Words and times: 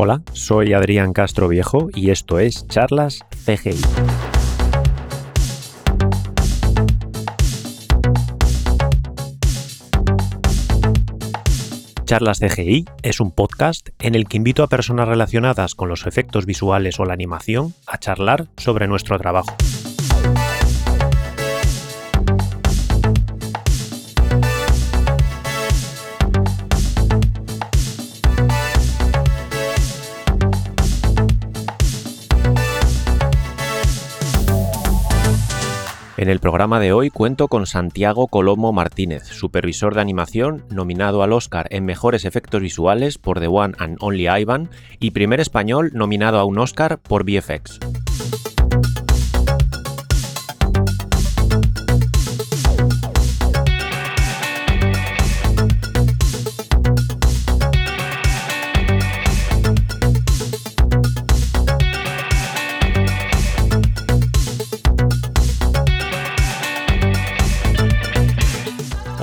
Hola, 0.00 0.22
soy 0.32 0.74
Adrián 0.74 1.12
Castro 1.12 1.48
Viejo 1.48 1.88
y 1.92 2.10
esto 2.10 2.38
es 2.38 2.68
Charlas 2.68 3.18
CGI. 3.44 3.80
Charlas 12.04 12.38
CGI 12.38 12.84
es 13.02 13.18
un 13.18 13.32
podcast 13.32 13.88
en 13.98 14.14
el 14.14 14.28
que 14.28 14.36
invito 14.36 14.62
a 14.62 14.68
personas 14.68 15.08
relacionadas 15.08 15.74
con 15.74 15.88
los 15.88 16.06
efectos 16.06 16.46
visuales 16.46 17.00
o 17.00 17.04
la 17.04 17.14
animación 17.14 17.74
a 17.88 17.98
charlar 17.98 18.46
sobre 18.56 18.86
nuestro 18.86 19.18
trabajo. 19.18 19.56
En 36.18 36.28
el 36.28 36.40
programa 36.40 36.80
de 36.80 36.92
hoy 36.92 37.10
cuento 37.10 37.46
con 37.46 37.64
Santiago 37.64 38.26
Colomo 38.26 38.72
Martínez, 38.72 39.22
supervisor 39.22 39.94
de 39.94 40.00
animación 40.00 40.64
nominado 40.68 41.22
al 41.22 41.32
Oscar 41.32 41.68
en 41.70 41.84
Mejores 41.84 42.24
Efectos 42.24 42.60
Visuales 42.60 43.18
por 43.18 43.38
The 43.38 43.46
One 43.46 43.76
and 43.78 43.98
Only 44.00 44.26
Ivan 44.28 44.68
y 44.98 45.12
primer 45.12 45.38
español 45.38 45.92
nominado 45.94 46.40
a 46.40 46.44
un 46.44 46.58
Oscar 46.58 46.98
por 46.98 47.22
VFX. 47.22 47.78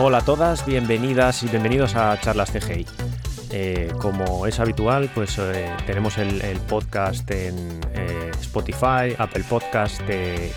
Hola 0.07 0.19
a 0.19 0.21
todas, 0.21 0.63
bienvenidas 0.67 1.41
y 1.41 1.47
bienvenidos 1.47 1.95
a 1.95 2.15
Charlas 2.21 2.51
CGI. 2.51 2.85
Eh, 3.49 3.91
como 3.99 4.45
es 4.45 4.59
habitual, 4.59 5.09
pues 5.15 5.39
eh, 5.39 5.67
tenemos 5.87 6.19
el, 6.19 6.59
podcast 6.69 7.29
en 7.31 7.55
eh, 7.95 8.29
Spotify, 8.39 9.15
Apple 9.17 9.43
Podcast 9.49 10.07
e 10.07 10.51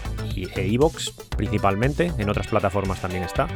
Evox 0.55 1.15
principalmente, 1.35 2.13
en 2.19 2.29
otras 2.29 2.47
plataformas 2.49 3.01
también 3.01 3.23
está. 3.23 3.49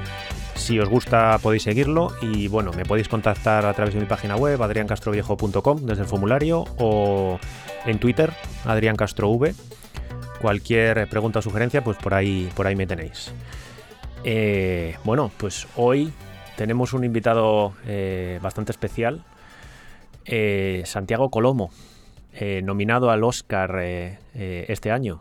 Si 0.54 0.80
os 0.80 0.88
gusta 0.88 1.38
podéis 1.42 1.64
seguirlo 1.64 2.10
y 2.22 2.48
bueno, 2.48 2.72
me 2.72 2.86
podéis 2.86 3.08
contactar 3.08 3.66
a 3.66 3.74
través 3.74 3.92
de 3.92 4.00
mi 4.00 4.06
página 4.06 4.36
web 4.36 4.62
adriancastroviejo.com 4.62 5.84
desde 5.84 6.04
el 6.04 6.08
formulario 6.08 6.64
o 6.78 7.38
en 7.84 7.98
Twitter 7.98 8.32
adriancastrov. 8.64 9.50
Cualquier 10.40 11.06
pregunta 11.10 11.40
o 11.40 11.42
sugerencia, 11.42 11.84
pues 11.84 11.98
por 11.98 12.14
ahí, 12.14 12.50
por 12.56 12.66
ahí 12.66 12.76
me 12.76 12.86
tenéis. 12.86 13.30
Eh, 14.24 14.96
bueno, 15.02 15.32
pues 15.36 15.66
hoy 15.74 16.12
tenemos 16.56 16.92
un 16.92 17.04
invitado 17.04 17.74
eh, 17.86 18.38
bastante 18.40 18.70
especial, 18.70 19.24
eh, 20.24 20.82
Santiago 20.86 21.30
Colomo, 21.30 21.72
nominado 22.62 23.10
al 23.10 23.24
Oscar 23.24 23.80
este 23.82 24.90
año. 24.90 25.20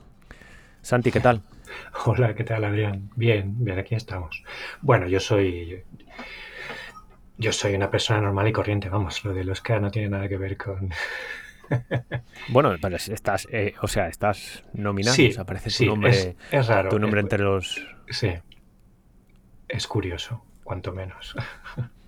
Santi, 0.81 1.11
¿qué 1.11 1.19
tal? 1.19 1.41
Hola, 2.05 2.35
¿qué 2.35 2.43
tal, 2.43 2.63
Adrián? 2.63 3.09
Bien, 3.15 3.53
bien, 3.57 3.79
aquí 3.79 3.95
estamos. 3.95 4.43
Bueno, 4.81 5.07
yo 5.07 5.19
soy. 5.19 5.83
Yo 7.37 7.51
soy 7.51 7.73
una 7.73 7.89
persona 7.89 8.21
normal 8.21 8.47
y 8.47 8.51
corriente, 8.51 8.87
vamos, 8.89 9.25
lo 9.25 9.33
del 9.33 9.49
Oscar 9.49 9.81
no 9.81 9.89
tiene 9.89 10.09
nada 10.09 10.29
que 10.29 10.37
ver 10.37 10.57
con. 10.57 10.91
bueno, 12.49 12.75
estás, 12.75 13.47
o 13.81 13.87
sea, 13.87 14.07
estás 14.07 14.63
nominado, 14.73 15.15
sí, 15.15 15.33
aparece 15.37 15.71
tu 15.71 15.85
nombre, 15.85 16.35
es, 16.51 16.67
raro. 16.67 16.89
Tu 16.89 16.99
nombre 16.99 17.19
entre 17.19 17.39
los. 17.39 17.83
Sí, 18.09 18.31
es 19.71 19.87
curioso, 19.87 20.43
cuanto 20.63 20.91
menos. 20.93 21.35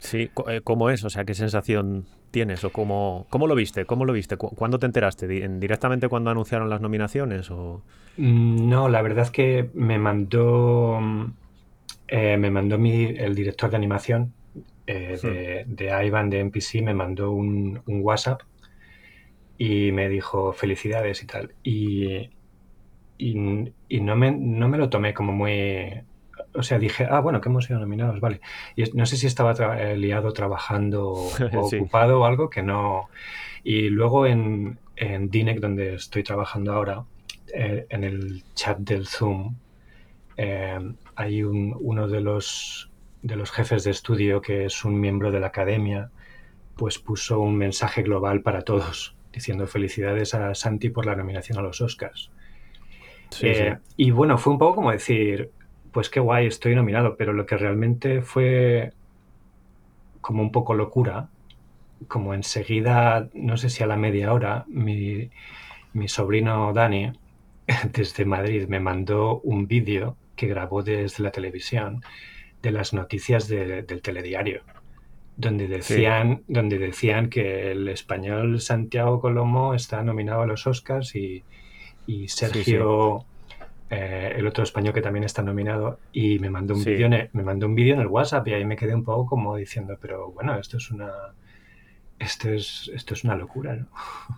Sí, 0.00 0.30
eh, 0.48 0.60
¿cómo 0.64 0.88
es? 0.90 1.04
O 1.04 1.10
sea, 1.10 1.24
¿qué 1.24 1.34
sensación 1.34 2.06
tienes? 2.30 2.64
¿O 2.64 2.70
cómo, 2.70 3.26
cómo 3.28 3.46
lo 3.46 3.54
viste? 3.54 3.84
¿Cómo 3.84 4.04
lo 4.04 4.14
viste? 4.14 4.36
¿Cuándo 4.36 4.78
te 4.78 4.86
enteraste? 4.86 5.28
¿Directamente 5.28 6.08
cuando 6.08 6.30
anunciaron 6.30 6.70
las 6.70 6.80
nominaciones? 6.80 7.50
O... 7.50 7.82
Mm, 8.16 8.68
no, 8.68 8.88
la 8.88 9.02
verdad 9.02 9.24
es 9.24 9.30
que 9.30 9.68
me 9.74 9.98
mandó, 9.98 10.98
eh, 12.08 12.36
me 12.38 12.50
mandó 12.50 12.78
mi, 12.78 13.04
el 13.04 13.34
director 13.34 13.70
de 13.70 13.76
animación 13.76 14.32
eh, 14.86 15.18
de, 15.22 15.64
hmm. 15.66 15.74
de, 15.74 16.06
Ivan 16.06 16.30
de 16.30 16.40
NPC, 16.40 16.82
me 16.82 16.94
mandó 16.94 17.30
un, 17.32 17.82
WhatsApp 17.86 18.40
y 19.58 19.92
me 19.92 20.08
dijo 20.08 20.54
felicidades 20.54 21.22
y 21.22 21.26
tal. 21.26 21.54
Y, 21.62 22.30
y, 23.18 23.34
no, 23.34 24.16
me, 24.16 24.30
no 24.32 24.68
me 24.68 24.78
lo 24.78 24.88
tomé 24.88 25.12
como 25.12 25.32
muy 25.32 26.02
o 26.54 26.62
sea, 26.62 26.78
dije, 26.78 27.06
ah, 27.08 27.20
bueno, 27.20 27.40
que 27.40 27.48
hemos 27.48 27.64
sido 27.64 27.78
nominados, 27.78 28.20
vale. 28.20 28.40
Y 28.76 28.84
no 28.94 29.06
sé 29.06 29.16
si 29.16 29.26
estaba 29.26 29.52
eh, 29.80 29.96
liado 29.96 30.32
trabajando 30.32 31.08
o 31.08 31.30
ocupado 31.54 32.20
o 32.20 32.24
algo 32.24 32.50
que 32.50 32.62
no. 32.62 33.08
Y 33.62 33.88
luego 33.88 34.26
en, 34.26 34.78
en 34.96 35.30
DINEC, 35.30 35.60
donde 35.60 35.94
estoy 35.94 36.22
trabajando 36.22 36.72
ahora, 36.72 37.04
eh, 37.54 37.86
en 37.88 38.04
el 38.04 38.44
chat 38.54 38.78
del 38.78 39.06
Zoom, 39.06 39.54
eh, 40.36 40.78
hay 41.16 41.42
uno 41.42 42.08
de 42.08 42.20
los, 42.20 42.90
de 43.22 43.36
los 43.36 43.50
jefes 43.50 43.84
de 43.84 43.90
estudio 43.90 44.40
que 44.40 44.64
es 44.64 44.84
un 44.84 44.98
miembro 44.98 45.30
de 45.30 45.40
la 45.40 45.48
academia, 45.48 46.10
pues 46.76 46.98
puso 46.98 47.40
un 47.40 47.56
mensaje 47.56 48.02
global 48.02 48.40
para 48.40 48.62
todos, 48.62 49.14
diciendo 49.32 49.66
felicidades 49.66 50.34
a 50.34 50.54
Santi 50.54 50.88
por 50.88 51.06
la 51.06 51.14
nominación 51.14 51.58
a 51.58 51.62
los 51.62 51.80
Oscars. 51.80 52.30
Y 53.96 54.10
bueno, 54.10 54.38
fue 54.38 54.52
un 54.52 54.58
poco 54.58 54.76
como 54.76 54.90
decir, 54.90 55.50
pues 55.92 56.10
qué 56.10 56.20
guay, 56.20 56.46
estoy 56.46 56.74
nominado, 56.74 57.16
pero 57.16 57.32
lo 57.32 57.46
que 57.46 57.56
realmente 57.56 58.22
fue 58.22 58.92
como 60.20 60.42
un 60.42 60.52
poco 60.52 60.74
locura, 60.74 61.28
como 62.08 62.34
enseguida, 62.34 63.28
no 63.34 63.56
sé 63.56 63.70
si 63.70 63.82
a 63.82 63.86
la 63.86 63.96
media 63.96 64.32
hora, 64.32 64.64
mi, 64.68 65.30
sobrino 66.06 66.72
Dani, 66.72 67.12
desde 67.92 68.24
Madrid, 68.24 68.66
me 68.68 68.80
mandó 68.80 69.40
un 69.40 69.66
vídeo 69.66 70.16
que 70.36 70.46
grabó 70.46 70.82
desde 70.82 71.22
la 71.22 71.30
televisión 71.30 72.02
de 72.62 72.72
las 72.72 72.92
noticias 72.92 73.48
del 73.48 74.02
telediario, 74.02 74.62
donde 75.36 75.66
decían, 75.66 76.42
donde 76.46 76.78
decían 76.78 77.30
que 77.30 77.72
el 77.72 77.88
español 77.88 78.60
Santiago 78.60 79.20
Colomo 79.20 79.74
está 79.74 80.02
nominado 80.02 80.42
a 80.42 80.46
los 80.46 80.66
Oscars 80.66 81.14
y, 81.16 81.42
Sergio... 82.28 83.24
Eh, 83.90 84.34
el 84.36 84.46
otro 84.46 84.62
español 84.62 84.94
que 84.94 85.02
también 85.02 85.24
está 85.24 85.42
nominado, 85.42 85.98
y 86.12 86.38
me 86.38 86.48
mandó 86.48 86.74
un 86.74 86.84
vídeo 86.84 87.08
me 87.32 87.42
mandó 87.42 87.66
un 87.66 87.74
vídeo 87.74 87.94
en 87.94 88.00
el 88.00 88.06
WhatsApp 88.06 88.46
y 88.46 88.54
ahí 88.54 88.64
me 88.64 88.76
quedé 88.76 88.94
un 88.94 89.02
poco 89.02 89.26
como 89.26 89.56
diciendo, 89.56 89.98
pero 90.00 90.30
bueno, 90.30 90.56
esto 90.56 90.76
es 90.76 90.92
una 90.92 91.10
esto 92.20 92.50
es, 92.50 92.88
esto 92.94 93.14
es 93.14 93.24
una 93.24 93.34
locura, 93.34 93.74
¿no? 93.74 93.86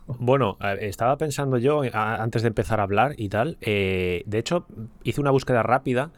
Bueno, 0.18 0.56
estaba 0.80 1.18
pensando 1.18 1.58
yo 1.58 1.82
antes 1.92 2.40
de 2.40 2.48
empezar 2.48 2.80
a 2.80 2.84
hablar 2.84 3.14
y 3.18 3.28
tal. 3.28 3.58
Eh, 3.60 4.22
de 4.24 4.38
hecho, 4.38 4.66
hice 5.02 5.20
una 5.20 5.30
búsqueda 5.30 5.62
rápida, 5.62 6.12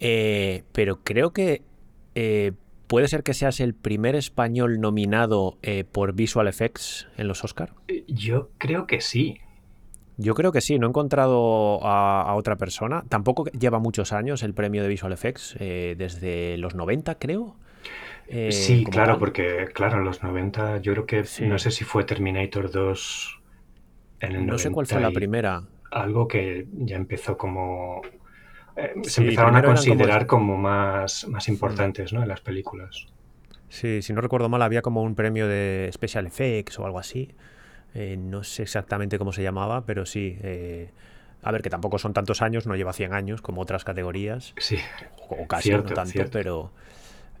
eh, 0.00 0.64
pero 0.72 1.00
creo 1.02 1.32
que 1.32 1.62
puede 2.88 3.08
ser 3.08 3.22
que 3.22 3.32
seas 3.32 3.58
el 3.60 3.72
primer 3.72 4.16
español 4.16 4.80
nominado 4.80 5.56
por 5.92 6.12
Visual 6.12 6.46
Effects 6.46 7.08
en 7.16 7.26
los 7.26 7.42
Oscar. 7.42 7.72
Yo 8.06 8.50
creo 8.58 8.86
que 8.86 9.00
sí. 9.00 9.40
Yo 10.16 10.34
creo 10.34 10.52
que 10.52 10.60
sí, 10.60 10.78
no 10.78 10.86
he 10.86 10.90
encontrado 10.90 11.80
a, 11.82 12.34
otra 12.34 12.56
persona. 12.56 13.04
Tampoco 13.08 13.46
lleva 13.46 13.78
muchos 13.78 14.12
años 14.12 14.42
el 14.42 14.54
premio 14.54 14.82
de 14.82 14.88
Visual 14.88 15.12
Effects, 15.12 15.56
eh, 15.58 15.94
desde 15.98 16.56
los 16.58 16.74
90 16.74 17.16
creo. 17.16 17.56
Eh, 18.28 18.52
sí, 18.52 18.84
claro, 18.84 19.18
porque 19.18 19.68
claro, 19.74 19.98
en 19.98 20.04
los 20.04 20.22
90 20.22 20.78
yo 20.78 20.92
creo 20.92 21.06
que 21.06 21.24
no 21.42 21.58
sé 21.58 21.70
si 21.70 21.84
fue 21.84 22.04
Terminator 22.04 22.70
2 22.70 23.40
en 24.20 24.32
el 24.32 24.46
No 24.46 24.58
sé 24.58 24.70
cuál 24.70 24.86
fue 24.86 25.00
la 25.00 25.10
primera. 25.10 25.62
Algo 25.90 26.26
que 26.26 26.66
ya 26.72 26.96
empezó 26.96 27.36
como... 27.36 28.02
Eh, 28.76 28.94
se 29.02 29.22
empezaron 29.22 29.54
a 29.56 29.62
considerar 29.62 30.26
como... 30.26 30.56
más, 30.56 31.28
más 31.28 31.48
importantes 31.48 32.12
¿no? 32.12 32.22
en 32.22 32.28
las 32.28 32.40
películas. 32.40 33.06
Sí, 33.68 34.02
si 34.02 34.12
no 34.12 34.20
recuerdo 34.20 34.48
mal, 34.48 34.62
había 34.62 34.82
como 34.82 35.02
un 35.02 35.14
premio 35.14 35.46
de 35.48 35.90
Special 35.92 36.26
Effects 36.26 36.78
o 36.78 36.86
algo 36.86 36.98
así. 36.98 37.34
Eh, 37.94 38.16
no 38.18 38.42
sé 38.42 38.64
exactamente 38.64 39.18
cómo 39.18 39.32
se 39.32 39.42
llamaba, 39.42 39.86
pero 39.86 40.04
sí. 40.04 40.36
Eh, 40.42 40.90
a 41.42 41.52
ver, 41.52 41.62
que 41.62 41.70
tampoco 41.70 41.98
son 41.98 42.12
tantos 42.12 42.42
años, 42.42 42.66
no 42.66 42.74
lleva 42.74 42.92
100 42.92 43.12
años 43.12 43.40
como 43.40 43.62
otras 43.62 43.84
categorías. 43.84 44.54
Sí. 44.58 44.78
O, 45.28 45.46
casi 45.46 45.70
no 45.70 45.84
tanto, 45.84 46.24
pero. 46.32 46.72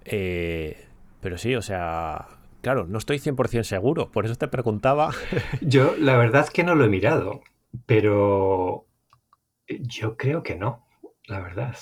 Eh, 0.04 0.86
pero 1.20 1.38
sí, 1.38 1.54
o 1.54 1.62
sea. 1.62 2.28
Claro, 2.60 2.86
no 2.86 2.96
estoy 2.96 3.18
100% 3.18 3.64
seguro, 3.64 4.10
por 4.10 4.24
eso 4.24 4.36
te 4.36 4.48
preguntaba. 4.48 5.10
Yo, 5.60 5.94
la 5.98 6.16
verdad 6.16 6.48
que 6.48 6.64
no 6.64 6.74
lo 6.74 6.84
he 6.84 6.88
mirado, 6.88 7.42
pero. 7.86 8.86
Yo 9.66 10.16
creo 10.16 10.42
que 10.42 10.56
no, 10.56 10.86
la 11.26 11.40
verdad. 11.40 11.76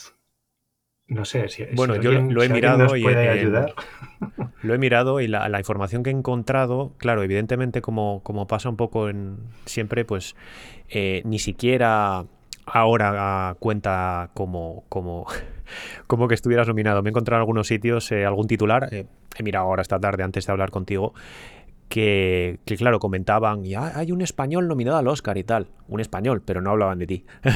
No 1.09 1.25
sé 1.25 1.49
si. 1.49 1.65
Bueno, 1.75 1.97
yo 1.97 2.13
lo 2.13 2.43
he 2.43 2.49
mirado 2.49 2.97
y. 2.97 3.03
Puede 3.03 3.29
ayudar. 3.29 3.75
Lo 4.63 4.75
he 4.75 4.79
mirado 4.79 5.21
y 5.21 5.29
la, 5.29 5.59
información 5.59 6.03
que 6.03 6.11
he 6.11 6.13
encontrado, 6.13 6.93
claro, 6.97 7.23
evidentemente 7.23 7.83
como, 7.83 8.23
como 8.23 8.47
pasa 8.47 8.69
un 8.69 8.77
poco 8.77 9.09
en 9.09 9.39
siempre, 9.67 10.05
pues 10.05 10.37
eh, 10.89 11.23
ni 11.25 11.39
siquiera 11.39 12.25
ahora 12.67 13.57
cuenta 13.59 14.31
como, 14.35 14.85
como, 14.89 15.27
como 16.07 16.29
que 16.29 16.35
estuvieras 16.35 16.69
nominado. 16.69 17.03
Me 17.03 17.09
he 17.09 17.11
encontrado 17.11 17.39
en 17.39 17.43
algunos 17.43 17.67
sitios 17.67 18.11
eh, 18.13 18.25
algún 18.25 18.47
titular, 18.47 18.89
eh, 18.93 19.07
he 19.37 19.43
mirado 19.43 19.67
ahora 19.67 19.83
esta 19.83 19.99
tarde 19.99 20.23
antes 20.23 20.47
de 20.47 20.53
hablar 20.53 20.71
contigo, 20.71 21.15
que, 21.93 22.59
claro, 22.79 22.99
comentaban, 22.99 23.67
y 23.67 23.75
hay 23.75 24.13
un 24.13 24.23
español 24.23 24.67
nominado 24.67 24.97
al 24.97 25.07
Oscar 25.09 25.37
y 25.37 25.45
tal. 25.45 25.67
Un 25.89 26.01
español, 26.01 26.41
pero 26.43 26.63
no 26.63 26.71
hablaban 26.71 26.99
de 26.99 27.07
ti. 27.07 27.25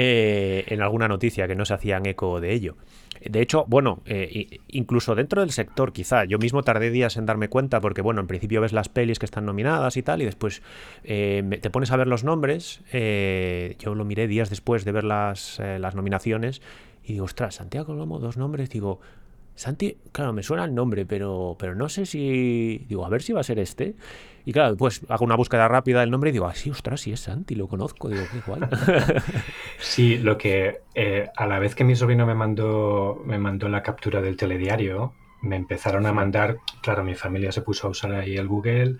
Eh, 0.00 0.64
en 0.68 0.80
alguna 0.80 1.08
noticia 1.08 1.48
que 1.48 1.56
no 1.56 1.64
se 1.64 1.74
hacían 1.74 2.06
eco 2.06 2.40
de 2.40 2.52
ello. 2.52 2.76
De 3.24 3.40
hecho, 3.40 3.64
bueno, 3.66 4.02
eh, 4.06 4.60
incluso 4.68 5.16
dentro 5.16 5.40
del 5.40 5.50
sector, 5.50 5.92
quizá, 5.92 6.24
yo 6.24 6.38
mismo 6.38 6.62
tardé 6.62 6.90
días 6.90 7.16
en 7.16 7.26
darme 7.26 7.48
cuenta, 7.48 7.80
porque 7.80 8.00
bueno, 8.00 8.20
en 8.20 8.28
principio 8.28 8.60
ves 8.60 8.72
las 8.72 8.88
pelis 8.88 9.18
que 9.18 9.26
están 9.26 9.44
nominadas 9.44 9.96
y 9.96 10.02
tal, 10.02 10.22
y 10.22 10.24
después 10.24 10.62
eh, 11.02 11.58
te 11.60 11.70
pones 11.70 11.90
a 11.90 11.96
ver 11.96 12.06
los 12.06 12.22
nombres. 12.22 12.82
yo 12.92 13.94
lo 13.94 14.04
miré 14.04 14.28
días 14.28 14.50
después 14.50 14.84
de 14.84 14.92
ver 14.92 15.04
las, 15.04 15.58
las 15.58 15.96
nominaciones 15.96 16.60
y 17.02 17.14
digo, 17.14 17.24
ostras, 17.24 17.56
Santiago 17.56 17.86
Colomo, 17.86 18.18
dos 18.18 18.36
nombres, 18.36 18.70
digo, 18.70 19.00
Santi, 19.58 19.96
claro, 20.12 20.32
me 20.32 20.44
suena 20.44 20.64
el 20.64 20.72
nombre, 20.72 21.04
pero, 21.04 21.56
pero 21.58 21.74
no 21.74 21.88
sé 21.88 22.06
si. 22.06 22.86
Digo, 22.88 23.04
a 23.04 23.08
ver 23.08 23.22
si 23.22 23.32
va 23.32 23.40
a 23.40 23.42
ser 23.42 23.58
este. 23.58 23.96
Y 24.44 24.52
claro, 24.52 24.76
pues 24.76 25.00
hago 25.08 25.24
una 25.24 25.34
búsqueda 25.34 25.66
rápida 25.66 25.98
del 25.98 26.12
nombre 26.12 26.30
y 26.30 26.32
digo, 26.32 26.46
ah, 26.46 26.54
sí, 26.54 26.70
ostras, 26.70 27.00
sí 27.00 27.10
es 27.10 27.18
Santi, 27.18 27.56
lo 27.56 27.66
conozco. 27.66 28.08
Digo, 28.08 28.22
qué 28.30 28.38
igual. 28.38 28.68
sí, 29.80 30.16
lo 30.18 30.38
que 30.38 30.82
eh, 30.94 31.28
a 31.36 31.46
la 31.48 31.58
vez 31.58 31.74
que 31.74 31.82
mi 31.82 31.96
sobrino 31.96 32.24
me 32.24 32.36
mandó, 32.36 33.20
me 33.26 33.36
mandó 33.38 33.68
la 33.68 33.82
captura 33.82 34.20
del 34.20 34.36
telediario, 34.36 35.12
me 35.42 35.56
empezaron 35.56 36.06
a 36.06 36.12
mandar. 36.12 36.58
Claro, 36.80 37.02
mi 37.02 37.16
familia 37.16 37.50
se 37.50 37.60
puso 37.60 37.88
a 37.88 37.90
usar 37.90 38.12
ahí 38.12 38.36
el 38.36 38.46
Google 38.46 38.98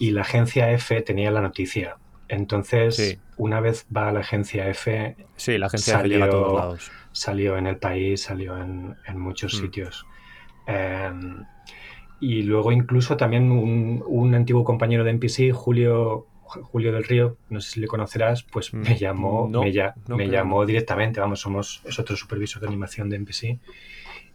y 0.00 0.10
la 0.10 0.22
agencia 0.22 0.72
F 0.72 1.00
tenía 1.02 1.30
la 1.30 1.42
noticia. 1.42 1.96
Entonces, 2.26 3.20
una 3.36 3.60
vez 3.60 3.86
va 3.96 4.08
a 4.08 4.12
la 4.12 4.20
agencia 4.20 4.68
F. 4.68 5.14
Sí, 5.36 5.58
la 5.58 5.66
agencia 5.66 6.00
F 6.00 6.08
llega 6.08 6.24
a 6.24 6.30
todos 6.30 6.54
lados 6.54 6.90
salió 7.12 7.56
en 7.56 7.66
el 7.66 7.76
país, 7.76 8.22
salió 8.22 8.56
en, 8.58 8.96
muchos 9.14 9.54
mm. 9.54 9.56
sitios. 9.56 10.06
Em, 10.66 11.44
y 12.20 12.42
luego 12.42 12.72
incluso 12.72 13.16
también 13.16 13.50
un, 13.50 14.34
antiguo 14.34 14.64
compañero 14.64 15.04
de 15.04 15.10
NPC, 15.10 15.52
Julio, 15.52 16.26
Julio 16.42 16.92
del 16.92 17.04
Río, 17.04 17.36
no 17.48 17.60
sé 17.60 17.70
si 17.72 17.80
le 17.80 17.86
conocerás, 17.86 18.42
pues 18.42 18.72
mm. 18.72 18.78
me 18.78 18.98
llamó, 18.98 19.48
me, 19.48 20.28
llamó 20.28 20.66
directamente, 20.66 21.20
vamos, 21.20 21.40
somos, 21.40 21.82
es 21.84 21.98
otro 21.98 22.16
supervisor 22.16 22.60
de 22.60 22.68
animación 22.68 23.08
de 23.08 23.16
NPC, 23.16 23.58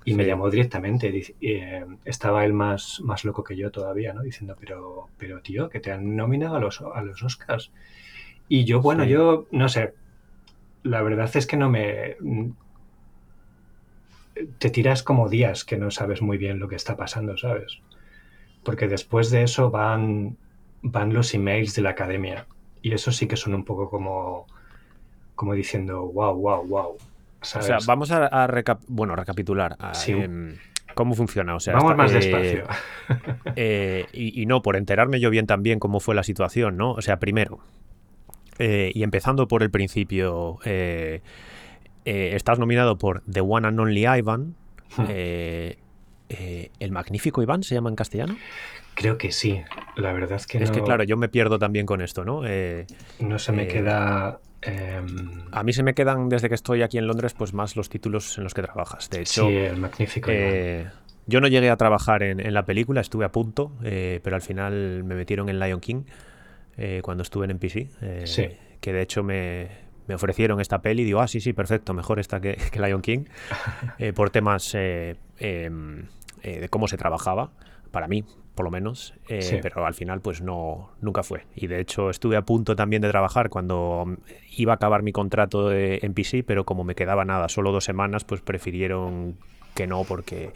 y 0.07 0.13
me 0.13 0.25
llamó 0.25 0.51
directamente. 0.51 1.35
Eh, 1.41 1.85
estaba 2.05 2.45
él 2.45 2.53
más, 2.53 3.01
más 3.03 3.25
loco 3.25 3.43
que 3.43 3.57
yo 3.57 3.71
todavía, 3.71 4.13
¿no? 4.13 4.21
Diciendo, 4.21 4.55
pero, 4.59 5.07
pero 5.17 5.41
tío, 5.41 5.67
que 5.69 5.79
te 5.79 5.91
han 5.91 6.15
nominado 6.15 6.55
a 6.55 6.59
los, 6.59 6.79
a 6.81 7.01
los 7.01 7.23
Oscars. 7.23 7.71
Y 8.47 8.65
yo, 8.65 8.81
bueno, 8.81 9.03
yo 9.03 9.47
no 9.49 9.67
sé, 9.67 9.93
la 10.83 11.01
verdad 11.01 11.35
es 11.35 11.47
que 11.47 11.57
no 11.57 11.71
me 11.71 12.17
te 14.57 14.69
tiras 14.69 15.03
como 15.03 15.29
días 15.29 15.63
que 15.63 15.77
no 15.77 15.91
sabes 15.91 16.21
muy 16.21 16.37
bien 16.37 16.59
lo 16.59 16.67
que 16.67 16.75
está 16.75 16.97
pasando, 16.97 17.37
¿sabes? 17.37 17.79
Porque 18.63 18.87
después 18.87 19.29
de 19.29 19.43
eso 19.43 19.71
van, 19.71 20.37
van 20.81 21.13
los 21.13 21.33
emails 21.33 21.75
de 21.75 21.81
la 21.81 21.91
academia. 21.91 22.47
Y 22.81 22.93
eso 22.93 23.11
sí 23.11 23.27
que 23.27 23.37
son 23.37 23.53
un 23.55 23.65
poco 23.65 23.89
como, 23.89 24.45
como 25.35 25.53
diciendo, 25.53 26.05
wow, 26.05 26.35
wow, 26.35 26.67
wow. 26.67 26.97
O 27.41 27.61
sea, 27.61 27.77
vamos 27.85 28.11
a, 28.11 28.47
bueno, 28.87 29.15
recapitular. 29.15 29.77
Em, 30.07 30.55
¿Cómo 30.95 31.13
funciona? 31.13 31.55
O 31.55 31.59
sea, 31.59 31.73
Vamos 31.73 31.95
más 31.95 32.11
despacio. 32.11 32.65
Eh, 33.57 34.07
y, 34.11 34.45
no, 34.47 34.61
por 34.61 34.75
enterarme 34.75 35.19
yo 35.19 35.29
bien 35.29 35.45
también 35.45 35.79
cómo 35.79 35.99
fue 35.99 36.15
la 36.15 36.23
situación, 36.23 36.75
¿no? 36.75 36.91
O 36.91 37.01
sea, 37.01 37.19
primero, 37.19 37.59
eh, 38.57 38.91
y 38.93 39.03
empezando 39.03 39.47
por 39.47 39.61
el 39.63 39.69
principio, 39.69 40.59
eh, 42.05 42.35
estás 42.35 42.59
nominado 42.59 42.97
por 42.97 43.21
The 43.29 43.41
One 43.41 43.67
and 43.67 43.79
Only 43.79 44.05
Ivan. 44.05 44.55
Hmm. 44.95 45.05
Eh, 45.09 45.77
eh, 46.29 46.71
¿El 46.79 46.91
magnífico 46.91 47.41
Iván 47.41 47.63
se 47.63 47.75
llama 47.75 47.89
en 47.89 47.95
castellano? 47.95 48.37
Creo 48.93 49.17
que 49.17 49.31
sí. 49.31 49.61
La 49.95 50.13
verdad 50.13 50.37
es 50.37 50.47
que 50.47 50.59
Es 50.59 50.71
que 50.71 50.81
claro, 50.81 51.03
yo 51.03 51.17
me 51.17 51.27
pierdo 51.27 51.59
también 51.59 51.85
con 51.85 52.01
esto, 52.01 52.23
¿no? 52.23 52.43
no 53.19 53.39
se 53.39 53.51
me 53.51 53.67
queda... 53.67 54.39
Em, 54.61 55.43
a 55.51 55.63
mí 55.63 55.73
se 55.73 55.83
me 55.83 55.93
quedan 55.93 56.29
desde 56.29 56.49
que 56.49 56.55
estoy 56.55 56.81
aquí 56.81 56.97
en 56.97 57.05
Londres, 57.05 57.33
pues 57.33 57.53
más 57.53 57.75
los 57.75 57.89
títulos 57.89 58.37
en 58.37 58.45
los 58.45 58.53
que 58.53 58.63
trabajas. 58.63 59.09
De 59.09 59.21
hecho, 59.21 59.47
sí, 59.47 59.55
el 59.55 59.77
magnífico. 59.77 60.31
Iván. 60.31 60.91
Yo 61.27 61.41
no 61.41 61.47
llegué 61.47 61.69
a 61.69 61.77
trabajar 61.77 62.23
en, 62.23 62.53
la 62.53 62.65
película, 62.65 63.01
estuve 63.01 63.25
a 63.25 63.31
punto, 63.31 63.73
pero 63.81 64.35
al 64.35 64.41
final 64.41 65.03
me 65.03 65.15
metieron 65.15 65.49
en 65.49 65.59
Lion 65.59 65.81
King 65.81 66.03
cuando 67.01 67.23
estuve 67.23 67.45
en 67.45 67.51
NPC. 67.51 68.25
sí. 68.25 68.47
Que 68.79 68.93
de 68.93 69.01
hecho 69.01 69.23
me, 69.23 69.84
me 70.07 70.15
ofrecieron 70.15 70.61
esta 70.61 70.81
peli 70.81 71.01
y 71.03 71.05
digo, 71.05 71.21
ah, 71.21 71.27
sí, 71.27 71.39
sí, 71.39 71.53
perfecto, 71.53 71.93
mejor 71.93 72.19
esta 72.19 72.39
que, 72.39 72.57
Lion 72.79 73.01
King, 73.01 73.25
eh, 73.99 74.13
por 74.13 74.29
temas 74.29 74.73
eh, 74.75 75.15
em, 75.39 76.05
eh, 76.41 76.59
de 76.61 76.69
cómo 76.69 76.87
se 76.87 76.97
trabajaba, 76.97 77.51
para 77.91 78.07
mí, 78.07 78.23
por 78.55 78.65
lo 78.65 78.71
menos, 78.71 79.13
pero 79.27 79.85
al 79.85 79.93
final 79.93 80.21
pues 80.21 80.41
no, 80.41 80.91
nunca 81.01 81.23
fue. 81.23 81.45
Y 81.55 81.67
de 81.67 81.79
hecho 81.79 82.09
estuve 82.09 82.37
a 82.37 82.41
punto 82.41 82.75
también 82.75 83.01
de 83.01 83.09
trabajar 83.09 83.49
cuando 83.49 84.17
iba 84.57 84.73
a 84.73 84.75
acabar 84.75 85.01
mi 85.01 85.11
contrato 85.11 85.69
de 85.69 85.99
NPC, 86.01 86.43
pero 86.45 86.65
como 86.65 86.83
me 86.83 86.95
quedaba 86.95 87.25
nada, 87.25 87.49
solo 87.49 87.71
dos 87.71 87.83
semanas, 87.83 88.23
pues 88.23 88.41
prefirieron 88.41 89.37
que 89.75 89.87
no, 89.87 90.03
porque 90.03 90.51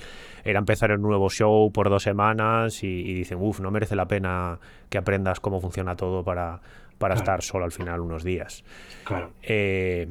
era 0.46 0.60
empezar 0.60 0.92
un 0.92 1.02
nuevo 1.02 1.30
show 1.30 1.72
por 1.72 1.90
dos 1.90 2.04
semanas 2.04 2.84
y, 2.84 2.88
y 2.88 3.14
dicen, 3.14 3.38
uff, 3.42 3.60
no 3.60 3.70
merece 3.70 3.96
la 3.96 4.08
pena 4.08 4.60
que 4.90 4.98
aprendas 4.98 5.40
cómo 5.40 5.60
funciona 5.60 5.96
todo 5.96 6.24
para 6.24 6.62
para 7.00 7.16
estar 7.16 7.42
solo 7.42 7.66
al 7.66 7.72
final 7.72 8.02
unos 8.02 8.24
días. 8.24 8.64
Claro. 9.06 9.32
Eh, 9.42 10.08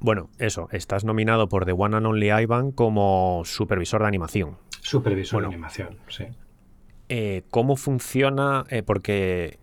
bueno, 0.00 0.28
eso, 0.38 0.68
estás 0.70 1.04
nominado 1.04 1.48
por 1.48 1.64
The 1.64 1.72
One 1.72 1.96
and 1.96 2.06
Only 2.06 2.30
Ivan 2.30 2.70
como 2.70 3.42
supervisor 3.44 4.02
de 4.02 4.06
animación. 4.06 4.58
Supervisor 4.80 5.40
de 5.40 5.48
animación, 5.48 5.98
sí. 6.06 6.26
Eh, 7.08 7.42
¿Cómo 7.50 7.74
funciona? 7.76 8.64
Eh, 8.68 8.82
porque, 8.84 9.58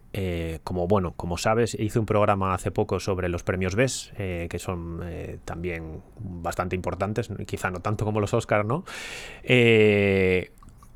como 0.64 0.88
bueno, 0.88 1.14
como 1.16 1.38
sabes, 1.38 1.76
hice 1.80 2.00
un 2.00 2.06
programa 2.06 2.54
hace 2.54 2.72
poco 2.72 3.00
sobre 3.00 3.30
los 3.30 3.44
premios 3.44 3.76
BES, 3.76 4.14
que 4.18 4.60
son 4.60 5.02
también 5.46 6.02
bastante 6.20 6.76
importantes, 6.76 7.30
quizá 7.46 7.70
no 7.70 7.82
tanto 7.82 8.04
como 8.04 8.20
los 8.20 8.34
Oscars, 8.34 8.66
¿no? 8.66 8.84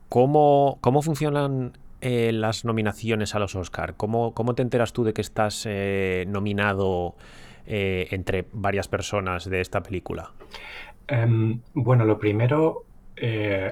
¿cómo, 0.09 0.79
¿Cómo 0.81 1.01
funcionan 1.01 1.73
eh, 2.01 2.31
las 2.31 2.63
nominaciones 2.63 3.35
a 3.35 3.39
los 3.39 3.55
Oscar? 3.55 3.95
¿Cómo, 3.97 4.33
¿Cómo, 4.33 4.55
te 4.55 4.61
enteras 4.61 4.93
tú 4.93 5.03
de 5.03 5.13
que 5.13 5.21
estás 5.21 5.65
eh, 5.67 6.25
nominado 6.27 7.15
eh, 7.65 8.07
entre 8.11 8.45
varias 8.53 8.87
personas 8.87 9.49
de 9.49 9.59
esta 9.59 9.83
película? 9.83 10.31
Em, 11.07 11.59
bueno, 11.73 12.05
lo 12.05 12.17
primero, 12.17 12.85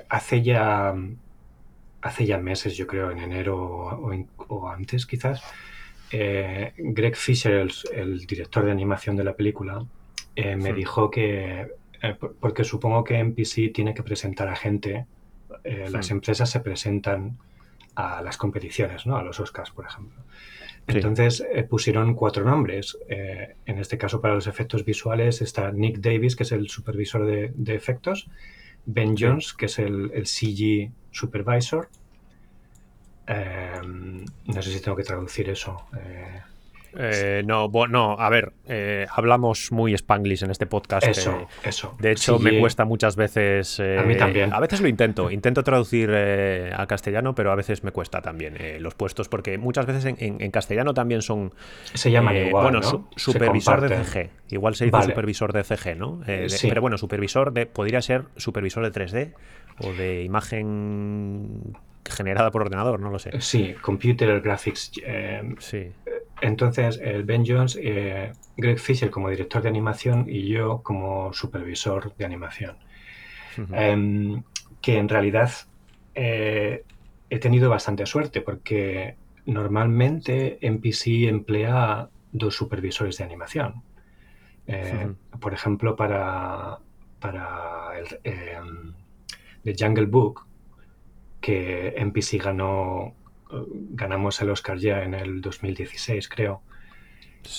hace 0.09 0.41
ya 0.41 0.93
hace 2.01 2.25
ya 2.25 2.37
meses, 2.37 2.75
yo 2.75 2.85
creo, 2.85 3.11
en 3.11 3.19
enero 3.19 3.57
o, 4.49 4.69
antes 4.69 5.05
quizás, 5.05 5.41
Greg 6.11 7.15
Fisher, 7.15 7.67
el, 7.93 8.25
director 8.27 8.65
de 8.65 8.71
animación 8.71 9.15
de 9.15 9.23
la 9.23 9.35
película, 9.35 9.85
me 10.35 10.73
dijo 10.73 11.09
que, 11.09 11.67
porque 12.41 12.65
supongo 12.65 13.05
que 13.05 13.19
NPC 13.19 13.71
tiene 13.73 13.93
que 13.93 14.03
presentar 14.03 14.49
a 14.49 14.55
gente, 14.55 15.05
las 15.63 16.11
empresas 16.11 16.49
se 16.49 16.59
presentan 16.59 17.37
a 17.97 18.21
las 18.21 18.37
competiciones, 18.37 19.07
¿no? 19.07 19.17
A 19.17 19.23
los 19.23 19.39
Oscars, 19.39 19.71
por 19.71 19.87
ejemplo. 19.87 20.21
Entonces 20.85 21.43
eh, 21.51 21.63
pusieron 21.63 22.13
cuatro 22.13 22.45
nombres. 22.45 22.95
Eh, 23.09 23.55
en 23.65 23.79
este 23.79 23.97
caso, 23.97 24.21
para 24.21 24.35
los 24.35 24.45
efectos 24.45 24.85
visuales 24.85 25.41
está 25.41 25.71
Nick 25.71 25.97
Davis, 25.97 26.35
que 26.35 26.43
es 26.43 26.51
el 26.51 26.69
supervisor 26.69 27.25
de, 27.25 27.75
efectos, 27.75 28.29
Ben 28.85 29.15
Jones, 29.17 29.53
que 29.53 29.65
es 29.65 29.79
el, 29.79 30.11
CG 30.27 30.91
supervisor. 31.09 31.89
Eh, 33.25 33.81
no 33.83 34.61
sé 34.61 34.71
si 34.71 34.79
tengo 34.79 34.95
que 34.95 35.03
traducir 35.03 35.49
eso. 35.49 35.87
Eh, 36.95 37.43
no, 37.45 37.69
bueno, 37.69 38.15
a 38.19 38.29
ver, 38.29 38.53
eh, 38.67 39.05
hablamos 39.11 39.71
muy 39.71 39.93
spanglish 39.93 40.43
en 40.43 40.51
este 40.51 40.65
podcast. 40.65 41.07
Eso, 41.07 41.31
eh, 41.31 41.47
eso. 41.63 41.95
De 41.99 42.11
hecho, 42.11 42.39
me 42.39 42.59
cuesta 42.59 42.85
muchas 42.85 43.15
veces. 43.15 43.79
a 43.79 44.03
mí 44.03 44.15
también. 44.15 44.53
A 44.53 44.59
veces 44.59 44.81
lo 44.81 44.87
intento, 44.87 45.31
intento 45.31 45.63
traducir 45.63 46.11
al 46.11 46.87
castellano, 46.87 47.35
pero 47.35 47.51
a 47.51 47.55
veces 47.55 47.83
me 47.83 47.91
cuesta 47.91 48.21
también 48.21 48.57
los 48.81 48.95
puestos, 48.95 49.29
porque 49.29 49.57
muchas 49.57 49.85
veces 49.85 50.05
en, 50.05 50.51
castellano 50.51 50.93
también 50.93 51.21
son. 51.21 51.53
Se 51.93 52.11
llaman 52.11 52.35
igual. 52.35 52.63
Bueno, 52.63 52.79
¿no? 52.79 53.09
supervisor 53.15 53.81
de 53.81 54.03
CG. 54.03 54.29
Igual 54.49 54.75
se 54.75 54.85
dice 54.85 55.01
supervisor 55.03 55.53
de 55.53 55.63
CG, 55.63 55.97
¿no? 55.97 56.21
Pero 56.25 56.81
bueno, 56.81 56.97
supervisor 56.97 57.53
de. 57.53 57.65
Podría 57.65 58.01
ser 58.01 58.23
supervisor 58.37 58.89
de 58.89 58.91
3D 58.91 59.33
o 59.79 59.93
de 59.93 60.23
imagen 60.23 61.75
generada 62.05 62.51
por 62.51 62.61
ordenador, 62.61 62.99
no 62.99 63.09
lo 63.09 63.19
sé. 63.19 63.31
Sí, 63.41 63.75
Computer 63.81 64.39
Graphics. 64.41 64.91
sí. 65.59 65.91
Entonces, 66.41 66.99
el 67.03 67.23
Ben 67.23 67.43
Jones, 67.45 67.77
eh, 67.81 68.31
Greg 68.55 68.79
Fisher 68.79 69.09
como 69.09 69.29
director 69.29 69.61
de 69.61 69.69
animación 69.69 70.25
y 70.27 70.47
yo 70.47 70.81
como 70.83 71.33
supervisor 71.33 72.15
de 72.15 72.25
animación. 72.25 72.77
em, 73.73 74.43
que 74.81 74.99
en 74.99 75.09
realidad 75.09 75.49
eh, 76.13 76.83
he 77.29 77.39
tenido 77.39 77.71
bastante 77.71 78.05
suerte 78.05 78.41
porque 78.41 79.15
normalmente 79.47 80.59
MPC 80.61 81.27
emplea 81.27 82.09
dos 82.31 82.55
supervisores 82.55 83.17
de 83.17 83.23
animación. 83.23 83.81
Eh, 84.67 85.11
por 85.39 85.53
ejemplo, 85.53 85.95
para, 85.95 86.77
para 87.19 87.97
el, 87.97 88.19
em, 88.23 88.93
The 89.63 89.75
Jungle 89.77 90.05
Book, 90.05 90.45
que 91.41 91.95
MPC 91.97 92.37
ganó, 92.37 93.13
ganamos 93.49 94.41
el 94.41 94.49
Oscar 94.49 94.77
ya 94.77 95.03
en 95.03 95.13
el 95.13 95.41
2016, 95.41 96.27
creo. 96.29 96.61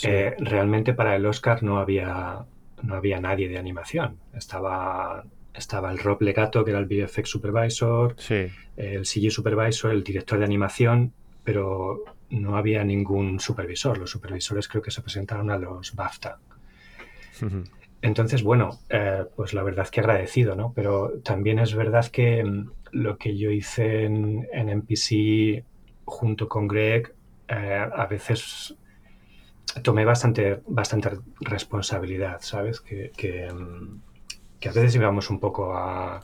Eh, 0.02 0.34
realmente 0.38 0.92
para 0.94 1.16
el 1.16 1.24
Oscar 1.26 1.62
no 1.62 1.78
había, 1.78 2.44
no 2.82 2.94
había 2.94 3.20
nadie 3.20 3.48
de 3.48 3.58
animación. 3.58 4.18
Estaba, 4.34 5.24
estaba 5.54 5.90
el 5.90 5.98
Rob 5.98 6.22
Legato, 6.22 6.64
que 6.64 6.70
era 6.70 6.80
el 6.80 6.86
VFX 6.86 7.28
Supervisor, 7.28 8.16
el 8.76 9.06
CG 9.06 9.30
Supervisor, 9.30 9.92
el 9.92 10.04
director 10.04 10.38
de 10.38 10.44
animación, 10.44 11.12
pero 11.44 12.04
no 12.30 12.56
había 12.56 12.84
ningún 12.84 13.40
supervisor. 13.40 13.98
Los 13.98 14.10
supervisores 14.10 14.68
creo 14.68 14.82
que 14.82 14.90
se 14.90 15.02
presentaron 15.02 15.50
a 15.50 15.58
los 15.58 15.94
BAFTA. 15.94 16.38
Entonces, 18.02 18.42
bueno, 18.42 18.78
eh, 18.90 19.24
pues 19.34 19.54
la 19.54 19.62
verdad 19.62 19.88
que 19.88 20.00
agradecido, 20.00 20.54
¿no? 20.54 20.72
Pero 20.74 21.20
también 21.24 21.58
es 21.58 21.74
verdad 21.74 22.06
que 22.06 22.44
mm, 22.44 22.70
lo 22.92 23.18
que 23.18 23.36
yo 23.36 23.50
hice 23.50 24.04
en, 24.04 24.46
en 24.52 24.68
NPC 24.68 25.64
junto 26.08 26.48
con 26.48 26.66
Greg, 26.66 27.14
eh, 27.48 27.88
a 27.94 28.06
veces 28.06 28.76
tomé 29.82 30.04
bastante, 30.04 30.60
bastante 30.66 31.18
responsabilidad, 31.40 32.38
¿sabes? 32.40 32.80
Que, 32.80 33.12
que, 33.16 33.52
mm, 33.52 34.00
a 34.66 34.72
veces 34.72 34.96
íbamos 34.96 35.30
un 35.30 35.38
poco 35.38 35.76
a 35.76 36.20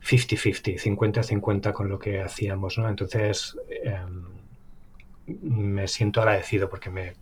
50-50, 0.00 0.78
50-50 0.78 1.72
con 1.72 1.88
lo 1.88 1.98
que 1.98 2.20
hacíamos, 2.20 2.78
¿no? 2.78 2.88
Entonces, 2.88 3.56
em, 3.82 4.24
me 5.26 5.88
siento 5.88 6.20
agradecido 6.20 6.68
porque 6.68 6.90
me, 6.90 7.14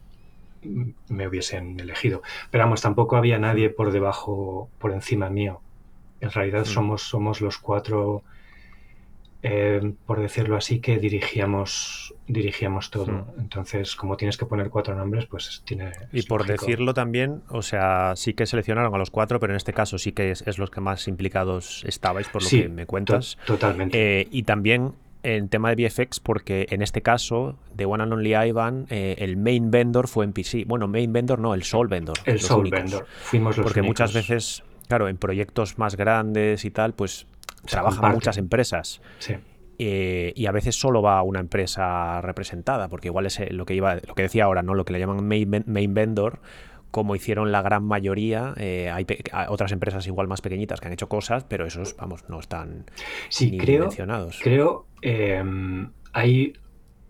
me 1.08 1.28
hubiesen 1.28 1.78
elegido. 1.80 2.22
Pero 2.50 2.64
vamos, 2.64 2.82
tampoco 2.82 3.16
había 3.16 3.38
nadie 3.38 3.70
por 3.70 3.92
debajo, 3.92 4.68
por 4.78 4.92
encima 4.92 5.30
mío. 5.30 5.60
En 6.20 6.30
realidad 6.30 6.62
mm. 6.62 6.66
somos, 6.66 7.02
somos 7.02 7.40
los 7.40 7.58
cuatro, 7.58 8.22
eh, 9.42 9.92
por 10.06 10.20
decirlo 10.20 10.56
así, 10.56 10.80
que 10.80 10.98
dirigíamos, 10.98 12.14
dirigíamos 12.28 12.90
todo. 12.90 13.12
Mm. 13.12 13.40
Entonces, 13.40 13.96
como 13.96 14.16
tienes 14.16 14.36
que 14.36 14.46
poner 14.46 14.70
cuatro 14.70 14.94
nombres, 14.94 15.26
pues 15.26 15.62
tiene... 15.64 15.92
Y 16.12 16.22
por 16.22 16.46
decirlo 16.46 16.94
también, 16.94 17.42
o 17.48 17.62
sea, 17.62 18.14
sí 18.14 18.34
que 18.34 18.46
seleccionaron 18.46 18.94
a 18.94 18.98
los 18.98 19.10
cuatro, 19.10 19.40
pero 19.40 19.52
en 19.52 19.56
este 19.56 19.72
caso 19.72 19.98
sí 19.98 20.12
que 20.12 20.30
es, 20.30 20.58
los 20.58 20.70
que 20.70 20.80
más 20.80 21.08
implicados 21.08 21.84
estabais, 21.86 22.28
por 22.28 22.42
lo 22.42 22.48
que 22.48 22.68
me 22.68 22.86
cuentas. 22.86 23.36
totalmente. 23.44 24.20
Eh, 24.20 24.28
y 24.30 24.44
también 24.44 24.94
en 25.24 25.48
tema 25.48 25.74
de 25.74 25.86
VFX 25.86 26.20
porque 26.20 26.66
en 26.70 26.82
este 26.82 27.02
caso 27.02 27.56
de 27.74 27.84
One 27.84 28.02
and 28.02 28.12
Only 28.12 28.34
Ivan 28.34 28.86
eh, 28.90 29.14
el 29.18 29.36
main 29.36 29.70
vendor 29.70 30.08
fue 30.08 30.24
en 30.24 30.32
PC. 30.32 30.64
Bueno, 30.66 30.88
main 30.88 31.12
vendor 31.12 31.38
no, 31.38 31.54
el 31.54 31.62
sole 31.62 31.88
vendor. 31.88 32.16
El 32.24 32.40
sole 32.40 32.70
vendor. 32.70 33.06
Fuimos 33.22 33.56
los 33.56 33.64
Porque 33.64 33.82
muchas 33.82 34.12
veces, 34.12 34.62
claro, 34.88 35.08
en 35.08 35.16
proyectos 35.16 35.78
más 35.78 35.96
grandes 35.96 36.64
y 36.64 36.70
tal, 36.70 36.94
pues 36.94 37.26
trabajan 37.66 38.12
muchas 38.12 38.38
empresas. 38.38 39.00
Sí. 39.18 39.34
Eh, 39.78 40.32
y 40.36 40.46
a 40.46 40.52
veces 40.52 40.78
solo 40.78 41.02
va 41.02 41.22
una 41.22 41.40
empresa 41.40 42.20
representada, 42.20 42.88
porque 42.88 43.08
igual 43.08 43.26
es 43.26 43.40
lo 43.50 43.64
que 43.64 43.74
iba, 43.74 43.96
lo 43.96 44.14
que 44.14 44.22
decía 44.22 44.44
ahora, 44.44 44.62
¿no? 44.62 44.74
Lo 44.74 44.84
que 44.84 44.92
le 44.92 45.00
llaman 45.00 45.26
main, 45.26 45.64
main 45.66 45.94
vendor, 45.94 46.40
como 46.92 47.16
hicieron 47.16 47.50
la 47.50 47.62
gran 47.62 47.84
mayoría. 47.84 48.54
Eh, 48.58 48.90
hay, 48.92 49.06
otras 49.48 49.72
empresas 49.72 50.06
igual 50.06 50.28
más 50.28 50.40
pequeñitas 50.40 50.80
que 50.80 50.86
han 50.86 50.92
hecho 50.92 51.08
cosas, 51.08 51.44
pero 51.44 51.66
esos, 51.66 51.96
vamos, 51.96 52.28
no 52.28 52.38
están 52.38 52.84
sí, 53.28 53.56
creo, 53.58 53.86
mencionados. 53.86 54.38
Creo, 54.42 54.86
em, 55.00 55.90
hay, 56.12 56.52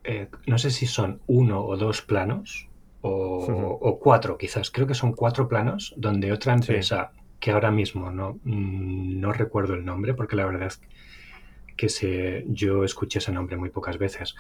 eh, 0.04 0.28
no 0.46 0.56
sé 0.56 0.70
si 0.70 0.86
son 0.86 1.20
uno 1.26 1.62
o 1.62 1.76
dos 1.76 2.00
planos, 2.00 2.68
o, 3.02 3.98
cuatro 4.00 4.38
quizás, 4.38 4.70
creo 4.70 4.86
que 4.86 4.94
son 4.94 5.12
cuatro 5.12 5.48
planos 5.48 5.92
donde 5.96 6.32
otra 6.32 6.54
empresa, 6.54 7.10
que 7.42 7.50
ahora 7.50 7.72
mismo 7.72 8.12
no, 8.12 8.38
mm, 8.44 9.20
no 9.20 9.32
recuerdo 9.32 9.74
el 9.74 9.84
nombre, 9.84 10.14
porque 10.14 10.36
la 10.36 10.46
verdad 10.46 10.68
es 10.68 10.80
que 11.76 11.88
se, 11.88 12.44
yo 12.46 12.84
escuché 12.84 13.18
ese 13.18 13.32
nombre 13.32 13.56
muy 13.56 13.68
pocas 13.68 13.98
veces, 13.98 14.36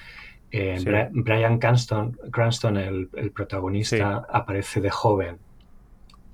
eh, 0.52 1.08
Brian 1.10 1.58
Cranston, 1.58 2.76
el, 2.76 3.08
protagonista, 3.34 4.24
aparece 4.30 4.80
de 4.80 4.90
joven 4.90 5.38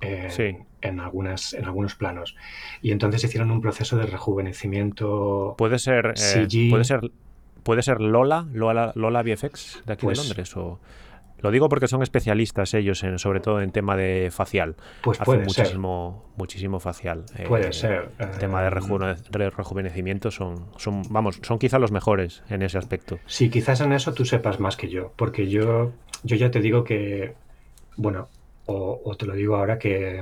en, 0.01 0.99
algunas, 0.99 1.53
en 1.55 1.65
algunos 1.65 1.95
planos. 1.95 2.35
Y 2.83 2.91
entonces 2.91 3.23
hicieron 3.23 3.49
un 3.49 3.61
proceso 3.61 3.97
de 3.97 4.05
rejuvenecimiento. 4.05 5.55
Puede 5.57 5.79
ser. 5.79 6.13
Eh, 6.17 6.69
puede 6.69 6.83
ser. 6.83 7.11
Puede 7.63 7.81
ser 7.81 7.99
Lola, 7.99 8.45
Lola, 8.53 8.91
Lola 8.95 9.23
VFX 9.23 9.83
de 9.85 9.93
aquí 9.93 10.01
de 10.01 10.13
pues 10.13 10.17
Londres. 10.19 10.55
O... 10.55 10.79
Lo 11.41 11.51
digo 11.51 11.69
porque 11.69 11.87
son 11.87 12.03
especialistas 12.03 12.73
ellos, 12.73 13.03
en, 13.03 13.19
sobre 13.19 13.39
todo 13.39 13.61
en 13.61 13.71
tema 13.71 13.95
de 13.95 14.29
facial. 14.31 14.75
Pues 15.01 15.19
Hacen 15.21 15.43
muchísimo, 15.43 16.31
muchísimo 16.35 16.79
facial. 16.79 17.25
Puede 17.47 17.69
eh, 17.69 17.73
ser. 17.73 18.09
El 18.19 18.31
tema 18.31 18.61
de, 18.61 18.69
rejuvenecimiento 18.69 20.31
son, 20.31 20.67
son, 20.77 21.03
vamos, 21.09 21.39
son 21.41 21.59
quizá 21.59 21.79
los 21.79 21.91
mejores 21.91 22.43
en 22.49 22.61
ese 22.61 22.77
aspecto. 22.77 23.19
Sí, 23.25 23.49
quizás 23.49 23.81
en 23.81 23.93
eso 23.93 24.13
tú 24.13 24.25
sepas 24.25 24.59
más 24.59 24.75
que 24.77 24.89
yo, 24.89 25.13
porque 25.15 25.47
yo, 25.47 25.91
yo 26.23 26.35
ya 26.35 26.51
te 26.51 26.59
digo 26.59 26.83
que, 26.83 27.33
bueno, 27.95 28.27
o, 28.65 29.15
te 29.17 29.25
lo 29.25 29.33
digo 29.33 29.55
ahora 29.55 29.79
que 29.79 30.21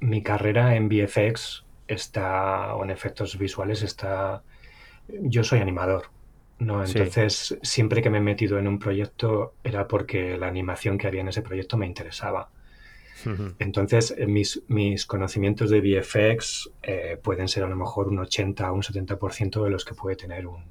mi 0.00 0.22
carrera 0.22 0.76
en 0.76 0.88
VFX 0.88 1.64
está, 1.86 2.74
o 2.74 2.84
en 2.84 2.90
efectos 2.90 3.36
visuales 3.38 3.82
está, 3.82 4.42
yo 5.08 5.44
soy 5.44 5.60
animador. 5.60 6.04
No, 6.58 6.84
entonces 6.84 7.56
siempre 7.62 8.02
que 8.02 8.10
me 8.10 8.18
he 8.18 8.22
metido 8.22 8.58
en 8.58 8.66
un 8.66 8.78
proyecto 8.78 9.54
era 9.62 9.86
porque 9.86 10.36
la 10.36 10.48
animación 10.48 10.98
que 10.98 11.06
había 11.06 11.20
en 11.20 11.28
ese 11.28 11.42
proyecto 11.42 11.76
me 11.76 11.86
interesaba. 11.86 12.50
Entonces, 13.58 14.14
mis, 14.26 14.62
mis, 14.68 15.04
conocimientos 15.04 15.70
de 15.70 15.80
VFX 15.80 16.70
eh, 16.82 17.18
pueden 17.20 17.48
ser 17.48 17.64
a 17.64 17.68
lo 17.68 17.74
mejor 17.74 18.08
un 18.08 18.20
80 18.20 18.70
o 18.70 18.74
un 18.74 18.82
70% 18.82 19.64
de 19.64 19.70
los 19.70 19.84
que 19.84 19.94
puede 19.94 20.14
tener 20.14 20.46
un, 20.46 20.62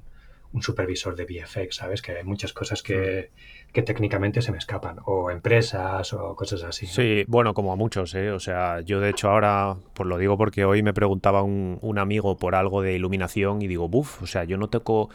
un, 0.54 0.62
supervisor 0.62 1.14
de 1.14 1.24
VFX, 1.24 1.76
¿sabes? 1.76 2.00
Que 2.00 2.12
hay 2.12 2.24
muchas 2.24 2.54
cosas 2.54 2.82
que, 2.82 3.32
que, 3.70 3.82
técnicamente 3.82 4.40
se 4.40 4.50
me 4.50 4.56
escapan, 4.56 4.96
o 5.04 5.30
empresas 5.30 6.14
o 6.14 6.34
cosas 6.34 6.64
así. 6.64 6.86
Sí, 6.86 7.24
bueno, 7.28 7.52
como 7.52 7.70
a 7.70 7.76
muchos, 7.76 8.14
¿eh? 8.14 8.30
O 8.30 8.40
sea, 8.40 8.80
yo 8.80 8.98
de 8.98 9.10
hecho 9.10 9.28
ahora, 9.28 9.76
pues 9.92 10.08
lo 10.08 10.16
digo 10.16 10.38
porque 10.38 10.64
hoy 10.64 10.82
me 10.82 10.94
preguntaba 10.94 11.42
un, 11.42 11.78
un 11.82 11.98
amigo 11.98 12.38
por 12.38 12.54
algo 12.54 12.80
de 12.80 12.94
iluminación 12.94 13.60
y 13.60 13.66
digo, 13.66 13.88
buf, 13.88 14.22
o 14.22 14.26
sea, 14.26 14.44
yo 14.44 14.56
no 14.56 14.68
toco 14.68 15.10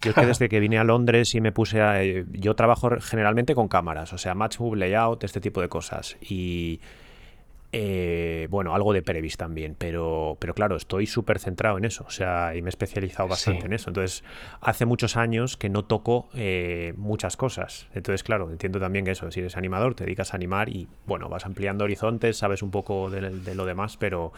yo 0.00 0.10
es 0.10 0.14
que 0.14 0.26
desde 0.26 0.48
que 0.50 0.60
vine 0.60 0.78
a 0.78 0.84
Londres 0.84 1.34
y 1.34 1.40
me 1.40 1.52
puse 1.52 1.80
a... 1.80 2.02
Eh, 2.02 2.24
yo 2.32 2.54
trabajo 2.54 2.90
generalmente 3.00 3.54
con 3.54 3.68
cámaras, 3.68 4.12
o 4.12 4.18
sea, 4.18 4.34
match 4.34 4.58
move, 4.60 4.76
layout, 4.76 5.24
este 5.24 5.40
tipo 5.40 5.60
de 5.60 5.68
cosas. 5.68 6.16
Y 6.20 6.80
eh, 7.72 8.48
bueno, 8.50 8.74
algo 8.74 8.92
de 8.92 9.02
Previs 9.02 9.36
también, 9.36 9.76
pero, 9.78 10.36
pero 10.40 10.54
claro, 10.54 10.76
estoy 10.76 11.06
súper 11.06 11.38
centrado 11.38 11.78
en 11.78 11.84
eso, 11.84 12.04
o 12.06 12.10
sea, 12.10 12.56
y 12.56 12.62
me 12.62 12.68
he 12.68 12.70
especializado 12.70 13.28
bastante 13.28 13.66
en 13.66 13.72
eso. 13.72 13.90
Entonces, 13.90 14.24
hace 14.60 14.86
muchos 14.86 15.16
años 15.16 15.56
que 15.56 15.68
no 15.68 15.84
toco 15.84 16.28
eh, 16.34 16.94
muchas 16.96 17.36
cosas. 17.36 17.88
Entonces, 17.94 18.24
claro, 18.24 18.50
entiendo 18.50 18.80
también 18.80 19.04
que 19.04 19.12
eso, 19.12 19.30
si 19.30 19.38
eres 19.38 19.56
animador, 19.56 19.94
te 19.94 20.04
dedicas 20.04 20.32
a 20.32 20.36
animar 20.36 20.68
y, 20.68 20.88
bueno, 21.06 21.28
vas 21.28 21.46
ampliando 21.46 21.84
horizontes, 21.84 22.38
sabes 22.38 22.62
un 22.62 22.72
poco 22.72 23.08
de, 23.08 23.54
lo 23.54 23.64
demás, 23.64 23.96
pero, 23.96 24.32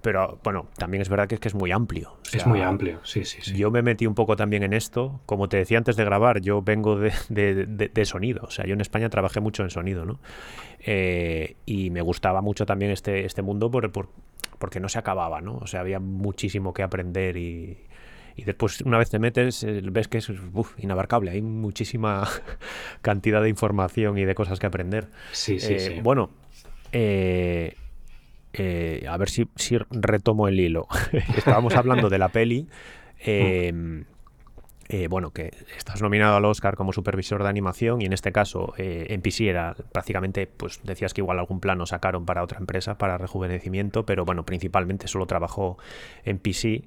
pero, 0.00 0.38
bueno, 0.42 0.68
también 0.78 1.02
es 1.02 1.10
verdad 1.10 1.28
que 1.28 1.34
es 1.34 1.40
que 1.40 1.48
es 1.48 1.54
muy 1.54 1.72
amplio. 1.72 2.16
es 2.32 2.46
muy 2.46 2.62
amplio, 2.62 3.00
sí, 3.02 3.24
sí, 3.24 3.42
sí. 3.42 3.54
Yo 3.54 3.70
me 3.70 3.82
metí 3.82 4.06
un 4.06 4.14
poco 4.14 4.34
también 4.34 4.62
en 4.62 4.72
esto, 4.72 5.20
como 5.26 5.50
te 5.50 5.58
decía 5.58 5.76
antes 5.76 5.96
de 5.96 6.04
grabar, 6.04 6.40
yo 6.40 6.62
vengo 6.62 6.98
de, 6.98 7.12
de 7.28 8.04
sonido, 8.06 8.44
o 8.44 8.50
sea, 8.50 8.64
yo 8.64 8.72
en 8.72 8.80
España 8.80 9.10
trabajé 9.10 9.40
mucho 9.40 9.62
en 9.62 9.70
sonido, 9.70 10.06
¿no? 10.06 10.18
Eh, 10.80 11.56
y 11.66 11.90
me 11.90 12.02
gustaba 12.02 12.40
mucho 12.40 12.66
también 12.66 12.90
este, 12.90 13.24
este 13.24 13.42
mundo 13.42 13.70
por, 13.70 14.08
porque 14.58 14.80
no 14.80 14.88
se 14.88 14.98
acababa, 14.98 15.40
¿no? 15.40 15.56
O 15.56 15.66
sea, 15.66 15.80
había 15.80 16.00
muchísimo 16.00 16.72
que 16.72 16.82
aprender 16.82 17.36
y, 17.36 17.78
y 18.36 18.44
después 18.44 18.80
una 18.82 18.98
vez 18.98 19.10
te 19.10 19.18
metes 19.18 19.64
eh, 19.64 19.80
ves 19.84 20.08
que 20.08 20.18
es 20.18 20.30
inabarcable, 20.78 21.30
hay 21.30 21.42
muchísima 21.42 22.28
cantidad 23.02 23.42
de 23.42 23.48
información 23.48 24.18
y 24.18 24.24
de 24.24 24.34
cosas 24.34 24.58
que 24.58 24.66
aprender. 24.66 25.08
Sí, 25.32 25.58
sí, 25.58 25.74
eh, 25.74 26.00
Bueno, 26.02 26.30
a 26.92 29.16
ver 29.16 29.28
si, 29.28 29.48
si, 29.56 29.78
retomo 29.90 30.48
el 30.48 30.60
hilo. 30.60 30.86
Estábamos 31.36 31.74
hablando 31.74 32.08
de 32.08 32.18
la 32.18 32.28
peli. 32.28 32.68
Eh, 34.90 35.06
bueno, 35.08 35.32
que 35.32 35.52
estás 35.76 36.00
nominado 36.00 36.36
al 36.36 36.44
Oscar 36.46 36.74
como 36.74 36.94
supervisor 36.94 37.42
de 37.42 37.48
animación 37.50 38.00
y 38.00 38.06
en 38.06 38.14
este 38.14 38.32
caso 38.32 38.72
eh, 38.78 39.06
en 39.10 39.20
PC 39.20 39.48
era 39.48 39.76
prácticamente, 39.92 40.46
pues 40.46 40.80
decías 40.82 41.12
que 41.12 41.20
igual 41.20 41.38
algún 41.38 41.60
plano 41.60 41.84
sacaron 41.84 42.24
para 42.24 42.42
otra 42.42 42.58
empresa, 42.58 42.96
para 42.96 43.18
rejuvenecimiento, 43.18 44.06
pero 44.06 44.24
bueno, 44.24 44.46
principalmente 44.46 45.06
solo 45.06 45.26
trabajó 45.26 45.76
en 46.24 46.38
PC. 46.38 46.84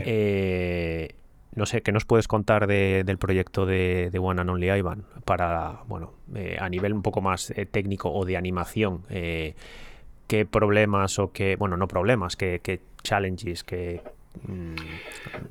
Eh, 0.00 1.14
no 1.54 1.64
sé, 1.64 1.80
¿qué 1.80 1.92
nos 1.92 2.04
puedes 2.04 2.28
contar 2.28 2.66
del 2.66 3.18
proyecto 3.18 3.64
de, 3.64 4.10
One 4.20 4.42
and 4.42 4.50
Only 4.50 4.70
Ivan? 4.70 5.04
Para, 5.24 5.80
bueno, 5.88 6.12
a 6.58 6.68
nivel 6.68 6.92
un 6.92 7.02
poco 7.02 7.22
más 7.22 7.52
técnico 7.72 8.12
o 8.12 8.24
de 8.24 8.36
animación, 8.36 9.02
qué 9.08 10.46
problemas 10.48 11.18
o 11.18 11.32
qué, 11.32 11.56
bueno, 11.56 11.76
no 11.76 11.88
problemas, 11.88 12.36
qué, 12.36 12.60
qué 12.62 12.82
challenges, 13.02 13.64
qué... 13.64 14.02
mm, 14.46 14.74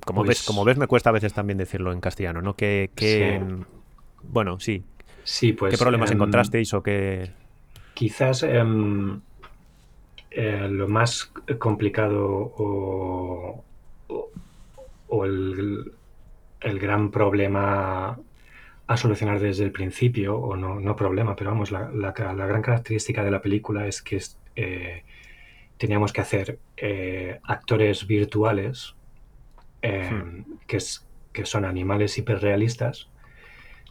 como, 0.05 0.23
ves, 0.23 0.39
Pues- 0.39 0.45
como 0.47 0.63
ves, 0.65 0.77
me 0.77 0.87
cuesta 0.87 1.09
a 1.09 1.13
veces 1.13 1.33
también 1.33 1.57
decirlo 1.57 1.91
en 1.93 2.01
castellano, 2.01 2.41
¿no? 2.41 2.55
¿Qué, 2.55 2.91
qué- 2.95 3.41
Sí. 3.41 3.65
Bueno, 4.23 4.59
sí. 4.59 4.83
Sí, 5.23 5.53
pues... 5.53 5.71
¿Qué 5.71 5.77
problemas 5.77 6.11
em, 6.11 6.17
encontrasteis 6.17 6.73
o 6.73 6.81
qué...? 6.83 7.31
Quizás 7.93 8.43
em, 8.43 9.19
eh, 10.31 10.67
lo 10.69 10.87
más 10.87 11.31
complicado 11.59 12.25
o, 12.27 13.63
o- 14.07 14.29
o 15.07 15.25
el, 15.25 15.91
el 16.61 16.79
gran 16.79 17.11
problema 17.11 18.19
a 18.87 18.97
solucionar 18.97 19.39
desde 19.39 19.63
el 19.65 19.71
principio, 19.71 20.37
o 20.37 20.55
no, 20.55 20.79
no 20.79 20.95
problema, 20.95 21.35
pero 21.35 21.51
vamos, 21.51 21.71
la, 21.71 21.89
la 21.91 22.13
la 22.33 22.45
gran 22.47 22.61
característica 22.61 23.23
de 23.23 23.31
la 23.31 23.41
película 23.41 23.85
es 23.87 24.01
que 24.01 24.15
es, 24.17 24.37
eh, 24.55 25.03
teníamos 25.79 26.13
que 26.13 26.21
hacer 26.21 26.59
eh, 26.77 27.39
actores 27.43 28.05
virtuales 28.05 28.95
eh, 29.81 30.43
que, 30.67 30.77
es- 30.77 31.07
que 31.33 31.45
son 31.45 31.65
animales 31.65 32.17
hiperrealistas, 32.19 33.09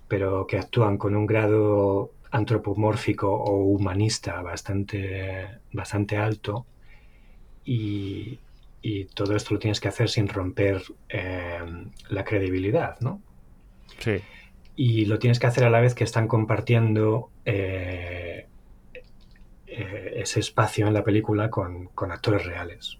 pero 0.07 0.47
que 0.47 0.59
actúan 0.59 0.99
con 0.99 1.17
un 1.17 1.27
grado 1.27 2.13
antropomórfico 2.31 3.33
o 3.35 3.57
humanista 3.65 4.43
bastante, 4.43 5.49
bastante 5.73 6.19
alto 6.19 6.67
y, 7.65 8.39
y 8.83 9.07
todo 9.07 9.37
esto 9.37 9.55
lo 9.55 9.61
tienes 9.61 9.81
que 9.81 9.89
hacer 9.89 10.09
sin 10.11 10.29
romper 10.29 10.83
eh, 11.09 11.61
la 12.11 12.25
credibilidad, 12.25 13.01
¿no? 13.01 13.23
Sí. 13.99 14.21
Y 14.77 15.07
lo 15.07 15.19
tienes 15.19 15.39
que 15.39 15.47
hacer 15.47 15.65
a 15.65 15.71
la 15.71 15.81
vez 15.81 15.95
que 15.95 16.05
están 16.05 16.29
compartiendo 16.29 17.31
eh, 17.47 18.48
eh, 19.79 20.15
ese 20.17 20.41
espacio 20.41 20.89
en 20.89 20.95
la 20.95 21.05
película 21.05 21.51
con, 21.51 21.87
con 21.95 22.11
actores 22.11 22.45
reales. 22.45 22.99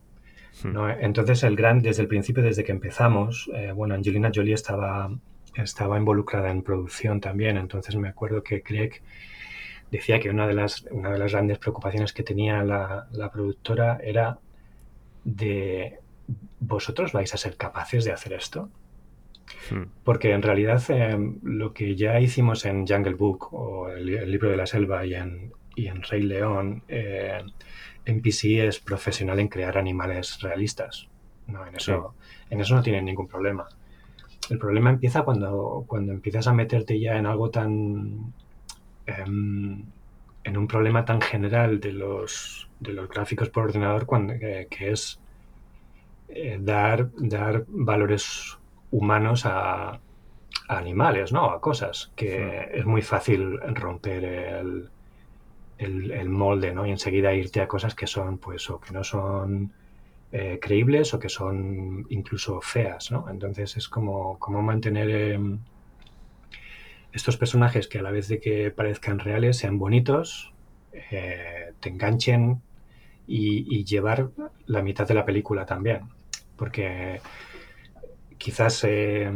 Hmm. 0.63 0.73
¿no? 0.73 0.89
Entonces, 0.89 1.43
el 1.43 1.57
gran, 1.57 1.83
desde 1.83 2.03
el 2.03 2.09
principio, 2.09 2.41
desde 2.41 2.63
que 2.63 2.71
empezamos, 2.71 3.51
eh, 3.53 3.73
bueno, 3.73 3.95
Angelina 3.95 4.31
Jolie 4.33 4.55
estaba, 4.55 5.11
estaba 5.57 5.99
involucrada 5.99 6.53
en 6.53 6.63
producción 6.63 7.21
también, 7.21 7.57
entonces 7.57 7.97
me 7.97 8.09
acuerdo 8.09 8.45
que 8.45 8.63
Craig 8.63 9.03
decía 9.91 10.21
que 10.21 10.31
una 10.31 10.47
de 10.47 10.55
las, 10.55 10.83
una 10.93 11.11
de 11.11 11.19
las 11.19 11.33
grandes 11.33 11.59
preocupaciones 11.59 12.13
que 12.13 12.23
tenía 12.23 12.63
la, 12.63 13.09
la 13.11 13.33
productora 13.33 13.99
era 14.01 14.39
de 15.25 15.99
¿vosotros 16.61 17.13
vais 17.13 17.35
a 17.35 17.39
ser 17.39 17.57
capaces 17.57 18.05
de 18.05 18.13
hacer 18.13 18.35
esto? 18.35 18.71
Hmm. 19.69 19.85
Porque 20.05 20.31
en 20.31 20.43
realidad 20.43 20.81
eh, 20.91 21.19
lo 21.43 21.73
que 21.73 21.97
ya 21.97 22.21
hicimos 22.21 22.65
en 22.67 22.87
Jungle 22.87 23.15
Book 23.15 23.53
o 23.53 23.89
el, 23.89 24.09
el 24.11 24.31
libro 24.31 24.49
de 24.49 24.57
la 24.57 24.67
selva 24.67 25.05
y 25.05 25.15
en, 25.15 25.53
y 25.79 25.87
en 25.87 26.03
Rey 26.03 26.23
León, 26.23 26.83
eh, 26.89 27.41
NPC 28.05 28.67
es 28.67 28.81
profesional 28.81 29.39
en 29.39 29.47
crear 29.47 29.79
animales 29.79 30.41
realistas. 30.43 31.07
No, 31.47 31.65
en, 31.65 31.77
eso, 31.77 32.15
en 32.51 32.61
eso 32.61 32.75
no 32.75 32.83
tienen 32.83 33.05
ningún 33.05 33.29
problema. 33.29 33.69
El 34.51 34.59
problema 34.59 34.91
empieza 34.91 35.23
cuando, 35.23 35.85
cuando 35.87 36.13
empiezas 36.13 36.49
a 36.49 36.53
meterte 36.53 36.99
ya 36.99 37.17
en 37.17 37.27
algo 37.27 37.51
tan... 37.51 38.35
em, 39.07 39.85
en 40.45 40.57
un 40.57 40.67
problema 40.67 41.05
tan 41.05 41.21
general 41.21 41.79
de 41.79 41.93
los, 41.93 42.69
de 42.81 42.93
los 42.95 43.09
gráficos 43.09 43.51
por 43.51 43.65
ordenador 43.65 44.07
cuando, 44.07 44.33
eh, 44.33 44.67
que 44.71 44.91
es 44.93 45.21
eh, 46.29 46.59
dar, 46.61 47.11
dar 47.19 47.65
valores 47.69 48.59
humanos 48.91 49.47
a, 49.47 49.91
a 49.91 50.01
animales, 50.69 51.33
¿no? 51.33 51.51
A 51.51 51.61
cosas, 51.61 52.11
que 52.17 52.69
es 52.73 52.85
muy 52.87 53.03
fácil 53.03 53.61
romper 53.75 54.25
el, 54.25 54.91
el, 55.79 56.29
molde, 56.29 56.75
¿no? 56.75 56.87
Y 56.87 56.91
enseguida 56.91 57.35
irte 57.35 57.61
a 57.61 57.69
cosas 57.69 57.95
que 57.95 58.07
son, 58.07 58.39
pues, 58.39 58.69
o 58.71 58.81
que 58.81 58.93
no 58.93 59.05
son 59.05 59.73
eh, 60.33 60.59
creíbles 60.61 61.15
o 61.15 61.19
que 61.19 61.29
son 61.29 62.07
incluso 62.11 62.61
feas, 62.61 63.11
¿no? 63.11 63.27
Entonces 63.31 63.77
es 63.77 63.89
como, 63.89 64.39
como 64.39 64.61
mantener 64.63 65.09
eh, 65.11 65.39
estos 67.13 67.37
personajes 67.37 67.89
que 67.89 67.99
a 67.99 68.03
la 68.03 68.11
vez 68.11 68.29
de 68.29 68.41
que 68.41 68.71
parezcan 68.71 69.19
reales 69.19 69.57
sean 69.59 69.79
bonitos, 69.79 70.53
eh, 70.93 71.73
te 71.81 71.89
enganchen 71.89 72.61
y, 73.27 73.85
llevar 73.85 74.31
la 74.67 74.83
mitad 74.83 75.07
de 75.07 75.15
la 75.15 75.25
película 75.25 75.67
también. 75.67 76.03
Porque 76.57 77.21
quizás 78.37 78.85
eh, 78.85 79.31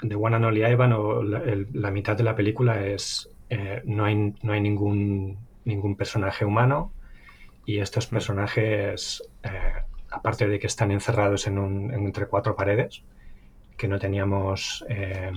The 0.00 0.14
One 0.14 0.36
and 0.36 0.44
Only 0.44 0.64
Ivan 0.64 0.92
o 0.92 1.22
la 1.22 1.90
mitad 1.90 2.16
de 2.16 2.24
la 2.24 2.34
película 2.34 2.84
es 2.86 3.31
eh, 3.54 3.82
no 3.84 4.04
hay, 4.06 4.14
no 4.42 4.52
hay 4.54 4.60
ningún, 4.60 5.36
ningún 5.64 5.94
personaje 5.96 6.44
humano 6.44 6.92
y 7.66 7.78
estos 7.78 8.06
personajes, 8.06 9.22
eh, 9.42 9.72
aparte 10.10 10.48
de 10.48 10.58
que 10.58 10.66
están 10.66 10.90
encerrados 10.90 11.46
en 11.46 11.58
un, 11.58 11.92
en 11.92 12.04
entre 12.06 12.26
cuatro 12.26 12.56
paredes, 12.56 13.02
que 13.76 13.88
no 13.88 13.98
teníamos 13.98 14.84
eh, 14.88 15.30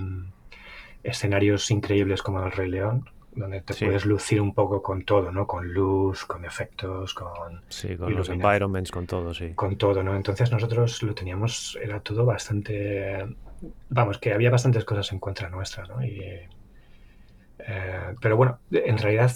escenarios 1.03 1.69
increíbles 1.71 2.21
como 2.21 2.43
el 2.45 2.51
Rey 2.51 2.69
León, 2.69 3.09
donde 3.33 3.61
te 3.61 3.73
Sí. 3.73 3.85
puedes 3.85 4.05
lucir 4.05 4.39
un 4.39 4.53
poco 4.53 4.81
con 4.81 5.03
todo, 5.03 5.31
¿no? 5.31 5.45
Con 5.45 5.73
luz, 5.73 6.23
con 6.25 6.45
efectos, 6.45 7.13
con 7.13 7.61
Sí, 7.67 7.97
con 7.97 8.13
los 8.15 8.29
environments, 8.29 8.91
con 8.91 9.05
todo, 9.05 9.33
sí. 9.33 9.53
con 9.55 9.75
todo, 9.77 10.03
¿no? 10.03 10.15
Entonces 10.15 10.51
nosotros 10.51 11.03
lo 11.03 11.13
teníamos, 11.13 11.77
era 11.81 11.99
todo 11.99 12.25
bastante, 12.25 13.25
vamos, 13.89 14.17
que 14.19 14.33
había 14.33 14.49
bastantes 14.51 14.85
cosas 14.85 15.11
en 15.11 15.19
contra 15.19 15.49
nuestra, 15.49 15.85
¿no? 15.85 16.03
Y, 16.03 16.21
eh, 17.59 18.13
pero 18.21 18.37
bueno, 18.37 18.59
en 18.71 18.97
realidad 18.97 19.31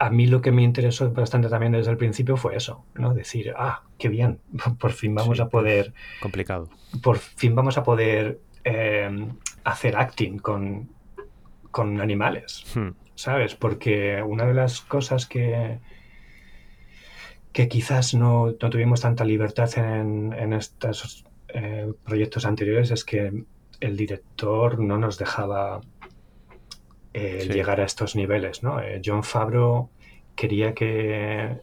a 0.00 0.10
mí 0.10 0.26
lo 0.26 0.40
que 0.40 0.52
me 0.52 0.62
interesó 0.62 1.10
bastante 1.12 1.48
también 1.48 1.72
desde 1.72 1.90
el 1.90 1.96
principio 1.96 2.36
fue 2.36 2.54
eso, 2.56 2.84
¿no? 2.94 3.14
Decir, 3.14 3.52
ah, 3.56 3.82
qué 3.98 4.08
bien, 4.08 4.40
por 4.78 4.92
fin 4.92 5.14
vamos 5.14 5.36
Sí, 5.36 5.42
a 5.42 5.48
poder, 5.48 5.92
Complicado. 6.20 6.68
por 7.02 7.18
fin 7.18 7.54
vamos 7.54 7.76
a 7.78 7.82
poder 7.82 8.40
eh, 8.64 9.28
hacer 9.64 9.96
acting 9.96 10.38
con, 10.38 10.88
con 11.70 12.00
animales. 12.00 12.64
Hmm. 12.74 12.90
¿sabes? 13.14 13.56
Porque 13.56 14.22
una 14.22 14.44
de 14.46 14.54
las 14.54 14.80
cosas 14.82 15.26
que, 15.26 15.80
que 17.52 17.66
quizás 17.66 18.14
no, 18.14 18.54
no 18.62 18.70
tuvimos 18.70 19.00
tanta 19.00 19.24
libertad 19.24 19.68
en, 19.76 20.32
en 20.32 20.52
estos 20.52 21.24
eh, 21.48 21.92
proyectos 22.04 22.44
anteriores 22.46 22.92
es 22.92 23.04
que 23.04 23.42
el 23.80 23.96
director 23.96 24.78
no 24.78 24.98
nos 24.98 25.18
dejaba 25.18 25.80
eh, 27.18 27.40
Sí. 27.42 27.48
llegar 27.52 27.80
a 27.80 27.84
estos 27.84 28.14
niveles, 28.16 28.62
¿no? 28.62 28.80
Eh, 28.80 29.00
John 29.04 29.22
Favreau 29.24 29.90
quería 30.36 30.72
que, 30.74 31.56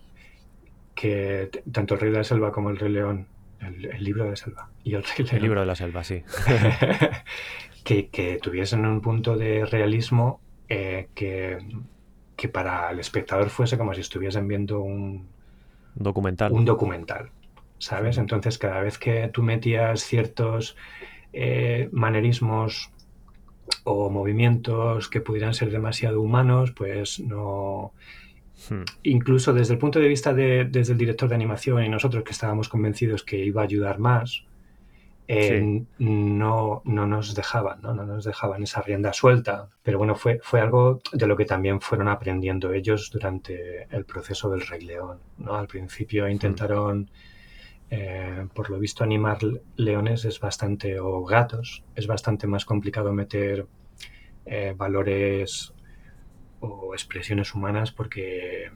que 0.95 1.49
tanto 1.71 1.93
el 1.95 1.99
Rey 2.01 2.11
de 2.11 2.17
la 2.17 2.23
Selva 2.23 2.51
como 2.51 2.69
el 2.69 2.77
Rey 2.77 2.91
León, 2.91 3.27
el, 3.61 3.85
el 3.85 4.03
libro 4.03 4.23
de 4.25 4.31
la 4.31 4.35
selva 4.35 4.69
y 4.83 4.93
el 4.95 5.03
Rey 5.03 5.25
León, 5.25 5.35
El 5.37 5.41
libro 5.41 5.59
de 5.61 5.65
la 5.65 5.75
selva, 5.75 6.03
sí. 6.03 6.23
que, 7.83 8.07
que 8.09 8.37
tuviesen 8.41 8.85
un 8.85 9.01
punto 9.01 9.37
de 9.37 9.65
realismo 9.65 10.41
eh, 10.69 11.07
que, 11.15 11.57
que 12.35 12.49
para 12.49 12.91
el 12.91 12.99
espectador 12.99 13.49
fuese 13.49 13.77
como 13.77 13.93
si 13.93 14.01
estuviesen 14.01 14.47
viendo 14.47 14.81
un, 14.81 15.27
Documental. 15.95 16.51
un 16.51 16.65
documental, 16.65 17.29
¿sabes? 17.77 18.17
Entonces 18.17 18.57
cada 18.57 18.81
vez 18.81 18.97
que 18.97 19.29
tú 19.29 19.43
metías 19.43 20.01
ciertos 20.03 20.75
eh, 21.31 21.87
manerismos 21.91 22.91
o 23.83 24.09
movimientos 24.09 25.09
que 25.09 25.21
pudieran 25.21 25.53
ser 25.53 25.71
demasiado 25.71 26.21
humanos, 26.21 26.71
pues 26.71 27.19
no... 27.19 27.93
Hmm. 28.69 28.83
Incluso 29.03 29.53
desde 29.53 29.73
el 29.73 29.79
punto 29.79 29.99
de 29.99 30.07
vista 30.07 30.33
de, 30.33 30.65
desde 30.65 30.93
el 30.93 30.97
director 30.97 31.27
de 31.27 31.35
animación 31.35 31.83
y 31.83 31.89
nosotros 31.89 32.23
que 32.23 32.31
estábamos 32.31 32.69
convencidos 32.69 33.23
que 33.23 33.37
iba 33.43 33.61
a 33.61 33.65
ayudar 33.65 33.99
más, 33.99 34.45
eh, 35.27 35.83
no, 35.97 36.81
no 36.85 37.07
nos 37.07 37.33
dejaban, 37.33 37.81
¿no? 37.81 37.93
no 37.93 38.05
nos 38.05 38.25
dejaban 38.25 38.63
esa 38.63 38.81
rienda 38.81 39.11
suelta. 39.11 39.69
Pero 39.81 39.97
bueno, 39.97 40.15
fue, 40.15 40.39
fue 40.43 40.61
algo 40.61 41.01
de 41.11 41.27
lo 41.27 41.35
que 41.35 41.45
también 41.45 41.81
fueron 41.81 42.07
aprendiendo 42.07 42.71
ellos 42.73 43.09
durante 43.11 43.87
el 43.89 44.05
proceso 44.05 44.49
del 44.49 44.61
Rey 44.61 44.81
León. 44.81 45.19
¿no? 45.39 45.55
Al 45.55 45.67
principio 45.67 46.27
intentaron, 46.27 47.09
eh, 47.89 48.47
por 48.53 48.69
lo 48.69 48.79
visto, 48.79 49.03
animar 49.03 49.37
leones 49.75 50.25
es 50.25 50.39
bastante, 50.39 50.99
o 50.99 51.23
gatos, 51.23 51.83
es 51.95 52.07
bastante 52.07 52.47
más 52.47 52.65
complicado 52.65 53.13
meter 53.13 53.67
eh, 54.45 54.73
valores 54.75 55.73
o 56.61 56.93
expresiones 56.93 57.53
humanas 57.53 57.91
porque 57.91 58.71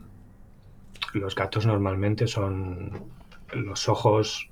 los 1.14 1.34
gatos 1.34 1.66
normalmente 1.66 2.26
son 2.26 2.92
los 3.52 3.88
ojos 3.88 4.48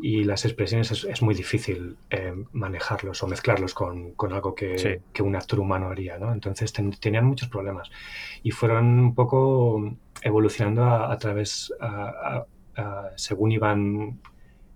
y 0.00 0.22
las 0.24 0.44
expresiones 0.44 0.90
es, 0.92 1.04
es 1.04 1.22
muy 1.22 1.34
difícil 1.34 1.96
eh, 2.10 2.32
manejarlos 2.52 3.22
o 3.22 3.26
mezclarlos 3.26 3.74
con, 3.74 4.12
con 4.12 4.32
algo 4.32 4.54
que, 4.54 4.78
Sí. 4.78 4.90
que 5.12 5.22
un 5.22 5.34
actor 5.34 5.58
humano 5.58 5.88
haría, 5.88 6.18
¿no? 6.18 6.32
Entonces 6.32 6.72
ten- 6.72 6.92
tenían 6.92 7.24
muchos 7.24 7.48
problemas 7.48 7.90
y 8.42 8.50
fueron 8.52 8.86
un 9.00 9.14
poco 9.14 9.96
evolucionando 10.22 10.84
a, 10.84 11.10
a 11.12 11.18
través, 11.18 11.72
a- 11.80 11.86
a- 12.36 12.46
a- 12.78 13.10
según 13.16 13.52
iban 13.52 14.20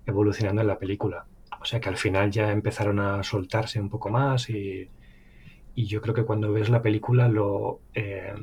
evolucionando 0.06 0.60
en 0.62 0.68
la 0.68 0.78
película. 0.78 1.26
O 1.60 1.64
sea 1.64 1.80
que 1.80 1.88
al 1.88 1.96
final 1.96 2.30
ya 2.30 2.50
empezaron 2.50 2.98
a 2.98 3.22
soltarse 3.22 3.80
un 3.80 3.88
poco 3.88 4.10
más 4.10 4.50
y, 4.50 4.90
y 5.74 5.86
yo 5.86 6.00
creo 6.00 6.14
que 6.14 6.24
cuando 6.24 6.52
ves 6.52 6.68
la 6.68 6.82
película 6.82 7.28
lo, 7.28 7.80
eh, 7.94 8.34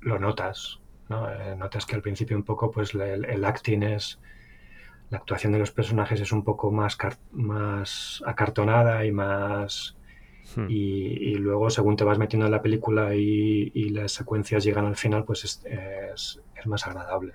lo 0.00 0.18
notas. 0.18 0.80
¿no? 1.08 1.30
Eh, 1.30 1.56
notas 1.56 1.86
que 1.86 1.94
al 1.94 2.02
principio 2.02 2.36
un 2.36 2.42
poco 2.42 2.70
pues 2.70 2.94
el, 2.94 3.44
acting 3.44 3.82
es 3.82 4.18
la 5.10 5.18
actuación 5.18 5.52
de 5.52 5.58
los 5.58 5.70
personajes 5.70 6.20
es 6.20 6.32
un 6.32 6.44
poco 6.44 6.70
más, 6.70 6.98
más 7.32 8.22
acartonada 8.26 9.06
y 9.06 9.12
más 9.12 9.96
hmm. 10.56 10.66
y, 10.68 11.34
luego 11.36 11.70
según 11.70 11.96
te 11.96 12.04
vas 12.04 12.18
metiendo 12.18 12.44
en 12.46 12.52
la 12.52 12.60
película 12.60 13.14
y, 13.14 13.88
las 13.90 14.12
secuencias 14.12 14.64
llegan 14.64 14.84
al 14.84 14.96
final 14.96 15.24
pues 15.24 15.44
es, 15.44 15.64
es, 15.64 16.66
más 16.66 16.86
agradable 16.86 17.34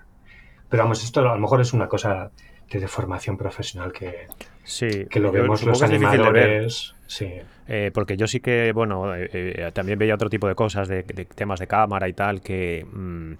pero 0.74 0.82
vamos 0.82 1.04
esto 1.04 1.20
a 1.20 1.22
lo 1.22 1.38
mejor 1.38 1.60
es 1.60 1.72
una 1.72 1.86
cosa 1.86 2.32
de 2.68 2.88
formación 2.88 3.36
profesional 3.36 3.92
que, 3.92 4.26
sí, 4.64 5.06
que 5.08 5.20
lo 5.20 5.30
vemos 5.30 5.62
los 5.62 5.80
animadores 5.82 6.96
sí 7.06 7.30
eh, 7.68 7.92
porque 7.94 8.16
yo 8.16 8.26
sí 8.26 8.40
que, 8.40 8.72
bueno, 8.72 9.14
eh, 9.14 9.28
eh, 9.32 9.70
también 9.72 10.00
veía 10.00 10.16
otro 10.16 10.28
tipo 10.28 10.48
de 10.48 10.56
cosas, 10.56 10.88
de, 10.88 11.04
temas 11.04 11.60
de 11.60 11.68
cámara 11.68 12.08
y 12.08 12.12
tal, 12.12 12.40
que... 12.42 12.84
Mm, 12.92 13.34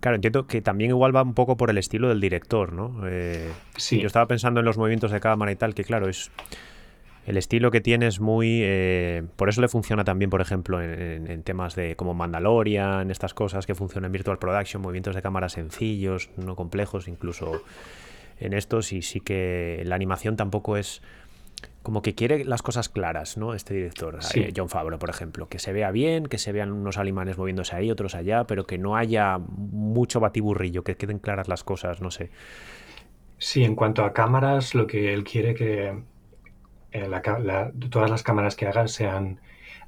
claro, 0.00 0.16
entiendo 0.16 0.46
que 0.46 0.60
también 0.60 0.90
igual 0.90 1.16
va 1.16 1.22
un 1.22 1.32
poco 1.32 1.56
por 1.56 1.70
el 1.70 1.78
estilo 1.78 2.10
del 2.10 2.20
director, 2.20 2.74
¿no? 2.74 3.00
sí. 3.78 3.98
Yo 3.98 4.06
estaba 4.06 4.26
pensando 4.26 4.60
en 4.60 4.66
los 4.66 4.76
movimientos 4.76 5.10
de 5.10 5.20
cámara 5.20 5.50
y 5.52 5.56
tal, 5.56 5.74
que 5.74 5.82
claro, 5.82 6.10
es... 6.10 6.30
El 7.30 7.36
estilo 7.36 7.70
que 7.70 7.80
tiene 7.80 8.08
es 8.08 8.18
muy... 8.18 8.66
por 9.36 9.48
eso 9.48 9.60
le 9.60 9.68
funciona 9.68 10.02
también, 10.02 10.30
por 10.30 10.40
ejemplo, 10.40 10.82
en, 10.82 11.44
temas 11.44 11.76
de 11.76 11.94
como 11.94 12.12
Mandalorian, 12.12 13.08
estas 13.08 13.34
cosas 13.34 13.66
que 13.66 13.76
funcionan 13.76 14.08
en 14.08 14.12
Virtual 14.12 14.36
Production, 14.36 14.82
movimientos 14.82 15.14
de 15.14 15.22
cámara 15.22 15.48
sencillos, 15.48 16.28
no 16.36 16.56
complejos, 16.56 17.06
incluso 17.06 17.62
en 18.40 18.52
estos, 18.52 18.92
y 18.92 19.02
sí 19.02 19.20
que 19.20 19.80
la 19.86 19.94
animación 19.94 20.34
tampoco 20.34 20.76
es 20.76 21.02
como 21.84 22.02
que 22.02 22.16
quiere 22.16 22.44
las 22.44 22.62
cosas 22.62 22.88
claras, 22.88 23.36
¿no? 23.36 23.54
Este 23.54 23.74
director, 23.74 24.18
eh, 24.34 24.52
John 24.56 24.68
Favreau, 24.68 24.98
por 24.98 25.10
ejemplo, 25.10 25.48
que 25.48 25.60
se 25.60 25.72
vea 25.72 25.92
bien, 25.92 26.26
que 26.26 26.38
se 26.38 26.50
vean 26.50 26.72
unos 26.72 26.98
alemanes 26.98 27.38
moviéndose 27.38 27.76
ahí, 27.76 27.92
otros 27.92 28.16
allá, 28.16 28.42
pero 28.42 28.66
que 28.66 28.76
no 28.76 28.96
haya 28.96 29.38
mucho 29.38 30.18
batiburrillo, 30.18 30.82
que 30.82 30.96
queden 30.96 31.20
claras 31.20 31.46
las 31.46 31.62
cosas, 31.62 32.00
no 32.00 32.10
sé. 32.10 32.30
Sí, 33.38 33.62
en 33.62 33.76
cuanto 33.76 34.04
a 34.04 34.12
cámaras, 34.12 34.74
lo 34.74 34.88
que 34.88 35.14
él 35.14 35.22
quiere 35.22 35.54
que 35.54 36.09
eh, 36.92 37.08
todas 37.90 38.10
las 38.10 38.22
cámaras 38.22 38.56
que 38.56 38.66
haga 38.66 38.88
sean 38.88 39.40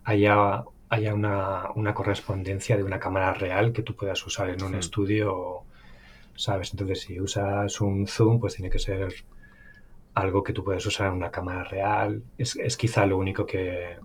haya, 0.04 0.64
haya 0.88 1.14
una, 1.14 1.94
correspondencia 1.94 2.76
de 2.76 2.84
una 2.84 2.98
cámara 2.98 3.34
real 3.34 3.72
que 3.72 3.82
tú 3.82 3.94
puedas 3.94 4.24
usar 4.26 4.50
en 4.50 4.62
un 4.62 4.72
hmm. 4.72 4.78
estudio, 4.78 5.62
¿sabes? 6.34 6.72
Entonces, 6.72 7.00
si 7.02 7.20
usas 7.20 7.80
un 7.80 8.06
zoom, 8.06 8.40
pues 8.40 8.54
tiene 8.54 8.70
que 8.70 8.78
ser 8.78 9.12
algo 10.14 10.42
que 10.42 10.52
tú 10.52 10.64
puedes 10.64 10.84
usar 10.86 11.08
en 11.08 11.14
una 11.14 11.30
cámara 11.30 11.64
real. 11.64 12.22
Es, 12.38 12.76
quizá 12.76 13.06
lo 13.06 13.16
único 13.16 13.46
que, 13.46 13.96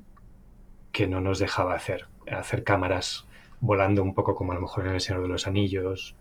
que 0.92 1.08
no 1.08 1.22
nos 1.22 1.40
dejaba 1.40 1.76
hacer. 1.76 2.08
Hacer 2.32 2.64
cámaras 2.64 3.28
volando 3.60 4.04
un 4.04 4.14
poco 4.14 4.36
como 4.36 4.52
a 4.52 4.56
lo 4.56 4.62
mejor 4.62 4.88
en 4.88 4.94
el 4.94 5.02
Señor 5.02 5.24
de 5.24 5.28
los 5.30 5.48
Anillos. 5.48 6.16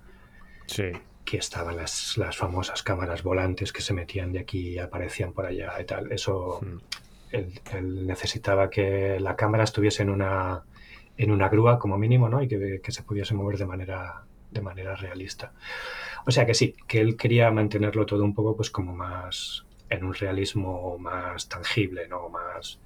Sí. 0.67 0.93
Que 1.27 1.37
estaban 1.37 1.77
las, 1.77 2.17
las 2.17 2.37
famosas 2.37 2.83
cámaras 2.83 3.23
volantes 3.23 3.73
que 3.73 3.83
se 3.83 3.93
metían 3.93 4.33
de 4.33 4.39
aquí 4.39 4.71
y 4.71 4.79
aparecían 4.79 5.33
por 5.33 5.45
allá 5.45 5.75
y 5.79 5.85
tal. 5.85 6.11
Eso, 6.11 6.61
hmm. 6.63 6.79
él, 7.33 8.07
necesitaba 8.07 8.71
que 8.71 9.21
la 9.21 9.37
cámara 9.37 9.65
estuviese 9.65 10.03
en 10.03 10.11
una, 10.11 10.63
en 11.19 11.31
una 11.31 11.51
grúa 11.51 11.79
como 11.79 11.99
mínimo, 11.99 12.29
¿no? 12.29 12.43
Y 12.43 12.49
que, 12.49 12.81
que 12.83 12.93
se 12.93 13.03
pudiese 13.03 13.35
mover 13.35 13.59
de 13.59 13.67
manera, 13.67 14.23
de 14.51 14.63
manera 14.63 14.95
realista. 14.95 15.53
O 16.27 16.31
sea 16.31 16.47
que 16.47 16.55
sí, 16.55 16.75
que 16.89 17.01
él 17.01 17.17
quería 17.17 17.51
mantenerlo 17.51 18.07
todo 18.07 18.25
un 18.25 18.35
poco 18.35 18.57
pues 18.57 18.71
como 18.71 18.95
más, 18.95 19.67
en 19.89 20.05
un 20.05 20.15
realismo 20.15 20.99
más 20.99 21.49
tangible, 21.49 22.09
¿no? 22.09 22.29
Más... 22.29 22.81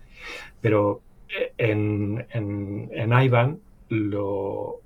Pero 0.60 1.02
eh, 1.28 1.52
en, 1.56 2.26
en, 2.30 3.12
Ivan 3.22 3.60
lo, 3.88 4.80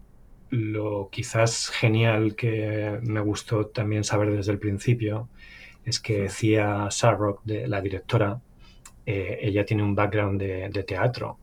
lo 0.51 1.09
quizás 1.11 1.69
genial 1.69 2.37
que 2.37 2.99
me 3.03 3.21
gustó 3.21 3.67
también 3.67 4.05
saber 4.05 4.31
desde 4.31 4.53
el 4.53 4.59
principio 4.59 5.29
es 5.85 6.01
que 6.01 6.23
decía 6.23 6.89
Sarrock, 6.91 7.43
de, 7.45 7.69
la 7.69 7.81
directora, 7.81 8.41
eh, 9.07 9.39
ella 9.43 9.65
tiene 9.65 9.83
un 9.83 9.95
background 9.95 10.41
de, 10.41 10.85
teatro. 10.85 11.39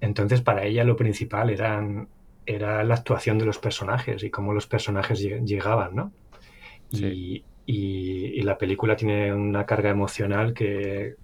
Entonces, 0.00 0.40
para 0.40 0.64
ella 0.64 0.84
lo 0.84 0.96
principal 0.96 1.50
eran, 1.50 2.08
era 2.46 2.82
la 2.84 2.94
actuación 2.94 3.38
de 3.38 3.44
los 3.44 3.58
personajes 3.58 4.22
y 4.22 4.30
cómo 4.30 4.54
los 4.54 4.66
personajes 4.66 5.20
llegaban, 5.20 5.94
¿no? 5.94 6.12
Y, 6.92 7.44
y, 7.66 8.40
la 8.42 8.56
película 8.56 8.96
tiene 8.96 9.34
una 9.34 9.66
carga 9.66 9.90
emocional 9.90 10.54
que 10.54 11.16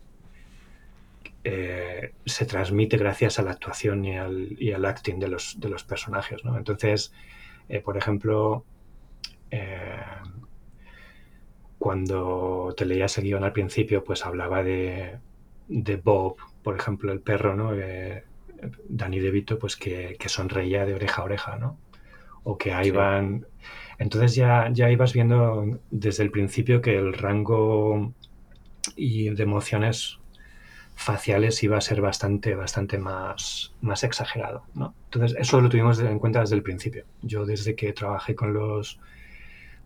eh, 1.44 2.12
se 2.24 2.46
transmite 2.46 2.96
gracias 2.96 3.38
a 3.38 3.42
la 3.42 3.50
actuación 3.50 4.04
y 4.04 4.16
al, 4.16 4.84
acting 4.84 5.18
de 5.18 5.28
los, 5.28 5.58
de 5.58 5.68
los 5.68 5.82
personajes. 5.82 6.44
¿no? 6.44 6.56
Entonces, 6.56 7.12
eh, 7.68 7.80
por 7.80 7.96
ejemplo, 7.96 8.64
eh, 9.50 9.96
cuando 11.78 12.74
te 12.76 12.84
leías 12.84 13.18
el 13.18 13.24
guion 13.24 13.44
al 13.44 13.52
principio, 13.52 14.04
pues 14.04 14.24
hablaba 14.24 14.62
de, 14.62 15.18
Bob, 16.04 16.36
por 16.62 16.76
ejemplo, 16.76 17.12
el 17.12 17.20
perro, 17.20 17.56
¿no? 17.56 17.72
Danny 18.88 19.18
DeVito, 19.18 19.58
pues 19.58 19.76
que, 19.76 20.16
que, 20.18 20.28
sonreía 20.28 20.86
de 20.86 20.94
oreja 20.94 21.22
a 21.22 21.24
oreja, 21.24 21.56
¿no? 21.56 21.78
O 22.44 22.56
que 22.56 22.70
Ivan... 22.84 23.46
Entonces 23.98 24.34
ya, 24.34 24.68
ya 24.72 24.90
ibas 24.90 25.12
viendo 25.12 25.80
desde 25.90 26.22
el 26.22 26.30
principio 26.30 26.80
que 26.80 26.96
el 26.96 27.12
rango 27.12 28.12
y 28.96 29.30
de 29.30 29.42
emociones 29.42 30.18
faciales 31.02 31.62
iba 31.62 31.76
a 31.76 31.80
ser 31.80 32.00
bastante, 32.00 32.54
bastante 32.54 32.98
más, 32.98 33.74
más 33.80 34.04
exagerado. 34.04 34.64
¿no? 34.74 34.94
Entonces, 35.04 35.36
eso 35.38 35.60
lo 35.60 35.68
tuvimos 35.68 36.00
en 36.00 36.18
cuenta 36.18 36.40
desde 36.40 36.56
el 36.56 36.62
principio. 36.62 37.04
Yo 37.22 37.44
desde 37.44 37.74
que 37.74 37.92
trabajé 37.92 38.34
con 38.34 38.52
los 38.52 38.98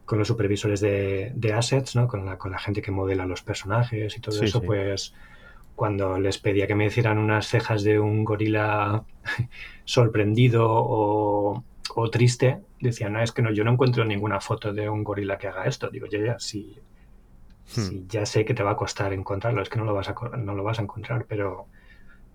con 0.04 0.20
los 0.20 0.28
supervisores 0.28 0.80
de, 0.80 1.52
assets, 1.52 1.96
¿no? 1.96 2.06
con, 2.06 2.24
la, 2.24 2.38
con 2.38 2.52
la 2.52 2.60
gente 2.60 2.80
que 2.80 2.92
modela 2.92 3.26
los 3.26 3.42
personajes 3.42 4.16
y 4.16 4.20
todo 4.20 4.40
eso, 4.40 4.62
pues 4.62 5.12
cuando 5.74 6.18
les 6.20 6.38
pedía 6.38 6.68
que 6.68 6.76
me 6.76 6.86
hicieran 6.86 7.18
unas 7.18 7.48
cejas 7.48 7.82
de 7.82 7.98
un 7.98 8.24
gorila 8.24 9.02
sorprendido 9.84 10.64
o, 10.68 11.64
o 11.94 12.10
triste, 12.10 12.60
decían, 12.80 13.14
no, 13.14 13.22
es 13.22 13.32
que 13.32 13.42
no, 13.42 13.50
yo 13.52 13.64
no 13.64 13.72
encuentro 13.72 14.04
ninguna 14.04 14.40
foto 14.40 14.72
de 14.72 14.88
un 14.88 15.04
gorila 15.04 15.38
que 15.38 15.48
haga 15.48 15.64
esto. 15.64 15.90
Digo, 15.90 16.06
ya, 16.06 16.18
ya, 16.24 16.38
sí, 16.38 16.78
hmm. 17.74 18.06
ya 18.08 18.26
sé 18.26 18.44
que 18.44 18.54
te 18.54 18.62
va 18.62 18.72
a 18.72 18.76
costar 18.76 19.12
encontrarlo, 19.12 19.62
es 19.62 19.68
que 19.68 19.78
no 19.78 19.84
lo 19.84 19.94
vas 19.94 20.08
a, 20.08 20.14
no 20.36 20.54
lo 20.54 20.62
vas 20.62 20.78
a 20.78 20.82
encontrar, 20.82 21.26
pero... 21.28 21.66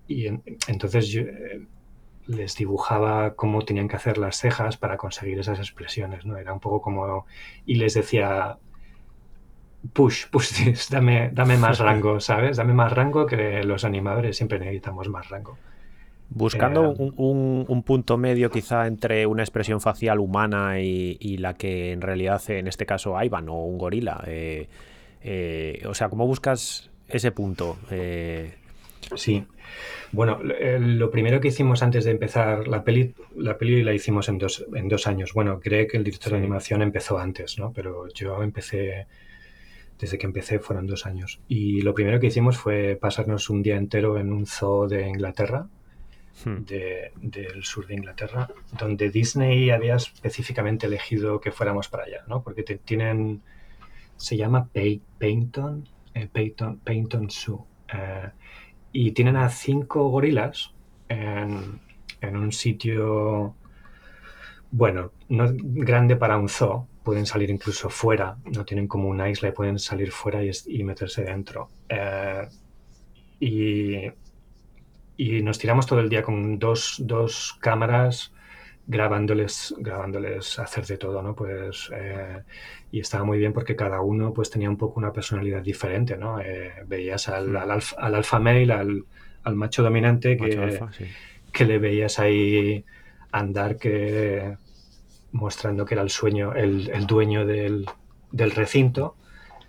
Y 0.08 0.26
entonces 0.26 1.08
yo 1.08 1.22
eh, 1.22 1.64
les 2.26 2.56
dibujaba 2.56 3.34
cómo 3.34 3.62
tenían 3.62 3.88
que 3.88 3.96
hacer 3.96 4.18
las 4.18 4.36
cejas 4.36 4.76
para 4.76 4.96
conseguir 4.96 5.38
esas 5.38 5.58
expresiones, 5.58 6.26
¿no? 6.26 6.36
Era 6.36 6.52
un 6.52 6.60
poco 6.60 6.82
como... 6.82 7.26
Y 7.64 7.76
les 7.76 7.94
decía, 7.94 8.58
push, 9.92 10.26
push, 10.30 10.88
dame, 10.90 11.30
dame 11.32 11.56
más 11.56 11.78
rango, 11.80 12.20
¿sabes? 12.20 12.56
Dame 12.56 12.74
más 12.74 12.92
rango 12.92 13.26
que 13.26 13.62
los 13.64 13.84
animadores 13.84 14.36
siempre 14.36 14.58
necesitamos 14.58 15.08
más 15.08 15.28
rango. 15.28 15.56
Buscando 16.34 16.94
eh, 16.98 17.12
un, 17.16 17.82
punto 17.84 18.16
medio 18.16 18.50
quizá 18.50 18.86
entre 18.86 19.26
una 19.26 19.42
expresión 19.42 19.80
facial 19.80 20.18
humana 20.18 20.80
y, 20.80 21.36
la 21.38 21.54
que 21.54 21.92
en 21.92 22.00
realidad 22.00 22.36
hace 22.36 22.58
en 22.58 22.68
este 22.68 22.86
caso 22.86 23.22
Ivan 23.22 23.48
o 23.48 23.64
un 23.64 23.76
gorila. 23.76 24.22
Eh, 24.26 24.68
eh, 25.24 25.82
o 25.86 25.94
sea, 25.94 26.08
¿cómo 26.08 26.26
buscas 26.26 26.90
ese 27.08 27.32
punto? 27.32 27.78
Sí. 29.16 29.44
Bueno, 30.12 30.40
lo 30.42 31.10
primero 31.10 31.40
que 31.40 31.48
hicimos 31.48 31.82
antes 31.82 32.04
de 32.04 32.10
empezar 32.10 32.68
la 32.68 32.84
peli, 32.84 33.14
la 33.36 33.58
peli 33.58 33.82
la 33.82 33.92
hicimos 33.92 34.28
en 34.28 34.38
dos, 34.38 34.64
en 34.74 34.88
dos 34.88 35.06
años. 35.06 35.32
Bueno, 35.32 35.60
creo 35.60 35.86
que 35.86 35.96
el 35.96 36.04
director 36.04 36.32
de 36.32 36.38
animación 36.38 36.82
empezó 36.82 37.18
antes, 37.18 37.58
¿no? 37.58 37.72
Pero 37.72 38.08
yo 38.14 38.42
empecé, 38.42 39.06
desde 39.98 40.18
que 40.18 40.26
empecé 40.26 40.58
fueron 40.58 40.86
dos 40.86 41.06
años. 41.06 41.40
Y 41.48 41.82
lo 41.82 41.94
primero 41.94 42.20
que 42.20 42.26
hicimos 42.28 42.58
fue 42.58 42.96
pasarnos 43.00 43.50
un 43.50 43.62
día 43.62 43.76
entero 43.76 44.18
en 44.18 44.32
un 44.32 44.46
zoo 44.46 44.86
de 44.86 45.08
Inglaterra, 45.08 45.66
Hmm. 46.44 46.64
del 46.64 47.62
sur 47.62 47.86
de 47.86 47.94
Inglaterra, 47.94 48.48
donde 48.76 49.10
Disney 49.10 49.70
había 49.70 49.96
específicamente 49.96 50.86
elegido 50.86 51.40
que 51.40 51.52
fuéramos 51.52 51.88
para 51.88 52.04
allá, 52.04 52.24
¿no? 52.26 52.42
Porque 52.42 52.62
tienen, 52.62 53.42
se 54.22 54.36
llama 54.36 54.68
Paynton, 55.18 55.88
eh, 56.14 56.28
Paynton, 56.32 57.28
Zoo, 57.28 57.66
eh, 57.92 58.30
y 58.92 59.10
tienen 59.12 59.36
a 59.36 59.48
cinco 59.48 60.08
gorilas 60.08 60.72
en, 61.08 61.80
un 62.22 62.52
sitio, 62.52 63.56
bueno, 64.70 65.10
no 65.28 65.48
grande 65.52 66.14
para 66.14 66.38
un 66.38 66.48
zoo, 66.48 66.86
pueden 67.02 67.26
salir 67.26 67.50
incluso 67.50 67.90
fuera, 67.90 68.36
no 68.44 68.64
tienen 68.64 68.86
como 68.86 69.08
una 69.08 69.28
isla 69.28 69.48
y 69.48 69.52
pueden 69.52 69.80
salir 69.80 70.12
fuera 70.12 70.40
y, 70.44 70.84
meterse 70.84 71.24
dentro. 71.24 71.68
Eh, 71.88 72.48
y 73.40 74.12
y 75.16 75.42
nos 75.42 75.58
tiramos 75.58 75.86
todo 75.86 76.00
el 76.00 76.08
día 76.08 76.22
con 76.22 76.58
dos, 76.58 76.96
dos 76.98 77.56
cámaras 77.60 78.31
grabándoles, 78.86 79.74
grabándoles 79.78 80.58
hacer 80.58 80.86
de 80.86 80.96
todo, 80.98 81.22
¿no? 81.22 81.34
Pues, 81.34 81.90
eh, 81.94 82.42
y 82.90 83.00
estaba 83.00 83.24
muy 83.24 83.38
bien 83.38 83.52
porque 83.52 83.76
cada 83.76 84.00
uno 84.00 84.32
pues 84.32 84.50
tenía 84.50 84.68
un 84.68 84.76
poco 84.76 84.98
una 84.98 85.12
personalidad 85.12 85.62
diferente, 85.62 86.16
¿no? 86.16 86.40
Eh, 86.40 86.72
veías 86.86 87.28
al, 87.28 87.56
al, 87.56 87.70
alfa, 87.70 87.96
al, 87.98 88.14
alfa, 88.14 88.38
male, 88.38 88.72
al, 88.72 89.04
al 89.44 89.54
macho 89.54 89.82
dominante 89.82 90.36
que, 90.36 90.80
que 91.52 91.64
le 91.64 91.78
veías 91.78 92.18
ahí 92.18 92.84
andar 93.30 93.76
que 93.76 94.56
mostrando 95.32 95.84
que 95.84 95.94
era 95.94 96.02
el 96.02 96.10
sueño, 96.10 96.54
el, 96.54 97.06
dueño 97.06 97.46
del, 97.46 97.86
recinto. 98.32 99.16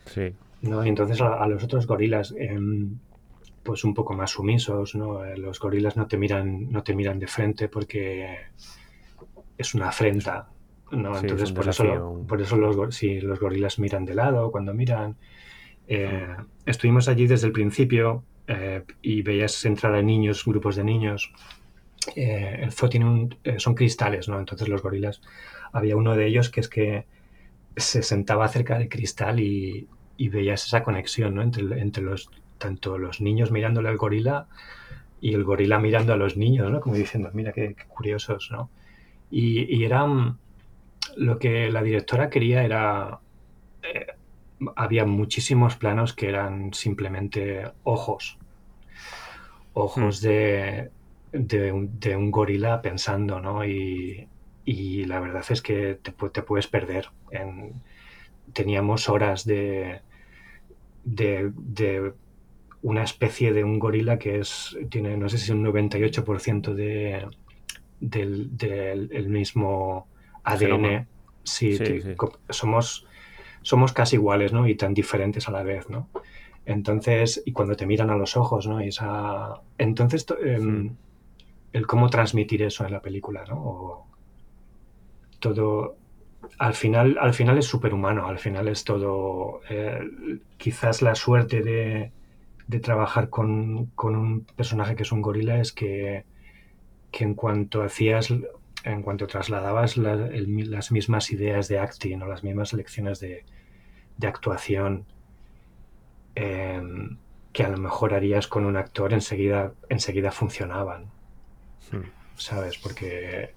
Sí. 0.06 0.34
¿no? 0.62 0.86
Y 0.86 0.89
entonces 0.89 1.19
a, 1.21 1.45
los 1.47 1.63
otros 1.63 1.88
gorilas, 1.88 2.34
em, 2.38 2.97
pues 3.63 3.84
un 3.84 3.93
poco 3.93 4.13
más 4.13 4.32
sumisos, 4.32 4.95
¿no? 4.95 5.23
Eh, 5.23 5.38
los 5.38 5.60
gorilas 5.60 5.95
no 5.95 6.08
te 6.08 6.17
miran, 6.17 6.69
no 6.69 6.84
te 6.84 6.93
miran 6.93 7.19
de 7.19 7.28
frente 7.28 7.69
porque 7.69 8.38
es 9.58 9.74
una 9.74 9.89
afrenta. 9.89 10.50
¿no? 10.92 11.18
entonces 11.18 11.52
por 11.52 11.68
eso, 11.68 12.24
por 12.28 12.39
eso 12.39 12.56
los, 12.56 12.96
si 12.96 13.20
los 13.20 13.39
gorilas 13.39 13.80
miran 13.80 14.06
de 14.06 14.16
lado, 14.16 14.52
cuando 14.52 14.74
miran. 14.74 15.18
Eh, 15.88 16.28
estuvimos 16.66 17.08
allí 17.08 17.26
desde 17.28 17.48
el 17.48 17.54
principio 17.54 18.24
eh, 18.48 18.84
y 19.02 19.22
veías 19.22 19.66
entrar 19.66 19.96
a 19.96 20.02
niños, 20.02 20.46
grupos 20.46 20.76
de 20.76 20.84
niños. 20.84 21.34
el 22.16 22.72
zoo 22.72 22.89
tiene 22.89 23.06
un, 23.06 23.38
son 23.58 23.74
cristales, 23.74 24.30
¿no? 24.30 24.39
Entonces 24.39 24.68
los 24.68 24.84
gorilas, 24.84 25.22
había 25.72 25.96
uno 25.96 26.16
de 26.16 26.28
ellos 26.28 26.50
que 26.50 26.60
es 26.60 26.70
que 26.70 27.06
se 27.76 28.04
sentaba 28.04 28.48
cerca 28.50 28.78
del 28.78 28.88
cristal 28.88 29.39
y, 29.39 29.88
y 30.18 30.30
veías 30.30 30.66
esa 30.66 30.84
conexión 30.84 31.36
¿no? 31.36 31.42
entre, 31.42 31.80
entre 31.80 32.04
los, 32.04 32.30
tanto 32.58 32.98
los 32.98 33.22
niños 33.22 33.52
mirándole 33.52 33.89
al 33.89 33.98
gorila 33.98 34.48
y 35.22 35.34
el 35.34 35.44
gorila 35.44 35.80
mirando 35.80 36.13
a 36.13 36.18
los 36.18 36.38
niños, 36.38 36.70
¿no? 36.70 36.82
Como 36.82 36.96
diciendo, 36.96 37.30
mira 37.34 37.54
qué, 37.54 37.76
curiosos, 37.88 38.50
¿no? 38.52 38.70
Y, 39.36 39.65
y, 39.76 39.84
era 39.84 40.06
lo 41.17 41.39
que 41.39 41.72
la 41.72 41.82
directora 41.82 42.30
quería 42.30 42.63
era 42.63 43.19
eh, 43.82 44.06
había 44.76 45.06
muchísimos 45.06 45.76
planos 45.76 46.13
que 46.13 46.30
eran 46.30 46.72
simplemente 46.72 47.72
ojos, 47.84 48.38
ojos 49.74 50.22
hmm. 50.22 50.28
de, 50.28 50.91
de, 51.32 51.72
un, 51.72 52.00
de, 52.00 52.15
un, 52.15 52.30
gorila 52.30 52.84
pensando, 52.84 53.39
¿no? 53.39 53.65
Y, 53.65 54.28
y, 54.65 55.06
la 55.06 55.19
verdad 55.19 55.43
es 55.50 55.63
que 55.63 55.96
te, 55.96 56.12
te 56.12 56.41
puedes 56.43 56.67
perder 56.67 57.10
en, 57.32 57.82
teníamos 58.54 59.10
horas 59.10 59.46
de, 59.46 60.02
de, 61.04 62.13
una 62.82 63.04
especie 63.04 63.52
de 63.52 63.63
un 63.63 63.80
gorila 63.80 64.19
que 64.19 64.39
es 64.39 64.78
tiene, 64.89 65.17
no 65.17 65.30
sé 65.30 65.38
si 65.38 65.52
un 65.52 65.65
98% 65.65 66.74
de, 66.74 67.26
del, 68.10 69.28
mismo 69.30 70.08
ADN. 70.44 71.08
Sí, 71.44 71.78
Somos, 72.50 73.06
somos 73.62 73.94
casi 73.94 74.16
iguales, 74.16 74.54
¿no? 74.54 74.68
Y 74.68 74.76
tan 74.76 74.94
diferentes 74.94 75.48
a 75.48 75.52
la 75.52 75.63
vez, 75.63 75.89
¿no? 75.89 76.10
Entonces, 76.66 77.44
y 77.46 77.52
cuando 77.52 77.76
te 77.76 77.86
miran 77.86 78.10
a 78.10 78.16
los 78.16 78.38
ojos, 78.38 78.68
¿no? 78.68 78.82
Y 78.82 78.88
esa... 78.88 79.62
Entonces, 79.78 80.26
em, 80.42 80.96
el 81.74 81.88
cómo 81.88 82.10
transmitir 82.10 82.62
eso 82.62 82.86
en 82.86 82.94
la 82.94 83.02
película, 83.02 83.44
¿no? 83.46 84.08
todo, 85.44 85.98
al 86.58 86.74
final, 86.74 87.18
al 87.20 87.34
final 87.34 87.58
es 87.58 87.66
superhumano, 87.66 88.28
al 88.28 88.39
final 88.39 88.70
es 88.70 88.86
todo. 88.86 89.60
Eh, 89.70 90.00
quizás 90.58 91.02
la 91.02 91.16
suerte 91.16 91.62
de, 91.62 92.12
trabajar 92.80 93.30
con, 93.30 93.92
un 93.98 94.46
personaje 94.56 94.96
que 94.96 95.04
es 95.04 95.12
un 95.12 95.22
gorila 95.22 95.60
es 95.60 95.74
que, 95.74 96.24
en 97.19 97.36
cuanto 97.36 97.84
hacías, 97.84 98.34
en 98.84 99.02
cuanto 99.02 99.28
trasladabas 99.28 99.97
las 99.97 100.91
mismas 100.91 101.32
ideas 101.32 101.67
de 101.67 101.80
acting 101.80 102.21
o 102.21 102.28
las 102.28 102.43
mismas 102.43 102.73
lecciones 102.73 103.19
de, 103.19 103.45
actuación 104.21 105.06
em, 106.36 107.17
que 107.52 107.63
a 107.63 107.69
lo 107.69 107.78
mejor 107.78 108.13
harías 108.13 108.47
con 108.47 108.65
un 108.65 108.78
actor, 108.78 109.13
enseguida, 109.13 109.73
enseguida 109.89 110.32
funcionaban. 110.32 111.12
Hmm. 111.91 112.10
¿Sabes? 112.36 112.78
Porque, 112.78 113.54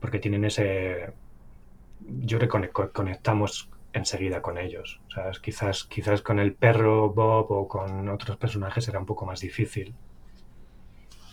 porque 0.00 0.18
tienen 0.18 0.44
ese 0.44 1.12
yo 2.08 2.38
creo 2.38 2.50
que 2.50 2.90
conectamos 2.92 3.68
enseguida 3.92 4.42
con 4.42 4.58
ellos. 4.58 5.00
Quizás, 5.42 5.84
quizás 5.84 6.22
con 6.22 6.38
el 6.38 6.54
perro 6.54 7.10
Bob 7.10 7.50
o 7.50 7.68
con 7.68 8.08
otros 8.08 8.36
personajes 8.36 8.88
era 8.88 8.98
un 8.98 9.06
poco 9.06 9.26
más 9.26 9.40
difícil. 9.40 9.94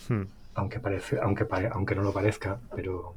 Hmm. 0.08 0.24
Aunque, 0.56 0.80
parece, 0.80 1.18
aunque, 1.22 1.48
aunque 1.72 1.96
no 1.96 2.04
lo 2.04 2.14
parezca, 2.14 2.60
pero... 2.76 3.14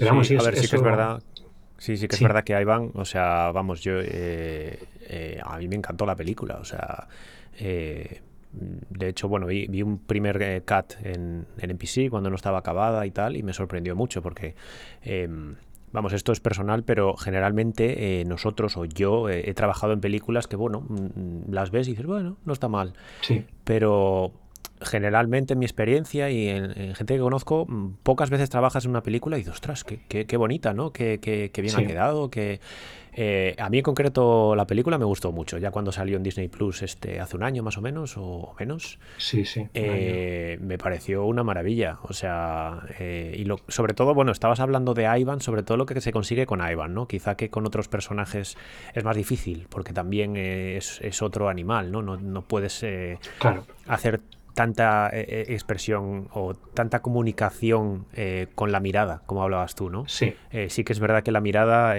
vamos, 0.00 0.26
sí, 0.26 0.36
a 0.36 0.42
ver, 0.42 0.56
sí 0.56 0.68
que 0.68 0.76
es 0.76 0.82
verdad. 0.82 1.22
Sí, 1.82 1.96
sí 1.96 2.06
que 2.06 2.14
es 2.14 2.22
verdad 2.22 2.44
que 2.44 2.64
van, 2.64 2.92
o 2.94 3.04
sea, 3.04 3.50
vamos, 3.50 3.80
yo, 3.80 3.94
eh, 4.00 4.78
eh, 5.00 5.40
a 5.42 5.58
mí 5.58 5.66
me 5.66 5.74
encantó 5.74 6.06
la 6.06 6.14
película, 6.14 6.58
o 6.60 6.64
sea, 6.64 7.08
eh, 7.58 8.20
de 8.52 9.08
hecho, 9.08 9.26
bueno, 9.26 9.46
vi, 9.46 9.82
un 9.82 9.98
primer 9.98 10.62
cut 10.64 10.94
en, 11.02 11.44
en 11.58 11.70
NPC 11.70 12.08
cuando 12.08 12.30
no 12.30 12.36
estaba 12.36 12.58
acabada 12.58 13.04
y 13.04 13.10
tal, 13.10 13.36
y 13.36 13.42
me 13.42 13.52
sorprendió 13.52 13.96
mucho 13.96 14.22
porque 14.22 14.54
em, 15.02 15.56
Vamos, 15.90 16.14
esto 16.14 16.32
es 16.32 16.40
personal, 16.40 16.84
pero 16.84 17.16
generalmente 17.18 18.24
nosotros 18.26 18.78
o 18.78 18.86
yo 18.86 19.28
he 19.28 19.52
trabajado 19.52 19.92
en 19.92 20.00
películas 20.00 20.46
que, 20.46 20.56
bueno, 20.56 20.80
mm, 20.80 20.94
mm, 20.94 21.42
las 21.50 21.70
ves 21.70 21.86
y 21.86 21.90
dices, 21.90 22.06
bueno, 22.06 22.38
no 22.46 22.52
está 22.54 22.68
mal. 22.68 22.94
Sí. 23.20 23.44
Pero 23.64 24.32
generalmente 24.84 25.52
en 25.54 25.58
mi 25.58 25.64
experiencia 25.64 26.30
y 26.30 26.48
en, 26.48 26.94
gente 26.94 27.14
que 27.14 27.20
conozco, 27.20 27.66
mm, 27.68 27.96
pocas 28.02 28.30
veces 28.30 28.50
trabajas 28.50 28.84
en 28.84 28.90
una 28.90 29.02
película 29.02 29.36
y 29.36 29.40
dices, 29.40 29.54
ostras, 29.54 29.84
qué, 29.84 30.00
qué, 30.08 30.36
bonita, 30.36 30.74
¿no? 30.74 30.92
Qué, 30.92 31.18
qué, 31.20 31.50
qué 31.52 31.62
bien 31.62 31.76
ha 31.76 31.86
quedado, 31.86 32.30
que 32.30 32.60
eh, 33.14 33.54
a 33.58 33.68
mí 33.68 33.78
en 33.78 33.82
concreto 33.82 34.56
la 34.56 34.66
película 34.66 34.96
me 34.96 35.04
gustó 35.04 35.32
mucho, 35.32 35.58
ya 35.58 35.70
cuando 35.70 35.92
salió 35.92 36.16
en 36.16 36.22
Disney 36.22 36.48
Plus 36.48 36.82
este, 36.82 37.20
hace 37.20 37.36
un 37.36 37.42
año 37.42 37.62
más 37.62 37.76
o 37.76 37.82
menos, 37.82 38.16
o 38.16 38.54
menos. 38.58 38.98
Sí, 39.18 39.44
sí. 39.44 39.68
Eh, 39.74 40.58
me 40.60 40.78
pareció 40.78 41.26
una 41.26 41.44
maravilla. 41.44 41.98
O 42.02 42.14
sea, 42.14 42.80
eh, 42.98 43.34
y 43.36 43.44
lo, 43.44 43.60
sobre 43.68 43.92
todo, 43.92 44.14
bueno, 44.14 44.32
estabas 44.32 44.60
hablando 44.60 44.94
de 44.94 45.04
Ivan, 45.18 45.40
sobre 45.40 45.62
todo 45.62 45.76
lo 45.76 45.86
que 45.86 46.00
se 46.00 46.12
consigue 46.12 46.46
con 46.46 46.66
Ivan, 46.66 46.94
¿no? 46.94 47.06
Quizá 47.06 47.36
que 47.36 47.50
con 47.50 47.66
otros 47.66 47.88
personajes 47.88 48.56
es 48.94 49.04
más 49.04 49.16
difícil, 49.16 49.66
porque 49.68 49.92
también 49.92 50.36
es, 50.36 51.00
es 51.02 51.20
otro 51.20 51.48
animal, 51.48 51.92
¿no? 51.92 52.02
No, 52.02 52.16
no 52.16 52.42
puedes 52.42 52.84
claro. 53.38 53.66
hacer 53.86 54.20
tanta 54.54 55.08
eh, 55.12 55.24
eh, 55.28 55.44
expresión 55.48 56.28
o 56.32 56.54
tanta 56.54 57.00
comunicación 57.00 58.06
eh, 58.14 58.48
con 58.54 58.72
la 58.72 58.80
mirada, 58.80 59.22
como 59.26 59.42
hablabas 59.42 59.74
tú, 59.74 59.90
¿no? 59.90 60.06
Sí. 60.08 60.34
sí 60.68 60.84
que 60.84 60.92
es 60.92 61.00
verdad 61.00 61.22
que 61.22 61.32
la 61.32 61.40
mirada, 61.40 61.94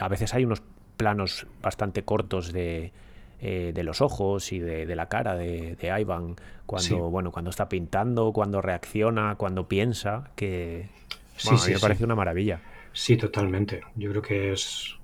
a 0.00 0.08
veces 0.08 0.34
hay 0.34 0.44
unos 0.44 0.62
planos 0.96 1.46
bastante 1.62 2.02
cortos 2.02 2.52
de, 2.52 2.92
de 3.40 3.82
los 3.82 4.00
ojos 4.00 4.52
y 4.52 4.58
de, 4.58 4.94
la 4.94 5.08
cara 5.08 5.34
de, 5.34 5.76
de 5.76 6.00
Ivan, 6.00 6.36
cuando, 6.66 7.10
bueno, 7.10 7.32
cuando 7.32 7.50
está 7.50 7.68
pintando, 7.68 8.32
cuando 8.32 8.60
reacciona, 8.60 9.36
cuando 9.36 9.68
piensa, 9.68 10.30
que 10.36 10.88
sí, 11.36 11.56
sí, 11.58 11.72
me 11.72 11.78
parece 11.78 12.04
una 12.04 12.14
maravilla. 12.14 12.60
Sí, 12.92 13.16
totalmente. 13.16 13.82
Yo 13.96 14.10
creo 14.10 14.22
que 14.22 14.52
es... 14.52 14.94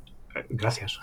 Gracias. 0.49 1.01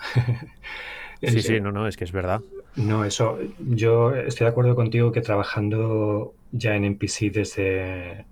sí, 1.22 1.42
sí, 1.42 1.60
no, 1.60 1.70
no, 1.70 1.86
es 1.86 1.96
que 1.96 2.04
es 2.04 2.12
verdad. 2.12 2.40
No, 2.78 3.04
eso, 3.04 3.38
yo 3.58 4.14
estoy 4.14 4.44
de 4.44 4.50
acuerdo 4.50 4.76
contigo 4.76 5.10
que 5.10 5.20
trabajando 5.20 6.34
ya 6.52 6.76
en 6.76 6.84
NPC 6.84 7.32
desde, 7.32 8.24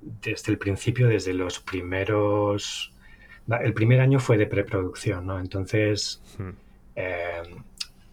desde 0.00 0.52
el 0.52 0.58
principio, 0.58 1.06
desde 1.06 1.32
los 1.32 1.60
primeros... 1.60 2.92
El 3.62 3.72
primer 3.72 4.00
año 4.00 4.18
fue 4.18 4.38
de 4.38 4.46
preproducción, 4.46 5.26
¿no? 5.26 5.38
Entonces, 5.38 6.20
hmm. 6.38 6.50
eh, 6.96 7.42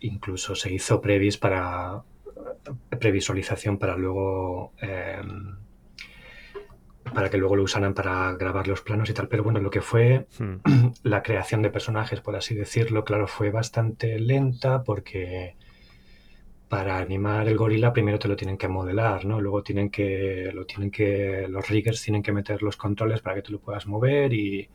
incluso 0.02 0.56
se 0.56 0.72
hizo 0.72 1.02
previs 1.02 1.38
para 1.38 2.04
previsualización 3.00 3.78
para 3.78 3.96
luego 3.96 4.74
eh, 4.82 5.22
para 7.14 7.30
que 7.30 7.38
luego 7.38 7.56
lo 7.56 7.64
usaran 7.64 7.94
para 7.94 8.34
grabar 8.34 8.68
los 8.68 8.82
planos 8.82 9.10
y 9.10 9.14
tal. 9.14 9.28
Pero 9.28 9.44
bueno, 9.44 9.60
lo 9.60 9.70
que 9.70 9.82
fue 9.82 10.28
hmm. 10.40 10.56
la 11.04 11.24
creación 11.24 11.62
de 11.62 11.70
personajes, 11.70 12.22
por 12.22 12.36
así 12.36 12.56
decirlo, 12.56 13.04
claro, 13.04 13.28
fue 13.28 13.52
bastante 13.52 14.20
lenta 14.20 14.84
porque 14.84 15.56
para 16.68 16.98
animar 16.98 17.48
el 17.48 17.58
gorila 17.58 17.94
primero 17.94 18.20
te 18.20 18.28
lo 18.28 18.36
tienen 18.36 18.58
que 18.58 18.68
modelar, 18.68 19.26
¿no? 19.26 19.40
Luego 19.40 19.64
tienen 19.64 19.90
que, 19.90 20.52
lo 20.54 20.66
tienen 20.66 20.92
que, 20.92 21.48
los 21.50 21.68
riggers 21.70 22.02
tienen 22.04 22.22
que 22.22 22.34
meter 22.34 22.62
los 22.62 22.76
controles 22.76 23.22
para 23.22 23.36
que 23.36 23.42
tú 23.42 23.54
lo 23.54 23.60
puedas 23.60 23.88
mover 23.88 24.34
y, 24.34 24.70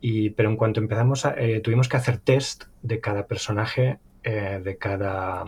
y 0.00 0.30
pero 0.30 0.48
en 0.48 0.56
cuanto 0.56 0.80
empezamos, 0.80 1.24
eh, 1.36 1.60
tuvimos 1.60 1.88
que 1.88 1.96
hacer 1.96 2.18
test 2.18 2.64
de 2.82 3.00
cada 3.00 3.26
personaje, 3.26 3.98
eh, 4.22 4.60
de 4.62 4.76
cada 4.76 5.44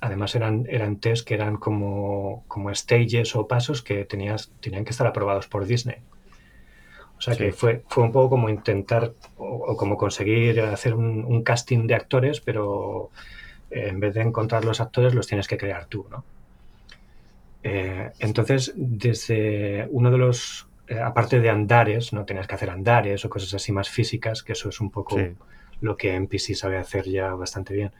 además 0.00 0.34
eran, 0.34 0.66
eran 0.68 0.96
test 0.96 1.26
que 1.26 1.34
eran 1.34 1.56
como, 1.56 2.44
como 2.48 2.74
stages 2.74 3.36
o 3.36 3.46
pasos 3.46 3.82
que 3.82 4.04
tenías, 4.04 4.52
tenían 4.60 4.84
que 4.84 4.90
estar 4.90 5.06
aprobados 5.06 5.46
por 5.46 5.66
Disney. 5.66 5.96
O 7.16 7.20
sea 7.20 7.36
que 7.36 7.52
fue, 7.52 7.82
fue 7.88 8.04
un 8.04 8.12
poco 8.12 8.30
como 8.30 8.48
intentar 8.48 9.12
o, 9.36 9.76
como 9.76 9.96
conseguir 9.96 10.60
hacer 10.60 10.94
un, 10.94 11.42
casting 11.42 11.86
de 11.86 11.94
actores, 11.94 12.40
pero 12.40 13.10
eh, 13.70 13.88
en 13.88 14.00
vez 14.00 14.14
de 14.14 14.22
encontrar 14.22 14.64
los 14.64 14.80
actores 14.80 15.14
los 15.14 15.26
tienes 15.26 15.48
que 15.48 15.56
crear 15.56 15.86
tú, 15.86 16.06
¿no? 16.10 16.24
Eh, 17.62 18.10
entonces, 18.18 18.74
desde 18.76 19.88
uno 19.90 20.10
de 20.10 20.18
los, 20.18 20.68
eh, 20.86 20.98
aparte 20.98 21.40
de 21.40 21.48
andares, 21.48 22.12
no 22.12 22.26
tenías 22.26 22.46
que 22.46 22.56
hacer 22.56 22.68
andares 22.68 23.24
o 23.24 23.30
cosas 23.30 23.54
así 23.54 23.72
más 23.72 23.88
físicas, 23.88 24.42
que 24.42 24.52
eso 24.52 24.68
es 24.68 24.80
un 24.80 24.90
poco 24.90 25.16
lo 25.80 25.96
que 25.96 26.14
NPC 26.14 26.54
sabe 26.54 26.76
hacer 26.76 27.08
ya 27.08 27.32
bastante 27.34 27.72
bien. 27.72 27.92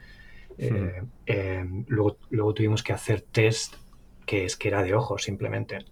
Eh, 0.58 1.02
em, 1.26 1.84
luego, 1.88 2.18
luego 2.30 2.54
tuvimos 2.54 2.82
que 2.82 2.92
hacer 2.92 3.20
test 3.22 3.76
que 4.26 4.44
es 4.44 4.56
que 4.56 4.68
era 4.68 4.82
de 4.82 4.94
ojos 4.94 5.22
simplemente. 5.22 5.84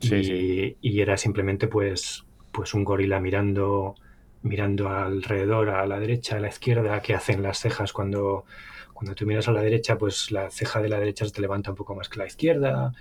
y, 0.00 1.00
era 1.00 1.16
simplemente 1.16 1.68
pues, 1.68 2.24
pues 2.52 2.74
un 2.74 2.84
gorila 2.84 3.20
mirando, 3.20 3.94
mirando 4.42 4.88
alrededor, 4.88 5.70
a 5.70 5.86
la 5.86 5.98
derecha, 5.98 6.36
a 6.36 6.40
la 6.40 6.48
izquierda, 6.48 7.00
qué 7.00 7.14
hacen 7.14 7.42
las 7.42 7.58
cejas 7.58 7.92
cuando, 7.92 8.44
cuando 8.92 9.14
tú 9.14 9.26
miras 9.26 9.48
a 9.48 9.52
la 9.52 9.62
derecha, 9.62 9.96
pues 9.98 10.30
la 10.30 10.50
ceja 10.50 10.80
de 10.80 10.88
la 10.88 10.98
derecha 10.98 11.24
se 11.24 11.32
te 11.32 11.40
levanta 11.40 11.70
un 11.70 11.76
poco 11.76 11.94
más 11.94 12.08
que 12.08 12.18
la 12.18 12.26
izquierda, 12.26 12.92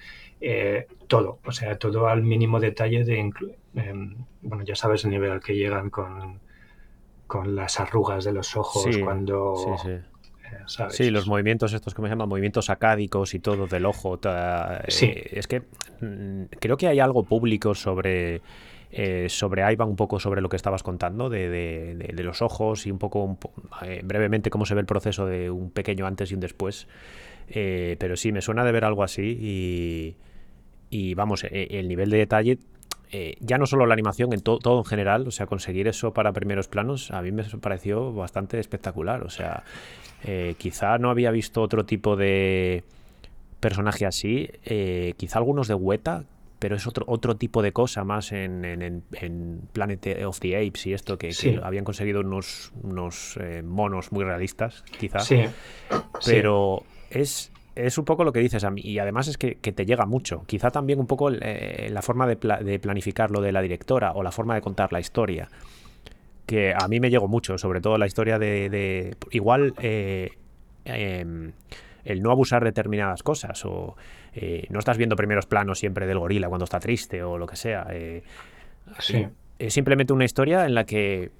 eh, 0.41 0.87
todo, 1.07 1.39
o 1.45 1.51
sea, 1.51 1.77
todo 1.77 2.07
al 2.07 2.23
mínimo 2.23 2.59
detalle 2.59 3.03
de, 3.03 3.19
em, 3.19 4.15
bueno, 4.41 4.63
ya 4.63 4.75
sabes 4.75 5.03
el 5.03 5.11
nivel 5.11 5.31
al 5.31 5.41
que 5.41 5.55
llegan 5.55 5.89
con, 5.89 6.39
con 7.27 7.55
las 7.55 7.79
arrugas 7.79 8.23
de 8.23 8.33
los 8.33 8.55
ojos 8.55 8.97
cuando... 9.03 9.55
Sí, 9.55 9.89
sí. 9.89 10.14
Sí, 10.89 11.09
los 11.09 11.27
movimientos 11.27 11.73
estos 11.73 11.93
que 11.93 12.01
me 12.01 12.09
llaman 12.09 12.29
movimientos 12.29 12.69
acádicos 12.69 13.33
y 13.33 13.39
todo 13.39 13.67
del 13.67 13.85
ojo. 13.85 14.19
sí. 14.87 15.05
Eh, 15.05 15.29
es 15.31 15.47
que 15.47 15.61
mm, 16.01 16.45
creo 16.59 16.77
que 16.77 16.87
hay 16.87 16.99
algo 16.99 17.23
público 17.23 17.75
sobre 17.75 18.41
eh, 18.91 19.27
sobre 19.29 19.69
Ivan, 19.71 19.89
un 19.89 19.95
poco 19.95 20.19
sobre 20.19 20.41
lo 20.41 20.47
que 20.47 20.55
estabas 20.55 20.81
contando 20.81 21.29
de, 21.29 22.13
los 22.17 22.41
ojos 22.41 22.87
y 22.87 22.91
un 22.91 22.97
poco 22.97 23.37
eh, 23.83 24.01
brevemente 24.03 24.49
cómo 24.49 24.65
se 24.65 24.73
ve 24.73 24.81
el 24.81 24.87
proceso 24.87 25.25
de 25.25 25.49
un 25.49 25.69
pequeño 25.71 26.07
antes 26.07 26.31
y 26.31 26.35
un 26.35 26.39
después. 26.39 26.87
pero 27.47 28.15
sí, 28.15 28.31
me 28.31 28.41
suena 28.41 28.63
de 28.63 28.71
ver 28.71 28.85
algo 28.85 29.03
así 29.03 30.15
y, 30.89 31.13
vamos, 31.13 31.45
el 31.51 31.87
nivel 31.89 32.09
de 32.09 32.17
detalle 32.17 32.57
ya 33.39 33.57
no 33.57 33.65
solo 33.65 33.85
la 33.85 33.93
animación, 33.93 34.33
en 34.33 34.41
todo 34.41 34.77
en 34.77 34.85
general, 34.85 35.27
o 35.27 35.31
sea, 35.31 35.45
conseguir 35.45 35.87
eso 35.87 36.13
para 36.13 36.33
primeros 36.33 36.67
planos, 36.67 37.11
a 37.11 37.21
mí 37.21 37.31
me 37.31 37.43
pareció 37.43 38.13
bastante 38.13 38.59
espectacular. 38.59 39.23
O 39.23 39.29
sea, 39.29 39.63
eh, 40.23 40.55
quizá 40.57 40.97
no 40.97 41.09
había 41.09 41.31
visto 41.31 41.61
otro 41.61 41.85
tipo 41.85 42.15
de 42.15 42.83
personaje 43.59 44.05
así. 44.05 44.49
Eh, 44.65 45.13
quizá 45.17 45.39
algunos 45.39 45.67
de 45.67 45.75
Weta, 45.75 46.23
pero 46.59 46.75
es 46.75 46.87
otro, 46.87 47.05
otro 47.07 47.35
tipo 47.35 47.61
de 47.61 47.71
cosa 47.71 48.03
más 48.03 48.31
en, 48.31 48.65
en, 48.65 49.61
Planet 49.71 50.23
of 50.25 50.39
the 50.39 50.55
Apes 50.55 50.87
y 50.87 50.93
esto, 50.93 51.17
que, 51.17 51.31
habían 51.61 51.83
conseguido 51.83 52.21
unos, 52.21 52.71
unos 52.81 53.37
eh, 53.39 53.61
monos 53.61 54.11
muy 54.11 54.23
realistas, 54.23 54.83
quizá. 54.99 55.19
Sí. 55.19 55.45
Pero 56.25 56.83
es, 57.09 57.51
es 57.75 57.97
un 57.97 58.05
poco 58.05 58.23
lo 58.23 58.31
que 58.31 58.39
dices 58.39 58.63
a 58.63 58.71
mí, 58.71 58.81
y 58.83 58.99
además 58.99 59.27
es 59.27 59.37
que, 59.37 59.55
te 59.55 59.85
llega 59.85 60.05
mucho. 60.05 60.43
Quizá 60.47 60.71
también 60.71 60.99
un 60.99 61.07
poco 61.07 61.29
la 61.29 62.01
forma 62.01 62.27
de, 62.27 62.35
de 62.35 62.79
planificar 62.79 63.31
lo 63.31 63.41
de 63.41 63.51
la 63.51 63.61
directora 63.61 64.13
o 64.13 64.23
la 64.23 64.31
forma 64.31 64.55
de 64.55 64.61
contar 64.61 64.93
la 64.93 64.99
historia 64.99 65.49
que 66.45 66.73
a 66.73 66.87
mí 66.87 66.99
me 66.99 67.09
llegó 67.09 67.27
mucho, 67.27 67.57
sobre 67.57 67.81
todo 67.81 67.97
la 67.97 68.05
historia 68.05 68.37
de, 68.37 69.15
igual 69.31 69.73
eh, 69.81 70.29
em, 70.85 71.51
el 72.03 72.21
no 72.21 72.31
abusar 72.31 72.63
de 72.63 72.69
determinadas 72.69 73.23
cosas 73.23 73.65
o 73.65 73.95
eh, 74.33 74.65
no 74.69 74.79
estás 74.79 74.97
viendo 74.97 75.15
primeros 75.15 75.45
planos 75.47 75.79
siempre 75.79 76.05
del 76.05 76.19
gorila 76.19 76.47
cuando 76.47 76.65
está 76.65 76.79
triste 76.79 77.23
o 77.23 77.37
lo 77.37 77.47
que 77.47 77.55
sea. 77.55 77.87
Eh, 77.91 78.23
es 79.57 79.73
simplemente 79.73 80.13
una 80.13 80.25
historia 80.25 80.65
en 80.65 80.75
la 80.75 80.85
que 80.85 81.31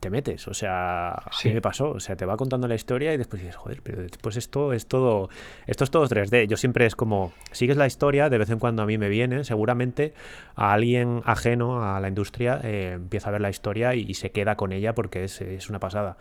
te 0.00 0.08
metes, 0.08 0.48
o 0.48 0.54
sea, 0.54 1.10
a 1.10 1.30
mí 1.44 1.52
me 1.52 1.60
pasó, 1.60 1.90
o 1.90 2.00
sea, 2.00 2.16
te 2.16 2.24
va 2.24 2.38
contando 2.38 2.66
la 2.66 2.74
historia 2.74 3.12
y 3.12 3.18
después 3.18 3.42
dices, 3.42 3.56
joder, 3.56 3.82
pero 3.82 4.00
después 4.00 4.36
esto 4.36 4.72
es 4.72 4.86
todo, 4.86 5.28
esto 5.66 5.84
es 5.84 5.90
todo 5.90 6.08
3D. 6.08 6.46
Yo 6.46 6.56
siempre 6.56 6.86
es 6.86 6.96
como, 6.96 7.32
sigues 7.52 7.76
la 7.76 7.86
historia, 7.86 8.30
de 8.30 8.38
vez 8.38 8.48
en 8.48 8.58
cuando 8.58 8.82
a 8.82 8.86
mí 8.86 8.96
me 8.96 9.10
viene, 9.10 9.44
seguramente 9.44 10.14
a 10.56 10.72
alguien 10.72 11.20
ajeno 11.26 11.84
a 11.84 12.00
la 12.00 12.08
industria 12.08 12.60
eh, 12.64 12.92
empieza 12.94 13.28
a 13.28 13.32
ver 13.32 13.42
la 13.42 13.50
historia 13.50 13.94
y, 13.94 14.14
se 14.14 14.30
queda 14.32 14.56
con 14.56 14.72
ella 14.72 14.94
porque 14.94 15.24
es, 15.24 15.68
una 15.68 15.78
pasada. 15.78 16.16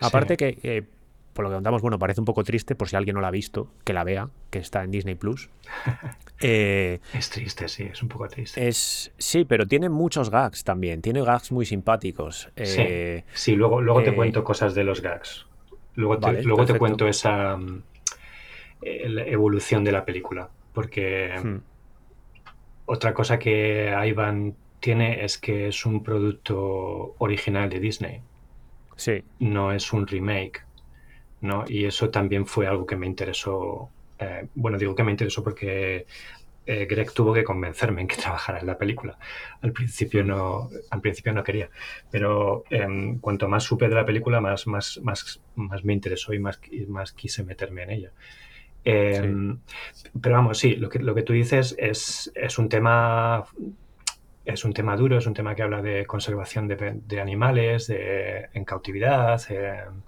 Aparte 0.00 0.36
que, 0.36 0.58
eh, 0.62 0.84
por 1.40 1.44
lo 1.44 1.50
que 1.50 1.54
contamos, 1.54 1.80
bueno, 1.80 1.98
parece 1.98 2.20
un 2.20 2.26
poco 2.26 2.44
triste, 2.44 2.74
por 2.74 2.90
si 2.90 2.96
alguien 2.96 3.14
no 3.14 3.22
la 3.22 3.28
ha 3.28 3.30
visto, 3.30 3.72
que 3.84 3.94
la 3.94 4.04
vea, 4.04 4.28
que 4.50 4.58
está 4.58 4.84
en 4.84 4.90
Disney 4.90 5.14
Plus. 5.14 5.48
Eh, 6.42 7.00
es 7.12 7.28
triste, 7.28 7.68
sí, 7.68 7.82
es 7.82 8.02
un 8.02 8.08
poco 8.08 8.26
triste. 8.26 8.66
Es, 8.66 9.12
sí, 9.18 9.44
pero 9.44 9.66
tiene 9.66 9.90
muchos 9.90 10.30
gags 10.30 10.64
también, 10.64 11.02
tiene 11.02 11.22
gags 11.22 11.52
muy 11.52 11.66
simpáticos. 11.66 12.48
Eh, 12.56 13.24
sí, 13.34 13.54
luego, 13.56 13.82
luego 13.82 14.02
te 14.02 14.08
eh, 14.08 14.14
cuento 14.14 14.42
cosas 14.42 14.74
de 14.74 14.82
los 14.82 15.02
gags. 15.02 15.44
Luego 15.96 16.18
te, 16.18 16.42
luego 16.42 16.64
te 16.64 16.78
cuento 16.78 17.06
esa 17.06 17.58
mm, 17.58 17.82
evolución 18.80 19.84
de 19.84 19.92
la 19.92 20.06
película, 20.06 20.48
porque 20.72 21.34
hmm. 21.44 21.58
otra 22.86 23.12
cosa 23.12 23.38
que 23.38 23.94
Ivan 24.06 24.54
tiene 24.80 25.22
es 25.22 25.36
que 25.36 25.68
es 25.68 25.84
un 25.84 26.02
producto 26.02 27.16
original 27.18 27.68
de 27.68 27.80
Disney. 27.80 28.22
Sí. 28.96 29.22
No 29.40 29.72
es 29.72 29.92
un 29.92 30.06
remake. 30.06 30.64
¿No? 31.40 31.64
Y 31.68 31.84
eso 31.84 32.10
también 32.10 32.46
fue 32.46 32.66
algo 32.66 32.86
que 32.86 32.96
me 32.96 33.06
interesó 33.06 33.90
eh, 34.20 34.46
bueno, 34.54 34.78
digo 34.78 34.94
que 34.94 35.02
me 35.02 35.10
interesó 35.10 35.42
porque 35.42 36.06
eh, 36.66 36.86
Greg 36.86 37.12
tuvo 37.12 37.32
que 37.32 37.42
convencerme 37.42 38.02
en 38.02 38.08
que 38.08 38.16
trabajara 38.22 38.60
en 38.60 38.66
la 38.66 38.78
película. 38.78 39.18
Al 39.62 39.72
principio 39.72 40.22
no, 40.22 40.68
al 40.90 41.00
principio 41.00 41.32
no 41.32 41.42
quería, 41.42 41.70
pero 42.10 42.64
em, 42.70 43.18
cuanto 43.18 43.48
más 43.48 43.64
supe 43.64 43.88
de 43.88 43.94
la 43.94 44.04
película, 44.04 44.40
más, 44.40 44.66
más, 44.66 45.00
más, 45.02 45.40
más 45.56 45.84
me 45.84 45.92
interesó 45.94 46.34
y 46.34 46.38
más, 46.38 46.60
más 46.88 47.12
quise 47.12 47.42
meterme 47.42 47.82
en 47.84 47.90
ella. 47.90 48.12
Em, 48.84 49.58
pero 50.20 50.36
vamos, 50.36 50.58
sí, 50.58 50.76
lo 50.76 50.88
que, 50.88 51.00
lo 51.00 51.14
que 51.14 51.22
tú 51.22 51.32
dices 51.32 51.74
es, 51.78 52.32
es 52.34 52.58
un 52.58 52.68
tema 52.68 53.44
es 54.46 54.64
un 54.64 54.72
tema 54.72 54.96
duro, 54.96 55.18
es 55.18 55.26
un 55.26 55.34
tema 55.34 55.54
que 55.54 55.62
habla 55.62 55.82
de 55.82 56.06
conservación 56.06 56.66
de, 56.66 57.20
animales 57.20 57.86
de, 57.86 58.48
en 58.52 58.64
cautividad, 58.64 59.40
em, 59.50 60.02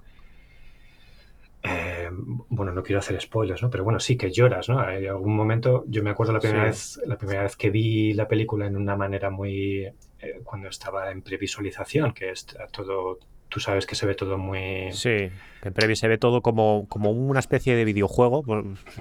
eh, 1.63 2.11
bueno, 2.13 2.73
no 2.73 2.83
quiero 2.83 2.99
hacer 2.99 3.21
spoilers, 3.21 3.63
¿no? 3.63 3.71
Pero 3.71 3.85
bueno, 3.85 4.01
sí 4.01 4.17
que 4.17 4.31
lloras, 4.31 4.69
¿no? 4.69 4.89
En 4.89 5.09
algún 5.09 5.37
momento, 5.37 5.85
yo 5.87 6.03
me 6.03 6.11
acuerdo 6.11 6.33
la 6.33 6.41
primera 6.41 6.65
vez, 6.65 7.01
la 7.07 7.17
primera 7.17 7.43
vez 7.45 7.57
que 7.57 7.71
vi 7.71 8.15
la 8.15 8.27
película 8.27 8.67
en 8.67 8.77
una 8.77 8.97
manera 8.97 9.31
muy 9.31 9.85
eh, 9.85 10.41
cuando 10.43 10.69
estaba 10.69 11.11
en 11.11 11.23
previsualización, 11.23 12.13
que 12.13 12.31
es 12.31 12.47
todo 12.73 13.19
tú 13.53 13.61
sabes 13.61 13.85
que 13.85 13.95
se 13.95 14.07
ve 14.07 14.15
todo 14.15 14.39
muy... 14.39 14.91
Sí, 14.93 15.29
en 15.63 15.73
previo 15.75 15.95
se 15.95 16.09
ve 16.09 16.17
todo 16.17 16.41
como, 16.41 16.87
como 16.89 17.11
una 17.11 17.39
especie 17.39 17.77
de 17.77 17.85
videojuego. 17.85 18.45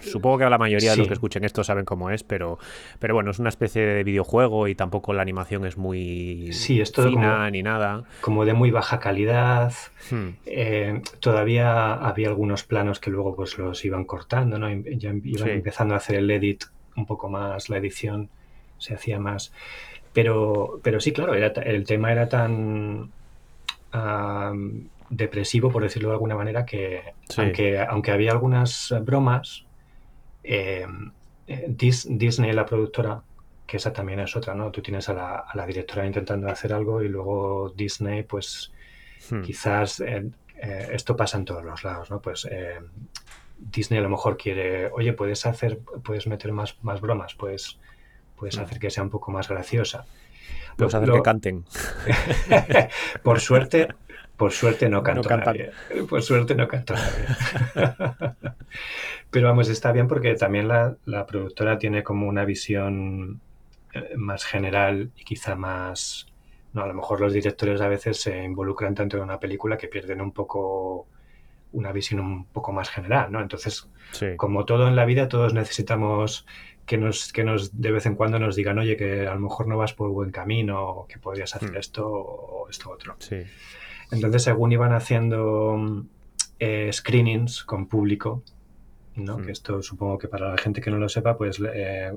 supongo 0.02 0.40
que 0.40 0.50
la 0.50 0.58
mayoría 0.58 0.92
de 0.92 0.98
los 0.98 1.08
que 1.08 1.14
escuchen 1.14 1.46
esto 1.46 1.64
saben 1.64 1.86
cómo 1.86 2.10
es, 2.10 2.24
pero, 2.24 2.60
pero 3.00 3.14
bueno, 3.14 3.32
es 3.32 3.40
una 3.40 3.48
especie 3.48 3.82
de 3.86 4.04
videojuego 4.04 4.68
y 4.68 4.76
tampoco 4.76 5.14
la 5.14 5.22
animación 5.22 5.66
es 5.66 5.78
muy 5.78 6.52
sí, 6.52 6.82
es 6.82 6.92
todo 6.92 7.08
fina 7.08 7.50
ni 7.50 7.64
nada. 7.64 8.04
Como 8.20 8.44
de 8.44 8.54
muy 8.54 8.72
baja 8.72 9.00
calidad. 9.00 9.74
Hmm. 10.10 10.32
Eh, 10.46 11.02
todavía 11.22 11.94
había 11.94 12.28
algunos 12.28 12.64
planos 12.64 13.00
que 13.00 13.10
luego 13.10 13.34
pues 13.36 13.58
los 13.58 13.86
iban 13.86 14.04
cortando, 14.04 14.60
¿no? 14.60 14.70
Ya 14.70 15.14
iban 15.24 15.50
empezando 15.50 15.94
a 15.94 15.98
hacer 15.98 16.18
el 16.18 16.30
edit 16.30 16.66
un 16.98 17.06
poco 17.06 17.30
más, 17.30 17.70
la 17.70 17.78
edición 17.78 18.30
se 18.80 18.96
hacía 18.96 19.18
más. 19.18 19.54
Pero, 20.12 20.82
pero 20.84 21.00
sí, 21.00 21.14
claro, 21.14 21.36
era, 21.36 21.48
el 21.48 21.86
tema 21.86 22.12
era 22.12 22.28
tan 22.28 23.12
depresivo, 25.10 25.70
por 25.70 25.84
decirlo 25.84 26.10
de 26.10 26.14
alguna 26.14 26.36
manera, 26.36 26.66
que 26.66 27.14
aunque, 27.38 27.80
aunque 27.80 28.12
había 28.12 28.32
algunas 28.32 28.94
bromas, 29.02 29.66
eh, 30.44 30.88
eh, 31.48 31.66
Disney, 31.68 32.54
la 32.54 32.66
productora, 32.66 33.22
que 33.68 33.78
esa 33.78 33.94
también 33.94 34.20
es 34.20 34.36
otra, 34.36 34.56
¿no? 34.56 34.72
Tú 34.72 34.82
tienes 34.82 35.08
a 35.10 35.46
la, 35.54 35.66
directora 35.66 36.06
intentando 36.06 36.50
hacer 36.50 36.74
algo 36.74 37.02
y 37.02 37.10
luego 37.10 37.74
Disney, 37.76 38.24
pues 38.24 38.72
hmm. 39.30 39.42
quizás 39.42 40.00
eh, 40.02 40.30
esto 40.92 41.16
pasa 41.16 41.38
en 41.38 41.46
todos 41.46 41.64
los 41.64 41.84
lados, 41.84 42.10
¿no? 42.12 42.22
Pues 42.22 42.48
Disney 43.58 44.00
a 44.00 44.04
lo 44.04 44.10
mejor 44.10 44.38
quiere, 44.38 44.90
oye, 44.92 45.14
puedes 45.14 45.46
hacer, 45.46 45.80
puedes 46.04 46.28
meter 46.28 46.52
más, 46.52 46.78
más 46.84 47.02
bromas, 47.02 47.36
pues 47.36 47.80
puedes 48.36 48.58
hmm. 48.58 48.62
hacer 48.62 48.80
que 48.80 48.90
sea 48.90 49.04
un 49.04 49.10
poco 49.10 49.32
más 49.32 49.48
graciosa. 49.48 50.06
Puedes 50.78 50.94
hacer 50.96 51.12
que 51.12 51.22
canten. 51.22 51.66
por 53.24 53.40
suerte, 53.40 53.90
por 54.38 54.52
suerte 54.52 54.90
no 54.90 55.04
canto 55.04 55.30
nadie. 55.30 55.72
Por 56.10 56.22
suerte 56.24 56.56
no 56.56 56.68
canto 56.68 56.96
nadie. 56.96 58.36
Pero 59.30 59.48
vamos, 59.48 59.70
está 59.70 59.92
bien 59.92 60.08
porque 60.08 60.34
también 60.36 60.68
la, 60.68 61.26
productora 61.28 61.78
tiene 61.78 62.04
como 62.04 62.28
una 62.28 62.44
visión 62.44 63.40
eh, 63.94 64.14
más 64.18 64.44
general 64.44 65.12
y 65.16 65.24
quizá 65.24 65.56
más... 65.56 66.28
No, 66.74 66.82
a 66.84 66.88
lo 66.88 66.94
mejor 66.94 67.22
los 67.22 67.34
directores 67.34 67.82
a 67.82 67.88
veces 67.88 68.20
se 68.20 68.44
involucran 68.44 68.96
tanto 68.96 69.18
en 69.18 69.24
una 69.24 69.40
película 69.40 69.78
que 69.78 69.88
pierden 69.88 70.22
un 70.22 70.32
poco 70.32 71.06
una 71.74 71.92
visión 71.92 72.20
un 72.20 72.46
poco 72.46 72.72
más 72.72 72.90
general, 72.90 73.32
¿no? 73.32 73.42
Entonces, 73.42 73.88
como 74.38 74.66
todo 74.66 74.88
en 74.88 74.96
la 74.96 75.06
vida, 75.06 75.28
todos 75.28 75.54
necesitamos 75.54 76.46
que 76.86 76.98
nos, 76.98 77.32
que 77.32 77.44
nos 77.44 77.80
de 77.80 77.92
vez 77.92 78.06
en 78.06 78.16
cuando 78.16 78.40
nos 78.40 78.56
digan, 78.56 78.80
oye, 78.80 78.98
que 78.98 79.28
a 79.28 79.34
lo 79.34 79.40
mejor 79.40 79.68
no 79.68 79.78
vas 79.78 79.94
por 79.94 80.10
buen 80.10 80.32
camino, 80.32 81.06
que 81.08 81.20
podrías 81.20 81.56
hacer 81.56 81.72
hmm. 81.72 81.78
esto 81.78 82.08
o 82.08 82.70
esto 82.70 82.90
otro. 82.90 83.16
Entonces, 84.12 84.44
según 84.44 84.72
iban 84.72 84.94
haciendo 84.94 86.06
eh, 86.60 86.90
screenings 86.92 87.64
con 87.64 87.88
público, 87.88 88.44
¿no? 89.16 89.38
Hmm. 89.38 89.46
que 89.46 89.52
esto 89.52 89.82
supongo 89.82 90.18
que 90.18 90.28
para 90.28 90.50
la 90.50 90.58
gente 90.58 90.82
que 90.82 90.92
no 90.92 90.98
lo 90.98 91.10
sepa, 91.10 91.38
pues 91.38 91.62
eh, 91.74 92.12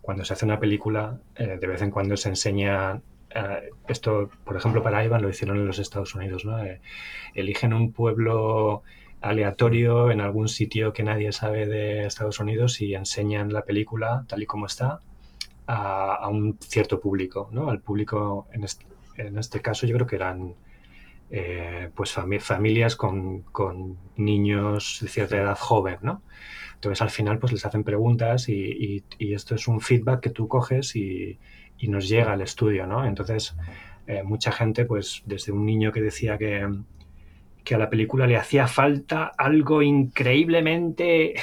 cuando 0.00 0.24
se 0.24 0.32
hace 0.32 0.44
una 0.44 0.60
película, 0.60 1.18
eh, 1.36 1.58
de 1.60 1.66
vez 1.66 1.82
en 1.82 1.90
cuando 1.90 2.16
se 2.16 2.28
enseña 2.28 3.00
esto, 3.86 4.30
por 4.44 4.56
ejemplo, 4.56 4.82
para 4.82 5.04
Ivan 5.04 5.20
lo 5.20 5.28
hicieron 5.28 5.58
en 5.58 5.66
los 5.66 5.78
Estados 5.78 6.14
Unidos, 6.14 6.46
¿no? 6.46 6.56
eligen 7.34 7.74
un 7.74 7.92
pueblo 7.92 8.82
aleatorio 9.20 10.10
en 10.10 10.20
algún 10.20 10.48
sitio 10.48 10.92
que 10.92 11.02
nadie 11.02 11.32
sabe 11.32 11.66
de 11.66 12.06
Estados 12.06 12.38
Unidos 12.40 12.80
y 12.80 12.94
enseñan 12.94 13.52
la 13.52 13.62
película 13.62 14.24
tal 14.28 14.42
y 14.42 14.46
como 14.46 14.66
está 14.66 15.00
a, 15.66 16.28
un 16.28 16.58
cierto 16.60 17.00
público, 17.00 17.48
¿no? 17.52 17.68
Al 17.68 17.80
público, 17.80 18.48
en 18.52 18.64
este, 18.64 18.86
en 19.16 19.38
este 19.38 19.60
caso 19.60 19.86
yo 19.86 19.94
creo 19.94 20.06
que 20.06 20.16
eran 20.16 20.54
eh, 21.30 21.90
pues 21.94 22.16
familias 22.40 22.96
con, 22.96 23.44
niños 24.16 24.98
de 25.02 25.08
cierta 25.08 25.36
edad 25.36 25.58
joven, 25.58 25.98
¿no? 26.02 26.22
Entonces 26.74 27.02
al 27.02 27.10
final 27.10 27.38
pues 27.38 27.52
les 27.52 27.66
hacen 27.66 27.84
preguntas 27.84 28.48
y, 28.48 29.04
esto 29.18 29.54
es 29.54 29.68
un 29.68 29.80
feedback 29.80 30.20
que 30.20 30.30
tú 30.30 30.48
coges 30.48 30.96
y, 30.96 31.38
nos 31.82 32.08
llega 32.08 32.32
al 32.32 32.40
estudio, 32.40 32.86
¿no? 32.86 33.04
Entonces 33.04 33.54
eh, 34.06 34.22
mucha 34.22 34.52
gente 34.52 34.84
pues 34.84 35.22
desde 35.26 35.52
un 35.52 35.66
niño 35.66 35.92
que 35.92 36.00
decía 36.00 36.38
que, 36.38 36.66
que 37.68 37.74
a 37.74 37.78
la 37.78 37.90
película 37.90 38.26
le 38.26 38.38
hacía 38.38 38.66
falta 38.66 39.30
algo 39.36 39.82
increíblemente 39.82 41.34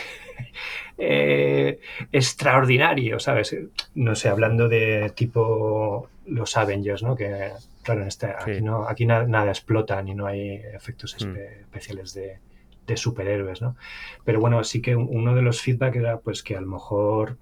eh, 0.97 1.80
extraordinario, 2.11 3.19
¿sabes? 3.19 3.55
No 3.93 4.15
sé, 4.15 4.30
hablando 4.30 4.67
de 4.67 5.11
tipo 5.13 6.09
los 6.26 6.57
Avengers, 6.57 7.03
¿no? 7.03 7.15
Que, 7.15 7.51
claro, 7.84 8.01
en 8.01 8.07
este, 8.07 8.26
aquí, 8.26 8.59
no, 8.59 8.88
aquí 8.88 9.05
nada, 9.05 9.49
explota 9.49 10.01
ni 10.01 10.15
no 10.15 10.26
hay 10.26 10.53
efectos 10.73 11.15
mm. 11.23 11.36
especiales 11.61 12.15
de, 12.15 12.97
superhéroes, 12.97 13.61
¿no? 13.61 13.76
Pero 14.23 14.39
bueno, 14.39 14.63
sí 14.63 14.82
que 14.82 14.95
uno 14.95 15.36
de 15.36 15.43
los 15.43 15.61
feedback 15.61 15.95
era 15.95 16.17
pues 16.17 16.41
que 16.41 16.55
a 16.55 16.61
lo 16.61 16.67
mejor 16.67 17.38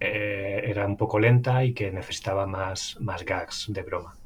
eh, 0.00 0.62
era 0.64 0.84
un 0.84 0.96
poco 0.96 1.20
lenta 1.20 1.64
y 1.64 1.72
que 1.74 1.92
necesitaba 1.92 2.44
más, 2.44 2.96
más 3.00 3.24
gags 3.24 3.66
de 3.68 3.82
broma. 3.84 4.16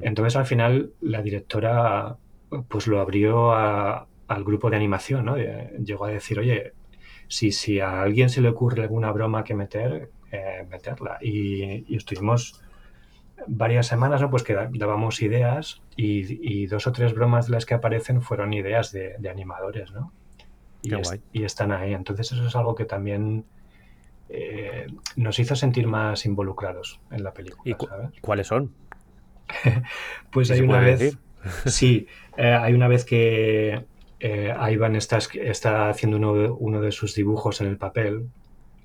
Entonces 0.00 0.34
al 0.36 0.46
final 0.46 0.90
la 1.00 1.22
directora 1.22 2.16
pues 2.68 2.86
lo 2.86 3.00
abrió 3.00 3.52
al 3.52 4.44
grupo 4.44 4.70
de 4.70 4.76
animación, 4.76 5.24
¿no? 5.24 5.36
Eh, 5.36 5.72
llegó 5.82 6.04
a 6.06 6.10
decir, 6.10 6.38
oye, 6.38 6.72
si, 7.28 7.52
si 7.52 7.80
a 7.80 8.02
alguien 8.02 8.30
se 8.30 8.40
le 8.40 8.48
ocurre 8.48 8.82
alguna 8.82 9.12
broma 9.12 9.44
que 9.44 9.54
meter, 9.54 10.10
eh, 10.32 10.66
meterla. 10.68 11.18
Y, 11.20 11.94
estuvimos 11.94 12.60
varias 13.46 13.86
semanas, 13.86 14.20
¿no? 14.20 14.30
Pues 14.30 14.42
que 14.42 14.54
dábamos 14.54 15.22
ideas 15.22 15.80
y, 15.96 16.66
dos 16.66 16.86
o 16.86 16.92
tres 16.92 17.14
bromas 17.14 17.46
de 17.46 17.52
las 17.52 17.66
que 17.66 17.74
aparecen 17.74 18.22
fueron 18.22 18.52
ideas 18.52 18.92
de, 18.92 19.28
animadores, 19.30 19.92
¿no? 19.92 20.12
Y, 20.82 21.42
están 21.44 21.72
ahí. 21.72 21.94
Entonces 21.94 22.32
eso 22.32 22.46
es 22.46 22.56
algo 22.56 22.74
que 22.74 22.84
también 22.84 23.44
eh, 24.28 24.86
nos 25.16 25.38
hizo 25.38 25.56
sentir 25.56 25.86
más 25.86 26.26
involucrados 26.26 27.00
en 27.10 27.24
la 27.24 27.32
película. 27.32 28.10
¿Y 28.14 28.20
cuáles 28.20 28.46
son? 28.46 28.72
pues 30.30 30.50
hay 30.50 30.60
una 30.60 30.80
vez... 30.80 31.16
sí, 31.66 32.06
eh, 32.38 32.54
hay 32.54 32.72
una 32.72 32.86
vez 32.86 33.04
que 33.04 33.84
eh, 34.20 34.54
Ivan 34.70 34.94
está, 34.94 35.18
está 35.18 35.90
haciendo 35.90 36.18
uno, 36.18 36.54
uno, 36.54 36.80
de 36.80 36.92
sus 36.92 37.16
dibujos 37.16 37.60
en 37.60 37.66
el 37.66 37.76
papel. 37.76 38.28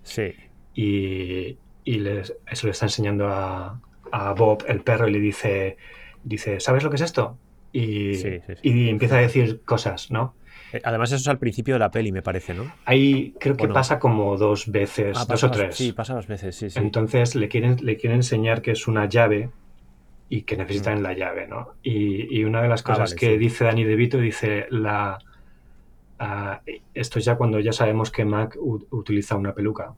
Sí. 0.02 0.34
Y, 0.74 1.58
y 1.86 2.08
eso 2.08 2.68
le 2.68 2.72
está 2.72 2.88
enseñando 2.88 3.28
a, 3.28 3.80
a, 4.12 4.34
Bob, 4.34 4.64
el 4.68 4.82
perro, 4.82 5.08
y 5.08 5.12
le 5.12 5.20
dice, 5.20 5.78
dice 6.24 6.60
¿sabes 6.60 6.84
lo 6.84 6.90
que 6.90 6.96
es 6.96 7.04
esto? 7.04 7.38
Y, 7.72 8.12
y 8.64 8.90
empieza 8.90 9.18
a 9.18 9.22
decir 9.22 9.62
cosas, 9.64 10.10
¿no? 10.10 10.34
Eh, 10.74 10.82
además, 10.84 11.12
eso 11.12 11.22
es 11.22 11.28
al 11.28 11.38
principio 11.38 11.76
de 11.76 11.80
la 11.80 11.92
peli, 11.92 12.12
me 12.12 12.24
parece, 12.24 12.56
¿no? 12.56 12.72
Ahí 12.86 13.36
creo 13.40 13.56
que 13.56 13.68
pasa 13.68 14.00
como 14.00 14.36
dos 14.36 14.72
veces, 14.72 15.16
ah, 15.20 15.26
dos 15.28 15.44
o 15.44 15.52
tres. 15.52 15.76
Sí, 15.76 15.92
pasa 15.92 16.16
dos 16.16 16.26
veces, 16.26 16.56
sí, 16.56 16.72
sí. 16.72 16.80
Entonces 16.80 17.36
le 17.36 17.48
quieren, 17.50 17.78
le 17.84 17.98
quieren 17.98 18.18
enseñar 18.18 18.64
que 18.64 18.72
es 18.72 18.88
una 18.88 19.08
llave 19.08 19.52
y 20.34 20.42
que 20.42 20.58
necesitan 20.58 21.00
mm. 21.00 21.04
la 21.04 21.14
llave, 21.14 21.48
¿no? 21.48 21.76
Y, 21.84 22.44
una 22.44 22.64
de 22.64 22.68
las 22.68 22.82
ah, 22.82 22.86
cosas 22.86 23.14
que 23.14 23.38
dice 23.38 23.66
Dani 23.66 23.84
De 23.84 23.96
Vito, 23.96 24.18
dice 24.18 24.66
la... 24.72 25.20
Ah, 26.18 26.62
esto 26.96 27.20
es 27.20 27.26
ya 27.26 27.36
cuando 27.36 27.60
ya 27.60 27.72
sabemos 27.72 28.10
que 28.10 28.26
Mac 28.26 28.58
utiliza 28.60 29.36
una 29.36 29.54
peluca. 29.54 29.94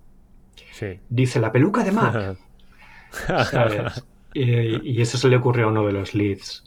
Sí. 0.73 0.99
Dice, 1.07 1.39
la 1.39 1.53
peluca 1.53 1.85
de 1.85 1.91
Mac. 1.93 2.37
Y, 4.37 5.01
eso 5.01 5.17
se 5.17 5.29
le 5.29 5.37
ocurrió 5.37 5.67
a 5.67 5.69
uno 5.69 5.87
de 5.87 5.93
los 5.93 6.13
leads. 6.13 6.65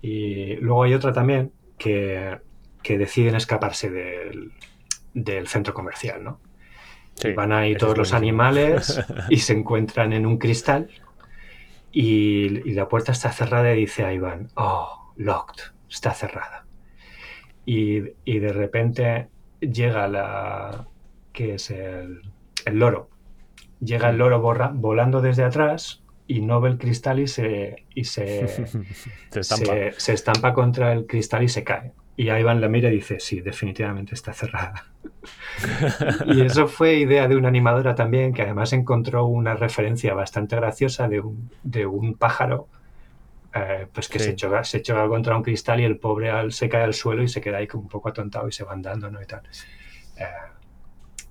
Y 0.00 0.54
luego 0.60 0.84
hay 0.84 0.94
otra 0.94 1.12
también 1.12 1.50
que, 1.76 2.38
que 2.84 2.96
deciden 2.96 3.34
escaparse 3.34 3.90
del, 3.90 4.52
del, 5.12 5.48
centro 5.48 5.74
comercial, 5.74 6.22
¿no? 6.22 6.38
van 7.34 7.50
ahí 7.50 7.74
todos 7.74 7.98
los 7.98 8.12
animales 8.12 9.04
y 9.28 9.38
se 9.38 9.52
encuentran 9.54 10.12
en 10.12 10.24
un 10.26 10.38
cristal 10.38 10.88
y, 11.92 12.72
la 12.72 12.88
puerta 12.88 13.12
está 13.12 13.30
cerrada 13.32 13.74
y 13.74 13.80
dice 13.80 14.04
a 14.04 14.12
Iván, 14.12 14.48
oh, 14.56 15.12
locked, 15.16 15.62
está 15.88 16.12
cerrada. 16.12 16.64
Y, 17.64 18.00
de 18.00 18.52
repente 18.52 19.28
llega 19.60 20.08
la, 20.08 20.88
que 21.32 21.54
es 21.54 21.70
el, 21.70 22.22
loro, 22.66 23.10
llega 23.80 24.10
el 24.10 24.18
loro 24.18 24.40
volando 24.40 25.20
desde 25.20 25.44
atrás 25.44 26.02
y 26.26 26.40
no 26.40 26.60
ve 26.60 26.70
el 26.70 26.78
cristal 26.78 27.20
y 27.20 27.28
se, 27.28 27.84
y 27.94 28.04
se, 28.04 28.48
se, 29.30 30.12
estampa. 30.12 30.54
contra 30.54 30.92
el 30.92 31.06
cristal 31.06 31.42
y 31.42 31.48
se 31.48 31.62
cae. 31.62 31.92
Y 32.16 32.30
Iván 32.30 32.60
la 32.60 32.68
mira 32.68 32.90
y 32.90 32.96
dice, 32.96 33.18
sí, 33.20 33.40
definitivamente 33.40 34.14
está 34.14 34.32
cerrada. 34.32 34.84
y 36.26 36.42
eso 36.42 36.68
fue 36.68 36.96
idea 36.96 37.26
de 37.26 37.36
una 37.36 37.48
animadora 37.48 37.94
también, 37.94 38.34
que 38.34 38.42
además 38.42 38.72
encontró 38.72 39.24
una 39.24 39.54
referencia 39.54 40.12
bastante 40.14 40.56
graciosa 40.56 41.08
de 41.08 41.20
un, 41.20 41.50
de 41.62 41.86
un 41.86 42.14
pájaro 42.14 42.68
eh, 43.54 43.86
pues 43.92 44.08
que 44.08 44.18
se, 44.18 44.34
choca, 44.34 44.64
se 44.64 44.80
choca 44.80 45.06
contra 45.08 45.36
un 45.36 45.42
cristal 45.42 45.80
y 45.80 45.84
el 45.84 45.98
pobre 45.98 46.30
al, 46.30 46.52
se 46.52 46.68
cae 46.68 46.84
al 46.84 46.94
suelo 46.94 47.22
y 47.22 47.28
se 47.28 47.40
queda 47.40 47.58
ahí 47.58 47.66
como 47.66 47.84
un 47.84 47.88
poco 47.88 48.08
atontado 48.08 48.48
y 48.48 48.52
se 48.52 48.64
va 48.64 48.72
andando, 48.72 49.10
¿no? 49.10 49.20
Y 49.20 49.26
tal. 49.26 49.42
Eh, 50.16 50.24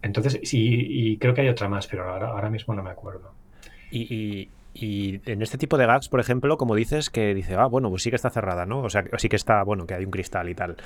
entonces, 0.03 0.39
sí, 0.43 0.85
y 0.87 1.17
creo 1.17 1.33
que 1.33 1.41
hay 1.41 1.49
otra 1.49 1.67
más, 1.67 1.87
pero 1.87 2.09
ahora, 2.09 2.27
ahora 2.27 2.49
mismo 2.49 2.73
no 2.73 2.83
me 2.83 2.91
acuerdo. 2.91 3.33
y, 3.91 4.13
y 4.13 4.51
en 4.73 5.41
este 5.41 5.57
tipo 5.57 5.77
de 5.77 5.85
gags, 5.85 6.09
por 6.09 6.19
ejemplo, 6.19 6.57
como 6.57 6.75
dices, 6.75 7.09
que 7.09 7.33
dice, 7.33 7.55
ah, 7.55 7.65
bueno, 7.65 7.89
pues 7.89 8.03
sí 8.03 8.09
que 8.09 8.15
está 8.15 8.29
cerrada, 8.29 8.65
¿no? 8.65 8.81
O 8.81 8.89
sea, 8.89 9.03
sí 9.17 9.29
que 9.29 9.35
está, 9.35 9.63
bueno, 9.63 9.85
que 9.85 9.93
hay 9.93 10.05
un 10.05 10.11
cristal 10.11 10.49
y 10.49 10.55
tal. 10.55 10.77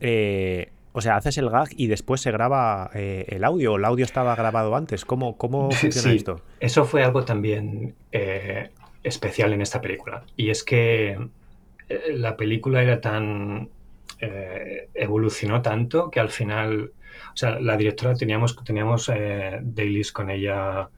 Eh, 0.00 0.70
o 0.92 1.00
sea, 1.00 1.16
haces 1.16 1.38
el 1.38 1.50
gag 1.50 1.68
y 1.76 1.86
después 1.86 2.20
se 2.20 2.32
graba 2.32 2.90
eh, 2.94 3.26
el 3.28 3.44
audio, 3.44 3.74
o 3.74 3.76
el 3.76 3.84
audio 3.84 4.04
estaba 4.04 4.34
grabado 4.34 4.74
antes. 4.74 5.04
¿Cómo, 5.04 5.36
cómo 5.36 5.70
funciona 5.70 6.12
esto? 6.12 6.40
Eso 6.60 6.84
fue 6.84 7.04
algo 7.04 7.24
también 7.24 7.94
eh, 8.12 8.70
especial 9.02 9.52
en 9.52 9.60
esta 9.60 9.80
película. 9.80 10.24
Y 10.36 10.50
es 10.50 10.64
que 10.64 11.18
la 12.10 12.36
película 12.36 12.82
era 12.82 13.00
tan. 13.00 13.68
evolucionó 14.94 15.62
tanto 15.62 16.10
que 16.10 16.20
al 16.20 16.30
final. 16.30 16.92
O 17.34 17.36
sea, 17.36 17.60
la 17.60 17.76
directora 17.76 18.14
teníamos, 18.14 18.56
teníamos 18.64 19.10
dailies 19.62 20.12
con 20.12 20.30
ella 20.30 20.88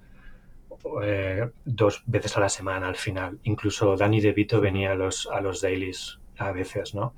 eh, 1.03 1.49
dos 1.65 2.03
veces 2.07 2.37
a 2.37 2.41
la 2.41 2.49
semana 2.49 2.89
al 2.89 2.97
final. 2.97 3.39
Incluso 3.45 3.97
Danny 3.97 4.21
DeVito 4.21 4.61
venía 4.61 4.93
a 4.93 4.95
los, 4.95 5.29
a 5.33 5.41
los 5.41 5.61
dailies 5.61 6.19
a 6.39 6.53
veces, 6.53 6.95
¿no? 6.95 7.15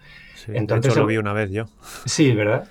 Entonces, 0.48 0.96
lo 0.96 1.06
vi 1.06 1.16
una 1.16 1.32
vez 1.32 1.50
yo. 1.50 1.66
Sí, 2.04 2.32
¿verdad? 2.32 2.68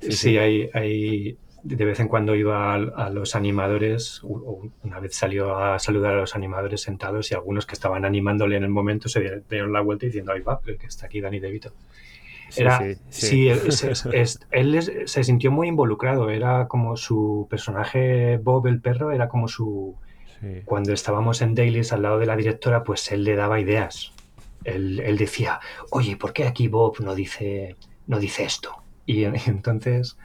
Sí, 0.00 0.38
hay, 0.38 0.68
hay, 0.72 1.36
de 1.62 1.84
vez 1.84 2.00
en 2.00 2.08
cuando 2.08 2.34
iba 2.34 2.74
a, 2.74 3.10
los 3.10 3.36
animadores, 3.36 4.22
una 4.22 4.98
vez 5.00 5.14
salió 5.14 5.56
a 5.56 5.78
saludar 5.78 6.14
a 6.14 6.20
los 6.20 6.34
animadores 6.34 6.80
sentados 6.80 7.30
y 7.30 7.34
algunos 7.34 7.66
que 7.66 7.74
estaban 7.74 8.04
animándole 8.04 8.56
en 8.56 8.64
el 8.64 8.70
momento 8.70 9.08
se 9.08 9.42
dieron 9.48 9.72
la 9.72 9.80
vuelta 9.80 10.06
diciendo, 10.06 10.32
ahí 10.32 10.40
va, 10.40 10.60
que 10.60 10.86
está 10.86 11.06
aquí 11.06 11.20
Danny 11.20 11.38
DeVito. 11.38 11.72
Era, 12.56 12.82
sí, 13.08 13.48
él, 13.48 13.72
se 15.06 15.24
sintió 15.24 15.50
muy 15.50 15.68
involucrado, 15.68 16.28
era 16.30 16.68
como 16.68 16.96
su 16.96 17.46
personaje 17.48 18.38
Bob 18.38 18.66
el 18.66 18.80
perro, 18.80 19.12
era 19.12 19.28
como 19.28 19.48
su, 19.48 19.96
cuando 20.64 20.92
estábamos 20.92 21.40
en 21.40 21.54
Dailies 21.54 21.92
al 21.92 22.02
lado 22.02 22.18
de 22.18 22.26
la 22.26 22.36
directora, 22.36 22.82
pues 22.82 23.12
él 23.12 23.24
le 23.24 23.36
daba 23.36 23.60
ideas. 23.60 24.12
Él, 24.64 25.16
decía, 25.18 25.60
oye, 25.90 26.16
¿por 26.16 26.32
qué 26.32 26.46
aquí 26.46 26.68
Bob 26.68 27.00
no 27.00 27.14
dice, 27.14 27.76
no 28.06 28.18
dice 28.18 28.44
esto? 28.44 28.82
Y, 29.06 29.24
entonces 29.46 30.16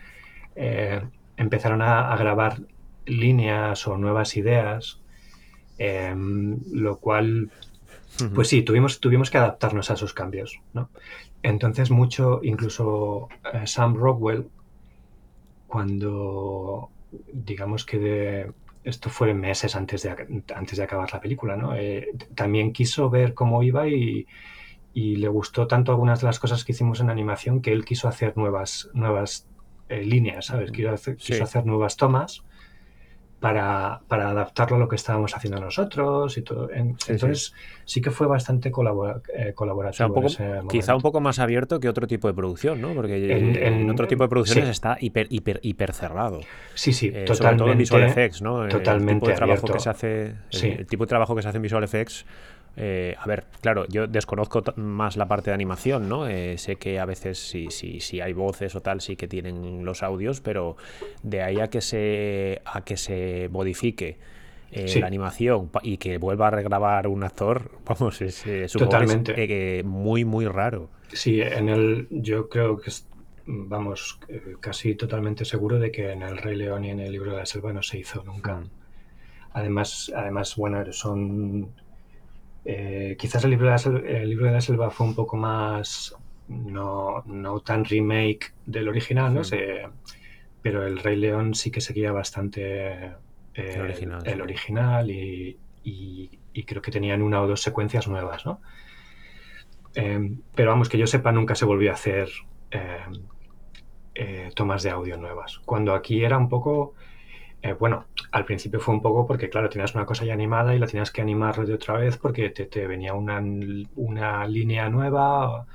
eh, 0.55 1.01
empezaron 1.38 1.82
a, 1.82 2.15
grabar 2.18 2.61
líneas 3.05 3.88
o 3.88 3.97
nuevas 3.97 4.38
ideas, 4.38 4.99
em, 5.78 6.59
lo 6.72 6.97
cual, 6.97 7.51
pues 8.34 8.47
sí, 8.47 8.63
tuvimos, 8.63 8.99
tuvimos 8.99 9.30
que 9.30 9.38
adaptarnos 9.38 9.91
a 9.91 9.93
esos 9.93 10.13
cambios. 10.13 10.59
Entonces 11.43 11.91
mucho, 11.91 12.39
incluso 12.43 13.30
eh, 13.53 13.68
Sam 13.68 13.95
Rockwell, 13.95 14.47
cuando 15.68 16.89
digamos 17.32 17.86
que 17.86 17.99
de, 17.99 18.51
esto 18.88 19.10
fue 19.10 19.34
meses 19.34 19.76
antes 19.76 20.04
de, 20.04 20.44
antes 20.56 20.78
de 20.78 20.84
acabar 20.84 21.12
la 21.12 21.20
película, 21.20 21.56
¿no? 21.56 21.76
Eh, 21.76 22.10
también 22.36 22.72
quiso 22.72 23.10
ver 23.10 23.34
cómo 23.34 23.62
iba 23.64 23.88
y, 23.88 24.26
le 24.94 25.28
gustó 25.28 25.68
tanto 25.68 25.92
algunas 25.92 26.22
de 26.22 26.26
las 26.26 26.40
cosas 26.40 26.66
que 26.66 26.72
hicimos 26.72 27.02
en 27.02 27.12
animación 27.12 27.62
que 27.62 27.72
él 27.72 27.86
quiso 27.86 28.08
hacer 28.08 28.36
nuevas, 28.36 28.90
nuevas 28.94 29.48
eh, 29.90 30.04
líneas, 30.04 30.48
¿sabes? 30.48 30.72
Quiso 30.72 30.90
hacer, 30.90 31.18
quiso 31.18 31.44
hacer 31.44 31.68
nuevas 31.68 31.98
tomas 31.98 32.44
para, 33.40 34.02
para, 34.08 34.30
adaptarlo 34.30 34.78
a 34.78 34.80
lo 34.80 34.88
que 34.88 34.96
estábamos 34.96 35.36
haciendo 35.36 35.60
nosotros 35.60 36.38
y 36.38 36.42
todo. 36.42 36.70
entonces 36.72 37.54
sí, 37.86 38.02
que 38.02 38.10
fue 38.10 38.26
bastante 38.28 38.72
colabora, 38.72 39.22
eh, 39.34 39.54
colaborativo. 39.54 40.26
quizá 40.70 40.96
un 40.96 41.02
poco 41.02 41.22
más 41.22 41.40
abierto 41.40 41.80
que 41.80 41.88
otro 41.88 42.08
tipo 42.08 42.28
de 42.28 42.34
producción, 42.34 42.82
¿no? 42.82 42.94
Porque 42.94 43.32
en, 43.66 43.90
otro 43.90 44.08
tipo 44.08 44.24
de 44.24 44.30
producciones 44.30 44.70
está 44.70 44.98
hiper, 45.00 45.28
hiper, 45.30 45.60
hiper 45.62 45.94
cerrado. 45.94 46.42
Sí, 46.74 46.94
sí, 46.94 47.10
totalmente. 47.10 47.32
Eh, 47.32 47.36
sobre 47.36 47.58
todo 47.58 47.72
en 47.72 47.78
Visual 47.78 48.04
Effects, 48.04 48.42
¿no? 48.42 48.68
Totalmente 48.68 49.14
el 49.14 49.20
tipo 49.20 49.28
de 49.28 49.34
trabajo 49.36 49.68
que 49.68 49.80
se 49.80 49.90
hace, 49.90 50.36
el 50.52 50.88
tipo 50.88 51.04
de 51.04 51.10
trabajo 51.10 51.36
que 51.36 51.42
se 51.44 51.48
hace 51.50 51.58
en 51.58 51.64
Visual 51.64 51.84
Effects 51.84 52.26
eh, 52.80 53.15
a 53.17 53.25
ver, 53.25 53.45
claro, 53.59 53.88
yo 53.88 54.05
desconozco 54.05 54.63
más 54.75 55.17
la 55.17 55.28
parte 55.28 55.49
de 55.49 55.55
animación, 55.55 56.07
¿no? 56.07 56.28
Eh, 56.28 56.59
sé 56.59 56.75
que 56.75 56.99
a 56.99 57.05
veces 57.05 57.39
si, 57.39 57.71
si, 57.71 57.99
si, 57.99 58.21
hay 58.21 58.34
voces 58.34 58.75
o 58.75 58.82
tal, 58.82 59.01
sí 59.01 59.15
que 59.15 59.28
tienen 59.28 59.84
los 59.84 60.03
audios, 60.03 60.41
pero 60.41 60.78
de 61.23 61.41
ahí 61.41 61.59
a 61.59 61.71
que 61.71 61.82
se, 61.82 62.61
a 62.65 62.82
que 62.82 62.95
se 62.95 63.49
modifique 63.51 64.19
eh, 64.71 64.99
la 64.99 65.07
animación 65.07 65.71
y 65.82 65.97
que 65.97 66.19
vuelva 66.19 66.49
a 66.49 66.51
regrabar 66.51 67.07
un 67.07 67.23
actor, 67.23 67.71
vamos, 67.86 68.21
es, 68.21 68.43
Totalmente. 68.71 69.80
Es, 69.80 69.84
muy, 69.84 70.23
muy 70.23 70.45
raro. 70.45 70.91
Sí, 71.11 71.41
en 71.41 71.69
el, 71.69 72.07
yo 72.11 72.47
creo 72.47 72.78
que 72.78 72.91
vamos, 73.47 74.19
casi 74.59 74.93
totalmente 74.93 75.45
seguro 75.45 75.80
de 75.80 75.91
que 75.91 76.11
en 76.11 76.21
el 76.21 76.38
Rey 76.38 76.55
León 76.55 76.86
y 76.86 76.91
en 76.91 76.99
el 76.99 77.11
Libro 77.11 77.32
de 77.32 77.38
la 77.38 77.45
Selva 77.47 77.73
no 77.73 77.82
se 77.82 77.97
hizo 77.97 78.23
nunca. 78.23 78.57
Mm. 78.57 78.69
Además, 79.53 80.11
además, 80.15 80.55
bueno, 80.55 80.93
son 80.93 81.71
eh, 82.68 83.15
quizás 83.18 83.43
el 83.45 83.51
libro, 83.51 83.72
de 83.72 83.72
la, 83.72 84.20
el 84.20 84.30
libro 84.30 84.45
de 84.45 84.51
la 84.51 84.61
selva 84.61 84.91
fue 84.91 85.07
un 85.07 85.15
poco 85.15 85.38
más, 85.38 86.15
no, 86.49 87.24
no 87.26 87.59
tan 87.61 87.86
remake 87.86 88.53
del 88.65 88.89
original, 88.89 89.34
¿no? 89.34 89.43
sé 89.43 89.86
pero 90.68 90.86
el 90.86 90.99
Rey 90.99 91.15
León 91.15 91.55
sí 91.55 91.72
que 91.72 91.80
seguía 91.80 92.11
bastante 92.11 93.05
eh, 93.05 93.15
el 93.55 93.82
original, 93.82 94.22
el 94.26 94.41
original 94.41 95.09
y, 95.09 95.57
y, 95.82 96.63
creo 96.63 96.82
que 96.82 96.91
tenían 96.91 97.22
una 97.22 97.41
o 97.41 97.47
dos 97.47 97.61
secuencias 97.61 98.05
nuevas, 98.09 98.45
¿no? 98.45 98.59
Em, 99.95 100.41
pero 100.55 100.72
vamos, 100.72 100.89
que 100.89 100.97
yo 100.97 101.07
sepa, 101.07 101.32
nunca 101.32 101.55
se 101.55 101.63
volvió 101.63 101.91
a 101.91 101.93
hacer 101.93 102.28
em, 102.72 103.13
eh, 104.15 104.49
tomas 104.55 104.84
de 104.84 104.89
audio 104.89 105.15
nuevas. 105.15 105.59
Cuando 105.63 105.93
aquí 105.93 106.26
era 106.26 106.38
un 106.38 106.49
poco 106.49 106.95
eh, 107.62 107.74
bueno, 107.74 108.05
al 108.32 108.45
principio 108.45 108.80
fue 108.80 108.93
un 108.93 109.01
poco 109.01 109.26
porque, 109.26 109.49
claro, 109.49 109.70
tenías 109.70 109.95
una 109.95 110.05
cosa 110.05 110.26
ya 110.26 110.34
animada 110.34 110.76
y 110.76 110.80
la 110.80 110.88
tenías 110.88 111.12
que 111.12 111.22
animar 111.22 111.66
de 111.66 111.74
otra 111.74 111.97
vez 111.97 112.18
porque 112.18 112.49
te, 112.49 112.88
venía 112.88 113.14
una, 113.14 113.41
línea 114.47 114.89
nueva 114.89 115.66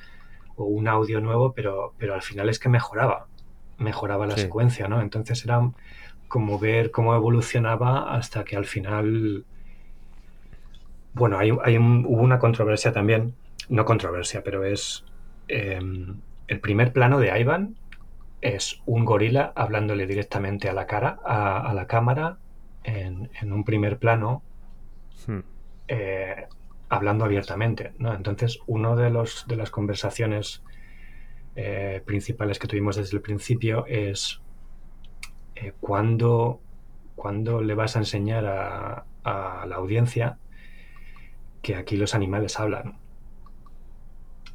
o, 0.57 0.65
un 0.65 0.87
audio 0.87 1.21
nuevo, 1.21 1.53
pero, 1.53 1.95
pero 1.99 2.15
al 2.15 2.23
final 2.23 2.49
es 2.49 2.59
que 2.59 2.69
mejoraba, 2.69 3.27
mejoraba 3.79 4.27
la 4.27 4.37
secuencia, 4.37 4.87
¿no? 4.87 5.01
Entonces 5.01 5.45
era 5.45 5.61
como 6.29 6.59
ver 6.59 6.91
cómo 6.91 7.15
evolucionaba 7.15 8.15
hasta 8.15 8.45
que 8.45 8.57
al 8.57 8.65
final... 8.65 9.45
Bueno, 11.15 11.39
hay, 11.39 11.51
hubo 11.53 12.23
una 12.23 12.39
controversia 12.39 12.93
también, 12.93 13.35
no 13.69 13.85
controversia, 13.85 14.43
pero 14.43 14.65
es 14.65 15.05
em, 15.49 16.17
el 16.49 16.61
primer 16.61 16.93
plano 16.93 17.19
de 17.19 17.39
Ivan 17.39 17.77
es 18.43 18.83
un 18.87 19.05
gorila 19.05 19.53
hablándole 19.55 20.07
directamente 20.07 20.69
a 20.69 20.75
la 20.75 20.87
cara, 20.87 21.21
a, 21.25 21.73
la 21.75 21.87
cámara, 21.87 22.39
en, 22.83 23.31
un 23.53 23.65
primer 23.65 23.99
plano, 23.99 24.43
hmm. 25.27 25.39
eh, 25.89 26.47
hablando 26.89 27.25
abiertamente. 27.25 27.93
¿no? 27.99 28.13
Entonces, 28.13 28.59
una 28.67 28.95
de, 28.97 29.11
los, 29.11 29.47
de 29.49 29.57
las 29.57 29.71
conversaciones 29.71 30.63
eh, 31.55 32.03
principales 32.05 32.59
que 32.59 32.67
tuvimos 32.67 32.97
desde 32.97 33.17
el 33.17 33.23
principio 33.23 33.87
es 33.87 34.41
eh, 35.55 35.73
¿cuándo, 35.81 36.61
le 37.63 37.75
vas 37.75 37.95
a 37.95 38.01
enseñar 38.01 38.45
a, 38.47 39.05
a 39.23 39.67
la 39.67 39.77
audiencia 39.77 40.39
que 41.63 41.77
aquí 41.77 41.97
los 41.97 42.15
animales 42.15 42.59
hablan. 42.59 42.99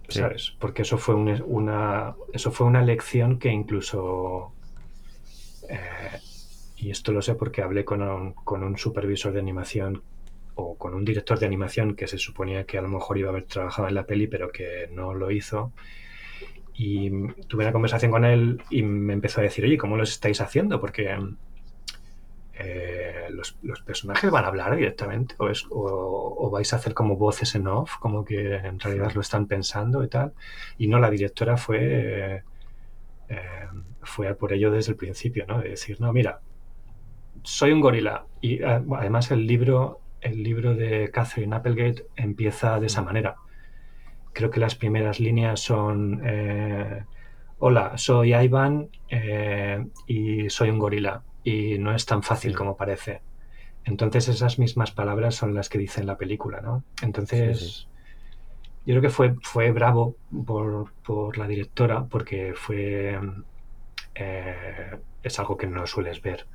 ¿Sabes? 0.07 0.55
Porque 0.59 0.83
eso 0.83 0.97
fue 0.97 1.15
una, 1.15 2.15
eso 2.33 2.51
fue 2.51 2.67
una 2.67 2.81
lección 2.81 3.39
que 3.39 3.49
incluso, 3.49 4.53
eh, 5.69 6.19
y 6.77 6.89
esto 6.91 7.11
lo 7.11 7.21
sé 7.21 7.35
porque 7.35 7.61
hablé 7.61 7.83
con 7.85 8.01
un, 8.01 8.33
con 8.33 8.63
un 8.63 8.77
supervisor 8.77 9.33
de 9.33 9.39
animación 9.39 10.01
o 10.55 10.75
con 10.75 10.93
un 10.93 11.05
director 11.05 11.37
de 11.39 11.45
animación 11.45 11.95
que 11.95 12.07
se 12.07 12.17
suponía 12.17 12.65
que 12.65 12.77
a 12.77 12.81
lo 12.81 12.89
mejor 12.89 13.17
iba 13.17 13.29
a 13.29 13.31
haber 13.31 13.45
trabajado 13.45 13.87
en 13.87 13.95
la 13.95 14.05
peli, 14.05 14.27
pero 14.27 14.51
que 14.51 14.89
no 14.91 15.13
lo 15.13 15.29
hizo. 15.31 15.71
Y 16.73 17.09
tuve 17.47 17.63
una 17.63 17.71
conversación 17.71 18.11
con 18.11 18.25
él 18.25 18.61
y 18.69 18.83
me 18.83 19.13
empezó 19.13 19.39
a 19.39 19.43
decir, 19.43 19.65
oye, 19.65 19.77
¿cómo 19.77 19.97
lo 19.97 20.03
estáis 20.03 20.41
haciendo? 20.41 20.79
Porque 20.79 21.15
eh, 22.59 23.27
los, 23.29 23.81
personajes 23.81 24.31
van 24.31 24.45
a 24.45 24.47
hablar 24.47 24.75
directamente 24.75 25.35
o, 25.37 26.49
vais 26.51 26.73
a 26.73 26.77
hacer 26.77 26.93
como 26.93 27.15
voces 27.15 27.53
en 27.55 27.67
off, 27.67 27.97
como 27.99 28.25
que 28.25 28.55
en 28.55 28.79
realidad 28.79 29.11
lo 29.13 29.21
están 29.21 29.47
pensando 29.47 30.03
y 30.03 30.07
tal. 30.07 30.33
Y 30.77 30.87
no, 30.87 30.99
la 30.99 31.09
directora 31.09 31.57
fue, 31.57 32.43
eh, 33.29 33.67
fue 34.01 34.33
por 34.35 34.53
ello 34.53 34.71
desde 34.71 34.91
el 34.91 34.97
principio, 34.97 35.45
¿no? 35.47 35.59
De 35.61 35.69
decir, 35.69 36.01
no, 36.01 36.11
mira, 36.13 36.39
soy 37.43 37.71
un 37.71 37.81
gorila. 37.81 38.25
Y 38.41 38.63
ah, 38.63 38.83
además 38.97 39.29
el 39.31 39.45
libro, 39.45 40.01
el 40.21 40.41
libro 40.41 40.73
de 40.75 41.11
Catherine 41.11 41.55
Applegate 41.55 42.07
empieza 42.15 42.79
de 42.79 42.87
esa 42.87 43.01
manera. 43.03 43.35
Creo 44.33 44.49
que 44.49 44.59
las 44.59 44.75
primeras 44.75 45.19
líneas 45.19 45.59
son... 45.59 46.21
Eh, 46.25 47.03
Hola, 47.59 47.97
soy 47.97 48.35
Ivan 48.35 48.87
y 50.05 50.47
soy 50.51 50.69
un 50.69 50.77
gorila 50.77 51.23
y 51.47 51.79
no 51.79 51.95
es 51.95 52.05
tan 52.05 52.23
fácil 52.23 52.57
como 52.57 52.75
parece. 52.75 53.21
Entonces 53.85 54.27
esas 54.27 54.59
mismas 54.59 54.91
palabras 54.91 55.35
son 55.35 55.53
las 55.53 55.69
que 55.69 55.77
dice 55.77 56.01
en 56.01 56.07
la 56.07 56.17
película, 56.17 56.59
¿no? 56.59 56.83
Entonces 57.01 57.87
yo 58.85 58.93
creo 58.93 59.01
que 59.01 59.09
fue, 59.09 59.35
fue 59.41 59.71
bravo 59.71 60.17
por, 60.45 61.37
la 61.37 61.47
directora 61.47 62.03
porque 62.03 62.53
fue... 62.53 63.17
Eh, 64.13 64.99
es 65.23 65.39
algo 65.39 65.55
que 65.55 65.67
no 65.67 65.87
sueles 65.87 66.21
ver. 66.21 66.47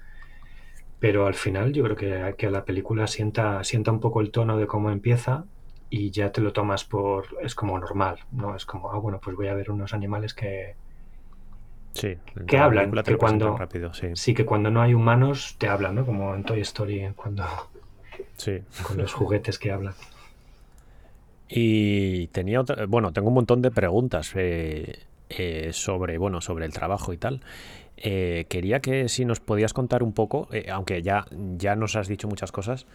Pero 1.01 1.26
al 1.26 1.36
final 1.36 1.72
yo 1.72 1.84
creo 1.84 1.97
que, 1.97 2.34
que 2.36 2.51
la 2.51 2.66
película 2.66 3.07
sienta, 3.07 3.64
sienta 3.64 3.93
un 3.93 4.01
poco 4.01 4.20
el 4.20 4.30
tono 4.30 4.59
de 4.59 4.66
cómo 4.66 4.90
empieza 4.90 5.47
y 5.88 6.11
ya 6.11 6.32
te 6.32 6.43
lo 6.43 6.53
tomas 6.53 6.84
por... 6.84 7.28
es 7.40 7.55
como 7.55 7.78
normal, 7.78 8.18
¿no? 8.30 8.55
Es 8.55 8.66
como, 8.66 8.93
ah, 8.93 8.99
bueno, 8.99 9.20
pues 9.22 9.36
voy 9.38 9.49
a 9.49 9.55
ver 9.55 9.70
unos 9.70 9.95
animales 9.95 10.34
que, 10.34 10.76
Sí, 11.95 12.16
que 12.47 12.59
hablan, 12.59 12.90
que 12.90 13.16
cuando 13.16 13.59
sí. 14.14 14.34
que 14.34 14.47
cuando 14.47 14.70
no 14.70 14.80
hay 14.80 14.95
humanos 14.95 15.57
te 15.59 15.68
hablan, 15.68 15.97
¿no? 15.97 16.07
Como 16.07 16.34
en 16.34 16.43
Toy 16.43 16.61
Story 16.61 17.12
cuando 17.14 17.45
sí. 18.36 18.61
con 18.82 18.97
los 18.97 19.12
juguetes 19.12 19.59
que 19.59 19.72
hablan. 19.72 19.95
Y 21.55 22.28
tenía 22.28 22.62
otra, 22.62 22.86
bueno, 22.86 23.12
tengo 23.12 23.28
un 23.28 23.34
montón 23.34 23.61
de 23.61 23.70
preguntas 23.70 24.32
eh, 24.36 25.01
eh, 25.28 25.68
sobre, 25.74 26.16
bueno, 26.16 26.40
sobre 26.40 26.64
el 26.64 26.72
trabajo 26.72 27.12
y 27.12 27.18
tal. 27.18 27.43
Eh, 27.99 28.47
quería 28.49 28.80
que 28.80 29.11
si 29.11 29.26
nos 29.26 29.40
podías 29.40 29.74
contar 29.74 30.03
un 30.03 30.14
poco, 30.14 30.49
aunque 30.70 31.03
ya, 31.03 31.26
ya 31.59 31.76
nos 31.76 31.95
has 31.95 32.09
dicho 32.09 32.26
muchas 32.26 32.53
cosas, 32.53 32.86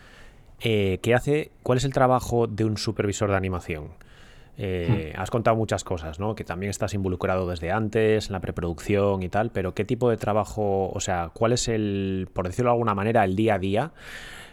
¿qué 0.59 1.13
hace, 1.15 1.51
cuál 1.61 1.77
es 1.77 1.85
el 1.85 1.93
trabajo 1.93 2.47
de 2.47 2.65
un 2.65 2.77
supervisor 2.77 3.29
de 3.29 3.37
animación? 3.37 3.89
Eh, 4.59 5.13
has 5.15 5.29
contado 5.29 5.55
muchas 5.55 5.83
cosas, 5.83 6.19
¿no? 6.19 6.33
Que 6.33 6.43
también 6.43 6.71
estás 6.71 6.95
involucrado 6.95 7.47
desde 7.47 7.71
antes, 7.71 8.27
en 8.27 8.33
la 8.33 8.39
preproducción 8.39 9.21
y 9.21 9.29
tal, 9.29 9.51
pero 9.51 9.75
¿qué 9.75 9.85
tipo 9.85 10.09
de 10.09 10.17
trabajo, 10.17 10.89
o 10.89 10.99
sea, 10.99 11.29
cuál 11.33 11.53
es 11.53 11.67
el, 11.67 12.27
por 12.33 12.47
decirlo 12.47 12.71
de 12.71 12.73
alguna 12.73 12.95
manera, 12.95 13.23
el 13.23 13.35
día 13.35 13.55
a 13.55 13.59
día 13.59 13.91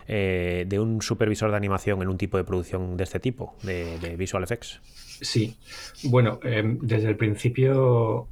eh, 0.06 0.66
de 0.68 0.78
un 0.78 1.00
supervisor 1.00 1.50
de 1.50 1.56
animación 1.56 2.02
en 2.02 2.08
un 2.08 2.18
tipo 2.18 2.36
de 2.36 2.44
producción 2.44 2.98
de 2.98 3.04
este 3.04 3.18
tipo, 3.18 3.54
de, 3.62 4.14
Visual 4.18 4.42
Effects? 4.42 4.80
Sí, 5.22 5.56
bueno, 6.04 6.38
em, 6.42 6.78
desde 6.82 7.08
el 7.08 7.16
principio, 7.16 8.28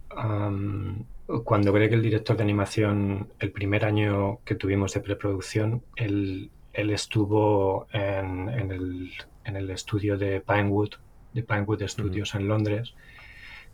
cuando 1.45 1.73
creé 1.73 1.89
que 1.89 1.95
el 1.95 2.03
director 2.03 2.37
de 2.37 2.43
animación, 2.43 3.29
el 3.39 3.51
primer 3.51 3.87
año 3.87 4.41
que 4.45 4.57
tuvimos 4.57 4.93
de 4.93 5.01
preproducción, 5.01 5.83
él, 5.97 6.51
él 6.75 6.91
estuvo 6.91 7.87
en, 7.95 8.51
el, 8.51 9.11
en 9.47 9.57
el 9.57 9.71
estudio 9.71 10.19
de 10.19 10.43
Pinewood 10.43 10.91
de 11.33 11.43
Pinewood 11.43 11.87
Studios 11.87 12.35
en 12.35 12.49
Londres, 12.49 12.95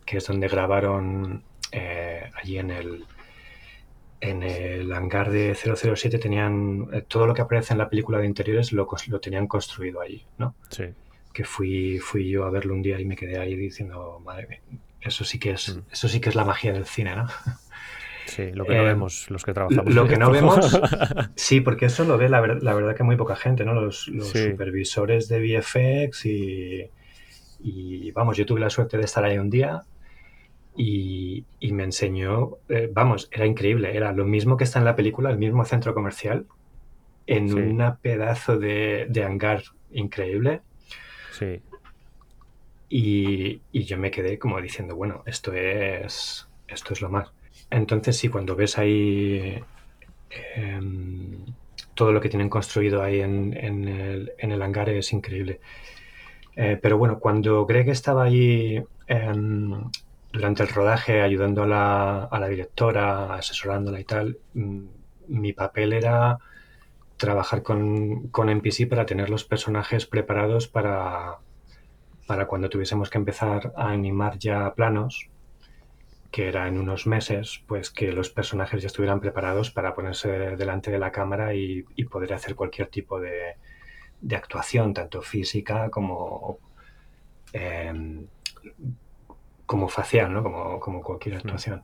que 0.05 0.17
es 0.17 0.27
donde 0.27 0.47
grabaron 0.47 1.43
eh, 1.71 2.29
allí 2.35 2.57
en 2.57 2.71
el, 2.71 3.05
en 4.21 4.43
el 4.43 4.91
hangar 4.91 5.29
de 5.29 5.55
007 5.55 6.17
tenían 6.17 6.87
eh, 6.91 7.03
todo 7.07 7.27
lo 7.27 7.33
que 7.33 7.41
aparece 7.41 7.73
en 7.73 7.77
la 7.77 7.89
película 7.89 8.19
de 8.19 8.25
interiores 8.25 8.71
lo, 8.71 8.87
lo 9.07 9.19
tenían 9.19 9.47
construido 9.47 10.01
allí, 10.01 10.25
¿no? 10.37 10.55
Sí. 10.69 10.85
Que 11.33 11.43
fui, 11.43 11.99
fui 11.99 12.29
yo 12.29 12.45
a 12.45 12.49
verlo 12.49 12.73
un 12.73 12.81
día 12.81 12.99
y 12.99 13.05
me 13.05 13.15
quedé 13.15 13.37
ahí 13.39 13.55
diciendo, 13.55 14.19
madre 14.25 14.47
mía, 14.47 14.61
eso 15.01 15.23
sí 15.23 15.39
que 15.39 15.51
es, 15.51 15.75
mm. 15.75 15.81
eso 15.91 16.07
sí 16.07 16.19
que 16.19 16.29
es 16.29 16.35
la 16.35 16.45
magia 16.45 16.73
del 16.73 16.85
cine, 16.85 17.15
¿no? 17.15 17.27
Sí, 18.25 18.51
lo 18.51 18.65
que 18.65 18.75
no 18.75 18.83
eh, 18.83 18.85
vemos 18.85 19.29
los 19.31 19.43
que 19.43 19.53
trabajamos. 19.53 19.93
Lo 19.93 20.07
que 20.07 20.17
no 20.17 20.29
vemos, 20.29 20.79
sí, 21.35 21.61
porque 21.61 21.85
eso 21.85 22.03
lo 22.03 22.17
ve 22.17 22.29
la, 22.29 22.41
la 22.45 22.73
verdad 22.73 22.95
que 22.95 23.03
muy 23.03 23.15
poca 23.15 23.35
gente, 23.35 23.65
¿no? 23.65 23.73
Los, 23.73 24.03
supervisores 24.03 25.27
de 25.29 25.39
VFX 25.39 26.25
y, 26.25 26.89
y 27.59 28.11
vamos, 28.11 28.37
yo 28.37 28.45
tuve 28.45 28.59
la 28.59 28.69
suerte 28.69 28.97
de 28.97 29.03
estar 29.03 29.23
ahí 29.23 29.37
un 29.37 29.49
día 29.49 29.83
y, 30.75 31.43
me 31.73 31.83
enseñó, 31.83 32.57
eh, 32.69 32.89
vamos, 32.91 33.27
era 33.33 33.45
increíble, 33.45 33.95
era 33.95 34.13
lo 34.13 34.25
mismo 34.25 34.55
que 34.55 34.63
está 34.63 34.79
en 34.79 34.85
la 34.85 34.95
película, 34.95 35.29
el 35.29 35.37
mismo 35.37 35.65
centro 35.65 35.93
comercial, 35.93 36.45
en 37.27 37.53
un 37.53 37.97
pedazo 38.01 38.57
de, 38.57 39.23
hangar 39.25 39.61
increíble. 39.91 40.61
Sí. 41.31 41.61
Y, 42.89 43.61
yo 43.73 43.97
me 43.97 44.09
quedé 44.09 44.39
como 44.39 44.61
diciendo, 44.61 44.95
bueno, 44.95 45.21
esto 45.25 45.53
es, 45.53 46.47
esto 46.67 46.93
es 46.93 47.01
lo 47.01 47.09
más. 47.09 47.31
Entonces, 47.69 48.15
sí, 48.17 48.29
cuando 48.29 48.55
ves 48.55 48.77
ahí 48.77 49.61
em, 50.55 51.45
todo 51.93 52.13
lo 52.13 52.21
que 52.21 52.29
tienen 52.29 52.49
construido 52.49 53.03
ahí 53.03 53.19
en, 53.19 53.53
el, 53.53 54.61
hangar 54.61 54.89
es 54.89 55.11
increíble. 55.11 55.59
Eh, 56.61 56.77
pero 56.81 56.97
bueno, 56.97 57.19
cuando 57.19 57.65
Greg 57.65 57.87
estaba 57.87 58.23
ahí 58.25 58.83
em, 59.07 59.89
durante 60.33 60.63
el 60.63 60.67
rodaje 60.67 61.21
ayudando 61.21 61.63
a 61.63 62.29
la, 62.37 62.47
directora, 62.49 63.33
asesorándola 63.35 63.97
y 64.01 64.03
tal, 64.03 64.37
mm, 64.55 64.85
mi 65.29 65.53
papel 65.53 65.93
era 65.93 66.37
trabajar 67.15 67.63
con, 67.63 68.27
con 68.27 68.49
NPC 68.49 68.87
para 68.89 69.05
tener 69.05 69.29
los 69.29 69.45
personajes 69.45 70.05
preparados 70.05 70.67
para, 70.67 71.37
para 72.27 72.45
cuando 72.47 72.69
tuviésemos 72.69 73.09
que 73.09 73.19
empezar 73.19 73.71
a 73.77 73.91
animar 73.91 74.37
ya 74.37 74.73
planos, 74.73 75.29
que 76.29 76.49
era 76.49 76.67
en 76.67 76.77
unos 76.77 77.07
meses, 77.07 77.63
pues 77.67 77.89
que 77.89 78.11
los 78.11 78.29
personajes 78.29 78.81
ya 78.81 78.87
estuvieran 78.87 79.21
preparados 79.21 79.71
para 79.71 79.95
ponerse 79.95 80.57
delante 80.57 80.91
de 80.91 80.99
la 80.99 81.13
cámara 81.13 81.53
y, 81.53 81.83
poder 82.11 82.33
hacer 82.33 82.55
cualquier 82.55 82.89
tipo 82.89 83.21
de, 83.21 83.55
actuación, 84.35 84.93
tanto 84.93 85.21
física 85.21 85.89
como, 85.89 86.59
em, 87.53 88.27
como 89.65 89.87
facial, 89.87 90.33
¿no? 90.33 90.43
como, 90.43 90.79
como 90.79 91.01
cualquier 91.01 91.35
actuación. 91.35 91.83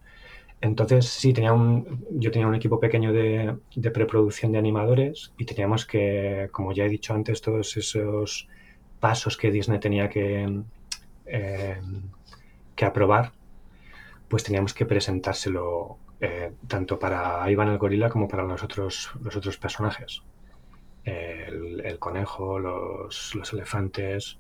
Entonces, 0.62 1.06
sí, 1.08 1.34
tenía 1.34 1.54
un, 1.54 2.06
yo 2.12 2.32
tenía 2.32 2.48
un 2.48 2.56
equipo 2.56 2.80
pequeño 2.80 3.14
de, 3.14 3.58
de, 3.76 3.92
preproducción 3.92 4.52
de 4.52 4.58
animadores 4.58 5.34
y 5.38 5.46
teníamos 5.46 5.86
que, 5.86 6.50
como 6.52 6.72
ya 6.74 6.86
he 6.86 6.90
dicho 6.90 7.14
antes, 7.14 7.42
todos 7.42 7.78
esos 7.78 8.48
pasos 9.00 9.38
que 9.38 9.52
Disney 9.52 9.80
tenía 9.80 10.10
que, 10.10 10.64
eh, 11.26 11.82
que 12.76 12.86
aprobar, 12.86 13.34
pues 14.28 14.44
teníamos 14.44 14.74
que 14.74 14.86
presentárselo 14.86 15.98
eh, 16.22 16.54
tanto 16.68 16.98
para 16.98 17.50
Iván 17.52 17.70
el 17.70 17.78
gorila 17.78 18.10
como 18.10 18.28
para 18.28 18.44
los 18.44 18.64
otros, 18.64 19.12
los 19.22 19.36
otros 19.36 19.58
personajes. 19.58 20.24
El, 21.06 21.98
conejo, 22.00 22.60
los, 22.60 23.36
los, 23.36 23.54
elefantes. 23.54 24.38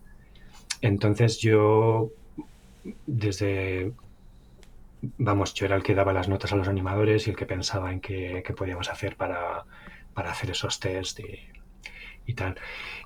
Entonces 0.81 1.39
yo, 1.39 2.11
desde, 3.05 3.93
vamos, 5.17 5.53
yo 5.53 5.65
era 5.65 5.75
el 5.75 5.83
que 5.83 5.95
daba 5.95 6.13
las 6.13 6.27
notas 6.27 6.51
a 6.53 6.55
los 6.55 6.67
animadores 6.67 7.27
y 7.27 7.29
el 7.29 7.35
que 7.35 7.45
pensaba 7.45 7.91
en 7.91 8.01
qué, 8.01 8.43
podíamos 8.57 8.89
hacer 8.89 9.15
para, 9.15 9.65
para 10.13 10.31
hacer 10.31 10.51
esos 10.51 10.79
test 10.79 11.19
y, 12.25 12.33
tal. 12.33 12.55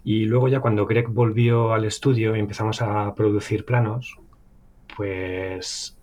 Y 0.03 0.25
luego 0.25 0.47
ya 0.47 0.61
cuando 0.61 0.85
Greg 0.85 1.09
volvió 1.09 1.73
al 1.73 1.85
estudio 1.85 2.35
y 2.35 2.39
empezamos 2.39 2.81
a 2.81 3.13
producir 3.15 3.65
planos, 3.65 4.17
pues 4.95 5.97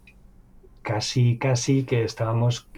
casi, 0.82 1.38
casi 1.38 1.84
que 1.84 2.04
estábamos 2.04 2.68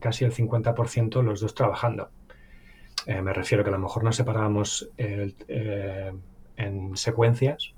casi 0.00 0.24
al 0.24 0.32
50% 0.32 1.22
los 1.22 1.40
dos 1.40 1.54
trabajando. 1.54 2.10
Eh, 3.06 3.22
me 3.22 3.32
refiero 3.32 3.62
que 3.64 3.70
a 3.70 3.72
lo 3.72 3.78
mejor 3.78 4.04
nos 4.04 4.16
separábamos 4.16 4.90
eh, 4.98 6.12
en 6.56 6.96
secuencias. 6.96 7.74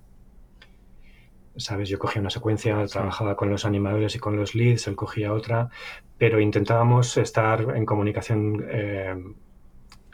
¿Sabes? 1.57 1.89
Yo 1.89 1.99
cogía 1.99 2.21
una 2.21 2.31
secuencia, 2.31 2.87
trabajaba 2.87 3.37
con 3.37 3.51
los 3.51 3.64
animadores 3.64 4.14
y 4.14 4.18
con 4.18 4.37
los 4.37 4.55
leads, 4.55 4.87
él 4.87 4.97
cogía 4.97 5.33
otra, 5.33 5.68
pero 6.16 6.41
intentábamos 6.41 7.16
estar 7.16 7.77
en 7.77 7.85
comunicación 7.85 8.64
eh, 8.68 9.16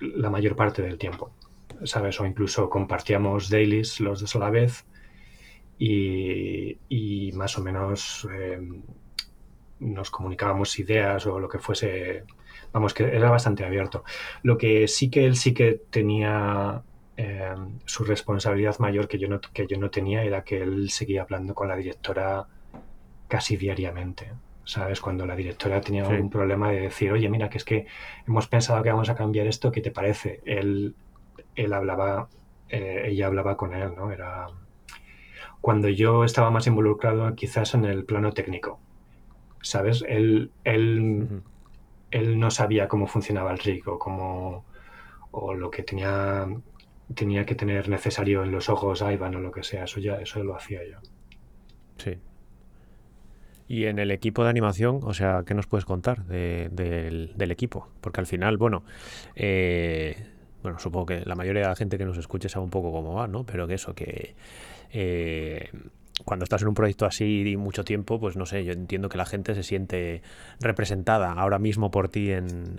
la 0.01 0.31
mayor 0.31 0.57
parte 0.57 0.83
del 0.83 0.99
tiempo. 0.99 1.31
¿sabes? 1.85 2.19
O 2.21 2.27
incluso 2.27 2.71
compartíamos 2.71 3.51
dailies 3.51 4.01
los 4.01 4.21
dos 4.21 4.35
a 4.35 4.39
la 4.39 4.51
vez 4.51 4.87
y, 5.79 7.31
más 7.35 7.59
o 7.59 7.63
menos 7.63 8.27
nos 9.79 10.11
comunicábamos 10.11 10.79
ideas 10.79 11.27
o 11.27 11.39
lo 11.39 11.49
que 11.49 11.59
fuese. 11.59 12.25
Vamos, 12.77 12.93
que 12.93 13.05
era 13.05 13.31
bastante 13.31 13.65
abierto. 13.65 14.05
Lo 14.43 14.59
que 14.59 14.87
sí 14.87 15.09
que 15.09 15.25
él 15.25 15.37
sí 15.37 15.55
que 15.55 15.81
tenía 15.89 16.83
em, 17.17 17.79
su 17.87 18.05
responsabilidad 18.05 18.79
mayor 18.81 19.09
que 19.09 19.19
yo, 19.19 19.29
no, 19.29 19.41
que 19.41 19.67
yo 19.67 19.79
no 19.79 19.89
tenía 19.89 20.23
era 20.23 20.45
que 20.45 20.63
él 20.63 20.91
seguía 20.91 21.23
hablando 21.23 21.55
con 21.55 21.69
la 21.69 21.77
directora 21.77 22.47
casi 23.29 23.57
diariamente. 23.57 24.31
¿Sabes? 24.65 25.01
Cuando 25.01 25.25
la 25.25 25.37
directora 25.37 25.81
tenía 25.81 26.07
un 26.09 26.29
problema 26.29 26.71
de 26.71 26.81
decir, 26.81 27.13
oye, 27.13 27.29
mira, 27.29 27.49
que 27.49 27.59
es 27.59 27.65
que 27.65 27.87
hemos 28.27 28.49
pensado 28.49 28.83
que 28.83 28.91
vamos 28.91 29.09
a 29.09 29.15
cambiar 29.15 29.47
esto, 29.47 29.71
¿qué 29.71 29.81
te 29.81 29.93
parece? 29.93 30.41
Él 30.45 30.95
él 31.57 31.73
hablaba, 31.73 32.29
eh, 32.69 33.05
ella 33.07 33.27
hablaba 33.27 33.57
con 33.57 33.75
él, 33.75 33.93
¿no? 33.97 34.13
Era 34.13 34.47
cuando 35.61 35.89
yo 35.89 36.25
estaba 36.25 36.51
más 36.51 36.67
involucrado 36.67 37.35
quizás 37.35 37.75
en 37.75 37.85
el 37.85 38.05
plano 38.05 38.33
técnico, 38.33 38.79
¿sabes? 39.63 40.05
Él, 40.07 40.53
él, 40.63 41.43
él 42.11 42.39
no 42.39 42.51
sabía 42.51 42.89
cómo 42.89 43.07
funcionaba 43.07 43.53
el 43.53 43.59
rig 43.59 43.89
o, 43.89 43.99
cómo, 43.99 44.65
o 45.31 45.55
lo 45.55 45.71
que 45.71 45.83
tenía, 45.83 46.47
tenía 47.15 47.45
que 47.45 47.55
tener 47.55 47.89
necesario 47.89 48.43
en 48.45 48.53
los 48.53 48.69
ojos 48.69 49.03
Ivan 49.03 49.35
o 49.35 49.41
lo 49.41 49.53
que 49.53 49.63
sea, 49.63 49.85
eso 49.85 50.01
ya 50.01 50.17
eso 50.17 50.43
lo 50.43 50.57
hacía 50.57 50.81
yo. 50.85 50.99
Sí. 51.99 52.19
Y 53.69 53.87
en 53.87 53.99
el 53.99 54.11
equipo 54.13 54.45
de 54.45 54.51
animación, 54.51 55.01
o 55.03 55.13
sea, 55.13 55.43
¿qué 55.45 55.55
nos 55.55 55.67
puedes 55.67 55.85
contar 55.85 56.25
del, 56.27 57.33
del, 57.35 57.51
equipo? 57.51 57.89
Porque 58.01 58.21
al 58.21 58.27
final, 58.27 58.59
bueno, 58.59 58.85
eh, 59.35 60.15
bueno, 60.63 60.79
supongo 60.79 61.07
que 61.07 61.25
la 61.25 61.35
mayoría 61.35 61.63
de 61.63 61.69
la 61.69 61.77
gente 61.77 61.99
que 61.99 62.05
nos 62.05 62.17
escuche 62.17 62.49
sabe 62.49 62.65
un 62.65 62.71
poco 62.71 62.93
cómo 62.93 63.15
va, 63.15 63.27
¿no? 63.27 63.45
Pero 63.45 63.67
que 63.67 63.75
eso, 63.75 63.95
que 63.95 64.37
eh, 64.93 65.71
cuando 66.27 66.43
estás 66.43 66.61
en 66.63 66.69
un 66.69 66.75
proyecto 66.75 67.07
así 67.07 67.45
y 67.47 67.57
mucho 67.57 67.85
tiempo, 67.85 68.19
pues 68.19 68.37
no 68.37 68.47
sé, 68.47 68.65
yo 68.65 68.73
entiendo 68.73 69.09
que 69.09 69.17
la 69.17 69.25
gente 69.25 69.55
se 69.55 69.63
siente 69.63 70.23
representada 70.61 71.33
ahora 71.33 71.61
mismo 71.61 71.93
por 71.93 72.09
ti 72.09 72.33
en, 72.33 72.77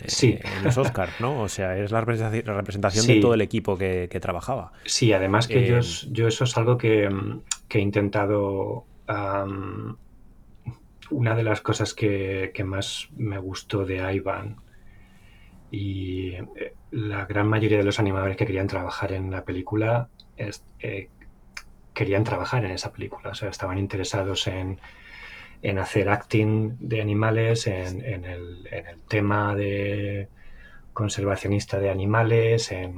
los 0.64 0.78
Oscars, 0.78 1.14
¿no? 1.22 1.42
O 1.42 1.48
sea, 1.48 1.78
es 1.78 1.92
la 1.92 2.02
representación, 2.02 3.08
de 3.08 3.22
todo 3.22 3.34
el 3.34 3.42
equipo 3.42 3.78
que, 3.78 4.20
trabajaba. 4.22 4.74
Sí, 4.86 5.14
además 5.14 5.48
que 5.48 5.66
yo, 5.66 5.78
eh, 5.78 5.82
yo, 6.12 6.28
eso 6.28 6.44
es 6.44 6.58
algo 6.58 6.78
que, 6.78 7.10
he 7.70 7.80
intentado... 7.80 8.86
una 11.10 11.36
de 11.36 11.44
las 11.44 11.62
cosas 11.62 11.94
que, 11.94 12.52
que, 12.54 12.66
más 12.66 13.08
me 13.16 13.38
gustó 13.38 13.86
de 13.86 14.14
Ivan 14.14 14.58
y 15.72 16.32
eh, 16.34 16.74
la 16.92 17.26
gran 17.26 17.48
mayoría 17.48 17.78
de 17.78 17.86
los 17.86 18.00
animadores 18.00 18.36
que 18.36 18.46
querían 18.46 18.68
trabajar 18.68 19.14
en 19.14 19.32
la 19.32 19.46
película 19.46 20.10
eh, 20.38 21.10
querían 21.98 22.24
trabajar 22.24 22.64
en 22.64 22.70
esa 22.70 22.94
película, 22.94 23.32
o 23.32 23.34
sea, 23.34 23.50
estaban 23.50 23.80
interesados 23.80 24.46
en, 24.48 24.80
hacer 25.80 26.10
acting 26.10 26.78
de 26.80 27.02
animales, 27.02 27.66
en, 27.66 28.24
el, 28.24 28.70
tema 29.08 29.56
de 29.56 30.30
conservacionista 30.94 31.80
de 31.80 31.90
animales, 31.90 32.72
eh, 32.72 32.94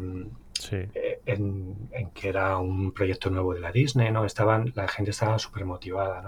en, 1.26 1.90
que 2.14 2.28
era 2.28 2.58
un 2.58 2.92
proyecto 2.92 3.30
nuevo 3.30 3.54
de 3.54 3.62
la 3.62 3.72
Disney, 3.72 4.12
¿no? 4.12 4.26
Estaban, 4.26 4.74
la 4.76 4.90
gente 4.90 5.12
estaba 5.12 5.40
súper 5.40 5.64
motivada 5.64 6.22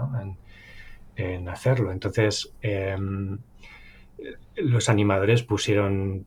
en, 1.16 1.48
hacerlo. 1.50 1.92
Entonces, 1.92 2.54
em, 2.62 3.38
los 4.56 4.88
animadores 4.88 5.42
pusieron 5.42 6.24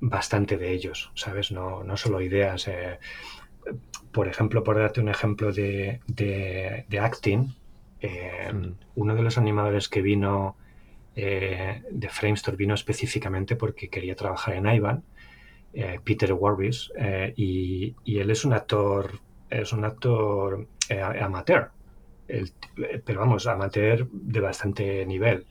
bastante 0.00 0.58
de 0.58 0.72
ellos, 0.72 1.10
¿sabes? 1.14 1.52
No, 1.52 1.82
no 1.84 1.96
solo 1.96 2.20
ideas. 2.20 2.68
Eh, 2.68 2.98
por 4.12 4.28
ejemplo, 4.28 4.64
por 4.64 4.78
darte 4.78 5.00
un 5.00 5.08
ejemplo 5.08 5.52
de, 5.52 6.00
de, 6.06 6.98
acting, 6.98 7.54
eh, 8.00 8.52
mm. 8.52 8.72
uno 8.96 9.14
de 9.14 9.22
los 9.22 9.38
animadores 9.38 9.88
que 9.88 10.02
vino 10.02 10.56
eh, 11.14 11.82
de 11.90 12.08
Framestore 12.08 12.56
vino 12.56 12.74
específicamente 12.74 13.56
porque 13.56 13.88
quería 13.88 14.14
trabajar 14.16 14.54
en 14.54 14.66
Ivan, 14.66 15.02
Peter 16.04 16.32
Warbis, 16.32 16.90
y, 17.36 17.94
y, 18.02 18.18
él 18.18 18.30
es 18.30 18.46
un 18.46 18.54
actor, 18.54 19.20
es 19.50 19.74
un 19.74 19.84
actor 19.84 20.66
amateur, 21.20 21.68
pero 23.04 23.20
vamos, 23.20 23.46
amateur 23.46 24.08
de 24.10 24.40
bastante 24.40 25.04
nivel. 25.04 25.44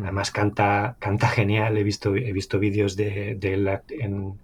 Además 0.00 0.30
canta, 0.30 0.96
canta 0.98 1.28
genial, 1.28 1.76
he 1.76 1.82
visto, 1.82 2.14
he 2.14 2.32
visto 2.32 2.58
vídeos 2.58 2.96
de, 2.96 3.38
él 3.40 3.80
en, 3.88 4.38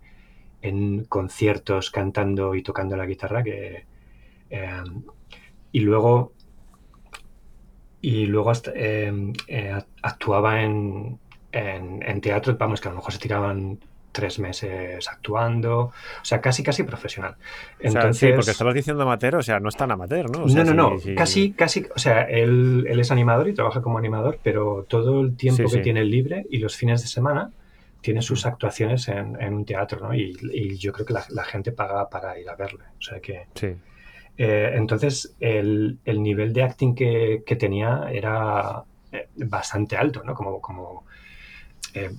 conciertos 1.08 1.90
cantando 1.90 2.54
y 2.54 2.62
tocando 2.62 2.96
la 2.96 3.06
guitarra 3.06 3.42
que, 3.42 3.84
em, 4.50 5.02
y 5.72 5.80
luego 5.80 6.32
y 8.00 8.26
luego 8.26 8.52
em, 8.74 9.32
eh, 9.46 9.78
actuaba 10.02 10.62
en, 10.62 11.18
en, 11.52 12.20
teatro, 12.20 12.56
vamos, 12.58 12.80
que 12.80 12.88
a 12.88 12.90
lo 12.90 12.96
mejor 12.96 13.12
se 13.12 13.20
tiraban 13.20 13.78
tres 14.10 14.38
meses 14.38 15.08
actuando, 15.08 15.80
o 15.80 15.92
sea, 16.24 16.40
casi, 16.40 16.62
casi 16.62 16.82
profesional. 16.82 17.36
Entonces, 17.80 18.18
sí, 18.18 18.32
porque 18.34 18.50
estabas 18.50 18.74
diciendo 18.74 19.02
amateur, 19.02 19.36
o 19.36 19.42
sea, 19.42 19.58
no 19.58 19.68
es 19.68 19.76
tan 19.76 19.90
amateur, 19.90 20.30
¿no? 20.30 20.46
no, 20.46 20.64
no, 20.64 20.74
no, 20.74 20.96
casi, 21.16 21.52
casi, 21.52 21.86
o 21.94 21.98
sea, 21.98 22.22
él, 22.22 22.84
él, 22.88 23.00
es 23.00 23.10
animador 23.10 23.48
y 23.48 23.54
trabaja 23.54 23.80
como 23.80 23.98
animador, 23.98 24.38
pero 24.42 24.84
todo 24.88 25.22
el 25.22 25.36
tiempo 25.36 25.70
que 25.70 25.78
tiene 25.78 26.04
libre 26.04 26.46
y 26.50 26.58
los 26.58 26.76
fines 26.76 27.02
de 27.02 27.08
semana, 27.08 27.50
tiene 28.02 28.20
sus 28.20 28.44
actuaciones 28.44 29.08
en, 29.08 29.36
un 29.54 29.64
teatro, 29.64 30.00
¿no? 30.06 30.14
Y, 30.14 30.76
yo 30.76 30.92
creo 30.92 31.06
que 31.06 31.14
la, 31.14 31.44
gente 31.44 31.72
paga 31.72 32.10
para 32.10 32.38
ir 32.38 32.50
a 32.50 32.56
verle. 32.56 32.84
O 32.98 33.00
sea 33.00 33.20
que. 33.20 33.46
Sí. 33.54 33.74
Eh, 34.36 34.72
entonces, 34.74 35.34
el, 35.40 35.98
nivel 36.04 36.52
de 36.52 36.62
acting 36.64 36.94
que, 36.94 37.56
tenía 37.58 38.08
era 38.12 38.82
eh, 39.12 39.28
bastante 39.36 39.96
alto, 39.96 40.22
¿no? 40.24 40.34
Como. 40.34 40.60
como 40.60 41.04
eh, 41.94 42.10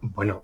bueno, 0.00 0.42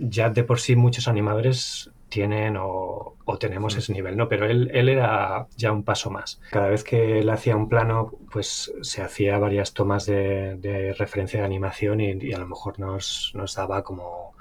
ya 0.00 0.30
de 0.30 0.44
por 0.44 0.60
sí 0.60 0.76
muchos 0.76 1.08
animadores 1.08 1.90
tienen 2.08 2.56
o, 2.58 3.16
tenemos 3.38 3.76
ese 3.76 3.92
nivel, 3.92 4.16
¿no? 4.16 4.28
Pero 4.28 4.46
él, 4.46 4.70
él, 4.72 4.88
era 4.88 5.46
ya 5.56 5.70
un 5.70 5.84
paso 5.84 6.10
más. 6.10 6.40
Cada 6.50 6.68
vez 6.68 6.82
que 6.82 7.18
él 7.18 7.28
hacía 7.30 7.56
un 7.56 7.68
plano, 7.68 8.12
pues 8.32 8.72
se 8.80 9.02
hacía 9.02 9.38
varias 9.38 9.74
tomas 9.74 10.06
de, 10.06 10.94
referencia 10.98 11.40
de 11.40 11.46
animación 11.46 12.00
y, 12.00 12.32
a 12.32 12.38
lo 12.38 12.46
mejor 12.46 12.80
nos, 12.80 13.32
nos, 13.34 13.54
daba 13.54 13.82
como 13.82 14.34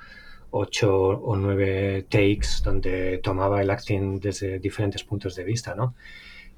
ocho 0.52 1.10
o 1.10 1.36
nueve 1.36 2.06
takes 2.10 2.64
donde 2.64 3.20
tomaba 3.20 3.62
el 3.62 3.70
acting 3.70 4.20
desde 4.20 4.60
diferentes 4.60 5.04
puntos 5.04 5.36
de 5.36 5.44
vista, 5.44 5.76
¿no? 5.76 5.96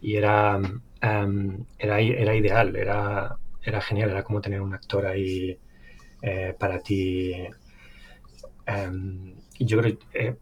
Y 0.01 0.15
era, 0.15 0.59
em, 1.01 1.65
era, 1.77 1.99
era, 1.99 2.35
ideal, 2.35 2.75
era, 2.75 3.37
era 3.63 3.81
genial, 3.81 4.11
era 4.11 4.23
como 4.23 4.39
tener 4.39 4.61
un 4.61 4.73
actor 4.73 5.05
ahí 5.07 5.57
eh, 6.21 6.55
para 6.57 6.79
ti. 6.79 7.33
Um, 8.67 9.33
yo 9.59 9.79
creo 9.79 9.97
eh, 10.13 10.35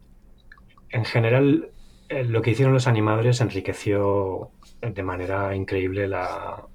en 0.98 1.06
general, 1.06 1.72
eh, 2.10 2.24
lo 2.24 2.42
que 2.42 2.52
hicieron 2.52 2.74
los 2.74 2.88
animadores 2.88 3.40
enriqueció 3.40 4.50
de 4.82 5.04
manera 5.04 5.56
increíble 5.56 6.08
la, 6.08 6.66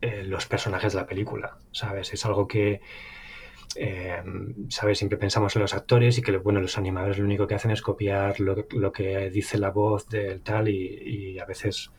eh, 0.00 0.24
los 0.24 0.46
personajes 0.46 0.94
de 0.94 1.00
la 1.00 1.06
película, 1.06 1.58
¿sabes? 1.72 2.12
Es 2.14 2.24
algo 2.24 2.48
que, 2.48 2.80
eh, 3.76 4.22
¿sabes? 4.70 4.98
Siempre 4.98 5.18
pensamos 5.18 5.54
en 5.56 5.62
los 5.62 5.74
actores 5.74 6.16
y 6.16 6.22
que, 6.22 6.38
bueno, 6.38 6.60
los 6.60 6.78
animadores 6.78 7.18
lo 7.18 7.26
único 7.26 7.46
que 7.46 7.54
hacen 7.54 7.70
es 7.70 7.82
copiar 7.82 8.40
lo, 8.40 8.92
que 8.92 9.28
dice 9.28 9.58
la 9.58 9.70
voz 9.70 10.08
del 10.08 10.40
tal 10.40 10.70
y, 10.70 11.38
a 11.38 11.44
veces 11.44 11.90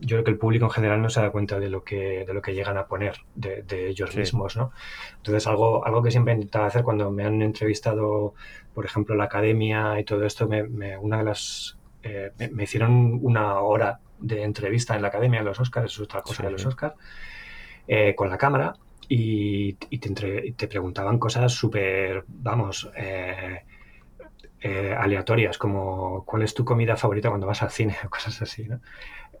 yo 0.00 0.16
creo 0.16 0.24
que 0.24 0.30
el 0.30 0.38
público 0.38 0.64
en 0.64 0.70
general 0.70 1.02
no 1.02 1.10
se 1.10 1.20
da 1.20 1.30
cuenta 1.30 1.58
de 1.60 1.68
lo 1.68 1.84
que, 1.84 2.24
de 2.24 2.34
lo 2.34 2.40
que 2.40 2.54
llegan 2.54 2.78
a 2.78 2.86
poner 2.86 3.16
de, 3.34 3.88
ellos 3.88 4.16
mismos, 4.16 4.56
¿no? 4.56 4.72
Entonces, 5.16 5.46
algo, 5.46 5.86
algo 5.86 6.02
que 6.02 6.10
siempre 6.10 6.32
he 6.32 6.36
intentado 6.36 6.64
hacer 6.64 6.82
cuando 6.82 7.10
me 7.10 7.24
han 7.24 7.42
entrevistado, 7.42 8.34
por 8.74 8.84
ejemplo, 8.84 9.14
la 9.14 9.24
academia 9.24 9.98
y 9.98 10.04
todo 10.04 10.24
esto, 10.24 10.48
me, 10.48 10.96
una 10.96 11.18
de 11.18 11.24
las... 11.24 11.78
Eh, 12.02 12.30
me, 12.52 12.64
hicieron 12.64 13.18
una 13.22 13.60
hora 13.60 14.00
de 14.18 14.42
entrevista 14.42 14.96
en 14.96 15.02
la 15.02 15.08
academia 15.08 15.40
de 15.40 15.46
los 15.46 15.60
Oscars, 15.60 15.92
es 15.92 16.00
otra 16.00 16.22
cosa 16.22 16.42
de 16.44 16.50
los 16.50 16.64
Oscars, 16.64 16.94
eh, 17.86 18.14
con 18.14 18.30
la 18.30 18.38
cámara 18.38 18.74
y, 19.08 19.74
te, 19.74 20.52
te, 20.52 20.68
preguntaban 20.68 21.18
cosas 21.18 21.52
súper, 21.52 22.24
vamos, 22.28 22.90
eh, 22.96 23.64
aleatorias, 24.96 25.58
como 25.58 26.24
cuál 26.24 26.42
es 26.42 26.54
tu 26.54 26.64
comida 26.64 26.96
favorita 26.96 27.28
cuando 27.28 27.46
vas 27.46 27.62
al 27.62 27.70
cine, 27.70 27.96
o 28.04 28.08
cosas 28.10 28.40
así, 28.42 28.64
¿no? 28.64 28.80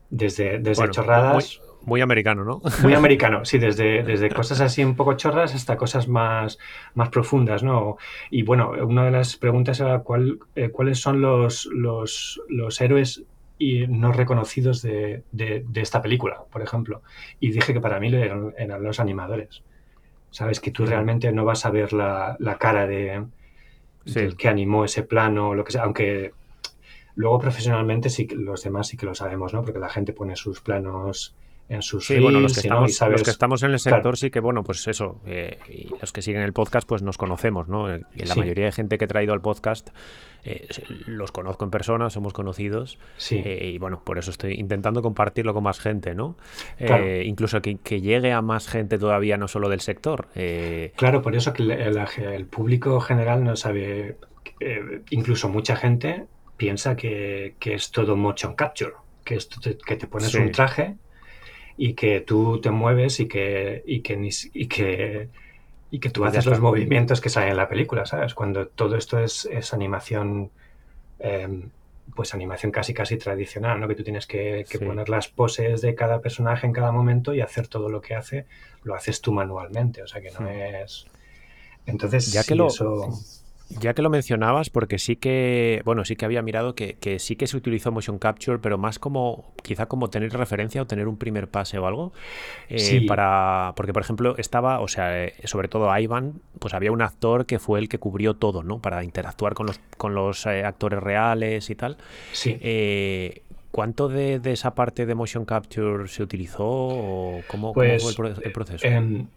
Desde, 0.08 0.58
desde 0.58 0.90
chorradas. 0.90 1.60
Muy, 1.60 1.69
americano, 2.00 2.44
¿no? 2.44 2.60
Muy 2.82 2.94
americano, 2.94 3.44
sí, 3.44 3.58
desde, 3.58 4.02
desde 4.02 4.30
cosas 4.30 4.60
así 4.60 4.84
un 4.84 4.96
poco 4.96 5.14
chorras 5.14 5.54
hasta 5.54 5.76
cosas 5.76 6.08
más, 6.08 6.58
más 6.94 7.08
profundas, 7.08 7.62
¿no? 7.62 7.96
Y 8.30 8.42
bueno, 8.42 8.72
una 8.86 9.04
de 9.04 9.10
las 9.10 9.36
preguntas 9.36 9.80
era 9.80 10.00
cuál, 10.00 10.38
eh, 10.54 10.70
cuáles 10.70 11.00
son 11.00 11.20
los, 11.20 11.66
los, 11.66 12.40
los 12.48 12.80
héroes 12.80 13.24
y 13.58 13.86
no 13.86 14.12
reconocidos 14.12 14.82
de, 14.82 15.22
de, 15.32 15.64
esta 15.74 16.00
película, 16.00 16.42
por 16.50 16.62
ejemplo. 16.62 17.02
Y 17.40 17.50
dije 17.50 17.72
que 17.74 17.80
para 17.80 18.00
mí 18.00 18.08
eran, 18.08 18.54
eran 18.56 18.82
los 18.82 19.00
animadores. 19.00 19.62
Sabes 20.30 20.60
que 20.60 20.70
tú 20.70 20.86
realmente 20.86 21.30
no 21.32 21.44
vas 21.44 21.66
a 21.66 21.70
ver 21.70 21.92
la, 21.92 22.36
la 22.38 22.56
cara 22.56 22.86
de, 22.86 23.24
del 24.06 24.36
que 24.36 24.48
animó 24.48 24.84
ese 24.84 25.02
plano, 25.02 25.54
lo 25.54 25.64
que 25.64 25.72
sea, 25.72 25.82
aunque 25.82 26.32
Luego 27.20 27.38
profesionalmente 27.38 28.08
sí 28.08 28.26
los 28.28 28.62
demás 28.62 28.88
sí 28.88 28.96
que 28.96 29.06
lo 29.06 29.14
sabemos, 29.14 29.52
¿no? 29.52 29.62
Porque 29.62 29.78
la 29.78 29.88
gente 29.88 30.14
pone 30.14 30.36
sus 30.36 30.60
planos 30.60 31.34
en 31.70 31.82
sus 31.82 32.04
sí, 32.04 32.18
bueno, 32.18 32.40
los 32.40 32.52
que, 32.52 32.60
estamos, 32.60 33.00
los 33.00 33.22
que 33.22 33.30
estamos 33.30 33.62
en 33.62 33.70
el 33.70 33.78
sector 33.78 34.16
sí 34.16 34.30
que, 34.30 34.40
bueno, 34.40 34.64
pues 34.64 34.88
eso, 34.88 35.20
eh, 35.24 35.56
y 35.68 35.88
los 36.00 36.12
que 36.12 36.20
siguen 36.20 36.42
el 36.42 36.52
podcast 36.52 36.86
pues 36.86 37.00
nos 37.00 37.16
conocemos, 37.16 37.68
¿no? 37.68 37.94
Eh, 37.94 38.02
la 38.16 38.34
mayoría 38.34 38.64
de 38.64 38.72
gente 38.72 38.98
que 38.98 39.04
he 39.04 39.08
traído 39.08 39.32
al 39.34 39.40
podcast 39.40 39.90
eh, 40.42 40.66
los 41.06 41.30
conozco 41.30 41.64
en 41.64 41.70
persona, 41.70 42.10
somos 42.10 42.32
conocidos 42.32 42.98
sí. 43.18 43.40
y 43.46 43.78
bueno, 43.78 44.02
por 44.04 44.18
eso 44.18 44.32
estoy 44.32 44.54
intentando 44.54 45.00
compartirlo 45.00 45.54
con 45.54 45.62
más 45.62 45.78
gente, 45.78 46.14
¿no? 46.14 46.36
incluso 47.24 47.62
que, 47.62 48.00
llegue 48.00 48.32
a 48.32 48.42
más 48.42 48.66
gente 48.66 48.98
todavía, 48.98 49.36
no 49.36 49.46
solo 49.46 49.68
del 49.68 49.80
sector. 49.80 50.26
Claro, 50.96 51.22
por 51.22 51.36
eso 51.36 51.52
que 51.52 51.62
el 51.62 52.46
público 52.46 53.00
general 53.00 53.44
no 53.44 53.54
sabe, 53.54 54.16
incluso 55.10 55.48
mucha 55.48 55.76
gente 55.76 56.24
piensa 56.56 56.96
que, 56.96 57.54
es 57.60 57.92
todo 57.92 58.16
motion 58.16 58.56
capture, 58.56 58.94
que, 59.24 59.36
esto 59.36 59.60
te, 59.60 59.78
que 59.78 59.94
te 59.94 60.08
pones 60.08 60.34
un 60.34 60.50
traje 60.50 60.96
y 61.82 61.94
que 61.94 62.20
tú 62.20 62.60
te 62.60 62.70
mueves 62.70 63.20
y 63.20 63.26
que, 63.26 63.82
y 63.86 64.02
que, 64.02 64.30
y 64.52 64.66
que, 64.66 65.28
y 65.90 65.98
que 65.98 66.10
tú 66.10 66.26
haces 66.26 66.44
los 66.44 66.60
movimientos 66.60 67.22
que 67.22 67.30
salen 67.30 67.52
en 67.52 67.56
la 67.56 67.70
película, 67.70 68.04
¿sabes? 68.04 68.34
Cuando 68.34 68.66
todo 68.66 68.96
esto 68.96 69.18
es, 69.18 69.48
animación, 69.72 70.50
em, 71.20 71.70
pues 72.14 72.34
animación 72.34 72.70
casi 72.70 72.92
casi 72.92 73.16
tradicional, 73.16 73.80
¿no? 73.80 73.88
Que 73.88 73.94
tú 73.94 74.02
tienes 74.02 74.26
que, 74.26 74.66
poner 74.78 75.08
las 75.08 75.28
poses 75.28 75.80
de 75.80 75.94
cada 75.94 76.20
personaje 76.20 76.66
en 76.66 76.74
cada 76.74 76.92
momento 76.92 77.32
y 77.32 77.40
hacer 77.40 77.66
todo 77.66 77.88
lo 77.88 78.02
que 78.02 78.14
hace, 78.14 78.44
lo 78.82 78.94
haces 78.94 79.22
tú 79.22 79.32
manualmente, 79.32 80.02
o 80.02 80.06
sea 80.06 80.20
que 80.20 80.32
no 80.32 80.50
es... 80.50 81.06
Entonces, 81.86 82.30
ya 82.30 82.44
que 82.44 82.56
lo... 82.56 82.66
Eso... 82.66 83.08
Ya 83.78 83.94
que 83.94 84.02
lo 84.02 84.10
mencionabas, 84.10 84.68
porque 84.68 84.98
sí 84.98 85.14
que, 85.14 85.80
bueno, 85.84 86.04
sí 86.04 86.16
que 86.16 86.24
había 86.24 86.42
mirado 86.42 86.74
que, 86.74 86.96
sí 87.20 87.36
que 87.36 87.46
se 87.46 87.56
utilizó 87.56 87.92
motion 87.92 88.18
capture, 88.18 88.58
pero 88.58 88.78
más 88.78 88.98
como, 88.98 89.52
quizá 89.62 89.86
como 89.86 90.10
tener 90.10 90.32
referencia 90.32 90.82
o 90.82 90.86
tener 90.86 91.06
un 91.06 91.16
primer 91.16 91.48
pase 91.48 91.78
o 91.78 91.86
algo. 91.86 92.12
Eh, 92.68 93.06
para, 93.06 93.72
porque, 93.76 93.92
por 93.92 94.02
ejemplo, 94.02 94.34
estaba, 94.38 94.80
o 94.80 94.88
sea, 94.88 95.24
eh, 95.24 95.34
sobre 95.44 95.68
todo 95.68 95.96
Ivan, 95.96 96.40
pues 96.58 96.74
había 96.74 96.90
un 96.90 97.00
actor 97.00 97.46
que 97.46 97.60
fue 97.60 97.78
el 97.78 97.88
que 97.88 97.98
cubrió 97.98 98.34
todo, 98.34 98.64
¿no? 98.64 98.80
Para 98.80 99.04
interactuar 99.04 99.54
con 99.54 99.66
los, 99.66 99.78
con 99.96 100.14
los 100.14 100.46
eh, 100.46 100.64
actores 100.64 101.00
reales 101.00 101.70
y 101.70 101.74
tal. 101.76 101.96
Sí. 102.32 102.58
¿Cuánto 103.70 104.08
de, 104.08 104.40
esa 104.46 104.74
parte 104.74 105.06
de 105.06 105.14
motion 105.14 105.44
capture 105.44 106.08
se 106.08 106.24
utilizó 106.24 106.66
o 106.66 107.40
cómo, 107.46 107.72
pues, 107.72 108.02
fue 108.16 108.30
el, 108.30 108.52
proceso? 108.52 108.84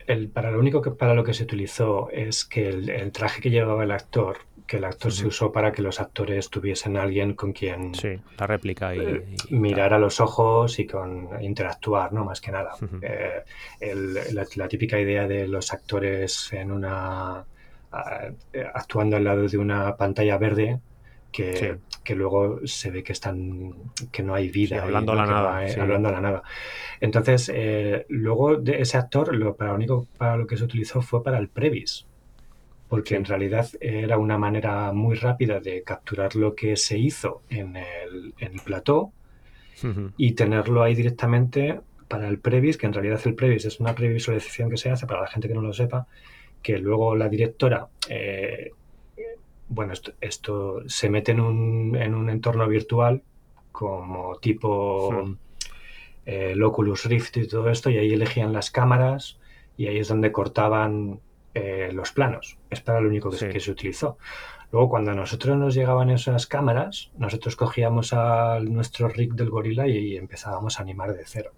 el, 0.07 0.27
para 0.29 0.49
lo 0.49 0.59
único 0.59 0.81
que 0.81 0.89
para 0.89 1.13
lo 1.13 1.23
que 1.23 1.35
se 1.35 1.43
utilizó 1.43 2.09
es 2.09 2.43
que 2.43 2.69
el, 2.69 3.11
traje 3.11 3.41
que 3.41 3.51
llevaba 3.51 3.83
el 3.83 3.91
actor, 3.91 4.37
que 4.65 4.77
el 4.77 4.85
actor 4.85 5.11
se 5.11 5.27
usó 5.27 5.51
para 5.51 5.71
que 5.71 5.83
los 5.83 5.99
actores 5.99 6.49
tuviesen 6.49 6.97
alguien 6.97 7.35
con 7.35 7.53
quien 7.53 7.93
sí, 7.93 8.19
la 8.39 8.47
réplica 8.47 8.95
y, 8.95 8.99
eh, 8.99 9.25
mirar 9.51 9.93
a 9.93 9.99
los 9.99 10.19
ojos 10.19 10.79
y 10.79 10.87
con 10.87 11.29
interactuar, 11.39 12.11
no 12.11 12.25
más 12.25 12.41
que 12.41 12.51
nada. 12.51 12.71
Eh, 13.03 13.43
la, 14.55 14.67
típica 14.67 14.99
idea 14.99 15.27
de 15.27 15.47
los 15.47 15.71
actores 15.71 16.51
en 16.53 16.71
una 16.71 17.45
actuando 18.73 19.17
al 19.17 19.23
lado 19.23 19.47
de 19.47 19.57
una 19.59 19.95
pantalla 19.95 20.39
verde 20.39 20.79
que, 21.33 21.79
que 22.03 22.15
luego 22.15 22.59
se 22.65 22.91
ve 22.91 23.03
que 23.03 23.11
están 23.11 23.73
que 24.11 24.23
no 24.23 24.35
hay 24.35 24.49
vida 24.49 24.81
hablando 24.81 25.11
a 25.11 25.15
la 25.15 25.25
nada 25.25 25.65
hablando 25.81 26.09
a 26.09 26.11
la 26.13 26.21
nada. 26.21 26.43
Entonces 27.01 27.51
eh, 27.53 28.05
luego 28.07 28.55
de 28.55 28.79
ese 28.79 28.97
actor 28.97 29.35
lo 29.35 29.55
para 29.55 29.71
lo 29.71 29.75
único 29.75 30.07
para 30.17 30.37
lo 30.37 30.47
que 30.47 30.55
se 30.55 30.63
utilizó 30.63 31.01
fue 31.01 31.21
para 31.21 31.39
el 31.39 31.49
previs 31.49 32.05
porque 32.87 33.15
en 33.15 33.25
realidad 33.25 33.67
era 33.81 34.19
una 34.19 34.37
manera 34.37 34.93
muy 34.93 35.15
rápida 35.15 35.59
de 35.59 35.81
capturar 35.81 36.35
lo 36.35 36.53
que 36.53 36.77
se 36.77 36.95
hizo 36.99 37.41
en 37.49 37.75
el, 37.75 38.35
en 38.37 38.53
el 38.53 38.59
plató 38.61 39.11
y 40.15 40.33
tenerlo 40.33 40.83
ahí 40.83 40.93
directamente 40.93 41.81
para 42.07 42.27
el 42.27 42.37
previs, 42.37 42.77
que 42.77 42.85
en 42.85 42.93
realidad 42.93 43.19
el 43.25 43.33
previs 43.33 43.65
es 43.65 43.79
una 43.79 43.95
previsualización 43.95 44.69
que 44.69 44.77
se 44.77 44.91
hace 44.91 45.07
para 45.07 45.21
la 45.21 45.27
gente 45.27 45.47
que 45.47 45.55
no 45.55 45.61
lo 45.61 45.73
sepa, 45.73 46.05
que 46.61 46.77
luego 46.77 47.15
la 47.15 47.29
directora 47.29 47.87
eh, 48.07 48.71
bueno, 49.73 49.93
esto, 50.21 50.83
se 50.87 51.09
mete 51.09 51.31
en 51.31 51.39
un, 51.39 51.95
en 51.95 52.13
un, 52.13 52.29
entorno 52.29 52.67
virtual 52.67 53.23
como 53.71 54.37
tipo 54.37 55.11
hmm. 55.11 55.37
eh, 56.25 56.55
Oculus 56.63 57.05
Rift 57.05 57.37
y 57.37 57.47
todo 57.47 57.69
esto, 57.69 57.89
y 57.89 57.97
ahí 57.97 58.13
elegían 58.13 58.53
las 58.53 58.69
cámaras 58.69 59.39
y 59.77 59.87
ahí 59.87 59.97
es 59.97 60.07
donde 60.07 60.31
cortaban 60.31 61.19
eh, 61.55 61.89
los 61.93 62.11
planos. 62.11 62.57
Es 62.69 62.81
para 62.81 63.01
lo 63.01 63.09
único 63.09 63.31
que, 63.31 63.59
se 63.59 63.71
utilizó. 63.71 64.17
Luego, 64.71 64.89
cuando 64.89 65.11
a 65.11 65.15
nosotros 65.15 65.57
nos 65.57 65.75
llegaban 65.75 66.09
esas 66.09 66.47
cámaras, 66.47 67.11
nosotros 67.17 67.55
cogíamos 67.55 68.13
a 68.13 68.59
nuestro 68.59 69.07
rig 69.07 69.33
del 69.33 69.49
gorila 69.49 69.87
y, 69.87 70.17
empezábamos 70.17 70.79
a 70.79 70.83
animar 70.83 71.13
de 71.13 71.23
cero. 71.25 71.51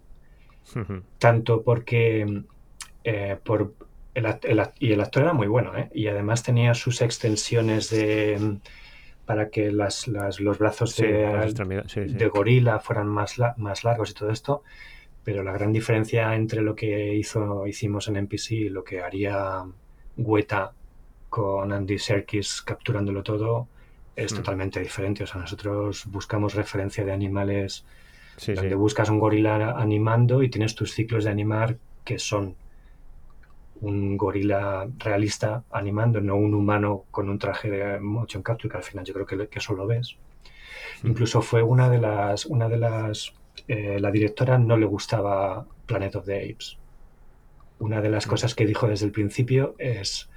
Tanto 1.19 1.61
porque 1.63 2.43
eh, 3.03 3.37
por, 3.43 3.73
y 4.79 4.91
el 4.93 5.01
actor 5.01 5.23
era 5.23 5.33
muy 5.33 5.47
bueno, 5.47 5.77
¿eh? 5.77 5.89
Y 5.93 6.07
además 6.07 6.43
tenía 6.43 6.73
sus 6.73 7.01
extensiones 7.01 7.89
de 7.89 8.59
para 9.25 9.49
que 9.49 9.71
las, 9.71 10.07
los 10.07 10.59
brazos 10.59 10.95
de, 10.97 12.31
gorila 12.31 12.79
fueran 12.79 13.07
más, 13.07 13.35
más 13.57 13.83
largos 13.83 14.11
y 14.11 14.13
todo 14.13 14.29
esto. 14.29 14.63
Pero 15.23 15.43
la 15.43 15.51
gran 15.51 15.73
diferencia 15.73 16.35
entre 16.35 16.61
lo 16.61 16.75
que 16.75 17.15
hizo, 17.15 17.65
hicimos 17.65 18.07
en 18.07 18.17
NPC 18.17 18.51
y 18.51 18.69
lo 18.69 18.83
que 18.83 19.01
haría 19.01 19.63
Weta 20.17 20.71
con 21.29 21.73
Andy 21.73 21.97
Serkis 21.97 22.61
capturándolo 22.61 23.23
todo 23.23 23.67
es 24.15 24.31
hmm. 24.31 24.37
totalmente 24.37 24.79
diferente. 24.79 25.23
O 25.23 25.27
sea, 25.27 25.41
nosotros 25.41 26.05
buscamos 26.05 26.53
referencia 26.53 27.03
de 27.03 27.11
animales 27.11 27.83
donde 28.45 28.75
buscas 28.75 29.09
un 29.09 29.17
gorila 29.17 29.71
animando 29.71 30.43
y 30.43 30.49
tienes 30.49 30.75
tus 30.75 30.93
ciclos 30.93 31.23
de 31.23 31.31
animar 31.31 31.77
que 32.03 32.19
son 32.19 32.55
un 33.81 34.17
gorila 34.17 34.87
realista 34.97 35.63
animando, 35.71 36.21
no 36.21 36.35
un 36.35 36.53
humano 36.53 37.05
con 37.11 37.29
un 37.29 37.37
traje 37.39 37.69
de 37.69 37.99
motion 37.99 38.41
capture, 38.41 38.71
que 38.71 38.77
al 38.77 38.83
final 38.83 39.05
yo 39.05 39.13
creo 39.13 39.25
que, 39.25 39.47
que 39.47 39.59
eso 39.59 39.73
lo 39.73 39.85
ves. 39.87 40.17
Incluso 41.03 41.41
fue 41.41 41.61
una 41.61 41.89
de 41.89 41.99
las, 41.99 42.45
una 42.45 42.69
de 42.69 42.77
las, 42.77 43.33
eh, 43.67 43.99
la 43.99 44.11
directora 44.11 44.57
no 44.57 44.77
le 44.77 44.85
gustaba 44.85 45.65
Planet 45.85 46.15
of 46.15 46.25
the 46.25 46.37
Apes. 46.37 46.77
Una 47.79 48.01
de 48.01 48.09
las 48.09 48.25
hmm. 48.25 48.29
cosas 48.29 48.55
que 48.55 48.65
dijo 48.65 48.87
desde 48.87 49.05
el 49.05 49.11
principio 49.11 49.75
es, 49.77 50.29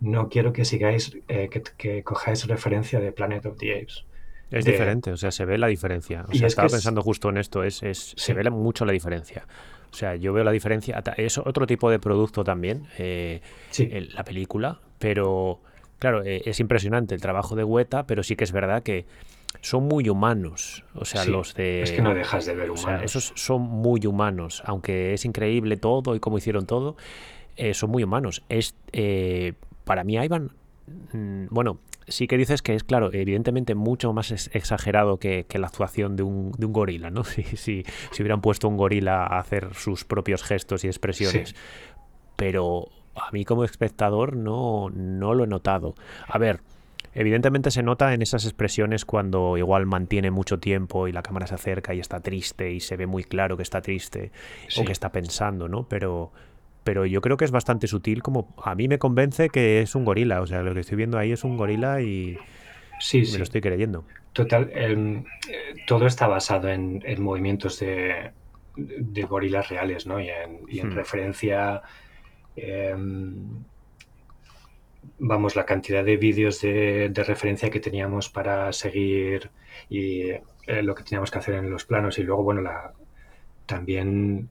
no 0.00 0.28
quiero 0.28 0.52
que 0.52 0.64
sigáis, 0.64 1.18
eh, 1.28 1.48
que, 1.76 2.02
cojáis 2.04 2.46
referencia 2.46 3.00
de 3.00 3.12
Planet 3.12 3.46
of 3.46 3.58
the 3.58 3.74
Apes. 3.74 4.04
Es 4.50 4.64
diferente, 4.64 5.12
o 5.12 5.16
sea, 5.18 5.30
se 5.30 5.44
ve 5.44 5.58
la 5.58 5.66
diferencia. 5.66 6.24
O 6.26 6.32
sea, 6.32 6.46
estaba 6.46 6.68
pensando 6.68 7.02
justo 7.02 7.28
en 7.28 7.36
esto, 7.36 7.64
es, 7.64 7.82
es 7.82 8.14
se 8.16 8.32
ve 8.32 8.48
mucho 8.48 8.86
la 8.86 8.92
diferencia. 8.92 9.46
O 9.90 9.94
sea, 9.94 10.16
yo 10.16 10.32
veo 10.32 10.44
la 10.44 10.52
diferencia. 10.52 11.02
Es 11.16 11.38
otro 11.38 11.66
tipo 11.66 11.90
de 11.90 11.98
producto 11.98 12.44
también, 12.44 12.86
eh, 12.98 13.40
la 14.14 14.24
película, 14.24 14.80
pero 14.98 15.60
claro, 15.98 16.22
eh, 16.24 16.42
es 16.44 16.60
impresionante 16.60 17.14
el 17.14 17.20
trabajo 17.20 17.56
de 17.56 17.64
Weta, 17.64 18.06
pero 18.06 18.22
sí 18.22 18.36
que 18.36 18.44
es 18.44 18.52
verdad 18.52 18.82
que 18.82 19.06
son 19.60 19.84
muy 19.84 20.08
humanos. 20.08 20.84
O 20.94 21.04
sea, 21.04 21.24
los 21.24 21.54
de. 21.54 21.82
Es 21.82 21.92
que 21.92 22.02
no 22.02 22.14
dejas 22.14 22.46
de 22.46 22.54
ver 22.54 22.70
humanos. 22.70 22.84
O 22.84 22.86
sea, 22.86 23.02
esos 23.02 23.32
son 23.34 23.62
muy 23.62 24.06
humanos. 24.06 24.62
Aunque 24.66 25.14
es 25.14 25.24
increíble 25.24 25.76
todo 25.76 26.14
y 26.14 26.20
cómo 26.20 26.38
hicieron 26.38 26.66
todo, 26.66 26.96
eh, 27.56 27.74
son 27.74 27.90
muy 27.90 28.04
humanos. 28.04 28.42
Es, 28.48 28.74
para 29.84 30.04
mí, 30.04 30.16
Ivan, 30.16 30.52
mm, 31.12 31.46
bueno, 31.50 31.78
sí 32.08 32.26
que 32.26 32.36
dices 32.36 32.62
que 32.62 32.74
es, 32.74 32.84
claro, 32.84 33.10
evidentemente 33.12 33.74
mucho 33.74 34.12
más 34.12 34.30
exagerado 34.52 35.18
que, 35.18 35.46
la 35.54 35.66
actuación 35.66 36.16
de 36.16 36.22
un, 36.22 36.52
de 36.52 36.66
un 36.66 36.72
gorila, 36.72 37.10
¿no? 37.10 37.24
Si, 37.28 37.42
si, 37.42 37.84
si, 38.10 38.22
hubieran 38.22 38.40
puesto 38.40 38.68
un 38.68 38.76
gorila 38.76 39.24
a 39.24 39.38
hacer 39.38 39.74
sus 39.74 40.04
propios 40.04 40.42
gestos 40.42 40.84
y 40.84 40.88
expresiones. 40.88 41.54
Pero 42.36 42.88
a 43.14 43.30
mí 43.32 43.44
como 43.44 43.64
espectador 43.64 44.36
no, 44.36 44.90
no 44.90 45.34
lo 45.34 45.44
he 45.44 45.46
notado. 45.46 45.94
A 46.26 46.38
ver, 46.38 46.60
evidentemente 47.14 47.70
se 47.70 47.82
nota 47.82 48.14
en 48.14 48.22
esas 48.22 48.44
expresiones 48.44 49.04
cuando 49.04 49.56
igual 49.56 49.86
mantiene 49.86 50.30
mucho 50.30 50.58
tiempo 50.58 51.08
y 51.08 51.12
la 51.12 51.22
cámara 51.22 51.46
se 51.46 51.54
acerca 51.54 51.94
y 51.94 52.00
está 52.00 52.20
triste 52.20 52.72
y 52.72 52.80
se 52.80 52.96
ve 52.96 53.06
muy 53.06 53.24
claro 53.24 53.56
que 53.56 53.62
está 53.62 53.80
triste 53.80 54.32
o 54.76 54.84
que 54.84 54.92
está 54.92 55.10
pensando, 55.10 55.68
¿no? 55.68 55.88
Pero 55.88 56.32
pero 56.88 57.04
yo 57.04 57.20
creo 57.20 57.36
que 57.36 57.44
es 57.44 57.50
bastante 57.50 57.86
sutil, 57.86 58.22
como 58.22 58.54
a 58.64 58.74
mí 58.74 58.88
me 58.88 58.98
convence 58.98 59.50
que 59.50 59.82
es 59.82 59.94
un 59.94 60.06
gorila, 60.06 60.40
o 60.40 60.46
sea, 60.46 60.62
lo 60.62 60.72
que 60.72 60.80
estoy 60.80 60.96
viendo 60.96 61.18
ahí 61.18 61.32
es 61.32 61.44
un 61.44 61.58
gorila 61.58 62.00
y 62.00 62.38
sí, 62.98 63.24
me 63.30 63.36
lo 63.36 63.44
estoy 63.44 63.60
creyendo. 63.60 64.06
Total, 64.32 64.70
em, 64.72 65.22
todo 65.86 66.06
está 66.06 66.26
basado 66.28 66.70
en, 66.70 67.02
movimientos 67.18 67.78
de, 67.80 68.32
gorilas 69.28 69.68
reales, 69.68 70.06
¿no? 70.06 70.18
Y 70.18 70.30
en, 70.30 70.88
hmm. 70.88 70.92
referencia, 70.92 71.82
em, 72.56 73.34
vamos, 75.18 75.56
la 75.56 75.66
cantidad 75.66 76.02
de 76.02 76.16
vídeos 76.16 76.62
de, 76.62 77.12
referencia 77.14 77.68
que 77.68 77.80
teníamos 77.80 78.30
para 78.30 78.72
seguir 78.72 79.50
y 79.90 80.30
eh, 80.30 80.42
lo 80.82 80.94
que 80.94 81.02
teníamos 81.02 81.30
que 81.30 81.38
hacer 81.38 81.56
en 81.56 81.68
los 81.68 81.84
planos 81.84 82.18
y 82.18 82.22
luego, 82.22 82.44
bueno, 82.44 82.62
la, 82.62 82.94
también 83.66 84.48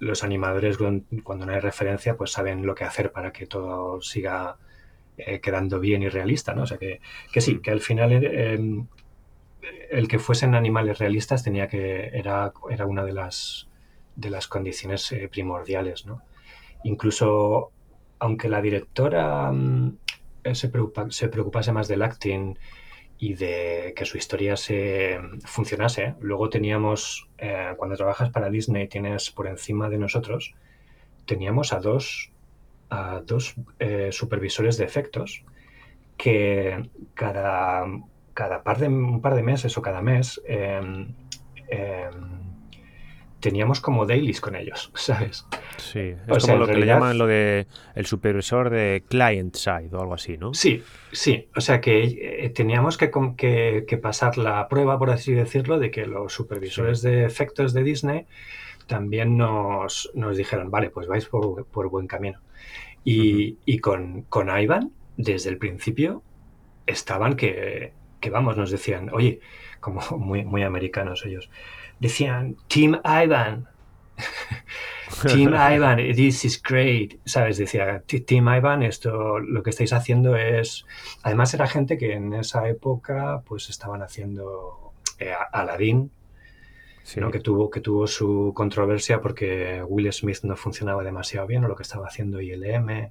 los 0.00 0.24
animadores 0.24 0.78
cuando 1.22 1.46
no 1.46 1.52
hay 1.52 1.60
referencia 1.60 2.16
pues 2.16 2.32
saben 2.32 2.66
lo 2.66 2.74
que 2.74 2.84
hacer 2.84 3.12
para 3.12 3.32
que 3.32 3.46
todo 3.46 4.00
siga 4.00 4.56
eh, 5.16 5.40
quedando 5.40 5.78
bien 5.78 6.02
y 6.02 6.08
realista, 6.08 6.54
¿no? 6.54 6.62
O 6.62 6.66
sea 6.66 6.78
que, 6.78 7.00
sí, 7.40 7.54
mm. 7.54 7.60
que 7.60 7.70
al 7.70 7.80
final 7.80 8.12
em, 8.12 8.86
el 9.90 10.08
que 10.08 10.18
fuesen 10.18 10.54
animales 10.54 10.98
realistas 10.98 11.44
tenía 11.44 11.68
que 11.68 12.08
era, 12.12 12.52
era 12.70 12.86
una 12.86 13.04
de 13.04 13.12
las 13.12 13.68
de 14.16 14.30
las 14.30 14.48
condiciones 14.48 15.12
eh, 15.12 15.28
primordiales, 15.30 16.06
¿no? 16.06 16.22
Incluso 16.84 17.70
aunque 18.18 18.48
la 18.48 18.60
directora 18.60 19.50
mm, 19.52 19.98
se 20.52 21.28
preocupase 21.28 21.72
más 21.72 21.88
del 21.88 22.02
acting 22.02 22.56
y 23.20 23.34
de 23.34 23.92
que 23.94 24.06
su 24.06 24.16
historia 24.16 24.56
se 24.56 25.20
funcionase. 25.44 26.14
Luego 26.20 26.48
teníamos, 26.48 27.28
eh, 27.36 27.74
cuando 27.76 27.94
trabajas 27.94 28.30
para 28.30 28.48
Disney, 28.48 28.88
tienes 28.88 29.30
por 29.30 29.46
encima 29.46 29.90
de 29.90 29.98
nosotros, 29.98 30.54
teníamos 31.26 31.74
a 31.74 31.80
dos, 31.80 32.32
a 32.88 33.20
dos 33.24 33.54
eh, 33.78 34.08
supervisores 34.10 34.78
de 34.78 34.86
efectos 34.86 35.44
que 36.16 36.88
cada, 37.12 37.84
cada 38.32 38.62
par 38.62 38.78
de, 38.78 38.88
un 38.88 39.20
par 39.20 39.34
de 39.34 39.42
meses 39.42 39.76
o 39.76 39.82
cada 39.82 40.00
mes 40.00 40.40
em, 40.46 41.14
em, 41.68 42.49
teníamos 43.40 43.80
como 43.80 44.06
dailies 44.06 44.40
con 44.40 44.54
ellos, 44.54 44.90
¿sabes? 44.94 45.46
Sí, 45.76 46.14
es 46.28 46.44
como 46.44 46.58
lo 46.58 46.66
que 46.66 46.76
le 46.76 46.86
llaman 46.86 47.18
lo 47.18 47.26
de 47.26 47.66
el 47.94 48.06
supervisor 48.06 48.70
de 48.70 49.02
client 49.08 49.54
side 49.56 49.90
o 49.92 50.00
algo 50.00 50.14
así, 50.14 50.36
¿no? 50.36 50.54
Sí, 50.54 50.82
sí, 51.12 51.48
o 51.56 51.60
sea 51.60 51.80
que 51.80 52.02
eh, 52.44 52.50
teníamos 52.50 52.96
que, 52.96 53.10
que, 53.86 53.98
pasar 53.98 54.38
la 54.38 54.68
prueba, 54.68 54.98
por 54.98 55.10
así 55.10 55.32
decirlo, 55.32 55.78
de 55.78 55.90
que 55.90 56.06
los 56.06 56.32
supervisores 56.32 57.02
de 57.02 57.24
efectos 57.24 57.72
de 57.72 57.82
Disney 57.82 58.26
también 58.86 59.36
nos, 59.36 60.10
nos 60.14 60.36
dijeron, 60.36 60.70
vale, 60.70 60.90
pues 60.90 61.06
vais 61.06 61.26
por, 61.26 61.90
buen 61.90 62.06
camino. 62.06 62.40
Y, 63.04 63.56
y 63.64 63.78
con, 63.78 64.22
con 64.22 64.48
Ivan, 64.50 64.92
desde 65.16 65.48
el 65.50 65.58
principio, 65.58 66.22
estaban 66.86 67.36
que, 67.36 67.92
que, 68.20 68.30
vamos, 68.30 68.56
nos 68.56 68.70
decían, 68.70 69.10
oye, 69.12 69.40
como 69.80 70.00
muy, 70.18 70.44
muy 70.44 70.62
americanos 70.62 71.24
ellos, 71.24 71.50
decían, 72.00 72.56
Team 72.66 73.00
Ivan. 73.04 73.68
Team 75.22 75.54
Ivan, 75.54 75.98
this 76.14 76.44
is 76.44 76.60
great. 76.60 77.20
¿Sabes? 77.24 77.58
Decía, 77.58 78.02
Team 78.06 78.48
Ivan, 78.48 78.82
esto 78.82 79.38
lo 79.38 79.62
que 79.62 79.70
estáis 79.70 79.92
haciendo 79.92 80.34
es. 80.36 80.86
Además, 81.22 81.54
era 81.54 81.66
gente 81.66 81.98
que 81.98 82.14
en 82.14 82.32
esa 82.32 82.68
época, 82.68 83.42
pues 83.46 83.68
estaban 83.68 84.02
haciendo 84.02 84.94
eh, 85.18 85.32
Aladdin, 85.52 86.10
que, 87.32 87.40
tuvo, 87.40 87.70
que 87.70 87.80
tuvo 87.80 88.06
su 88.06 88.52
controversia 88.54 89.20
porque 89.20 89.82
Will 89.86 90.12
Smith 90.12 90.40
no 90.42 90.56
funcionaba 90.56 91.02
demasiado 91.02 91.46
bien, 91.46 91.64
o 91.64 91.68
lo 91.68 91.76
que 91.76 91.82
estaba 91.82 92.06
haciendo 92.06 92.40
ILM. 92.40 93.10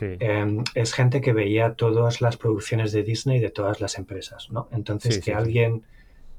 Em, 0.00 0.64
es 0.74 0.92
gente 0.92 1.20
que 1.20 1.32
veía 1.32 1.74
todas 1.74 2.20
las 2.20 2.36
producciones 2.36 2.92
de 2.92 3.02
Disney 3.02 3.40
de 3.40 3.50
todas 3.50 3.80
las 3.80 3.98
empresas, 3.98 4.50
¿no? 4.50 4.68
Entonces, 4.72 5.20
que 5.20 5.32
alguien 5.32 5.84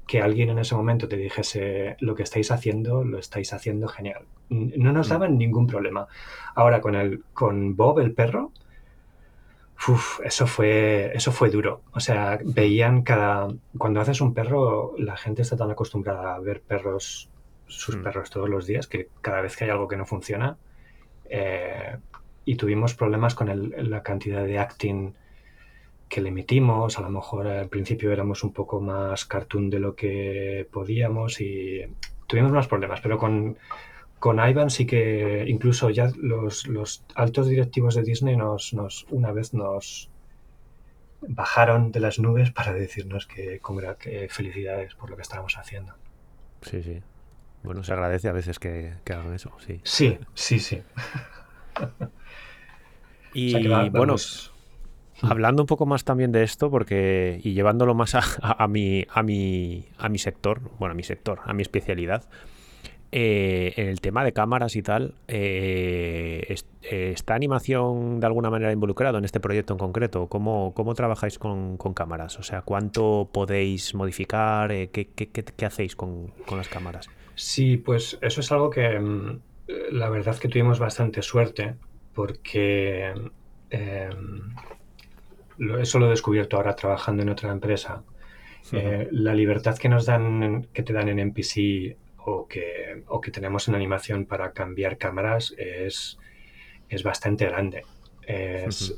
que 0.08 0.22
alguien 0.22 0.48
en 0.48 0.58
ese 0.58 0.74
momento 0.74 1.06
te 1.06 1.18
dijese 1.18 1.96
lo 2.00 2.14
que 2.14 2.22
estáis 2.22 2.50
haciendo, 2.50 3.04
lo 3.04 3.18
estáis 3.18 3.52
haciendo 3.52 3.86
genial. 3.88 4.24
No 4.48 4.92
nos 4.92 5.08
mm. 5.08 5.10
daban 5.10 5.38
ningún 5.38 5.66
problema. 5.66 6.08
Ahora 6.54 6.80
con 6.80 6.94
el 6.94 7.22
con 7.34 7.76
Bob 7.76 8.00
el 8.00 8.14
perro, 8.14 8.50
eso 10.24 10.46
fue 10.46 11.12
eso 11.14 11.30
fue 11.30 11.50
duro. 11.50 11.82
O 11.92 12.00
sea, 12.00 12.38
veían 12.42 13.02
cada 13.02 13.48
cuando 13.76 14.00
haces 14.00 14.22
un 14.22 14.32
perro, 14.32 14.94
la 14.96 15.18
gente 15.18 15.42
está 15.42 15.58
tan 15.58 15.70
acostumbrada 15.70 16.34
a 16.34 16.40
ver 16.40 16.62
perros 16.62 17.28
sus 17.66 17.98
mm. 17.98 18.02
perros 18.02 18.30
todos 18.30 18.48
los 18.48 18.66
días 18.66 18.86
que 18.86 19.10
cada 19.20 19.42
vez 19.42 19.56
que 19.58 19.64
hay 19.64 19.70
algo 19.70 19.88
que 19.88 19.98
no 19.98 20.06
funciona 20.06 20.56
eh, 21.28 21.98
y 22.46 22.56
tuvimos 22.56 22.94
problemas 22.94 23.34
con 23.34 23.72
la 23.90 24.02
cantidad 24.02 24.42
de 24.42 24.58
acting 24.58 25.12
que 26.08 26.20
le 26.20 26.30
emitimos, 26.30 26.98
a 26.98 27.02
lo 27.02 27.10
mejor 27.10 27.46
al 27.46 27.68
principio 27.68 28.12
éramos 28.12 28.42
un 28.44 28.52
poco 28.52 28.80
más 28.80 29.24
cartoon 29.24 29.70
de 29.70 29.78
lo 29.78 29.94
que 29.94 30.66
podíamos 30.72 31.40
y 31.40 31.82
tuvimos 32.26 32.52
más 32.52 32.66
problemas, 32.66 33.00
pero 33.00 33.18
con, 33.18 33.56
con 34.18 34.38
Ivan 34.38 34.70
sí 34.70 34.86
que 34.86 35.44
incluso 35.46 35.90
ya 35.90 36.10
los, 36.16 36.66
los 36.66 37.04
altos 37.14 37.48
directivos 37.48 37.94
de 37.94 38.02
Disney 38.02 38.36
nos, 38.36 38.74
nos, 38.74 39.06
una 39.10 39.32
vez 39.32 39.54
nos 39.54 40.10
bajaron 41.20 41.92
de 41.92 42.00
las 42.00 42.18
nubes 42.18 42.50
para 42.50 42.72
decirnos 42.72 43.26
que, 43.26 43.60
que 43.98 44.28
felicidades 44.28 44.94
por 44.94 45.10
lo 45.10 45.16
que 45.16 45.22
estábamos 45.22 45.56
haciendo. 45.56 45.94
Sí, 46.62 46.82
sí. 46.82 47.02
Bueno, 47.62 47.82
se 47.82 47.92
agradece 47.92 48.28
a 48.28 48.32
veces 48.32 48.58
que, 48.58 48.94
hagan 49.06 49.34
eso, 49.34 49.52
sí. 49.66 49.80
Sí, 49.82 50.18
sí, 50.34 50.60
sí. 50.60 50.82
y 53.34 53.68
bueno, 53.90 54.16
Hablando 55.22 55.62
un 55.62 55.66
poco 55.66 55.86
más 55.86 56.04
también 56.04 56.32
de 56.32 56.42
esto, 56.42 56.70
porque 56.70 57.40
y 57.42 57.52
llevándolo 57.52 57.94
más 57.94 58.14
a, 58.14 58.68
mi, 58.68 59.04
a, 59.10 59.22
mi, 59.22 59.86
a 59.98 60.08
mi 60.08 60.18
sector, 60.18 60.60
bueno, 60.78 60.92
a 60.92 60.94
mi 60.94 61.02
sector, 61.02 61.40
a 61.44 61.52
mi 61.52 61.62
especialidad, 61.62 62.24
eh, 63.10 63.72
en 63.76 63.88
el 63.88 64.02
tema 64.02 64.22
de 64.22 64.34
cámaras 64.34 64.76
y 64.76 64.82
tal, 64.82 65.14
eh, 65.28 66.54
¿está 66.82 67.34
animación 67.34 68.20
de 68.20 68.26
alguna 68.26 68.50
manera 68.50 68.70
involucrado 68.70 69.16
en 69.16 69.24
este 69.24 69.40
proyecto 69.40 69.72
en 69.72 69.78
concreto? 69.78 70.26
¿Cómo, 70.26 70.74
cómo 70.74 70.94
trabajáis 70.94 71.38
con, 71.38 71.78
cámaras? 71.94 72.38
O 72.38 72.42
sea, 72.42 72.60
¿cuánto 72.62 73.30
podéis 73.32 73.94
modificar? 73.94 74.70
Eh, 74.72 74.90
¿qué, 74.92 75.06
qué, 75.08 75.66
hacéis 75.66 75.96
con, 75.96 76.28
con, 76.46 76.58
las 76.58 76.68
cámaras? 76.68 77.08
Sí, 77.34 77.78
pues 77.78 78.18
eso 78.20 78.40
es 78.42 78.52
algo 78.52 78.68
que 78.68 78.98
mm, 78.98 79.40
la 79.92 80.10
verdad 80.10 80.36
que 80.36 80.48
tuvimos 80.48 80.78
bastante 80.78 81.22
suerte, 81.22 81.76
porque 82.12 83.14
em, 83.70 84.54
eso 85.80 85.98
lo 85.98 86.06
he 86.06 86.10
descubierto 86.10 86.56
ahora 86.56 86.74
trabajando 86.74 87.22
en 87.22 87.28
otra 87.28 87.50
empresa. 87.52 88.02
Eh, 88.72 89.08
la 89.12 89.34
libertad 89.34 89.78
que 89.78 89.88
nos 89.88 90.06
dan, 90.06 90.68
que 90.72 90.82
te 90.82 90.92
dan 90.92 91.08
en 91.08 91.18
NPC 91.18 91.96
o 92.18 92.46
que, 92.46 93.02
o 93.06 93.20
que 93.20 93.30
tenemos 93.30 93.68
en 93.68 93.74
animación 93.74 94.26
para 94.26 94.52
cambiar 94.52 94.98
cámaras 94.98 95.54
es, 95.56 96.18
es 96.88 97.02
bastante 97.02 97.46
grande. 97.46 97.82
Es, 98.26 98.94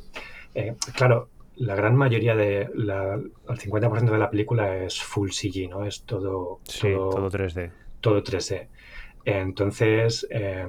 eh, 0.54 0.74
claro, 0.96 1.28
la 1.56 1.74
gran 1.74 1.94
mayoría 1.94 2.34
de 2.34 2.68
la, 2.74 3.14
el 3.14 3.58
50% 3.58 4.10
de 4.10 4.18
la 4.18 4.30
película 4.30 4.76
es 4.78 5.00
full 5.00 5.30
CG, 5.30 5.68
¿no? 5.68 5.84
Es 5.84 6.02
todo, 6.02 6.60
todo, 6.82 7.30
3D. 7.30 7.70
Todo 8.00 8.22
3D. 8.22 8.68
Entonces, 9.24 10.26
eh, 10.30 10.66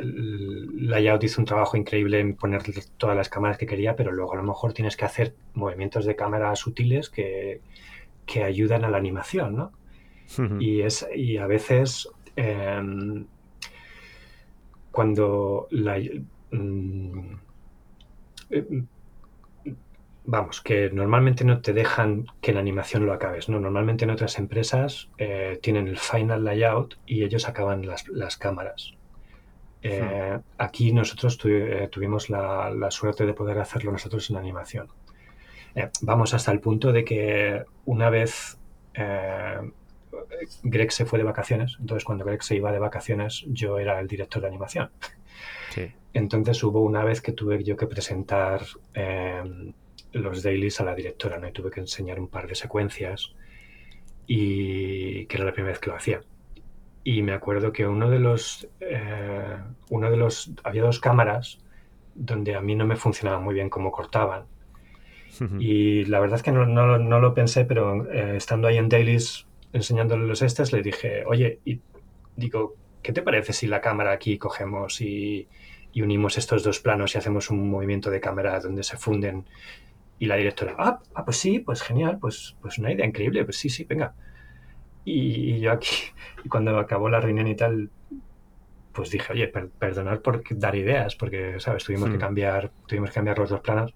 Layout 0.00 1.24
hizo 1.24 1.40
un 1.40 1.46
trabajo 1.46 1.76
increíble 1.76 2.20
en 2.20 2.34
poner 2.34 2.62
todas 2.96 3.16
las 3.16 3.28
cámaras 3.28 3.58
que 3.58 3.66
quería, 3.66 3.96
pero 3.96 4.12
luego 4.12 4.32
a 4.32 4.36
lo 4.36 4.42
mejor 4.42 4.72
tienes 4.72 4.96
que 4.96 5.04
hacer 5.04 5.34
movimientos 5.54 6.04
de 6.04 6.16
cámara 6.16 6.54
sutiles 6.56 7.10
que, 7.10 7.60
que 8.26 8.44
ayudan 8.44 8.84
a 8.84 8.90
la 8.90 8.98
animación, 8.98 9.56
¿no? 9.56 9.72
y, 10.60 10.82
es, 10.82 11.08
y 11.14 11.38
a 11.38 11.46
veces 11.46 12.08
em, 12.36 13.26
cuando 14.90 15.68
la... 15.70 15.98
Mm, 16.50 17.34
eh, 18.50 18.84
vamos, 20.30 20.60
que 20.60 20.90
normalmente 20.90 21.42
no 21.42 21.62
te 21.62 21.72
dejan 21.72 22.26
que 22.42 22.52
la 22.52 22.60
animación 22.60 23.06
lo 23.06 23.14
acabes, 23.14 23.48
¿no? 23.48 23.58
Normalmente 23.60 24.04
en 24.04 24.10
otras 24.10 24.38
empresas 24.38 25.08
eh, 25.16 25.58
tienen 25.62 25.88
el 25.88 25.96
final 25.96 26.44
layout 26.44 26.98
y 27.06 27.24
ellos 27.24 27.48
acaban 27.48 27.86
las, 27.86 28.36
cámaras. 28.36 28.92
Eh, 29.82 30.38
aquí 30.58 30.92
nosotros 30.92 31.38
tuvimos 31.38 32.30
la, 32.30 32.70
la, 32.70 32.90
suerte 32.90 33.26
de 33.26 33.32
poder 33.32 33.58
hacerlo 33.58 33.92
nosotros 33.92 34.28
en 34.30 34.36
animación. 34.36 34.88
vamos 36.02 36.34
hasta 36.34 36.50
el 36.50 36.60
punto 36.60 36.92
de 36.92 37.04
que 37.04 37.62
una 37.84 38.10
vez 38.10 38.58
Greg 40.62 40.92
se 40.92 41.04
fue 41.04 41.18
de 41.18 41.24
vacaciones, 41.24 41.76
entonces 41.80 42.04
cuando 42.04 42.24
Greg 42.24 42.42
se 42.42 42.56
iba 42.56 42.72
de 42.72 42.78
vacaciones 42.78 43.44
yo 43.48 43.78
era 43.78 44.00
el 44.00 44.08
director 44.08 44.42
de 44.42 44.48
animación. 44.48 44.90
Entonces 46.14 46.62
hubo 46.64 46.80
una 46.80 47.04
vez 47.04 47.20
que 47.20 47.32
tuve 47.32 47.62
yo 47.62 47.76
que 47.76 47.86
presentar 47.86 48.62
em, 48.94 49.72
los 50.12 50.42
dailies 50.42 50.80
a 50.80 50.84
la 50.84 50.94
directora, 50.94 51.38
¿no? 51.38 51.48
Y 51.48 51.52
tuve 51.52 51.70
que 51.70 51.80
enseñar 51.80 52.18
un 52.18 52.28
par 52.28 52.48
de 52.48 52.54
secuencias 52.54 53.34
y 54.26 55.26
que 55.26 55.36
era 55.36 55.44
la 55.44 55.52
primera 55.52 55.72
vez 55.72 55.80
que 55.80 55.90
lo 55.90 55.96
hacía. 55.96 56.20
Y 57.04 57.22
me 57.22 57.32
acuerdo 57.32 57.72
que 57.72 57.86
uno 57.86 58.10
de 58.10 58.18
los, 58.18 58.68
eh, 58.80 59.56
uno 59.90 60.10
de 60.10 60.16
los, 60.16 60.52
había 60.64 60.82
dos 60.82 61.00
cámaras 61.00 61.58
donde 62.14 62.54
a 62.54 62.60
mí 62.60 62.74
no 62.74 62.86
me 62.86 62.96
funcionaba 62.96 63.40
muy 63.40 63.54
bien 63.54 63.70
cómo 63.70 63.92
cortaban. 63.92 64.44
Y 65.60 66.04
la 66.06 66.18
verdad 66.18 66.36
es 66.36 66.42
que 66.42 66.50
no, 66.50 66.64
lo 67.20 67.34
pensé, 67.34 67.64
pero 67.64 68.10
eh, 68.10 68.36
estando 68.36 68.66
ahí 68.66 68.76
en 68.76 68.88
dailies 68.88 69.46
enseñándole 69.72 70.26
los 70.26 70.42
estes, 70.42 70.72
le 70.72 70.82
dije, 70.82 71.24
oye, 71.26 71.60
y 71.64 71.80
digo, 72.36 72.74
¿qué 73.02 73.12
te 73.12 73.22
parece 73.22 73.52
si 73.52 73.66
la 73.66 73.80
cámara 73.80 74.12
aquí 74.12 74.38
cogemos 74.38 75.00
y, 75.00 75.48
unimos 75.94 76.38
estos 76.38 76.62
dos 76.62 76.78
planos 76.78 77.14
y 77.14 77.18
hacemos 77.18 77.50
un 77.50 77.68
movimiento 77.70 78.08
de 78.10 78.20
cámara 78.20 78.60
donde 78.60 78.82
se 78.82 78.96
funden? 78.96 79.46
Y 80.18 80.26
la 80.26 80.36
directora, 80.36 80.74
ah, 80.78 81.00
ah, 81.14 81.24
pues 81.24 81.36
sí, 81.36 81.60
pues 81.60 81.82
genial, 81.82 82.18
pues, 82.20 82.56
pues 82.60 82.78
una 82.78 82.92
idea 82.92 83.06
increíble, 83.06 83.44
pues 83.44 83.56
sí, 83.56 83.68
sí, 83.68 83.84
venga. 83.84 84.14
Y, 85.04 85.60
yo 85.60 85.72
aquí, 85.72 85.96
y 86.44 86.48
cuando 86.48 86.78
acabó 86.78 87.08
la 87.08 87.20
reunión 87.20 87.46
y 87.46 87.54
tal, 87.54 87.90
pues 88.92 89.10
dije, 89.10 89.32
oye, 89.32 89.48
perdonar 89.48 90.20
por 90.22 90.42
dar 90.58 90.74
ideas, 90.74 91.14
porque, 91.14 91.60
¿sabes? 91.60 91.84
Tuvimos 91.84 92.10
que 92.10 92.18
cambiar, 92.18 92.72
tuvimos 92.86 93.10
que 93.10 93.14
cambiar 93.14 93.38
los 93.38 93.50
dos 93.50 93.60
planos 93.60 93.94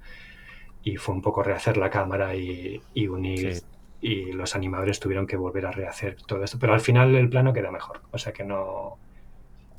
y 0.84 0.96
fue 0.96 1.14
un 1.14 1.22
poco 1.22 1.42
rehacer 1.42 1.76
la 1.76 1.90
cámara 1.90 2.34
y, 2.34 2.80
unir 2.94 3.62
y 4.00 4.32
los 4.32 4.56
animadores 4.56 4.98
tuvieron 4.98 5.26
que 5.26 5.36
volver 5.36 5.66
a 5.66 5.70
rehacer 5.70 6.16
todo 6.26 6.42
esto. 6.42 6.58
Pero 6.58 6.74
al 6.74 6.80
final 6.80 7.14
el 7.14 7.28
plano 7.28 7.52
queda 7.52 7.70
mejor. 7.70 8.00
O 8.10 8.18
sea 8.18 8.32
que 8.32 8.44
no. 8.44 8.98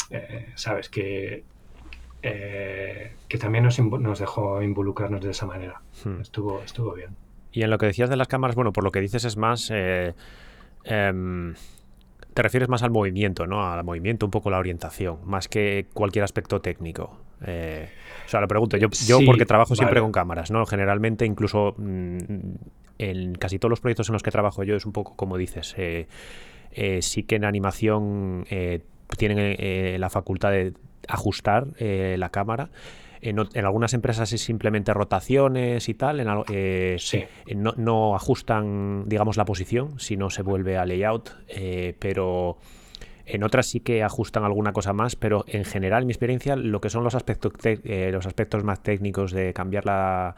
Eh, 0.10 0.52
Sabes 0.56 0.90
que. 0.90 1.44
Eh, 2.22 3.16
que 3.28 3.38
también 3.38 3.66
nos, 3.66 3.78
nos, 3.80 4.20
dejó 4.20 4.62
involucrarnos 4.62 5.22
de 5.22 5.32
esa 5.32 5.46
manera. 5.46 5.82
Hmm. 6.06 6.22
Estuvo, 6.22 6.62
estuvo 6.64 6.94
bien. 6.94 7.16
Y 7.52 7.64
en 7.64 7.70
lo 7.70 7.78
que 7.78 7.86
decías 7.86 8.10
de 8.10 8.16
las 8.16 8.30
cámaras, 8.30 8.56
bueno, 8.56 8.72
por 8.72 8.86
lo 8.86 8.92
que 8.92 9.02
dices 9.02 9.26
es 9.26 9.36
más. 9.36 9.70
Eh, 9.74 10.14
em, 10.84 11.54
te 12.34 12.42
refieres 12.42 12.70
más 12.70 12.84
al 12.84 12.92
movimiento, 12.92 13.46
¿no? 13.48 13.66
Al 13.66 13.84
movimiento, 13.84 14.26
un 14.26 14.32
poco 14.32 14.50
la 14.50 14.60
orientación, 14.60 15.20
más 15.26 15.48
que 15.48 15.88
cualquier 15.94 16.24
aspecto 16.24 16.62
técnico. 16.62 17.20
o 17.42 18.30
sea, 18.30 18.40
lo 18.40 18.48
pregunto, 18.48 18.78
yo, 18.78 18.88
yo 19.06 19.20
porque 19.26 19.46
trabajo 19.46 19.76
siempre 19.76 20.00
con 20.00 20.12
cámaras, 20.12 20.50
¿no? 20.50 20.66
Generalmente, 20.66 21.26
incluso 21.26 21.76
mm, 21.78 22.18
en 22.98 23.36
casi 23.36 23.60
todos 23.60 23.70
los 23.70 23.80
proyectos 23.80 24.10
en 24.10 24.14
los 24.14 24.24
que 24.24 24.32
trabajo 24.32 24.64
yo 24.64 24.76
es 24.76 24.86
un 24.86 24.92
poco 24.92 25.16
como 25.16 25.38
dices. 25.38 25.74
Eh, 25.78 26.08
eh, 26.72 27.02
sí 27.02 27.24
que 27.24 27.36
en 27.36 27.46
animación 27.46 28.46
eh, 28.50 28.82
tienen 29.18 30.00
la 30.00 30.10
facultad 30.10 30.52
de 30.52 30.74
ajustar 31.08 31.68
la 31.80 32.30
cámara. 32.30 32.70
En, 33.30 33.66
algunas 33.66 33.94
empresas 33.94 34.34
es 34.34 34.42
simplemente 34.42 34.94
rotaciones 34.94 35.88
y 35.90 35.94
tal. 35.94 36.20
En, 36.20 36.28
no, 36.28 37.74
no, 37.78 38.16
ajustan, 38.16 39.08
digamos, 39.08 39.38
la 39.38 39.46
posición, 39.46 40.00
si 40.00 40.18
no 40.18 40.30
se 40.30 40.42
vuelve 40.42 40.78
a 40.78 40.86
layout. 40.86 41.32
pero 42.00 42.58
en 43.26 43.44
otras 43.44 43.68
sí 43.68 43.80
que 43.80 44.04
ajustan 44.04 44.44
alguna 44.44 44.74
cosa 44.74 44.94
más. 44.94 45.16
Pero 45.16 45.46
en 45.48 45.64
general, 45.64 46.04
en 46.04 46.08
mi 46.08 46.12
experiencia, 46.12 46.56
lo 46.56 46.82
que 46.82 46.90
son 46.90 47.04
los 47.04 47.16
aspectos, 47.16 47.54
los 47.84 48.26
aspectos 48.26 48.64
más 48.64 48.84
técnicos 48.84 49.32
de 49.32 49.54
cambiar 49.54 49.86
la 49.86 50.36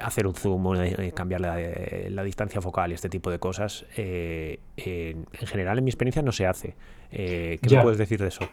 hacer 0.00 0.26
un 0.26 0.34
zoom, 0.34 0.76
eh, 0.76 1.12
cambiar 1.12 1.40
la, 1.40 2.24
distancia 2.24 2.60
focal 2.60 2.90
y 2.90 2.94
este 2.94 3.08
tipo 3.08 3.30
de 3.30 3.38
cosas, 3.38 3.86
eh, 3.96 4.60
en, 4.76 5.26
general 5.46 5.78
en 5.78 5.84
mi 5.84 5.90
experiencia 5.90 6.22
no 6.22 6.32
se 6.32 6.46
hace. 6.46 6.74
Eh, 7.10 7.58
¿Qué 7.62 7.76
me 7.76 7.82
puedes 7.82 7.98
decir 7.98 8.20
de 8.20 8.28
eso? 8.28 8.48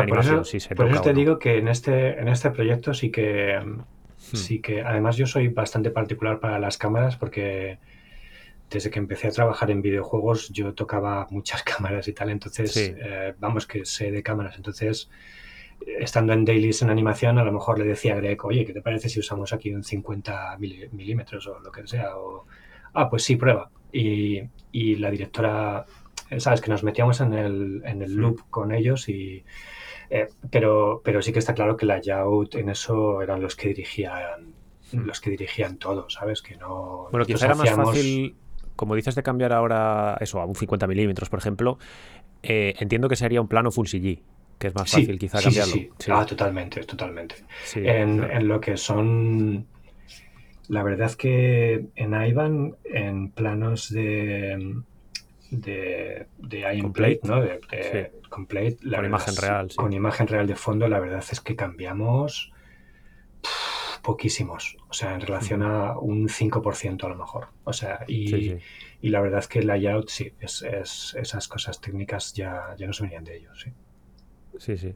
Por 0.00 0.18
eso, 0.18 1.02
te 1.02 1.12
digo 1.12 1.38
que 1.38 1.58
en 1.58 1.68
este, 1.68 2.18
en 2.18 2.28
este 2.28 2.50
proyecto 2.50 2.94
sí 2.94 3.10
que, 3.10 3.58
hmm. 3.60 4.36
sí 4.36 4.60
que, 4.60 4.82
además 4.82 5.16
yo 5.16 5.26
soy 5.26 5.48
bastante 5.48 5.90
particular 5.90 6.40
para 6.40 6.58
las 6.58 6.78
cámaras 6.78 7.16
porque 7.16 7.78
desde 8.70 8.90
que 8.90 8.98
empecé 8.98 9.28
a 9.28 9.30
trabajar 9.32 9.70
en 9.70 9.82
videojuegos 9.82 10.48
yo 10.50 10.74
tocaba 10.74 11.26
muchas 11.30 11.62
cámaras 11.64 12.08
y 12.08 12.12
tal, 12.12 12.30
entonces 12.30 12.94
vamos 13.38 13.66
que 13.66 13.84
sé 13.84 14.10
de 14.10 14.22
cámaras, 14.22 14.56
entonces 14.56 15.10
estando 15.98 16.32
en 16.32 16.44
dailies 16.44 16.82
en 16.82 16.90
animación, 16.90 17.38
a 17.38 17.44
lo 17.44 17.52
mejor 17.52 17.78
le 17.78 17.84
decía 17.84 18.14
a 18.14 18.16
Greg, 18.16 18.44
oye, 18.44 18.64
¿qué 18.64 18.72
te 18.72 18.82
parece 18.82 19.08
si 19.08 19.20
usamos 19.20 19.52
aquí 19.52 19.74
un 19.74 19.84
50 19.84 20.56
milímetros 20.58 21.46
o 21.46 21.58
lo 21.60 21.72
que 21.72 21.86
sea? 21.86 22.16
O, 22.16 22.46
ah, 22.94 23.08
pues 23.10 23.24
sí, 23.24 23.36
prueba. 23.36 23.70
Y, 23.92 24.42
la 24.96 25.10
directora, 25.10 25.84
sabes, 26.38 26.60
que 26.60 26.70
nos 26.70 26.82
metíamos 26.82 27.20
en 27.20 27.32
el, 27.34 27.82
en 27.84 28.02
el 28.02 28.14
loop 28.14 28.40
con 28.50 28.72
ellos 28.72 29.08
y... 29.08 29.44
Eh, 30.14 30.28
pero, 30.50 31.00
pero 31.02 31.22
sí 31.22 31.32
que 31.32 31.38
está 31.38 31.54
claro 31.54 31.74
que 31.74 31.86
la 31.86 31.96
layout 31.96 32.56
en 32.56 32.68
eso 32.68 33.22
eran 33.22 33.40
los 33.40 33.56
que 33.56 33.68
dirigían 33.68 34.52
los 34.92 35.22
que 35.22 35.30
dirigían 35.30 35.78
todo, 35.78 36.10
¿sabes? 36.10 36.42
Que 36.42 36.54
no... 36.56 37.08
Bueno, 37.10 37.24
quizá 37.24 37.46
era 37.46 37.54
más 37.54 37.70
fácil, 37.70 38.36
como 38.76 38.94
dices 38.94 39.14
de 39.14 39.22
cambiar 39.22 39.54
ahora 39.54 40.18
eso 40.20 40.38
a 40.38 40.44
un 40.44 40.54
50 40.54 40.86
milímetros, 40.86 41.30
por 41.30 41.38
ejemplo, 41.38 41.78
eh, 42.42 42.74
entiendo 42.78 43.08
que 43.08 43.16
sería 43.16 43.40
un 43.40 43.48
plano 43.48 43.70
full 43.70 43.86
CG 43.86 44.20
que 44.58 44.66
es 44.66 44.74
más 44.74 44.90
fácil 44.90 45.18
quizá 45.18 45.40
cambiarlo. 45.40 45.72
Sí, 45.72 45.90
sí. 45.98 46.10
Ah, 46.12 46.26
totalmente, 46.26 46.84
totalmente. 46.84 47.36
En, 47.74 48.46
lo 48.46 48.60
que 48.60 48.76
son... 48.76 49.66
La 50.68 50.82
verdad 50.82 51.06
es 51.06 51.16
que 51.16 51.86
en 51.96 52.22
Ivan, 52.22 52.76
en 52.84 53.30
planos 53.30 53.90
de, 53.90 54.82
de, 55.52 56.26
de 56.38 56.78
complete, 56.80 57.28
¿no? 57.28 57.40
De, 57.40 57.60
complete, 58.28 58.78
con 58.90 59.04
imagen 59.04 59.36
real. 59.36 59.68
Con 59.76 59.92
imagen 59.92 60.26
real 60.26 60.46
de 60.46 60.56
fondo, 60.56 60.88
la 60.88 61.00
verdad 61.00 61.24
es 61.30 61.40
que 61.40 61.56
cambiamos 61.56 62.52
poquísimos. 64.02 64.76
O 64.88 64.92
sea, 64.92 65.14
en 65.14 65.20
relación 65.20 65.62
a 65.62 65.98
un 65.98 66.28
5% 66.28 67.04
a 67.04 67.08
lo 67.08 67.16
mejor. 67.16 67.48
O 67.64 67.72
sea, 67.72 68.04
y, 68.08 68.56
y 69.00 69.08
la 69.10 69.20
verdad 69.20 69.38
es 69.38 69.48
que 69.48 69.60
el 69.60 69.68
layout, 69.68 70.08
sí, 70.08 70.32
es, 70.40 70.62
es, 70.62 71.14
esas 71.18 71.46
cosas 71.48 71.80
técnicas 71.80 72.32
ya, 72.32 72.74
ya 72.76 72.86
no 72.86 72.92
se 72.92 73.04
venían 73.04 73.24
de 73.24 73.36
ellos, 73.36 73.60
sí 73.60 73.72
sí, 74.62 74.76
sí. 74.76 74.94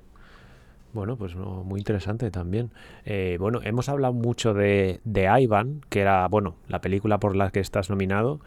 Bueno, 0.92 1.16
pues 1.16 1.34
muy 1.34 1.80
interesante 1.80 2.30
también. 2.30 2.70
Eh, 3.04 3.36
bueno, 3.38 3.60
hemos 3.62 3.88
hablado 3.88 4.14
mucho 4.14 4.54
de, 4.54 5.00
de, 5.04 5.28
Ivan, 5.40 5.82
que 5.90 6.00
era, 6.00 6.26
bueno, 6.28 6.56
la 6.68 6.80
película 6.80 7.18
por 7.18 7.36
la 7.36 7.50
que 7.50 7.60
estás 7.60 7.90
nominado. 7.90 8.40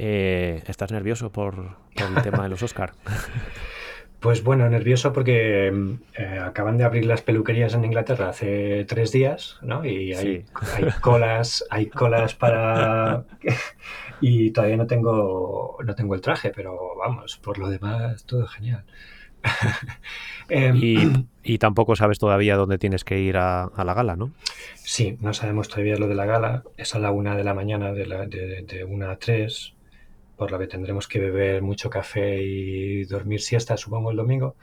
Eh, 0.00 0.62
¿Estás 0.68 0.92
nervioso 0.92 1.32
por, 1.32 1.76
el 1.96 2.22
tema 2.22 2.44
de 2.44 2.48
los 2.48 2.62
Oscar? 2.62 2.92
Pues 4.20 4.42
bueno, 4.42 4.68
nervioso 4.68 5.12
porque 5.12 5.68
eh, 6.14 6.38
acaban 6.44 6.76
de 6.76 6.82
abrir 6.82 7.06
las 7.06 7.22
peluquerías 7.22 7.74
en 7.74 7.84
Inglaterra 7.84 8.30
hace 8.30 8.84
tres 8.84 9.12
días, 9.12 9.58
¿no? 9.62 9.84
Y 9.84 10.12
hay, 10.12 10.44
hay 10.74 10.90
colas, 11.00 11.64
hay 11.70 11.86
colas 11.86 12.34
para 12.34 13.22
y 14.20 14.50
todavía 14.50 14.76
no 14.76 14.88
tengo 14.88 15.78
no 15.84 15.94
tengo 15.94 16.16
el 16.16 16.20
traje, 16.20 16.50
pero 16.50 16.96
vamos, 16.98 17.36
por 17.36 17.58
lo 17.58 17.68
demás 17.68 18.24
todo 18.24 18.48
genial. 18.48 18.82
Em, 20.48 21.28
Y 21.44 21.58
tampoco 21.58 21.94
sabes 21.94 22.18
todavía 22.18 22.56
dónde 22.56 22.78
tienes 22.78 23.04
que 23.04 23.20
ir 23.20 23.36
a, 23.36 23.70
la 23.76 23.94
gala, 23.94 24.16
¿no? 24.16 24.32
Sí, 24.74 25.16
no 25.20 25.32
sabemos 25.32 25.68
todavía 25.68 25.96
lo 25.96 26.08
de 26.08 26.16
la 26.16 26.26
gala. 26.26 26.64
Es 26.76 26.96
a 26.96 26.98
la 26.98 27.12
una 27.12 27.36
de 27.36 27.44
la 27.44 27.54
mañana, 27.54 27.92
de, 27.92 28.06
la, 28.06 28.26
de, 28.26 28.62
de 28.62 28.84
una 28.84 29.12
a 29.12 29.18
tres, 29.18 29.74
por 30.38 30.52
lo 30.52 30.58
que 30.58 30.68
tendremos 30.68 31.08
que 31.08 31.18
beber 31.18 31.60
mucho 31.62 31.90
café 31.90 32.40
y 32.40 33.04
dormir 33.04 33.40
siesta, 33.40 33.76
supongo, 33.76 34.12
el 34.12 34.16
domingo. 34.16 34.54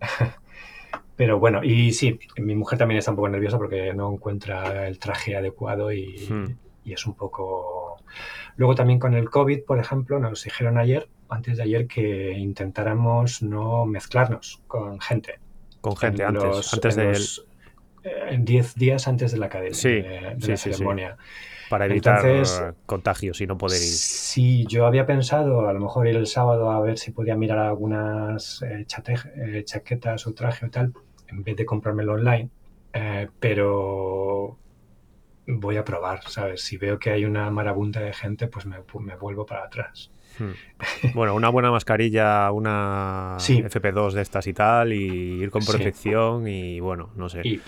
Pero 1.16 1.38
bueno, 1.38 1.62
y 1.62 1.92
sí, 1.92 2.18
mi 2.38 2.56
mujer 2.56 2.80
también 2.80 2.98
está 2.98 3.12
un 3.12 3.16
poco 3.16 3.28
nerviosa 3.28 3.56
porque 3.56 3.94
no 3.94 4.12
encuentra 4.12 4.88
el 4.88 4.98
traje 4.98 5.36
adecuado 5.36 5.92
y, 5.92 6.26
hmm. 6.28 6.56
y 6.84 6.92
es 6.92 7.06
un 7.06 7.14
poco... 7.14 7.96
Luego 8.56 8.74
también 8.74 8.98
con 8.98 9.14
el 9.14 9.30
COVID, 9.30 9.62
por 9.62 9.78
ejemplo, 9.78 10.18
nos 10.18 10.42
dijeron 10.42 10.76
ayer, 10.76 11.08
antes 11.28 11.56
de 11.56 11.62
ayer, 11.62 11.86
que 11.86 12.32
intentáramos 12.32 13.42
no 13.42 13.86
mezclarnos 13.86 14.60
con 14.66 15.00
gente. 15.00 15.38
Con 15.80 15.96
gente 15.96 16.24
antes, 16.24 16.74
antes 16.74 16.96
de... 16.96 17.16
En 18.28 18.44
10 18.44 18.74
días 18.74 19.06
antes 19.06 19.30
de 19.30 19.38
la 19.38 19.48
cadena, 19.48 19.76
de, 19.76 20.36
la 20.48 20.56
ceremonia. 20.56 21.16
Para 21.72 21.86
evitar 21.86 22.74
contagios 22.84 23.40
y 23.40 23.46
no 23.46 23.56
poder 23.56 23.80
ir. 23.80 23.88
Sí, 23.88 24.66
yo 24.68 24.84
había 24.84 25.06
pensado 25.06 25.66
a 25.66 25.72
lo 25.72 25.80
mejor 25.80 26.06
ir 26.06 26.16
el 26.16 26.26
sábado 26.26 26.70
a 26.70 26.78
ver 26.80 26.98
si 26.98 27.12
podía 27.12 27.34
mirar 27.34 27.60
algunas 27.60 28.60
eh, 28.60 28.84
eh, 28.84 29.64
chaquetas 29.64 30.26
o 30.26 30.34
traje 30.34 30.66
o 30.66 30.70
tal, 30.70 30.92
en 31.28 31.42
vez 31.42 31.56
de 31.56 31.64
comprármelo 31.64 32.12
online. 32.12 32.50
Eh, 32.92 33.26
pero 33.40 34.58
voy 35.46 35.78
a 35.78 35.82
probar, 35.82 36.20
¿sabes? 36.28 36.62
Si 36.62 36.76
veo 36.76 36.98
que 36.98 37.08
hay 37.08 37.24
una 37.24 37.50
marabunta 37.50 38.00
de 38.00 38.12
gente, 38.12 38.48
pues 38.48 38.66
me, 38.66 38.76
me 39.00 39.16
vuelvo 39.16 39.46
para 39.46 39.64
atrás. 39.64 40.10
Hmm. 40.38 41.12
Bueno, 41.14 41.34
una 41.34 41.48
buena 41.48 41.70
mascarilla, 41.70 42.50
una 42.52 43.36
FP2 43.38 44.12
de 44.12 44.22
estas 44.22 44.46
y 44.46 44.52
tal, 44.52 44.92
y 44.92 45.42
ir 45.42 45.50
con 45.50 45.64
protección 45.64 46.48
y 46.48 46.80
bueno, 46.80 47.10
no 47.16 47.28
sé. 47.28 47.42
Y, 47.44 47.58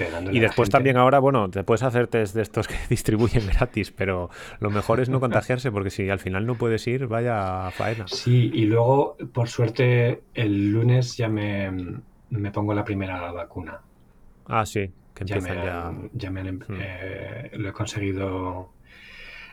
después 0.40 0.70
también 0.70 0.96
ahora, 0.96 1.18
bueno, 1.18 1.50
te 1.50 1.62
puedes 1.64 1.82
hacer 1.82 2.08
test 2.08 2.34
de 2.34 2.42
estos 2.42 2.66
que 2.68 2.76
distribuyen 2.88 3.46
gratis, 3.46 3.90
pero 3.90 4.30
lo 4.60 4.70
mejor 4.70 5.00
es 5.00 5.08
no 5.08 5.20
contagiarse 5.20 5.70
porque 5.70 5.90
si 5.90 6.08
al 6.10 6.18
final 6.18 6.46
no 6.46 6.54
puedes 6.54 6.86
ir, 6.86 7.06
vaya 7.06 7.70
faena. 7.72 8.06
Sí, 8.08 8.50
y 8.52 8.66
luego, 8.66 9.16
por 9.32 9.48
suerte, 9.48 10.22
el 10.34 10.72
lunes 10.72 11.16
ya 11.16 11.28
me, 11.28 11.70
me 12.30 12.50
pongo 12.50 12.74
la 12.74 12.84
primera 12.84 13.30
vacuna. 13.32 13.80
Ah, 14.46 14.66
sí, 14.66 14.90
que 15.14 15.24
ya. 15.24 15.38
ya... 16.12 16.30
me 16.30 16.52
hmm. 16.52 16.62
eh, 16.80 17.50
lo 17.54 17.68
he 17.68 17.72
conseguido. 17.72 18.70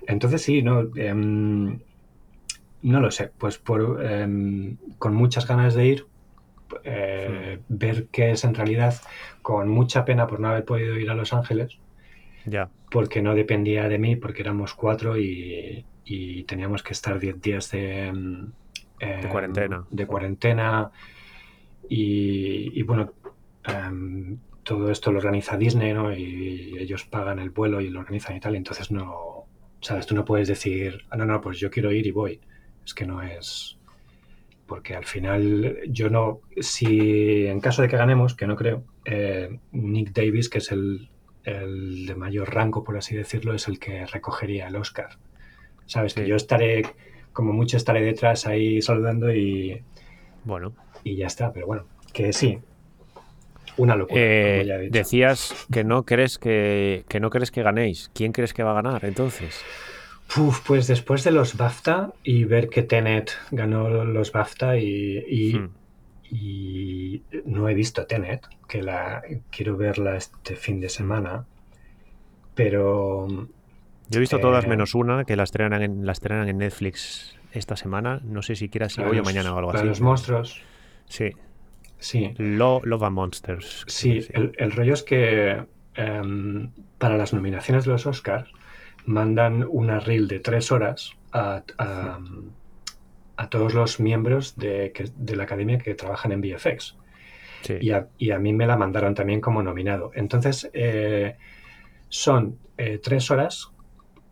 Entonces 0.08 0.42
sí, 0.42 0.62
no. 0.62 0.90
Em, 0.96 1.80
no 2.84 3.00
lo 3.00 3.12
sé, 3.12 3.32
pues 3.38 3.58
por, 3.58 4.04
em, 4.04 4.78
con 4.98 5.14
muchas 5.14 5.48
ganas 5.48 5.76
de 5.76 5.86
ir, 5.86 6.06
eh, 6.84 7.60
ver 7.68 8.08
qué 8.12 8.32
es 8.32 8.44
en 8.44 8.56
realidad, 8.56 8.96
con 9.42 9.70
mucha 9.70 10.06
pena 10.06 10.28
por 10.28 10.40
no 10.40 10.50
haber 10.50 10.66
podido 10.66 10.98
ir 10.98 11.10
a 11.10 11.16
Los 11.16 11.34
Ángeles, 11.34 11.80
ya. 12.46 12.70
porque 12.90 13.22
no 13.22 13.36
dependía 13.36 13.88
de 13.88 14.00
mí, 14.00 14.16
porque 14.16 14.42
éramos 14.42 14.74
cuatro 14.74 15.18
y, 15.18 15.86
teníamos 16.46 16.84
que 16.84 16.92
estar 16.92 17.20
diez 17.20 17.42
días 17.42 17.72
de, 17.72 18.08
em, 18.08 18.52
de 19.00 19.30
cuarentena. 19.30 19.86
De 19.90 20.06
cuarentena 20.06 20.92
y, 21.88 22.84
bueno, 22.84 23.14
em, 23.64 24.38
todo 24.64 24.92
esto 24.92 25.14
lo 25.14 25.20
organiza 25.20 25.56
Disney, 25.56 25.94
¿no? 25.94 26.12
Y 26.14 26.78
ellos 26.78 27.06
pagan 27.06 27.40
el 27.40 27.52
vuelo 27.52 27.80
y 27.80 27.90
lo 27.90 28.02
organizan 28.02 28.36
y 28.36 28.42
tal, 28.42 28.56
entonces 28.56 28.92
no, 28.92 29.46
sabes, 29.80 30.06
tú 30.06 30.14
no 30.14 30.26
puedes 30.26 30.50
decir, 30.50 31.06
ah, 31.10 31.16
no, 31.16 31.26
no, 31.26 31.40
pues 31.40 31.60
yo 31.60 31.70
quiero 31.72 31.94
ir 31.94 32.08
y 32.08 32.12
voy 32.12 32.42
es 32.86 32.94
que 32.94 33.06
no 33.06 33.22
es... 33.22 33.78
Porque 34.66 34.96
al 34.96 35.06
final 35.06 35.80
yo 35.88 36.10
no... 36.10 36.42
Si 36.60 37.46
en 37.46 37.60
caso 37.60 37.82
de 37.82 37.90
que 37.90 37.98
ganemos, 37.98 38.36
que 38.36 38.48
no 38.48 38.56
creo, 38.56 38.84
eh, 39.06 39.60
Nick 39.72 40.14
Davis, 40.14 40.50
que 40.50 40.60
es 40.60 40.72
el, 40.72 41.10
de 41.44 42.16
mayor 42.16 42.54
rango, 42.54 42.84
por 42.84 42.98
así 42.98 43.16
decirlo, 43.16 43.54
es 43.54 43.68
el 43.68 43.80
que 43.80 44.06
recogería 44.06 44.68
el 44.68 44.76
Oscar. 44.78 45.18
Sabes 45.86 46.14
que 46.14 46.26
yo 46.26 46.36
estaré, 46.38 46.84
como 47.34 47.52
mucho 47.52 47.76
estaré 47.76 48.02
detrás 48.02 48.48
ahí 48.48 48.82
saludando 48.82 49.34
y... 49.34 49.84
Bueno. 50.46 50.74
Y 51.04 51.18
ya 51.18 51.28
está, 51.28 51.52
pero 51.52 51.68
bueno, 51.68 51.86
que 52.14 52.32
sí, 52.32 52.60
una 53.78 53.96
locura. 53.96 54.22
Eh, 54.22 54.90
decías 54.92 55.68
que 55.72 55.84
no 55.84 56.04
crees 56.04 56.38
que, 56.38 57.04
que, 57.10 57.20
no 57.20 57.30
crees 57.30 57.52
que 57.52 57.64
ganéis. 57.64 58.10
¿Quién 58.14 58.32
crees 58.32 58.54
que 58.54 58.64
va 58.64 58.72
a 58.72 58.82
ganar 58.82 59.04
entonces? 59.06 59.62
Pues 60.66 60.88
después 60.88 61.24
de 61.24 61.32
los 61.32 61.58
BAFTA 61.58 62.14
y 62.24 62.46
ver 62.46 62.70
que 62.70 62.84
Tenet 62.84 63.32
ganó 63.52 63.90
los 63.90 64.32
BAFTA 64.32 64.78
y, 64.78 65.54
hmm. 65.54 65.70
y, 66.30 67.24
no 67.46 67.68
he 67.68 67.74
visto 67.74 68.06
Tenet, 68.06 68.48
que 68.68 68.82
la 68.82 69.22
quiero 69.50 69.78
verla 69.78 70.16
este 70.16 70.56
fin 70.56 70.80
de 70.80 70.90
semana, 70.90 71.46
pero... 72.56 73.28
Yo 74.10 74.18
he 74.18 74.20
visto 74.20 74.40
todas 74.40 74.66
eh, 74.66 74.68
menos 74.68 74.96
una, 74.96 75.24
que 75.26 75.36
la 75.36 75.44
estrenan, 75.44 75.82
en, 75.82 76.06
la 76.06 76.12
estrenan 76.12 76.50
en 76.50 76.58
Netflix 76.58 77.38
esta 77.54 77.76
semana, 77.76 78.22
no 78.24 78.42
sé 78.42 78.56
si 78.56 78.70
quieras 78.70 78.94
si 78.94 79.02
hoy 79.02 79.20
o 79.20 79.24
mañana 79.24 79.54
o 79.54 79.58
algo 79.58 79.72
así. 79.74 79.86
los 79.86 80.02
monstruos. 80.02 80.62
Sí. 81.08 81.32
Sí. 82.00 82.34
Lo, 82.38 82.82
Love 82.84 83.04
and 83.04 83.16
Monsters. 83.16 83.84
Sí, 83.88 84.26
el, 84.34 84.54
el, 84.58 84.72
rollo 84.72 84.94
es 84.94 85.04
que 85.04 85.64
em, 85.96 86.72
para 86.98 87.16
las 87.16 87.32
nominaciones 87.32 87.86
de 87.86 87.92
los 87.92 88.08
Oscars 88.08 88.50
mandan 89.06 89.66
una 89.70 90.00
reel 90.00 90.28
de 90.28 90.40
tres 90.40 90.72
horas 90.72 91.14
a, 91.32 91.64
todos 93.50 93.74
los 93.74 94.00
miembros 94.00 94.56
de, 94.58 94.94
la 95.36 95.44
academia 95.44 95.78
que 95.78 95.96
trabajan 95.96 96.32
en 96.32 96.42
VFX. 96.42 96.98
Y, 97.80 97.92
a, 97.92 98.40
mí 98.40 98.54
me 98.54 98.66
la 98.66 98.78
mandaron 98.78 99.14
también 99.14 99.42
como 99.42 99.62
nominado. 99.62 100.12
Entonces, 100.16 100.70
eh, 100.74 101.36
son 102.10 102.58
eh, 102.78 103.00
tres 103.02 103.30
horas 103.30 103.72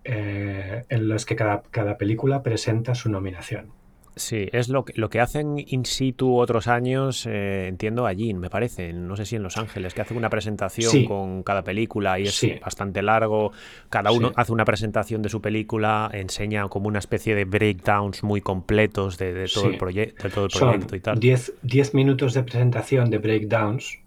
eh, 0.03 0.83
en 0.89 1.09
las 1.09 1.25
que 1.25 1.35
cada, 1.35 1.61
cada 1.69 1.97
película 1.97 2.41
presenta 2.41 2.95
su 2.95 3.09
nominación. 3.09 3.71
Sí, 4.19 4.49
es 4.51 4.67
lo 4.67 4.83
que, 4.83 4.93
lo 4.95 5.09
que 5.09 5.21
hacen 5.21 5.55
in 5.57 5.85
situ 5.85 6.37
otros 6.37 6.67
años, 6.67 7.25
eh, 7.25 7.67
entiendo, 7.67 8.05
allí, 8.05 8.33
me 8.33 8.49
parece, 8.49 8.91
no 8.91 9.15
sé 9.15 9.25
si 9.25 9.37
en 9.37 9.43
Los 9.43 9.57
Ángeles, 9.57 9.93
que 9.93 10.01
hacen 10.01 10.17
una 10.17 10.29
presentación 10.29 11.05
con 11.05 11.41
cada 11.41 11.63
película 11.63 12.19
y 12.19 12.23
es 12.23 12.45
bastante 12.61 13.01
largo, 13.01 13.53
cada 13.89 14.11
uno 14.11 14.33
hace 14.35 14.51
una 14.51 14.65
presentación 14.65 15.21
de 15.21 15.29
su 15.29 15.41
película, 15.41 16.09
enseña 16.13 16.67
como 16.67 16.89
una 16.89 16.99
especie 16.99 17.33
de 17.33 17.45
breakdowns 17.45 18.21
muy 18.23 18.41
completos 18.41 19.17
de, 19.17 19.45
todo, 19.53 19.67
el, 19.67 19.71
de 19.71 20.29
todo 20.29 20.45
el 20.45 20.51
proyecto 20.51 20.95
y 20.97 20.99
tal. 20.99 21.19
10 21.19 21.93
minutos 21.93 22.33
de 22.33 22.43
presentación 22.43 23.09
de 23.09 23.19
breakdowns 23.19 23.99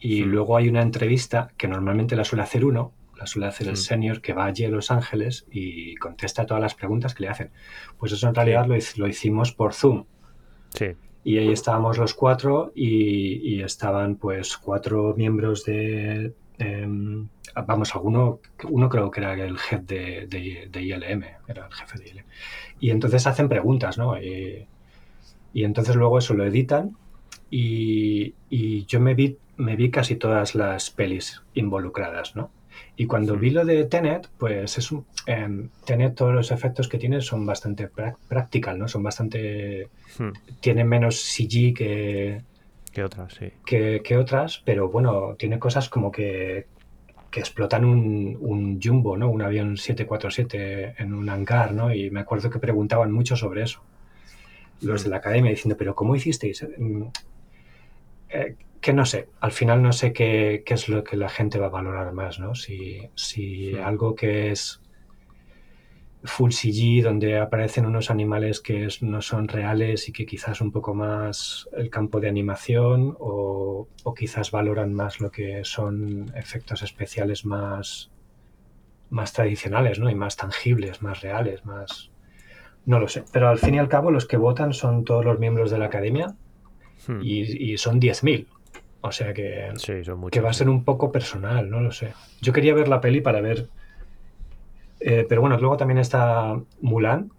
y 0.00 0.24
luego 0.24 0.56
hay 0.56 0.68
una 0.68 0.82
entrevista 0.82 1.52
que 1.56 1.68
normalmente 1.68 2.16
la 2.16 2.24
suele 2.24 2.42
hacer 2.42 2.64
uno, 2.64 2.92
la 3.20 3.26
suele 3.26 3.48
hacer 3.48 3.68
el 3.68 3.76
senior 3.76 4.22
que 4.22 4.32
va 4.32 4.46
allí 4.46 4.64
a 4.64 4.70
Los 4.70 4.90
Ángeles 4.90 5.46
y 5.50 5.94
contesta 5.96 6.46
todas 6.46 6.62
las 6.62 6.74
preguntas 6.74 7.14
que 7.14 7.24
le 7.24 7.28
hacen. 7.28 7.50
Pues 7.98 8.12
eso 8.12 8.26
en 8.26 8.34
realidad 8.34 8.66
lo, 8.66 9.06
hicimos 9.06 9.52
por 9.52 9.74
Zoom. 9.74 10.06
Sí. 10.70 10.96
Y 11.22 11.36
ahí 11.36 11.52
estábamos 11.52 11.98
los 11.98 12.14
cuatro 12.14 12.72
y, 12.74 13.60
estaban 13.60 14.16
pues 14.16 14.56
cuatro 14.56 15.14
miembros 15.16 15.66
de... 15.66 16.32
Em, 16.56 17.28
vamos, 17.66 17.94
alguno, 17.94 18.40
uno 18.68 18.88
creo 18.88 19.10
que 19.10 19.20
era 19.20 19.34
el 19.34 19.58
jefe 19.58 19.84
de, 19.84 20.80
ILM, 20.80 21.24
era 21.46 21.66
el 21.66 21.72
jefe 21.74 21.98
de 21.98 22.08
ILM. 22.08 22.24
Y 22.80 22.90
entonces 22.90 23.26
hacen 23.26 23.50
preguntas, 23.50 23.98
¿no? 23.98 24.18
Y, 24.18 24.66
entonces 25.52 25.94
luego 25.94 26.18
eso 26.18 26.32
lo 26.32 26.46
editan 26.46 26.96
y, 27.50 28.34
y 28.48 28.86
yo 28.86 28.98
me 28.98 29.14
vi, 29.14 29.36
me 29.58 29.76
vi 29.76 29.90
casi 29.90 30.16
todas 30.16 30.54
las 30.54 30.90
pelis 30.90 31.42
involucradas, 31.52 32.34
¿no? 32.34 32.50
Y 32.96 33.06
cuando 33.06 33.36
vi 33.36 33.50
lo 33.50 33.64
de 33.64 33.84
Tenet, 33.84 34.28
pues 34.38 34.76
es 34.76 34.92
un, 34.92 35.06
em, 35.26 35.70
Tenet, 35.84 36.14
todos 36.14 36.34
los 36.34 36.50
efectos 36.50 36.88
que 36.88 36.98
tiene 36.98 37.20
son 37.20 37.46
bastante 37.46 37.88
practical, 38.28 38.78
¿no? 38.78 38.88
Son 38.88 39.02
bastante... 39.02 39.88
Hmm. 40.18 40.32
Tienen 40.60 40.88
menos 40.88 41.16
CG 41.16 41.74
que... 41.74 42.42
Que 42.92 43.04
otras, 43.04 43.34
sí. 43.34 43.52
Que, 43.64 44.16
otras, 44.16 44.62
pero 44.64 44.90
bueno, 44.90 45.36
tiene 45.38 45.58
cosas 45.58 45.88
como 45.88 46.10
que, 46.10 46.66
que 47.30 47.40
explotan 47.40 47.84
un, 47.84 48.36
un, 48.40 48.80
jumbo, 48.82 49.16
¿no? 49.16 49.30
Un 49.30 49.42
avión 49.42 49.76
747 49.76 50.96
en 50.98 51.14
un 51.14 51.28
hangar, 51.30 51.72
¿no? 51.72 51.94
Y 51.94 52.10
me 52.10 52.20
acuerdo 52.20 52.50
que 52.50 52.58
preguntaban 52.58 53.12
mucho 53.12 53.36
sobre 53.36 53.62
eso. 53.62 53.80
Los 54.82 55.02
hmm. 55.02 55.04
de 55.04 55.10
la 55.10 55.16
academia 55.16 55.50
diciendo, 55.50 55.76
pero 55.78 55.94
¿cómo 55.94 56.16
hicisteis? 56.16 56.66
Mm, 56.76 57.04
eh, 58.30 58.56
que 58.80 58.92
no 58.94 59.04
sé, 59.04 59.28
al 59.40 59.52
final 59.52 59.82
no 59.82 59.92
sé 59.92 60.12
qué, 60.12 60.62
es 60.66 60.88
lo 60.88 61.04
que 61.04 61.16
la 61.16 61.28
gente 61.28 61.58
va 61.58 61.66
a 61.66 61.70
valorar 61.70 62.12
más, 62.12 62.38
¿no? 62.38 62.54
Si, 62.54 63.08
si 63.14 63.76
algo 63.76 64.14
que 64.14 64.50
es 64.50 64.80
full 66.24 66.50
CG, 66.50 67.02
donde 67.02 67.38
aparecen 67.38 67.86
unos 67.86 68.10
animales 68.10 68.60
que 68.60 68.88
no 69.02 69.22
son 69.22 69.48
reales 69.48 70.08
y 70.08 70.12
que 70.12 70.26
quizás 70.26 70.60
un 70.60 70.70
poco 70.70 70.94
más 70.94 71.68
el 71.72 71.90
campo 71.90 72.20
de 72.20 72.28
animación, 72.28 73.16
o, 73.18 73.86
quizás 74.16 74.50
valoran 74.50 74.94
más 74.94 75.20
lo 75.20 75.30
que 75.30 75.64
son 75.64 76.32
efectos 76.34 76.82
especiales 76.82 77.44
más, 77.44 78.10
más 79.10 79.32
tradicionales, 79.32 79.98
¿no? 79.98 80.10
Y 80.10 80.14
más 80.14 80.36
tangibles, 80.36 81.02
más 81.02 81.20
reales, 81.20 81.64
más... 81.64 82.10
No 82.86 82.98
lo 82.98 83.08
sé, 83.08 83.24
pero 83.30 83.50
al 83.50 83.58
fin 83.58 83.74
y 83.74 83.78
al 83.78 83.88
cabo 83.88 84.10
los 84.10 84.26
que 84.26 84.38
votan 84.38 84.72
son 84.72 85.04
todos 85.04 85.22
los 85.24 85.38
miembros 85.38 85.70
de 85.70 85.78
la 85.78 85.86
academia 85.86 86.34
hmm. 87.06 87.20
y, 87.22 87.72
y 87.72 87.78
son 87.78 88.00
10.000 88.00 88.46
O 89.02 89.12
sea 89.12 89.32
que, 89.32 89.72
que 90.30 90.40
va 90.40 90.50
a 90.50 90.52
ser 90.52 90.68
un 90.68 90.84
poco 90.84 91.10
personal, 91.10 91.70
no 91.70 91.80
lo 91.80 91.90
sé. 91.90 92.12
Yo 92.42 92.52
quería 92.52 92.74
ver 92.74 92.88
la 92.88 93.00
peli 93.00 93.20
para 93.20 93.40
ver. 93.40 93.68
Eh, 95.00 95.24
pero 95.26 95.40
bueno, 95.40 95.58
luego 95.58 95.78
también 95.78 95.98
está 95.98 96.60
Mulan, 96.82 97.30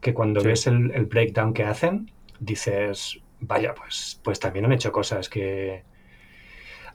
que 0.00 0.12
cuando 0.12 0.42
ves 0.42 0.66
el, 0.66 0.90
el, 0.90 1.06
breakdown 1.06 1.54
que 1.54 1.62
hacen, 1.62 2.10
dices, 2.40 3.20
vaya, 3.38 3.74
pues, 3.74 4.20
pues 4.24 4.40
también 4.40 4.64
han 4.64 4.72
hecho 4.72 4.90
cosas 4.90 5.28
que. 5.28 5.84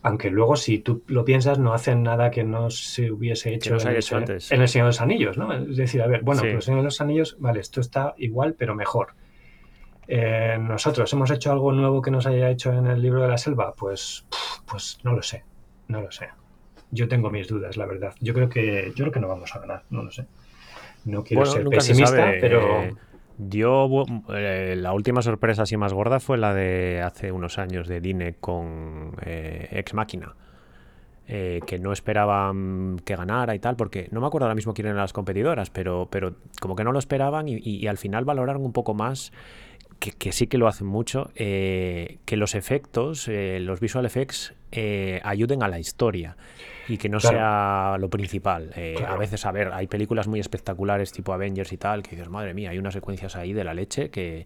Aunque 0.02 0.30
luego, 0.30 0.58
si 0.58 0.80
tú 0.80 1.02
lo 1.08 1.24
piensas, 1.24 1.60
no 1.60 1.74
hacen 1.74 2.04
nada 2.04 2.30
que 2.30 2.44
no 2.44 2.70
se 2.70 3.10
hubiese 3.10 3.54
hecho, 3.54 3.76
en, 3.80 3.88
el, 3.88 4.04
antes. 4.12 4.52
en, 4.52 4.62
el, 4.62 4.68
Señor 4.68 4.88
de 4.88 4.90
los 4.90 5.00
Anillos, 5.00 5.38
¿no? 5.38 5.54
Es 5.54 5.78
decir, 5.78 6.02
a 6.02 6.08
ver, 6.08 6.24
bueno, 6.24 6.42
sí. 6.42 6.48
el 6.48 6.62
Señor 6.62 6.82
de 6.82 6.86
los 6.86 7.00
Anillos, 7.00 7.38
vale, 7.40 7.62
esto 7.62 7.80
está 7.80 8.14
igual, 8.18 8.54
pero 8.56 8.76
mejor. 8.76 9.16
Eh, 10.08 10.58
nosotros 10.60 11.12
hemos 11.14 11.32
hecho 11.32 11.52
algo 11.52 11.72
nuevo 11.72 12.02
que 12.02 12.12
nos 12.12 12.26
haya 12.26 12.50
hecho 12.50 12.74
en 12.74 12.88
el 12.88 13.02
libro 13.02 13.22
de 13.22 13.30
la 13.30 13.38
selva, 13.38 13.74
pues, 13.74 14.26
pues 14.66 15.00
no 15.04 15.14
lo 15.14 15.22
sé, 15.22 15.44
no 15.88 16.02
lo 16.02 16.12
sé. 16.12 16.30
Yo 16.92 17.08
tengo 17.08 17.30
mis 17.30 17.48
dudas, 17.48 17.78
la 17.78 17.86
verdad. 17.86 18.14
Yo 18.20 18.34
creo 18.34 18.50
que, 18.50 18.92
yo 18.96 19.06
creo 19.06 19.12
que 19.12 19.20
no 19.20 19.28
vamos 19.28 19.56
a 19.56 19.60
ganar, 19.60 19.84
no 19.90 20.04
lo 20.04 20.12
sé. 20.12 20.28
No 21.06 21.24
quiero 21.24 21.46
ser 21.46 21.66
pesimista, 21.68 22.34
pero. 22.40 22.90
Yo, 23.38 24.06
eh, 24.30 24.76
la 24.78 24.94
última 24.94 25.24
sorpresa 25.24 25.64
así 25.64 25.76
más 25.76 25.92
gorda 25.92 26.20
fue 26.20 26.38
la 26.38 26.54
de 26.54 27.02
hace 27.02 27.32
unos 27.32 27.58
años 27.58 27.88
de 27.88 28.00
Dine 28.00 28.36
con 28.40 29.16
eh, 29.26 29.70
Ex 29.72 29.94
Máquina. 29.94 30.36
Eh, 31.26 31.62
que 31.66 31.80
no 31.80 31.94
esperaban 31.94 33.00
que 33.06 33.16
ganara 33.16 33.56
y 33.56 33.60
tal, 33.60 33.78
porque 33.78 34.10
no 34.12 34.20
me 34.20 34.28
acuerdo 34.28 34.46
ahora 34.46 34.56
mismo 34.56 34.74
quién 34.74 34.88
eran 34.88 34.98
las 34.98 35.14
competidoras, 35.14 35.70
pero, 35.70 36.10
pero 36.12 36.36
como 36.60 36.76
que 36.76 36.84
no 36.84 36.92
lo 36.92 37.00
esperaban 37.00 37.48
y, 37.48 37.56
y, 37.56 37.78
y 37.78 37.88
al 37.88 37.98
final 37.98 38.26
valoraron 38.26 38.66
un 38.66 38.74
poco 38.74 38.94
más 38.94 39.32
que, 40.12 40.32
sí 40.32 40.48
que 40.48 40.58
lo 40.58 40.68
hacen 40.68 40.88
mucho, 40.88 41.32
eh, 41.36 42.18
que 42.26 42.36
los 42.36 42.56
efectos, 42.56 43.28
eh, 43.28 43.60
los 43.62 43.80
visual 43.80 44.06
effects, 44.06 44.54
eh, 44.72 45.22
ayuden 45.24 45.64
a 45.64 45.68
la 45.68 45.80
historia 45.80 46.36
y 46.88 46.98
que 46.98 47.08
no 47.08 47.20
sea 47.20 47.96
lo 48.00 48.10
principal. 48.10 48.74
A 49.08 49.16
veces, 49.16 49.46
a 49.46 49.52
ver, 49.52 49.72
hay 49.72 49.88
películas 49.88 50.28
muy 50.28 50.40
espectaculares 50.40 51.12
tipo 51.14 51.32
Avengers 51.32 51.72
y 51.72 51.78
tal, 51.78 52.04
que 52.04 52.12
dices, 52.12 52.30
madre 52.30 52.54
mía, 52.54 52.72
hay 52.72 52.80
unas 52.80 52.94
secuencias 52.94 53.36
ahí 53.36 53.54
de 53.54 53.64
la 53.64 53.74
leche 53.74 54.10
que, 54.10 54.46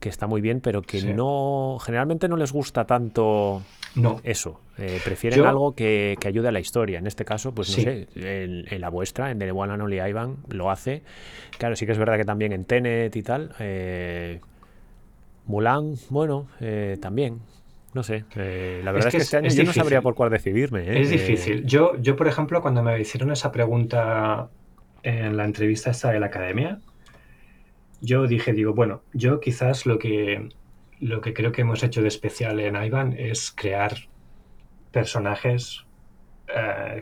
está 0.00 0.26
muy 0.26 0.40
bien, 0.40 0.60
pero 0.60 0.82
que 0.82 1.02
no, 1.02 1.78
generalmente 1.84 2.28
no 2.28 2.36
les 2.36 2.52
gusta 2.52 2.84
tanto 2.84 3.62
no. 3.96 4.20
eso. 4.22 4.60
prefieren 5.04 5.44
algo 5.44 5.74
que, 5.74 6.16
ayude 6.24 6.48
a 6.48 6.52
la 6.52 6.60
historia. 6.60 6.98
En 6.98 7.06
este 7.06 7.24
caso, 7.24 7.52
pues 7.52 7.76
no 7.76 7.82
sé, 7.82 8.06
en, 8.14 8.80
la 8.80 8.88
vuestra, 8.88 9.30
en 9.30 9.38
The 9.40 9.50
One 9.50 9.72
and 9.72 9.82
Only 9.82 10.00
Ivan, 10.00 10.36
lo 10.48 10.70
hace. 10.70 11.02
Claro, 11.58 11.76
sí 11.76 11.84
que 11.84 11.92
es 11.92 11.98
verdad 11.98 12.16
que 12.16 12.24
también 12.24 12.52
en 12.52 12.64
Tenet 12.64 13.14
y 13.16 13.22
tal. 13.22 13.50
Mulan, 15.46 15.94
bueno, 16.10 16.48
eh, 16.60 16.98
también. 17.00 17.40
No 17.94 18.02
sé, 18.02 18.24
eh, 18.34 18.82
la 18.84 18.92
verdad 18.92 19.08
es 19.08 19.14
que, 19.14 19.22
este 19.22 19.36
año 19.38 19.48
yo 19.48 19.64
no 19.64 19.72
sabría 19.72 20.02
por 20.02 20.14
cuál 20.14 20.30
decidirme. 20.30 20.82
¿eh? 20.82 21.00
Es 21.00 21.10
difícil. 21.10 21.64
Yo, 21.64 21.96
yo, 21.98 22.14
por 22.14 22.28
ejemplo, 22.28 22.60
cuando 22.60 22.82
me 22.82 23.00
hicieron 23.00 23.32
esa 23.32 23.52
pregunta 23.52 24.50
en 25.02 25.36
la 25.36 25.44
entrevista 25.44 25.90
esta 25.90 26.10
de 26.10 26.20
la 26.20 26.26
academia, 26.26 26.80
yo 28.02 28.26
dije, 28.26 28.52
digo, 28.52 28.74
bueno, 28.74 29.02
yo 29.14 29.40
quizás 29.40 29.86
lo 29.86 29.98
que, 29.98 30.50
lo 31.00 31.22
que 31.22 31.32
creo 31.32 31.52
que 31.52 31.62
hemos 31.62 31.82
hecho 31.82 32.02
de 32.02 32.08
especial 32.08 32.60
en 32.60 32.76
Ivan 32.76 33.14
es 33.16 33.50
crear 33.50 33.94
personajes 34.92 35.84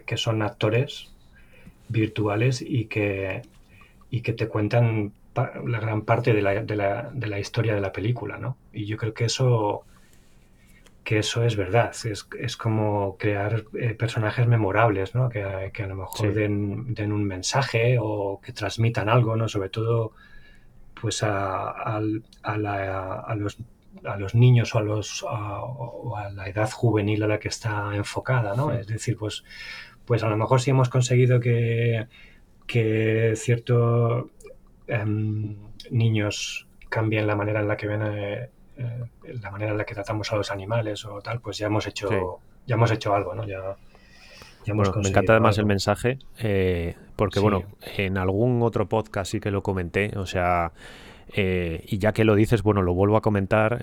que 0.06 0.16
son 0.16 0.42
actores 0.42 1.12
virtuales 1.88 2.62
y 2.62 2.86
que, 2.86 3.42
y 4.10 4.22
que 4.22 4.32
te 4.32 4.48
cuentan 4.48 5.12
la 5.34 5.80
gran 5.80 6.02
parte 6.02 6.32
de 6.32 6.42
la, 6.42 6.62
de, 6.62 6.76
la, 6.76 7.10
de 7.12 7.26
la, 7.26 7.38
historia 7.38 7.74
de 7.74 7.80
la 7.80 7.92
película, 7.92 8.38
¿no? 8.38 8.56
Y 8.72 8.86
yo 8.86 8.96
creo 8.96 9.14
que 9.14 9.24
eso, 9.24 9.84
que 11.02 11.18
eso 11.18 11.42
es 11.44 11.56
verdad, 11.56 11.92
es, 12.04 12.28
es 12.38 12.56
como 12.56 13.16
crear 13.18 13.64
eh, 13.74 13.94
personajes 13.94 14.46
memorables, 14.46 15.14
¿no? 15.14 15.28
Que, 15.28 15.70
que 15.72 15.82
a 15.82 15.86
lo 15.86 15.96
mejor 15.96 16.32
den, 16.32 16.94
den, 16.94 17.12
un 17.12 17.24
mensaje 17.24 17.98
o 18.00 18.40
que 18.40 18.52
transmitan 18.52 19.08
algo, 19.08 19.36
¿no? 19.36 19.48
Sobre 19.48 19.70
todo, 19.70 20.12
pues 21.00 21.22
a, 21.22 21.70
a, 21.70 22.00
a, 22.42 22.58
la, 22.58 23.20
a 23.20 23.34
los 23.34 23.58
a 24.04 24.16
los 24.16 24.34
niños 24.34 24.74
o 24.74 24.78
a, 24.78 24.82
los, 24.82 25.22
o 25.22 26.16
a 26.16 26.30
la 26.30 26.48
edad 26.48 26.70
juvenil 26.70 27.22
a 27.22 27.28
la 27.28 27.38
que 27.38 27.48
está 27.48 27.94
enfocada, 27.94 28.54
¿no? 28.54 28.72
Es 28.72 28.86
decir, 28.86 29.16
pues, 29.16 29.44
pues 30.04 30.22
a 30.22 30.28
lo 30.28 30.36
mejor 30.36 30.60
si 30.60 30.70
hemos 30.70 30.88
conseguido 30.88 31.40
que, 31.40 32.06
que 32.66 33.34
cierto 33.36 34.30
Em, 34.86 35.56
niños 35.90 36.66
cambien 36.88 37.26
la 37.26 37.36
manera 37.36 37.60
en 37.60 37.68
la 37.68 37.76
que 37.76 37.86
ven 37.86 38.02
eh, 38.02 38.50
eh, 38.76 39.04
la 39.42 39.50
manera 39.50 39.72
en 39.72 39.78
la 39.78 39.84
que 39.84 39.94
tratamos 39.94 40.30
a 40.32 40.36
los 40.36 40.50
animales 40.50 41.04
o 41.06 41.20
tal, 41.20 41.40
pues 41.40 41.58
ya 41.58 41.66
hemos 41.66 41.86
hecho 41.86 42.40
ya 42.66 42.74
hemos 42.74 42.90
hecho 42.90 43.14
algo, 43.14 43.34
¿no? 43.34 43.46
Ya, 43.46 43.76
me 44.72 45.08
encanta 45.08 45.32
además 45.32 45.58
el 45.58 45.66
mensaje, 45.66 46.18
eh, 46.38 46.96
porque 47.16 47.40
bueno, 47.40 47.64
en 47.96 48.16
algún 48.16 48.62
otro 48.62 48.88
podcast 48.88 49.32
sí 49.32 49.40
que 49.40 49.50
lo 49.50 49.62
comenté, 49.62 50.16
o 50.16 50.24
sea, 50.24 50.72
y 51.36 51.98
ya 51.98 52.12
que 52.12 52.24
lo 52.24 52.34
dices, 52.34 52.62
bueno, 52.62 52.80
lo 52.80 52.94
vuelvo 52.94 53.18
a 53.18 53.20
comentar 53.20 53.82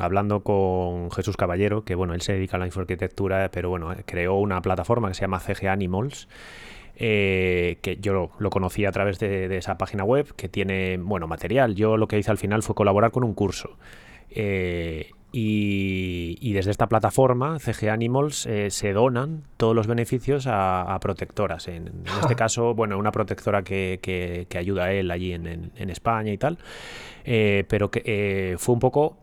hablando 0.00 0.40
con 0.42 1.12
Jesús 1.12 1.36
Caballero, 1.36 1.84
que 1.84 1.94
bueno, 1.94 2.14
él 2.14 2.22
se 2.22 2.32
dedica 2.32 2.56
a 2.56 2.60
la 2.60 2.66
infoarquitectura, 2.66 3.48
pero 3.52 3.68
bueno, 3.68 3.94
creó 4.04 4.34
una 4.34 4.60
plataforma 4.62 5.06
que 5.08 5.14
se 5.14 5.20
llama 5.20 5.38
CG 5.38 5.68
Animals 5.68 6.26
eh, 6.96 7.78
que 7.82 7.96
yo 7.96 8.30
lo, 8.38 8.50
conocí 8.50 8.84
a 8.84 8.92
través 8.92 9.18
de, 9.18 9.56
esa 9.56 9.76
página 9.78 10.04
web, 10.04 10.34
que 10.36 10.48
tiene, 10.48 10.96
bueno, 10.98 11.26
material. 11.26 11.74
Yo 11.74 11.96
lo 11.96 12.06
que 12.06 12.18
hice 12.18 12.30
al 12.30 12.38
final 12.38 12.62
fue 12.62 12.74
colaborar 12.74 13.10
con 13.10 13.24
un 13.24 13.34
curso. 13.34 13.76
Eh, 14.30 15.10
y, 15.32 16.52
desde 16.52 16.70
esta 16.70 16.88
plataforma, 16.88 17.58
CG 17.58 17.88
Animals, 17.90 18.46
eh, 18.46 18.70
se 18.70 18.92
donan 18.92 19.42
todos 19.56 19.74
los 19.74 19.88
beneficios 19.88 20.46
a, 20.48 20.96
protectoras. 21.00 21.66
En, 21.66 22.04
este 22.22 22.36
caso, 22.36 22.74
bueno, 22.74 22.96
una 22.96 23.10
protectora 23.10 23.62
que, 23.62 24.46
ayuda 24.56 24.84
a 24.84 24.92
él 24.92 25.10
allí 25.10 25.32
en, 25.32 25.90
España 25.90 26.32
y 26.32 26.38
tal. 26.38 26.58
pero 27.24 27.90
que 27.90 28.54
fue 28.58 28.74
un 28.74 28.80
poco 28.80 29.16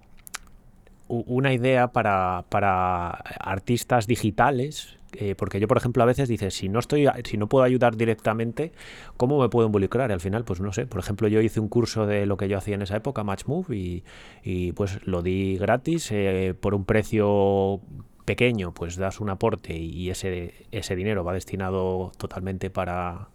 una 1.07 1.53
idea 1.53 1.87
para, 1.87 2.45
para 2.49 3.09
artistas 3.09 4.07
digitales 4.07 4.97
eh, 5.13 5.35
porque 5.35 5.59
yo, 5.59 5.67
por 5.67 5.77
ejemplo, 5.77 6.03
a 6.03 6.05
veces 6.05 6.29
dices, 6.29 6.53
si 6.53 6.69
no 6.69 6.79
estoy, 6.79 7.07
si 7.25 7.37
no 7.37 7.47
puedo 7.47 7.63
ayudar 7.65 7.95
directamente, 7.97 8.71
¿cómo 9.17 9.39
me 9.39 9.49
puedo 9.49 9.67
involucrar? 9.67 10.09
Y 10.09 10.13
al 10.13 10.21
final, 10.21 10.43
pues 10.43 10.61
no 10.61 10.71
sé. 10.73 10.85
Por 10.85 10.99
ejemplo, 10.99 11.27
yo 11.27 11.41
hice 11.41 11.59
un 11.59 11.67
curso 11.67 12.05
de 12.05 12.25
lo 12.25 12.37
que 12.37 12.47
yo 12.47 12.57
hacía 12.57 12.75
en 12.75 12.81
esa 12.81 12.97
época, 12.97 13.23
Matchmove, 13.23 13.75
y, 13.75 14.03
y 14.43 14.71
pues 14.73 15.05
lo 15.05 15.21
di 15.21 15.57
gratis 15.57 16.09
eh, 16.11 16.53
por 16.59 16.73
un 16.73 16.85
precio 16.85 17.81
pequeño, 18.25 18.73
pues 18.73 18.95
das 18.95 19.19
un 19.19 19.29
aporte 19.29 19.75
y 19.75 20.09
ese, 20.09 20.53
ese 20.71 20.95
dinero 20.95 21.23
va 21.23 21.33
destinado 21.33 22.11
totalmente 22.17 22.69
para, 22.69 23.27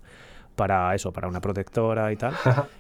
para 0.57 0.95
eso, 0.95 1.13
para 1.13 1.29
una 1.29 1.41
protectora 1.41 2.13
y 2.13 2.17
tal. 2.17 2.35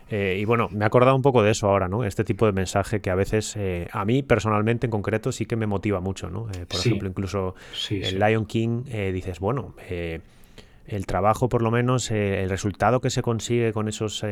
Eh, 0.09 0.39
y 0.41 0.45
bueno, 0.45 0.69
me 0.71 0.85
he 0.85 0.87
acordado 0.87 1.17
un 1.17 1.23
poco 1.23 1.43
de 1.43 1.51
eso 1.51 1.69
ahora, 1.69 1.89
¿no? 1.89 2.05
Este 2.05 2.23
tipo 2.23 2.47
de 2.47 2.53
mensaje 2.53 3.01
que 3.01 3.11
a 3.11 3.17
veces, 3.17 3.57
eh, 3.57 3.89
a 3.91 4.05
mí 4.05 4.23
personalmente 4.23 4.87
en 4.87 4.93
concreto, 4.93 5.33
sí 5.33 5.47
que 5.47 5.57
me 5.57 5.67
motiva 5.67 5.99
mucho, 5.99 6.31
¿no? 6.31 6.47
Eh, 6.51 6.65
por 6.65 6.79
ejemplo, 6.79 7.09
incluso 7.09 7.57
el 7.91 8.21
Lion 8.21 8.47
King, 8.47 8.85
dices, 8.85 9.41
bueno, 9.41 9.75
el 10.87 11.07
trabajo 11.07 11.49
por 11.49 11.63
lo 11.63 11.71
menos, 11.71 12.11
el 12.11 12.49
resultado 12.49 13.01
que 13.01 13.11
se 13.11 13.23
consigue 13.23 13.73
con 13.73 13.89
esos, 13.89 14.25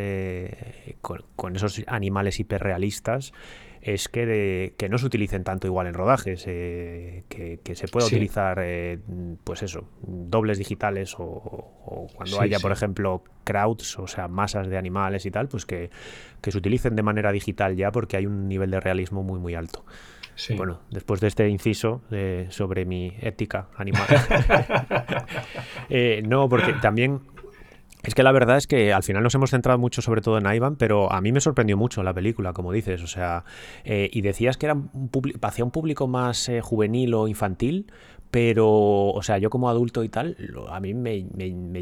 con, 1.00 1.24
con, 1.36 1.56
esos 1.56 1.82
animales 1.86 2.40
hiperrealistas 2.40 3.32
es 3.84 4.08
que, 4.08 4.24
de, 4.24 4.74
que 4.78 4.88
no 4.88 4.96
se 4.96 5.04
utilicen 5.04 5.44
tanto 5.44 5.66
igual 5.66 5.86
en 5.86 5.92
rodajes, 5.92 6.44
eh, 6.46 7.24
que, 7.28 7.74
se 7.74 7.86
pueda 7.86 8.06
utilizar, 8.06 8.58
eh, 8.62 8.98
pues 9.44 9.62
eso, 9.62 9.86
dobles 10.00 10.56
digitales 10.56 11.14
o, 11.18 12.08
cuando 12.14 12.40
haya, 12.40 12.58
por 12.60 12.72
ejemplo, 12.72 13.22
crowds, 13.44 13.98
o 13.98 14.06
sea, 14.06 14.26
masas 14.26 14.68
de 14.68 14.78
animales 14.78 15.26
y 15.26 15.30
tal, 15.30 15.48
pues 15.48 15.66
que, 15.66 15.90
se 16.42 16.56
utilicen 16.56 16.96
de 16.96 17.02
manera 17.02 17.30
digital 17.30 17.76
ya 17.76 17.92
porque 17.92 18.16
hay 18.16 18.24
un 18.24 18.48
nivel 18.48 18.70
de 18.70 18.80
realismo 18.80 19.22
muy, 19.22 19.38
muy 19.38 19.54
alto. 19.54 19.84
Bueno, 20.56 20.80
después 20.90 21.20
de 21.20 21.28
este 21.28 21.48
inciso 21.48 22.02
eh, 22.10 22.46
sobre 22.50 22.84
mi 22.84 23.12
ética 23.20 23.68
animal. 23.76 24.06
no, 26.24 26.48
porque 26.48 26.72
también 26.74 27.20
es 28.04 28.14
que 28.14 28.22
la 28.22 28.32
verdad 28.32 28.58
es 28.58 28.66
que 28.66 28.92
al 28.92 29.02
final 29.02 29.22
nos 29.22 29.34
hemos 29.34 29.50
centrado 29.50 29.78
mucho 29.78 30.02
sobre 30.02 30.20
todo 30.20 30.36
en 30.36 30.46
Ivan, 30.46 30.76
pero 30.76 31.10
a 31.10 31.20
mí 31.20 31.32
me 31.32 31.40
sorprendió 31.40 31.76
mucho 31.76 32.02
la 32.02 32.12
película, 32.12 32.52
como 32.52 32.70
dices. 32.70 33.02
O 33.02 33.06
sea, 33.06 33.44
eh, 33.84 34.10
y 34.12 34.20
decías 34.20 34.58
que 34.58 34.66
era 34.66 34.74
un 34.74 35.10
hacia 35.42 35.64
un 35.64 35.70
público 35.70 36.06
más 36.06 36.48
eh, 36.50 36.60
juvenil 36.60 37.14
o 37.14 37.28
infantil, 37.28 37.90
pero, 38.30 39.08
o 39.08 39.22
sea, 39.22 39.38
yo 39.38 39.48
como 39.48 39.70
adulto 39.70 40.04
y 40.04 40.10
tal, 40.10 40.36
a 40.68 40.80
mí 40.80 40.92
me, 40.92 41.24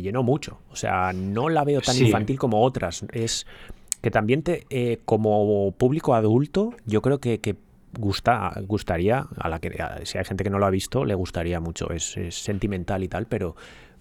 llenó 0.00 0.22
mucho. 0.22 0.60
O 0.70 0.76
sea, 0.76 1.12
no 1.12 1.48
la 1.48 1.64
veo 1.64 1.80
tan 1.80 1.96
infantil 1.96 2.38
como 2.38 2.62
otras. 2.62 3.04
Es 3.12 3.46
que 4.00 4.10
también 4.10 4.42
te, 4.42 4.66
eh, 4.70 5.00
como 5.04 5.72
público 5.72 6.14
adulto, 6.14 6.74
yo 6.86 7.02
creo 7.02 7.18
que, 7.18 7.40
gusta, 7.98 8.52
gustaría, 8.66 9.26
a 9.36 9.48
la 9.48 9.58
que 9.60 9.70
si 10.04 10.18
hay 10.18 10.24
gente 10.24 10.44
que 10.44 10.50
no 10.50 10.58
lo 10.58 10.66
ha 10.66 10.70
visto, 10.70 11.04
le 11.04 11.14
gustaría 11.14 11.60
mucho. 11.60 11.90
es 11.90 12.16
sentimental 12.30 13.02
y 13.02 13.08
tal, 13.08 13.26
pero 13.26 13.54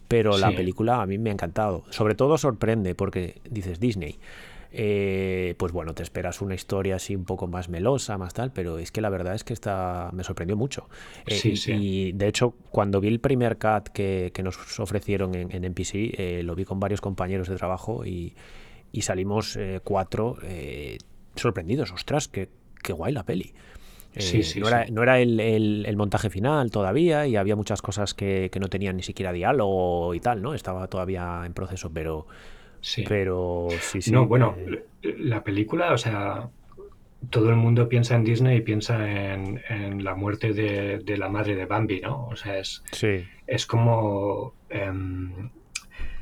pero 0.08 0.38
la 0.38 0.52
película 0.54 1.02
a 1.02 1.06
mí 1.06 1.18
me 1.18 1.30
ha 1.30 1.34
encantado. 1.34 1.86
Sobre 1.90 2.16
todo 2.16 2.38
sorprende 2.38 2.96
porque 2.96 3.42
dices 3.50 3.80
Disney. 3.80 4.20
eh, 4.74 5.56
pues 5.58 5.72
bueno, 5.74 5.94
te 5.94 6.04
esperas 6.04 6.42
una 6.42 6.56
historia 6.56 6.96
así 6.96 7.16
un 7.16 7.26
poco 7.26 7.48
más 7.48 7.68
melosa, 7.70 8.18
más 8.18 8.34
tal, 8.34 8.52
pero 8.52 8.78
es 8.78 8.92
que 8.92 9.02
la 9.02 9.10
verdad 9.10 9.36
es 9.36 9.44
que 9.44 9.54
esta 9.54 10.10
me 10.14 10.24
sorprendió 10.24 10.56
mucho. 10.56 10.90
Eh, 11.26 11.36
Sí, 11.36 11.52
y, 11.52 11.56
sí. 11.58 11.72
y, 11.74 12.12
de 12.14 12.28
hecho, 12.28 12.52
cuando 12.72 13.00
vi 13.02 13.08
el 13.10 13.20
primer 13.20 13.58
cut 13.58 13.90
que, 13.90 14.32
que 14.34 14.44
nos 14.44 14.80
ofrecieron 14.80 15.36
en, 15.36 15.52
en 15.52 15.64
NPC, 15.66 16.14
eh, 16.18 16.42
lo 16.44 16.56
vi 16.56 16.66
con 16.66 16.80
varios 16.80 17.02
compañeros 17.02 17.48
de 17.50 17.56
trabajo 17.58 18.06
y, 18.06 18.36
y 18.92 19.02
salimos 19.02 19.56
eh, 19.58 19.80
cuatro 19.84 20.38
eh, 20.44 20.98
sorprendidos. 21.36 21.92
Ostras, 21.92 22.28
qué, 22.28 22.50
qué 22.84 22.94
guay 22.94 23.14
la 23.14 23.24
peli. 23.24 23.54
Eh, 24.16 24.20
Sí, 24.22 24.44
sí, 24.44 24.60
no, 24.60 24.68
era, 24.68 24.86
sí. 24.86 24.92
no 24.92 25.04
era 25.04 25.20
el, 25.20 25.40
el- 25.40 25.86
el 25.88 25.98
montaje 25.98 26.30
final 26.30 26.70
todavía 26.72 27.28
y 27.28 27.36
había 27.38 27.56
muchas 27.56 27.82
cosas 27.82 28.14
que, 28.14 28.50
que 28.52 28.60
no 28.60 28.68
tenían 28.70 28.98
ni 28.98 29.04
siquiera 29.04 29.32
diálogo 29.32 30.14
y 30.14 30.20
tal, 30.20 30.42
¿no? 30.42 30.54
Estaba 30.54 30.88
todavía 30.88 31.44
en 31.46 31.54
proceso, 31.54 31.92
pero, 31.94 32.28
Sí. 32.82 33.04
pero 33.08 33.70
sí, 33.80 34.02
sí. 34.02 34.12
No, 34.12 34.28
bueno, 34.28 34.56
eh, 34.58 34.86
la 35.20 35.44
película, 35.44 35.94
o 35.94 35.98
sea, 35.98 36.50
todo 37.30 37.50
el 37.50 37.56
mundo 37.56 37.88
piensa 37.88 38.16
en 38.16 38.24
Disney 38.24 38.58
y 38.58 38.62
piensa 38.62 39.10
en, 39.34 39.62
en 39.70 40.04
la 40.04 40.16
muerte 40.16 40.54
de, 40.54 41.00
de 41.00 41.18
la 41.18 41.30
madre 41.30 41.56
de 41.56 41.66
Bambi, 41.66 42.02
¿no? 42.02 42.28
O 42.28 42.36
sea, 42.36 42.58
es, 42.60 42.84
sí, 42.92 43.24
es 43.48 43.66
como... 43.66 44.56
em, 44.70 45.50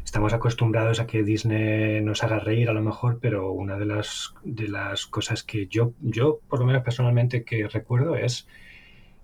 estamos 0.09 0.33
acostumbrados 0.33 0.99
a 0.99 1.05
que 1.05 1.21
Disney 1.21 2.01
nos 2.01 2.23
haga 2.23 2.39
reír 2.39 2.67
a 2.67 2.73
lo 2.73 2.81
mejor, 2.81 3.19
pero 3.21 3.51
una 3.51 3.77
de 3.77 3.85
las, 3.85 4.33
de 4.43 4.67
las 4.67 5.05
cosas 5.05 5.43
que 5.43 5.67
yo, 5.67 5.93
yo, 6.01 6.39
por 6.49 6.59
lo 6.59 6.65
menos 6.65 6.81
personalmente, 6.81 7.43
que 7.43 7.67
recuerdo 7.67 8.15
es 8.15 8.47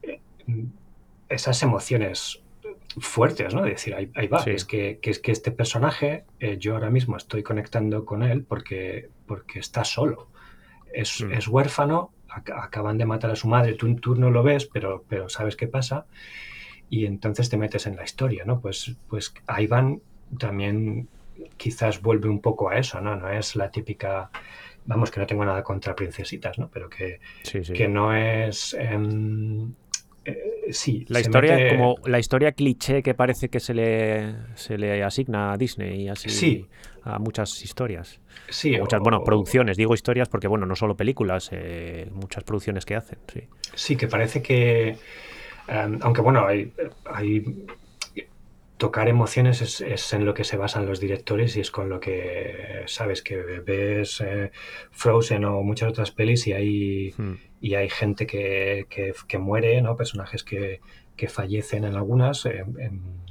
eh, 0.04 0.20
esas 1.28 1.64
emociones 1.64 2.44
fuertes, 3.00 3.56
¿no? 3.56 3.64
De 3.64 3.72
decir, 3.72 3.96
ahí, 3.96 4.12
ahí 4.14 4.28
va, 4.28 4.44
Sí. 4.44 4.52
es 4.52 4.64
que, 4.64 5.00
que 5.02 5.10
es 5.10 5.18
que 5.18 5.32
este 5.32 5.50
personaje, 5.52 6.24
eh, 6.40 6.58
yo 6.60 6.76
ahora 6.76 6.92
mismo 6.92 7.18
estoy 7.18 7.42
conectando 7.42 8.06
con 8.06 8.22
él 8.22 8.44
porque, 8.44 9.10
porque 9.26 9.58
está 9.58 9.84
solo. 9.86 10.30
Es, 10.94 11.20
Mm. 11.24 11.32
es 11.32 11.48
huérfano, 11.48 12.12
ac- 12.30 12.54
acaban 12.56 13.00
de 13.00 13.06
matar 13.08 13.32
a 13.32 13.36
su 13.36 13.48
madre, 13.48 13.74
tú, 13.74 13.96
tú 13.96 14.14
no 14.14 14.30
lo 14.30 14.44
ves, 14.44 14.68
pero, 14.72 15.04
pero 15.10 15.30
sabes 15.30 15.56
qué 15.56 15.68
pasa, 15.68 16.06
y 16.92 17.08
entonces 17.08 17.50
te 17.50 17.58
metes 17.58 17.88
en 17.88 17.96
la 17.96 18.04
historia, 18.04 18.46
¿no? 18.46 18.62
Pues, 18.62 18.96
pues 19.10 19.34
Ivan 19.60 20.00
también 20.38 21.08
quizás 21.58 22.02
vuelve 22.02 22.30
un 22.30 22.40
poco 22.42 22.70
a 22.70 22.78
eso, 22.78 23.00
¿no? 23.02 23.16
No 23.16 23.30
es 23.30 23.56
la 23.56 23.70
típica, 23.70 24.30
vamos, 24.86 25.12
que 25.12 25.20
no 25.20 25.26
tengo 25.28 25.46
nada 25.46 25.64
contra 25.64 25.96
princesitas, 25.96 26.58
¿no? 26.60 26.70
Pero 26.72 26.90
que, 26.90 27.20
sí, 27.44 27.64
sí. 27.64 27.74
que 27.74 27.88
no 27.88 28.16
es... 28.16 28.74
em, 28.80 29.74
eh, 30.26 30.38
sí, 30.72 31.06
La 31.10 31.20
historia, 31.20 31.56
mete- 31.58 31.70
como 31.70 31.98
la 32.06 32.18
historia 32.18 32.52
cliché 32.54 33.04
que 33.04 33.14
parece 33.14 33.50
que 33.50 33.60
se 33.60 33.74
le, 33.76 34.36
se 34.56 34.76
le 34.78 35.04
asigna 35.04 35.54
a 35.54 35.58
Disney 35.58 36.02
y 36.04 36.08
así 36.10 36.30
Sí. 36.30 36.66
a 37.04 37.20
muchas 37.20 37.62
historias. 37.64 38.20
Sí, 38.50 38.76
muchas, 38.80 39.00
o- 39.02 39.04
bueno, 39.04 39.24
producciones, 39.24 39.78
digo 39.78 39.94
historias 39.94 40.28
porque, 40.30 40.48
bueno, 40.48 40.66
no 40.66 40.76
solo 40.76 40.96
películas, 40.96 41.50
eh, 41.52 42.10
muchas 42.12 42.44
producciones 42.44 42.86
que 42.86 42.96
hacen, 42.96 43.20
sí. 43.32 43.42
Sí, 43.76 43.96
que 43.98 44.08
parece 44.08 44.42
que, 44.42 44.98
em, 45.68 46.00
aunque 46.02 46.22
bueno, 46.22 46.48
hay, 46.48 46.74
hay- 47.06 47.66
tocar 48.78 49.08
emociones 49.08 49.62
es, 49.62 49.82
es 49.82 50.12
en 50.14 50.26
lo 50.26 50.34
que 50.34 50.44
se 50.44 50.58
basan 50.58 50.86
los 50.86 51.00
directores 51.00 51.56
y 51.56 51.62
es 51.62 51.72
con 51.72 51.88
lo 51.90 52.00
que 52.00 52.84
sabes 52.88 53.22
que 53.22 53.38
ves 53.38 54.22
eh, 54.22 54.52
Frozen 54.92 55.46
o 55.46 55.62
muchas 55.64 55.90
otras 55.90 56.12
pelis 56.12 56.46
y 56.48 56.54
hay, 56.54 57.14
Hmm. 57.18 57.36
y 57.62 57.76
hay 57.76 57.90
gente 57.90 58.28
que, 58.28 58.86
que- 58.90 59.14
que 59.28 59.38
muere, 59.38 59.82
¿no? 59.82 59.96
Personajes 59.96 60.44
que, 60.44 60.82
que 61.16 61.28
fallecen 61.30 61.86
en 61.86 61.96
algunas. 61.96 62.46
En, 62.46 62.76
en- 62.80 63.26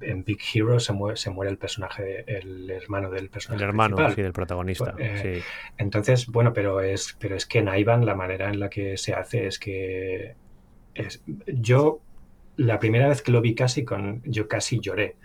en- 0.00 0.22
Big 0.24 0.38
Hero 0.54 0.78
se 0.78 0.92
muere, 0.92 1.16
se 1.16 1.30
muere 1.30 1.50
el 1.50 1.58
personaje, 1.58 2.24
el 2.26 2.70
hermano 2.70 3.10
del 3.10 3.24
El 3.24 3.30
personaje 3.30 3.64
hermano, 3.64 3.96
principal. 3.96 4.14
sí, 4.16 4.22
del 4.22 4.32
protagonista. 4.32 4.94
Eh, 4.98 5.36
sí. 5.40 5.42
Entonces, 5.78 6.26
bueno, 6.28 6.52
pero 6.52 6.80
es, 6.80 7.16
pero 7.18 7.34
es 7.36 7.46
que 7.46 7.58
en 7.60 7.68
Ivan 7.68 8.06
la 8.06 8.14
manera 8.14 8.48
en 8.48 8.60
la 8.60 8.68
que 8.70 8.96
se 8.96 9.14
hace 9.14 9.46
es 9.48 9.58
que 9.58 10.34
es, 10.94 11.22
yo 11.46 12.00
la 12.56 12.78
primera 12.78 13.08
vez 13.08 13.22
que 13.22 13.32
lo 13.32 13.40
vi 13.40 13.54
casi 13.54 13.84
con 13.84 14.22
yo 14.24 14.48
casi 14.48 14.80
lloré. 14.80 15.16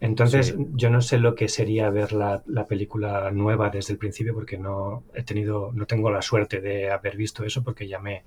Entonces, 0.00 0.48
Sí. 0.48 0.66
yo 0.74 0.90
no 0.90 1.00
sé 1.00 1.18
lo 1.18 1.34
que 1.36 1.48
sería 1.48 1.88
ver 1.90 2.12
la, 2.12 2.42
la 2.46 2.66
película 2.66 3.30
nueva 3.30 3.70
desde 3.70 3.92
el 3.92 3.98
principio 3.98 4.34
porque 4.34 4.58
no 4.58 5.04
he 5.14 5.22
tenido, 5.22 5.70
no 5.72 5.86
tengo 5.86 6.10
la 6.10 6.22
suerte 6.22 6.60
de 6.60 6.90
haber 6.90 7.16
visto 7.16 7.44
eso 7.44 7.62
porque 7.62 7.86
ya 7.86 8.00
me 8.00 8.24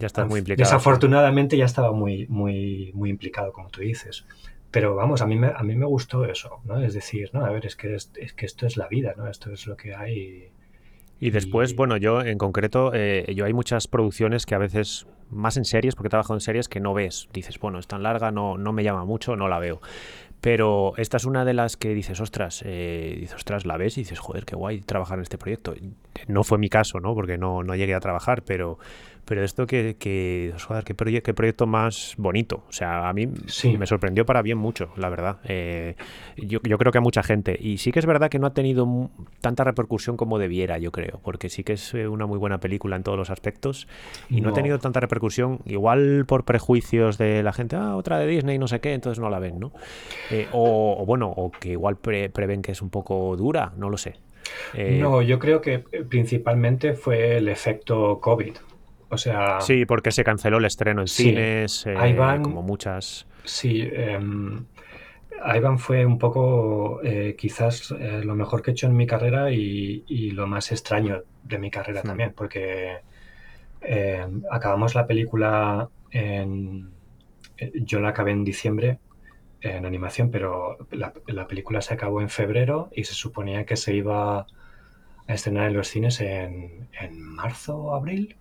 Ya 0.00 0.06
estás 0.08 0.28
muy 0.28 0.40
implicado. 0.40 0.64
desafortunadamente 0.68 1.56
ya 1.56 1.66
estaba 1.66 1.92
muy, 1.92 2.26
muy, 2.26 2.90
muy 2.94 3.10
implicado, 3.10 3.52
como 3.52 3.68
tú 3.70 3.80
dices. 3.82 4.26
Pero 4.72 4.96
vamos, 4.96 5.20
a 5.22 5.26
mí 5.26 5.36
me, 5.36 5.48
a 5.54 5.62
mí 5.62 5.76
me 5.76 5.86
gustó 5.86 6.24
eso, 6.24 6.60
¿no? 6.64 6.82
Es 6.82 6.94
decir, 6.94 7.30
no, 7.32 7.44
a 7.44 7.50
ver, 7.50 7.64
es 7.66 7.76
que, 7.76 7.94
es, 7.94 8.10
es 8.16 8.32
que 8.32 8.46
esto 8.46 8.66
es 8.66 8.76
la 8.76 8.88
vida, 8.88 9.14
¿no? 9.16 9.28
Esto 9.28 9.52
es 9.52 9.66
lo 9.68 9.76
que 9.76 9.94
hay. 9.94 10.48
Y 11.20 11.30
después, 11.30 11.76
bueno, 11.76 11.96
yo 11.98 12.22
en 12.22 12.38
concreto, 12.38 12.90
eh, 12.94 13.32
yo 13.36 13.44
hay 13.44 13.52
muchas 13.52 13.86
producciones 13.86 14.46
que 14.46 14.54
a 14.56 14.58
veces, 14.58 15.06
más 15.32 15.56
en 15.56 15.64
series, 15.64 15.94
porque 15.94 16.08
he 16.08 16.10
trabajado 16.10 16.34
en 16.34 16.40
series 16.40 16.68
que 16.68 16.80
no 16.80 16.94
ves. 16.94 17.28
Dices, 17.32 17.58
bueno, 17.58 17.78
es 17.78 17.86
tan 17.86 18.02
larga, 18.02 18.30
no, 18.30 18.56
no 18.58 18.72
me 18.72 18.84
llama 18.84 19.04
mucho, 19.04 19.36
no 19.36 19.48
la 19.48 19.58
veo. 19.58 19.80
Pero 20.40 20.94
esta 20.96 21.18
es 21.18 21.24
una 21.24 21.44
de 21.44 21.54
las 21.54 21.76
que 21.76 21.94
dices, 21.94 22.20
ostras, 22.20 22.62
eh, 22.66 23.16
dices, 23.20 23.36
ostras, 23.36 23.64
la 23.64 23.76
ves 23.76 23.96
y 23.96 24.00
dices, 24.00 24.18
joder, 24.18 24.44
qué 24.44 24.56
guay 24.56 24.80
trabajar 24.80 25.18
en 25.18 25.22
este 25.22 25.38
proyecto. 25.38 25.74
No 26.26 26.42
fue 26.42 26.58
mi 26.58 26.68
caso, 26.68 26.98
¿no? 26.98 27.14
Porque 27.14 27.38
no, 27.38 27.62
no 27.62 27.76
llegué 27.76 27.94
a 27.94 28.00
trabajar, 28.00 28.42
pero, 28.42 28.78
pero 29.24 29.44
esto 29.44 29.66
que, 29.66 29.96
que 29.98 30.52
joder, 30.66 30.84
qué, 30.84 30.96
proye- 30.96 31.22
qué 31.22 31.32
proyecto 31.32 31.66
más 31.66 32.14
bonito. 32.18 32.64
O 32.68 32.72
sea, 32.72 33.08
a 33.08 33.12
mí 33.12 33.28
Sí. 33.46 33.76
me 33.78 33.86
sorprendió 33.86 34.26
para 34.26 34.42
bien 34.42 34.58
mucho, 34.58 34.90
la 34.96 35.08
verdad. 35.08 35.38
Eh, 35.44 35.94
yo, 36.36 36.60
yo 36.64 36.76
creo 36.78 36.90
que 36.92 36.98
a 36.98 37.00
mucha 37.00 37.22
gente. 37.22 37.56
Y 37.60 37.78
sí 37.78 37.92
que 37.92 37.98
es 38.00 38.06
verdad 38.06 38.28
que 38.30 38.38
no 38.38 38.46
ha 38.48 38.54
tenido 38.54 39.10
tanta 39.40 39.64
repercusión 39.64 40.16
como 40.16 40.38
debiera, 40.38 40.78
yo 40.78 40.90
creo, 40.92 41.20
porque 41.22 41.48
sí 41.48 41.62
que 41.64 41.74
es 41.74 41.94
eh, 41.94 42.08
una 42.08 42.26
muy 42.26 42.38
buena 42.38 42.58
película 42.58 42.96
en 42.96 43.02
todos 43.04 43.16
los 43.16 43.30
aspectos 43.30 43.86
y 44.28 44.40
no, 44.40 44.50
ha 44.50 44.52
tenido 44.52 44.78
tanta 44.78 45.00
repercusión, 45.00 45.60
igual 45.66 46.24
por 46.26 46.44
prejuicios 46.44 47.16
de 47.18 47.42
la 47.42 47.52
gente, 47.52 47.76
ah, 47.76 47.96
otra 47.96 48.18
de 48.18 48.26
Disney, 48.26 48.58
no 48.58 48.66
sé 48.68 48.80
qué, 48.80 48.92
entonces 48.92 49.20
no 49.20 49.30
la 49.30 49.38
ven, 49.38 49.60
¿no? 49.60 49.72
Eh, 50.30 50.46
o, 50.52 50.96
o 51.00 51.06
bueno, 51.06 51.28
o 51.34 51.50
que 51.50 51.70
igual 51.70 51.96
pre- 51.96 52.28
prevén 52.30 52.62
que 52.62 52.72
es 52.72 52.82
un 52.82 52.90
poco 52.90 53.36
dura, 53.36 53.72
no 53.76 53.88
lo 53.88 53.96
sé. 53.96 54.14
Eh, 54.74 54.98
No, 55.00 55.22
yo 55.22 55.38
creo 55.38 55.60
que 55.60 55.78
principalmente 55.78 56.94
fue 56.94 57.36
el 57.36 57.48
efecto 57.48 58.18
COVID. 58.20 58.54
O 59.12 59.18
sea, 59.18 59.60
Sí, 59.60 59.84
porque 59.86 60.10
se 60.10 60.24
canceló 60.24 60.58
el 60.58 60.64
estreno 60.64 61.02
en 61.02 61.06
Sí. 61.08 61.24
cines, 61.24 61.86
eh, 61.86 61.94
Ahí 61.98 62.14
van- 62.14 62.42
como 62.42 62.62
muchas... 62.62 63.26
sí. 63.44 63.82
em, 63.92 64.64
Ivan 65.56 65.78
fue 65.78 66.06
un 66.06 66.18
poco 66.18 67.00
eh, 67.02 67.34
quizás 67.36 67.90
eh, 67.98 68.22
lo 68.24 68.34
mejor 68.36 68.62
que 68.62 68.70
he 68.70 68.74
hecho 68.74 68.86
en 68.86 68.96
mi 68.96 69.06
carrera 69.06 69.50
y, 69.50 70.04
y 70.06 70.30
lo 70.32 70.46
más 70.46 70.70
extraño 70.72 71.22
de 71.42 71.58
mi 71.58 71.70
carrera 71.70 72.02
Hmm. 72.02 72.06
también, 72.06 72.32
porque 72.34 72.98
em, 73.80 74.42
acabamos 74.50 74.94
la 74.94 75.06
película 75.06 75.88
en... 76.10 76.90
eh, 77.58 77.72
Yo 77.74 78.00
la 78.00 78.10
acabé 78.10 78.32
en 78.32 78.44
diciembre 78.44 78.98
en 79.62 79.86
animación, 79.86 80.30
pero 80.30 80.78
la, 80.92 81.12
la 81.28 81.46
película 81.48 81.82
se 81.82 81.94
acabó 81.94 82.20
en 82.20 82.28
febrero 82.30 82.90
y 82.94 83.04
se 83.04 83.14
suponía 83.14 83.64
que 83.66 83.76
se 83.76 83.94
iba 83.94 84.40
a 84.40 85.34
estrenar 85.34 85.68
en 85.68 85.74
los 85.76 85.88
cines 85.88 86.20
en, 86.20 86.88
en 87.00 87.20
marzo 87.20 87.76
o 87.78 87.94
abril. 87.94 88.36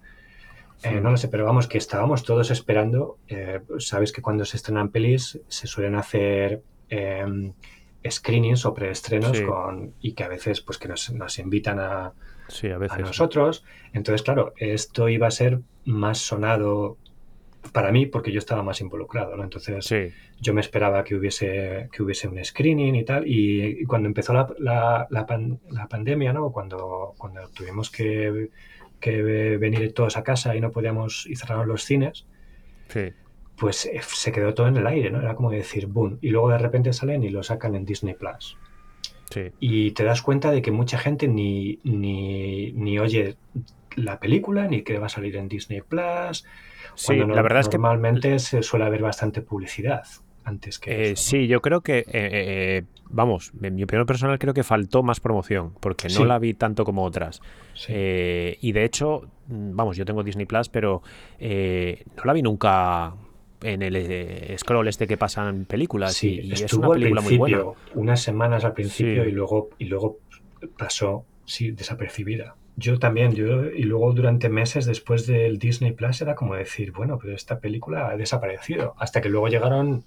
Eh, 0.84 1.00
no 1.00 1.12
lo 1.12 1.18
sé, 1.18 1.28
pero 1.28 1.46
vamos, 1.46 1.68
que 1.68 1.78
estábamos 1.78 2.24
todos 2.24 2.50
esperando. 2.52 3.18
eh, 3.28 3.60
Sabes 3.80 4.12
que 4.12 4.22
cuando 4.22 4.46
se 4.46 4.58
estrenan 4.58 4.90
pelis 4.90 5.40
se 5.48 5.68
suelen 5.68 5.96
hacer 5.96 6.64
eh, 6.90 7.52
screenings 8.10 8.66
o 8.66 8.74
preestrenos 8.74 9.38
Sí. 9.38 9.46
con, 9.46 9.94
y 10.02 10.14
que 10.14 10.24
a 10.24 10.28
veces 10.28 10.62
pues 10.62 10.78
que 10.78 10.88
nos, 10.88 11.12
nos 11.14 11.38
invitan 11.40 11.80
a, 11.80 12.14
Sí, 12.48 12.68
a 12.70 12.78
nosotros. 12.98 13.64
Entonces, 13.94 14.24
claro, 14.24 14.54
esto 14.58 15.08
iba 15.08 15.28
a 15.28 15.32
ser 15.32 15.60
más 15.86 16.18
sonado 16.18 16.98
para 17.72 17.92
mí 17.92 18.08
porque 18.08 18.32
yo 18.32 18.40
estaba 18.40 18.64
más 18.64 18.82
involucrado, 18.82 19.38
¿no? 19.38 19.44
Entonces, 19.44 19.86
yo 20.42 20.54
me 20.54 20.62
esperaba 20.62 21.04
que 21.04 21.16
hubiese, 21.16 21.88
que 21.92 22.02
hubiese 22.02 22.28
un 22.28 22.44
screening 22.44 22.96
y 22.96 23.06
tal. 23.06 23.28
Y, 23.28 23.82
y 23.82 23.84
cuando 23.86 24.08
empezó 24.08 24.34
la, 24.34 24.48
la- 24.58 25.08
la 25.12 25.26
pan- 25.28 25.60
la 25.70 25.88
pandemia, 25.88 26.34
¿no? 26.34 26.52
Cuando, 26.52 27.14
cuando 27.20 27.48
tuvimos 27.50 27.92
que, 27.92 28.50
que 29.02 29.58
venir 29.58 29.94
todos 29.94 30.16
a 30.18 30.24
casa 30.24 30.56
y 30.56 30.62
no 30.62 30.72
podíamos 30.72 31.26
y 31.28 31.36
cerraron 31.36 31.68
los 31.68 31.84
cines, 31.84 32.26
sí. 32.88 33.12
pues 33.58 33.86
eh, 33.88 34.02
se 34.08 34.32
quedó 34.32 34.54
todo 34.54 34.68
en 34.68 34.78
el 34.78 34.88
aire, 34.88 35.12
¿no? 35.12 35.20
Era 35.22 35.36
como 35.36 35.52
decir, 35.52 35.88
boom. 35.88 36.18
Y 36.22 36.30
luego 36.30 36.50
de 36.50 36.58
repente 36.60 36.94
salen 36.94 37.24
y 37.24 37.30
lo 37.30 37.44
sacan 37.44 37.76
en 37.76 37.86
Disney 37.86 38.14
Plus. 38.16 38.58
Sí, 39.30 39.44
Y 39.60 39.92
te 39.92 40.04
das 40.04 40.22
cuenta 40.22 40.52
de 40.52 40.62
que 40.62 40.72
mucha 40.72 40.98
gente 40.98 41.28
ni, 41.28 41.80
ni, 41.84 42.72
ni 42.74 43.00
oye 43.00 43.38
la 43.96 44.20
película, 44.20 44.68
ni 44.68 44.82
que 44.84 45.00
va 45.00 45.06
a 45.06 45.10
salir 45.10 45.36
en 45.38 45.48
Disney 45.48 45.82
Plus. 45.82 46.46
Sí, 46.96 47.16
no- 47.16 47.28
la 47.28 47.42
verdad 47.42 47.62
es 47.62 47.70
que 47.70 47.78
normalmente 47.78 48.40
se 48.40 48.62
suele 48.64 48.86
haber 48.86 49.02
bastante 49.02 49.42
publicidad 49.42 50.04
antes 50.44 50.80
que 50.80 50.92
Eh, 50.92 51.04
eso, 51.04 51.12
¿no? 51.12 51.16
sí, 51.18 51.48
yo 51.48 51.62
creo 51.62 51.82
que, 51.82 52.00
eh, 52.00 52.06
eh, 52.14 52.84
vamos, 53.10 53.52
en 53.62 53.76
mi 53.76 53.84
opinión 53.84 54.06
personal 54.06 54.40
creo 54.40 54.54
que 54.54 54.64
faltó 54.64 55.04
más 55.04 55.20
promoción, 55.20 55.74
porque 55.80 56.08
no 56.10 56.26
la 56.26 56.40
vi 56.40 56.54
tanto 56.54 56.84
como 56.84 57.04
otras. 57.04 57.42
Sí. 57.74 57.92
Eh, 57.96 58.58
y 58.62 58.72
de 58.72 58.84
hecho, 58.86 59.30
mm, 59.48 59.76
vamos, 59.76 59.98
yo 59.98 60.06
tengo 60.06 60.24
Disney 60.24 60.46
Plus, 60.46 60.70
pero 60.70 61.02
eh, 61.40 62.04
no 62.18 62.24
la 62.26 62.34
vi 62.34 62.42
nunca 62.42 63.14
en 63.64 63.82
el 63.84 63.96
eh, 63.96 64.56
scroll 64.58 64.88
este 64.88 65.06
que 65.06 65.18
pasan 65.18 65.66
películas. 65.66 66.14
Sí, 66.16 66.40
y, 66.42 66.48
y 66.50 66.52
es 66.54 66.62
estuvo 66.62 66.82
una 66.88 66.88
al 66.96 67.00
película 67.00 67.22
muy 67.22 67.38
buena. 67.38 67.58
principio, 67.58 68.00
unas 68.02 68.22
semanas 68.22 68.66
al 68.66 68.74
principio 68.74 69.24
Sí. 69.24 69.30
y 69.30 69.32
luego 69.34 69.70
y 69.78 69.86
luego 69.86 70.18
pasó 70.78 71.26
sí, 71.46 71.72
desapercibida. 71.72 72.56
Yo 72.78 72.98
también, 72.98 73.34
yo, 73.36 73.66
y 73.70 73.84
luego 73.84 74.14
durante 74.14 74.50
meses 74.50 74.86
después 74.86 75.28
del 75.28 75.60
Disney 75.60 75.92
Plus 75.92 76.22
era 76.22 76.36
como 76.36 76.56
decir, 76.56 76.92
bueno, 76.94 77.20
pero 77.22 77.36
esta 77.36 77.60
película 77.60 78.08
ha 78.10 78.18
desaparecido. 78.18 78.96
Hasta 78.98 79.22
que 79.22 79.30
luego 79.30 79.50
llegaron, 79.50 80.04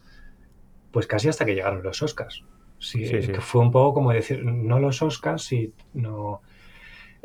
pues 0.94 1.06
casi 1.06 1.28
hasta 1.28 1.44
que 1.44 1.54
llegaron 1.54 1.82
los 1.82 2.02
Oscars. 2.02 2.42
Sí, 2.78 3.02
que 3.02 3.40
fue 3.40 3.60
un 3.60 3.70
poco 3.70 3.94
como 3.94 4.12
decir, 4.12 4.42
no 4.44 4.78
los 4.78 5.02
Oscars, 5.02 5.42
sino 5.42 6.40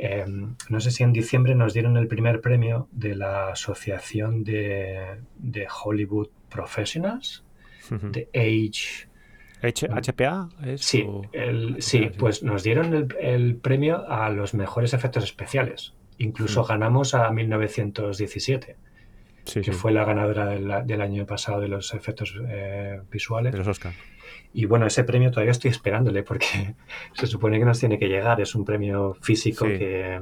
Em, 0.01 0.55
no 0.69 0.79
sé 0.79 0.91
si 0.91 1.03
en 1.03 1.11
diciembre 1.11 1.55
nos 1.55 1.73
dieron 1.73 1.97
el 1.97 2.07
primer 2.07 2.39
premio 2.39 2.87
de 2.93 3.15
la 3.15 3.49
Asociación 3.49 4.45
de, 4.45 5.17
Hollywood 5.83 6.29
Professionals, 6.49 7.43
de 7.89 8.29
Age. 8.33 9.09
¿HPA? 9.61 10.49
sí, 10.77 11.05
sí, 11.79 12.11
pues 12.17 12.43
nos 12.43 12.63
dieron 12.63 13.09
el, 13.19 13.57
premio 13.57 14.07
a 14.07 14.29
los 14.29 14.53
mejores 14.53 14.93
efectos 14.93 15.25
especiales. 15.25 15.93
Incluso 16.17 16.63
ganamos 16.63 17.13
a 17.13 17.29
1917, 17.29 18.77
que 19.45 19.71
fue 19.71 19.91
la 19.91 20.05
ganadora 20.05 20.45
del, 20.45 21.01
año 21.01 21.25
pasado 21.25 21.61
de 21.61 21.67
los 21.67 21.93
efectos 21.93 22.35
eh, 22.47 23.01
visuales. 23.11 23.51
De 23.51 23.57
los 23.57 23.67
Oscars. 23.67 23.95
Y 24.53 24.65
bueno, 24.65 24.87
ese 24.87 25.03
premio 25.03 25.29
todavía 25.29 25.51
estoy 25.51 25.71
esperándole 25.71 26.23
porque 26.23 26.75
se 27.13 27.27
supone 27.27 27.59
que 27.59 27.65
nos 27.65 27.79
tiene 27.79 27.99
que 27.99 28.07
llegar. 28.07 28.41
Es 28.41 28.55
un 28.55 28.65
premio 28.65 29.15
físico 29.21 29.65
que, 29.65 30.19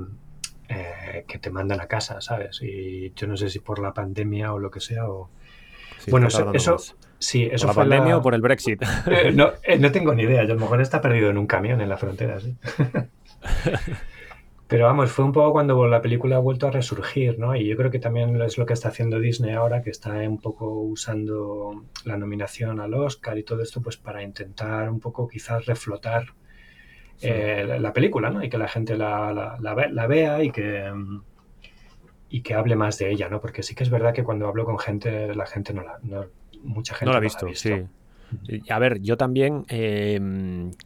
eh, 0.70 1.26
que 1.28 1.40
te 1.40 1.50
mandan 1.50 1.80
a 1.80 1.88
casa, 1.88 2.20
¿sabes? 2.22 2.62
Y 2.62 3.14
yo 3.14 3.28
no 3.28 3.38
sé 3.38 3.50
si 3.50 3.60
por 3.60 3.80
la 3.80 3.94
pandemia 3.94 4.54
o 4.54 4.60
lo 4.60 4.70
que 4.70 4.80
sea. 4.80 5.08
O... 5.08 5.30
bueno, 6.08 6.28
eso, 6.28 6.52
eso 6.54 6.78
sí, 7.20 7.50
eso 7.52 7.68
¿Por 7.68 7.76
la 7.76 7.82
pandemia 7.82 8.18
o 8.18 8.22
por 8.22 8.34
el 8.34 8.42
Brexit? 8.42 8.84
Eh, 9.08 9.32
no, 9.32 9.54
eh, 9.64 9.78
no 9.78 9.92
tengo 9.92 10.14
ni 10.14 10.24
idea. 10.24 10.44
Yo 10.44 10.52
a 10.52 10.56
lo 10.56 10.62
mejor 10.62 10.82
está 10.82 11.02
perdido 11.02 11.30
en 11.30 11.38
un 11.38 11.48
camión 11.48 11.80
en 11.80 11.90
la 11.90 11.98
frontera, 11.98 12.40
sí. 12.40 12.56
Pero 14.68 14.86
vamos, 14.86 15.12
fue 15.12 15.24
un 15.24 15.32
poco 15.32 15.54
cuando 15.54 15.88
la 15.88 16.02
película 16.02 16.36
ha 16.36 16.40
vuelto 16.40 16.68
a 16.68 16.72
resurgir, 16.72 17.40
¿no? 17.40 17.56
Y 17.56 17.66
yo 17.66 17.78
creo 17.78 17.90
que 17.90 18.00
también 18.00 18.42
es 18.42 18.58
lo 18.58 18.66
que 18.66 18.74
está 18.74 18.90
haciendo 18.90 19.20
Disney 19.20 19.54
ahora, 19.54 19.82
que 19.82 19.90
está 19.90 20.10
un 20.28 20.40
poco 20.40 20.82
usando 20.82 21.86
la 22.04 22.18
nominación 22.18 22.82
al 22.82 22.94
Oscar 22.94 23.38
y 23.38 23.44
todo 23.44 23.62
esto, 23.62 23.82
pues 23.82 23.96
para 23.96 24.22
intentar 24.24 24.90
un 24.90 25.00
poco 25.00 25.28
quizás 25.28 25.66
reflotar 25.66 26.26
eh, 27.22 27.78
la 27.80 27.94
película, 27.94 28.30
¿no? 28.30 28.44
Y 28.44 28.50
que 28.50 28.58
la 28.58 28.68
gente 28.68 28.98
la, 28.98 29.58
la, 29.60 30.08
vea 30.08 30.44
y 30.44 30.52
que, 30.52 30.92
y 32.30 32.42
que 32.42 32.54
hable 32.54 32.76
más 32.76 32.98
de 32.98 33.10
ella, 33.10 33.30
¿no? 33.30 33.40
Porque 33.40 33.64
sí 33.64 33.74
que 33.74 33.84
es 33.84 33.90
verdad 33.90 34.14
que 34.14 34.26
cuando 34.26 34.48
hablo 34.48 34.66
con 34.66 34.78
gente, 34.78 35.34
la 35.34 35.46
gente 35.46 35.74
no 35.74 35.84
la... 35.84 35.98
No, 36.04 36.26
mucha 36.64 36.94
gente 36.94 37.06
no 37.06 37.12
la 37.14 37.20
ha 37.20 37.22
visto, 37.22 37.48
sí. 37.54 37.86
A 38.70 38.80
ver, 38.80 39.02
yo 39.02 39.18
también 39.18 39.66
eh, 39.70 40.20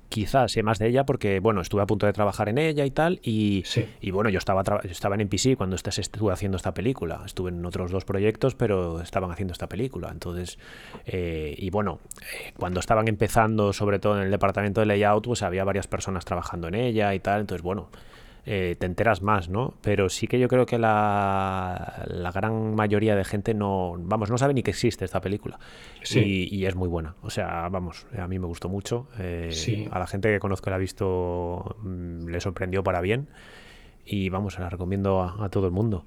quizás 0.09 0.51
sé 0.51 0.63
más 0.63 0.77
de 0.79 0.87
ella 0.87 1.05
porque, 1.05 1.39
bueno, 1.39 1.61
estuve 1.61 1.81
a 1.81 1.85
punto 1.85 2.05
de 2.05 2.13
trabajar 2.13 2.49
en 2.49 2.57
ella 2.57 2.85
y 2.85 2.91
tal, 2.91 3.19
y, 3.23 3.63
y 3.99 4.11
bueno, 4.11 4.29
yo 4.29 4.37
estaba, 4.37 4.61
estaba 4.83 5.15
en 5.15 5.21
NPC 5.21 5.55
cuando 5.57 5.75
estuve 5.75 6.33
haciendo 6.33 6.57
esta 6.57 6.73
película, 6.73 7.21
estuve 7.25 7.49
en 7.49 7.65
otros 7.65 7.91
dos 7.91 8.05
proyectos, 8.05 8.55
pero 8.55 9.01
estaban 9.01 9.31
haciendo 9.31 9.53
esta 9.53 9.67
película, 9.67 10.09
entonces, 10.11 10.59
eh, 11.05 11.55
y 11.57 11.69
bueno, 11.69 11.99
eh, 12.21 12.53
cuando 12.57 12.79
estaban 12.79 13.07
empezando, 13.07 13.73
sobre 13.73 13.99
todo 13.99 14.17
en 14.17 14.23
el 14.23 14.31
departamento 14.31 14.81
de 14.81 14.87
layout, 14.87 15.25
pues 15.25 15.41
había 15.41 15.63
varias 15.63 15.87
personas 15.87 16.25
trabajando 16.25 16.67
en 16.67 16.75
ella 16.75 17.13
y 17.15 17.19
tal, 17.19 17.41
entonces, 17.41 17.63
bueno, 17.63 17.89
eh, 18.45 18.75
te 18.79 18.87
enteras 18.87 19.21
más, 19.21 19.49
¿no? 19.49 19.75
Pero 19.81 20.09
sí 20.09 20.27
que 20.27 20.39
yo 20.39 20.47
creo 20.47 20.65
que 20.65 20.79
la, 20.79 22.05
la, 22.07 22.31
gran 22.31 22.73
mayoría 22.73 23.15
de 23.15 23.23
gente 23.23 23.53
no, 23.53 23.93
vamos, 23.99 24.31
no 24.31 24.37
sabe 24.37 24.55
ni 24.55 24.63
que 24.63 24.71
existe 24.71 25.05
esta 25.05 25.21
película. 25.21 25.59
Y, 26.15 26.65
es 26.65 26.75
muy 26.75 26.89
buena. 26.89 27.15
O 27.21 27.29
sea, 27.29 27.69
vamos, 27.69 28.07
a 28.17 28.27
mí 28.27 28.39
me 28.39 28.47
gustó 28.47 28.67
mucho. 28.67 29.07
Eh, 29.19 29.87
a 29.91 29.99
la 29.99 30.07
gente 30.07 30.31
que 30.31 30.39
conozco 30.39 30.69
la 30.71 30.77
ha 30.77 30.79
visto 30.79 31.75
mm, 31.83 32.27
le 32.29 32.41
sorprendió 32.41 32.83
para 32.83 33.01
bien. 33.01 33.27
Y 34.05 34.29
vamos, 34.29 34.55
se 34.55 34.61
la 34.61 34.69
recomiendo 34.69 35.21
a, 35.21 35.49
todo 35.49 35.67
el 35.67 35.71
mundo. 35.71 36.05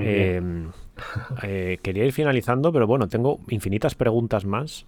Eh, 0.00 1.78
quería 1.82 2.04
ir 2.06 2.12
finalizando, 2.12 2.72
pero 2.72 2.86
bueno, 2.86 3.08
tengo 3.08 3.40
infinitas 3.50 3.94
preguntas 3.94 4.46
más. 4.46 4.86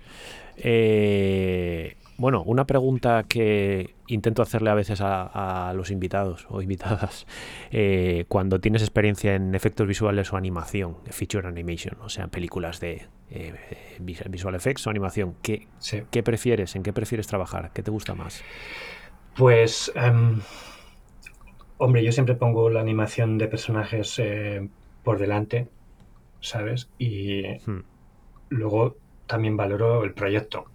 Eh, 0.56 1.96
bueno, 2.18 2.42
una 2.42 2.66
pregunta 2.66 3.24
que 3.28 3.94
intento 4.08 4.42
hacerle 4.42 4.70
a 4.70 4.74
veces 4.74 5.00
a, 5.00 5.72
los 5.76 5.92
invitados 5.92 6.46
o 6.50 6.60
invitadas 6.60 7.26
eh, 7.70 8.24
cuando 8.26 8.60
tienes 8.60 8.82
experiencia 8.82 9.36
en 9.36 9.54
efectos 9.54 9.86
visuales 9.86 10.32
o 10.32 10.36
animación, 10.36 10.96
feature 11.06 11.46
animation, 11.46 11.96
o 12.02 12.08
sea, 12.08 12.26
películas 12.26 12.80
de 12.80 13.06
eh, 13.30 13.54
visual 14.00 14.56
effects 14.56 14.84
o 14.88 14.90
animación, 14.90 15.36
¿qué, 15.42 15.68
¿qué, 16.10 16.22
prefieres? 16.24 16.74
¿En 16.74 16.82
qué 16.82 16.92
prefieres 16.92 17.28
trabajar? 17.28 17.70
¿Qué 17.72 17.84
te 17.84 17.92
gusta 17.92 18.16
más? 18.16 18.42
Pues, 19.36 19.92
em, 19.94 20.40
hombre, 21.76 22.02
yo 22.02 22.10
siempre 22.10 22.34
pongo 22.34 22.68
la 22.68 22.80
animación 22.80 23.38
de 23.38 23.46
personajes 23.46 24.18
eh, 24.18 24.68
por 25.04 25.20
delante, 25.20 25.68
¿sabes? 26.40 26.90
Y 26.98 27.44
hmm. 27.64 27.84
luego 28.48 28.96
también 29.28 29.56
valoro 29.56 30.02
el 30.02 30.14
proyecto 30.14 30.66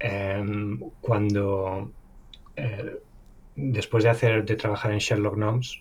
Em, 0.00 0.78
cuando 1.00 1.92
eh, 2.54 2.98
después 3.56 4.04
de 4.04 4.10
hacer 4.10 4.44
de 4.44 4.54
trabajar 4.54 4.92
en 4.92 4.98
Sherlock 4.98 5.34
Gnomes, 5.34 5.80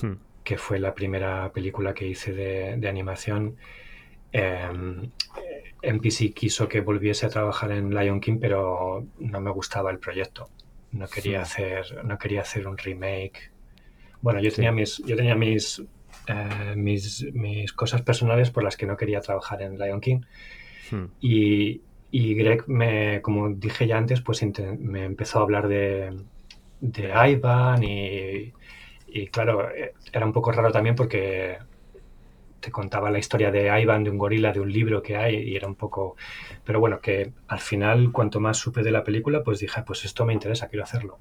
hmm. 0.00 0.12
que 0.42 0.56
fue 0.56 0.78
la 0.78 0.94
primera 0.94 1.52
película 1.52 1.92
que 1.92 2.06
hice 2.06 2.32
de, 2.32 2.88
animación, 2.88 3.56
eh, 4.32 4.70
MPC 5.82 6.32
quiso 6.32 6.68
que 6.68 6.80
volviese 6.80 7.26
a 7.26 7.28
trabajar 7.28 7.72
en 7.72 7.94
Lion 7.94 8.20
King, 8.20 8.38
pero 8.40 9.06
no 9.18 9.40
me 9.40 9.50
gustaba 9.50 9.90
el 9.90 9.98
proyecto. 9.98 10.48
No 10.92 11.06
quería 11.06 11.40
hmm. 11.40 11.42
hacer, 11.42 12.04
no 12.04 12.18
quería 12.18 12.40
hacer 12.40 12.66
un 12.66 12.78
remake. 12.78 13.50
Bueno, 14.22 14.40
yo 14.40 14.50
tenía 14.50 14.72
mis, 14.72 14.98
yo 15.04 15.14
tenía 15.14 15.34
mis, 15.34 15.82
eh, 16.26 16.74
mis, 16.74 17.26
mis, 17.34 17.72
cosas 17.74 18.00
personales 18.00 18.50
por 18.50 18.64
las 18.64 18.78
que 18.78 18.86
no 18.86 18.96
quería 18.96 19.20
trabajar 19.20 19.60
en 19.60 19.78
Lion 19.78 20.00
King. 20.00 20.20
Hmm. 20.90 21.06
Y, 21.20 21.82
y 22.10 22.34
Greg, 22.34 22.68
me, 22.68 23.20
como 23.22 23.50
dije 23.50 23.86
ya 23.86 23.98
antes, 23.98 24.20
pues 24.20 24.44
me 24.78 25.04
empezó 25.04 25.38
a 25.38 25.42
hablar 25.42 25.68
de, 25.68 26.16
de 26.80 27.12
Ivan 27.30 27.82
y, 27.82 28.52
claro, 29.28 29.68
era 30.12 30.26
un 30.26 30.32
poco 30.32 30.52
raro 30.52 30.70
también 30.70 30.94
porque 30.94 31.58
te 32.60 32.70
contaba 32.70 33.10
la 33.10 33.18
historia 33.18 33.50
de 33.50 33.80
Ivan, 33.80 34.04
de 34.04 34.10
un 34.10 34.18
gorila, 34.18 34.52
de 34.52 34.60
un 34.60 34.72
libro 34.72 35.02
que 35.02 35.16
hay 35.16 35.36
y 35.36 35.56
era 35.56 35.66
un 35.66 35.74
poco... 35.74 36.16
Pero 36.64 36.80
bueno, 36.80 37.00
que 37.00 37.32
al 37.48 37.60
final, 37.60 38.12
cuanto 38.12 38.40
más 38.40 38.58
supe 38.58 38.82
de 38.82 38.90
la 38.90 39.04
película, 39.04 39.42
pues 39.42 39.60
dije, 39.60 39.82
pues 39.86 40.04
esto 40.04 40.24
me 40.24 40.32
interesa, 40.32 40.68
quiero 40.68 40.84
hacerlo. 40.84 41.18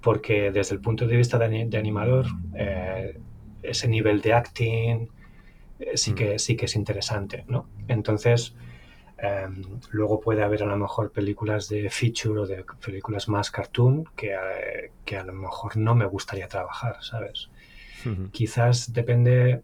Porque 0.00 0.50
desde 0.50 0.74
el 0.74 0.80
punto 0.80 1.06
de 1.06 1.16
vista 1.16 1.38
de, 1.38 1.76
animador, 1.76 2.26
eh, 2.54 3.18
ese 3.62 3.88
nivel 3.88 4.20
de 4.20 4.32
acting 4.32 5.08
eh, 5.78 5.96
sí, 5.96 6.12
mm. 6.12 6.14
que, 6.14 6.38
sí 6.38 6.56
que 6.56 6.64
es 6.64 6.74
interesante, 6.74 7.44
¿no? 7.46 7.68
Entonces 7.88 8.54
Em, 9.22 9.62
luego 9.90 10.18
puede 10.20 10.42
haber 10.42 10.62
a 10.62 10.66
lo 10.66 10.76
mejor 10.76 11.12
películas 11.12 11.68
de 11.68 11.90
feature 11.90 12.40
o 12.40 12.46
de 12.46 12.64
películas 12.84 13.28
más 13.28 13.50
cartoon 13.50 14.04
que, 14.16 14.32
eh, 14.32 14.92
que 15.04 15.18
a 15.18 15.24
lo 15.24 15.34
mejor 15.34 15.76
no 15.76 15.94
me 15.94 16.06
gustaría 16.06 16.48
trabajar, 16.48 16.96
¿sabes? 17.02 17.50
Quizás 18.32 18.94
depende... 18.94 19.60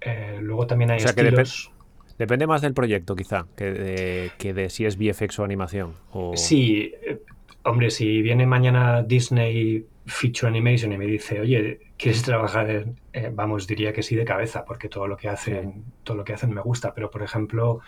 Eh, 0.00 0.40
luego 0.42 0.66
también 0.66 0.90
hay 0.90 0.98
estilos... 0.98 1.70
depende 2.18 2.48
más 2.48 2.60
del 2.60 2.74
proyecto, 2.74 3.14
quizá, 3.14 3.46
que 3.56 3.70
de, 3.70 4.32
que 4.36 4.52
de, 4.52 4.68
si 4.68 4.84
es 4.84 4.98
VFX 4.98 5.38
o 5.38 5.44
animación. 5.44 5.94
O... 6.10 6.36
Sí, 6.36 6.92
eh, 7.02 7.20
hombre, 7.62 7.90
si 7.90 8.20
viene 8.20 8.46
mañana 8.46 9.02
Disney 9.02 9.86
Feature 10.06 10.48
Animation 10.48 10.92
y 10.92 10.98
me 10.98 11.06
dice, 11.06 11.40
oye, 11.40 11.85
¿quieres 11.96 12.22
trabajar 12.22 12.70
en, 13.12 13.36
vamos, 13.36 13.66
diría 13.66 13.92
que 13.92 14.02
sí 14.02 14.16
de 14.16 14.24
cabeza, 14.24 14.64
porque 14.64 14.88
todo 14.88 15.06
lo 15.06 15.16
que 15.16 15.28
hacen, 15.28 15.84
todo 16.04 16.16
lo 16.16 16.24
que 16.24 16.34
hacen 16.34 16.52
me 16.52 16.60
gusta, 16.60 16.94
pero 16.94 17.10
por 17.10 17.22
ejemplo, 17.22 17.80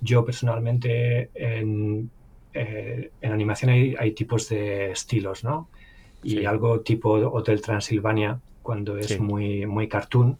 yo 0.00 0.24
personalmente 0.24 1.30
en, 1.34 2.10
eh, 2.52 3.10
animación 3.22 3.70
hay, 3.70 4.12
tipos 4.12 4.48
de 4.48 4.90
estilos, 4.90 5.44
¿no? 5.44 5.68
Y 6.22 6.44
algo 6.44 6.80
tipo 6.80 7.12
Hotel 7.12 7.60
Transilvania, 7.60 8.40
cuando 8.62 8.96
es 8.96 9.20
muy, 9.20 9.66
muy 9.66 9.88
cartoon, 9.88 10.38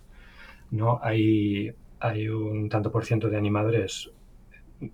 ¿no? 0.71 0.99
Hay, 1.03 1.73
hay 2.01 2.29
un 2.29 2.69
tanto 2.69 2.91
por 2.91 3.05
ciento 3.05 3.29
de 3.29 3.37
animadores, 3.37 4.11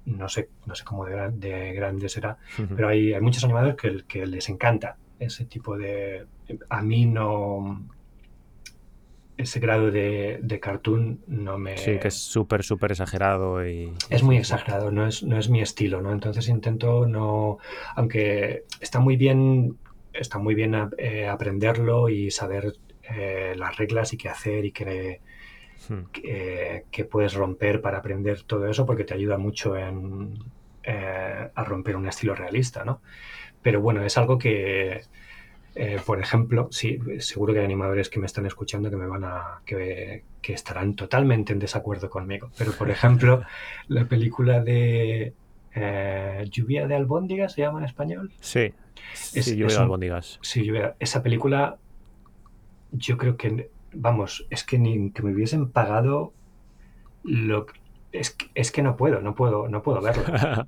no 0.05 0.29
sé, 0.29 0.49
no 0.67 0.75
sé 0.75 0.85
cómo 0.85 1.05
de, 1.05 1.31
de 1.31 1.73
grande 1.73 2.09
será, 2.09 2.39
pero 2.75 2.89
hay, 2.89 3.13
hay, 3.13 3.21
muchos 3.21 3.45
animadores 3.45 3.77
que, 3.77 4.05
que 4.07 4.27
les 4.27 4.49
encanta 4.49 4.97
ese 5.19 5.45
tipo 5.45 5.77
de... 5.77 6.27
A 6.69 6.83
mí 6.83 7.07
no 7.07 7.85
ese 9.41 9.61
grado 9.61 9.91
de, 9.91 10.59
cartoon 10.61 11.21
no 11.27 11.59
me... 11.59 11.77
Sí, 11.77 11.99
que 11.99 12.09
es 12.09 12.15
súper, 12.15 12.63
súper 12.63 12.93
exagerado 12.93 13.67
y... 13.67 13.93
Es 14.09 14.23
muy 14.23 14.37
exagerado, 14.37 14.91
no 14.91 15.07
es, 15.07 15.23
no 15.23 15.39
es 15.39 15.49
mi 15.49 15.61
estilo, 15.61 16.01
¿no? 16.01 16.13
Entonces 16.13 16.49
intento 16.49 17.07
no... 17.07 17.59
Aunque 17.97 18.65
está 18.81 19.01
muy 19.01 19.17
bien, 19.17 19.77
está 20.13 20.39
muy 20.39 20.55
bien 20.55 20.75
eh, 20.99 21.29
aprenderlo 21.29 22.09
y 22.09 22.31
saber 22.31 22.75
eh, 23.03 23.55
las 23.57 23.77
reglas 23.77 24.13
y 24.13 24.17
qué 24.17 24.29
hacer 24.29 24.65
y 24.65 24.73
qué, 24.73 25.21
hmm. 25.89 27.03
puedes 27.11 27.35
romper 27.35 27.81
para 27.81 27.99
aprender 27.99 28.43
todo 28.43 28.69
eso 28.69 28.87
porque 28.87 29.05
te 29.05 29.15
ayuda 29.15 29.39
mucho 29.39 29.77
en, 29.77 30.39
eh, 30.83 31.51
a 31.55 31.65
romper 31.65 31.97
un 31.97 32.09
estilo 32.09 32.35
realista, 32.35 32.85
¿no? 32.85 33.01
Pero 33.63 33.81
bueno, 33.81 34.05
es 34.05 34.17
algo 34.17 34.39
que 34.39 35.03
Eh, 35.75 36.01
por 36.05 36.21
ejemplo, 36.21 36.69
sí, 36.71 36.99
seguro 37.19 37.53
que 37.53 37.61
hay 37.61 37.65
animadores 37.65 38.09
que 38.09 38.19
me 38.19 38.27
están 38.27 38.47
escuchando 38.47 38.91
que 38.91 38.97
me 38.97 39.07
van 39.07 39.25
a. 39.25 39.61
que, 39.65 40.25
estarán 40.43 40.97
totalmente 40.97 41.53
en 41.53 41.61
desacuerdo 41.61 42.11
conmigo. 42.11 42.51
Pero, 42.59 42.73
por 42.73 42.91
ejemplo, 42.91 43.43
la 43.89 44.07
película 44.07 44.61
de 44.61 45.33
eh, 45.75 46.45
Lluvia 46.51 46.89
de 46.89 46.97
Albóndigas 46.97 47.53
se 47.53 47.63
llama 47.63 47.79
en 47.79 47.85
español. 47.85 48.33
Sí. 48.41 48.75
sí, 49.13 49.57
Lluvia 49.57 49.77
de 49.77 49.83
Albóndigas. 49.83 50.41
Sí, 50.43 50.65
lluvia. 50.65 50.97
Esa 50.99 51.23
película, 51.23 51.79
yo 52.91 53.17
creo 53.17 53.37
que. 53.37 53.71
Vamos, 53.93 54.47
es 54.51 54.65
que 54.65 54.79
ni 54.79 55.11
que 55.13 55.23
me 55.23 55.33
hubiesen 55.33 55.69
pagado 55.71 56.33
lo, 57.25 57.67
es, 58.13 58.37
es, 58.55 58.73
que 58.73 58.83
no 58.83 58.97
puedo, 58.97 59.21
no 59.21 59.35
puedo, 59.35 59.69
no 59.69 59.83
puedo 59.83 60.01
verlo. 60.01 60.25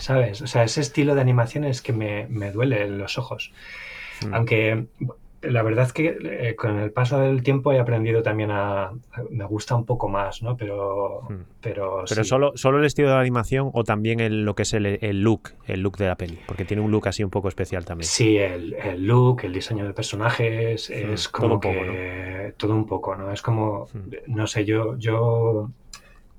¿Sabes? 0.00 0.42
O 0.42 0.46
sea, 0.46 0.64
ese 0.64 0.80
estilo 0.80 1.14
de 1.14 1.20
animación 1.20 1.64
es 1.64 1.82
que 1.82 1.92
me, 1.92 2.26
me 2.28 2.52
duele 2.52 2.82
en 2.84 2.98
los 2.98 3.18
ojos. 3.18 3.52
Mm. 4.26 4.34
Aunque 4.34 4.86
la 5.50 5.62
verdad 5.62 5.86
es 5.86 5.92
que 5.92 6.16
eh, 6.22 6.56
con 6.56 6.78
el 6.78 6.90
paso 6.90 7.18
del 7.20 7.42
tiempo 7.42 7.72
he 7.72 7.78
aprendido 7.78 8.22
también 8.22 8.50
a, 8.50 8.92
me 9.30 9.44
gusta 9.44 9.74
un 9.74 9.84
poco 9.84 10.08
más, 10.08 10.42
¿no? 10.42 10.56
Pero 10.56 11.22
mm. 11.28 11.34
pero, 11.60 12.04
pero 12.08 12.24
solo, 12.24 12.52
solo 12.56 12.78
el 12.78 12.84
estilo 12.84 13.08
de 13.08 13.14
la 13.14 13.20
animación 13.20 13.70
o 13.72 13.84
también 13.84 14.20
el, 14.20 14.44
lo 14.44 14.54
que 14.54 14.62
es 14.62 14.72
el, 14.74 14.86
el, 14.86 15.20
look, 15.20 15.50
el 15.66 15.80
look 15.80 15.96
de 15.98 16.06
la 16.06 16.16
peli, 16.16 16.38
porque 16.46 16.64
tiene 16.64 16.82
un 16.82 16.90
look 16.90 17.08
así 17.08 17.24
un 17.24 17.30
poco 17.30 17.48
especial 17.48 17.84
también. 17.84 18.08
Sí, 18.08 18.36
el, 18.36 18.74
el 18.74 19.06
look, 19.06 19.44
el 19.44 19.52
diseño 19.52 19.86
de 19.86 19.92
personajes, 19.92 20.90
mm. 20.90 21.12
es 21.12 21.28
como 21.28 21.60
todo 21.60 21.70
un 21.70 21.76
poco, 21.76 21.86
¿no? 21.86 22.52
todo 22.56 22.74
un 22.74 22.86
poco, 22.86 23.16
¿no? 23.16 23.32
Es 23.32 23.42
como, 23.42 23.88
no 24.26 24.46
sé, 24.46 24.64
yo 24.64 24.96
yo 24.98 25.70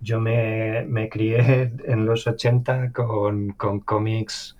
yo 0.01 0.19
me, 0.19 0.85
me 0.87 1.09
crié 1.09 1.71
en 1.85 2.05
los 2.05 2.27
80 2.27 2.91
con, 2.91 3.51
con 3.53 3.79
cómics 3.79 4.54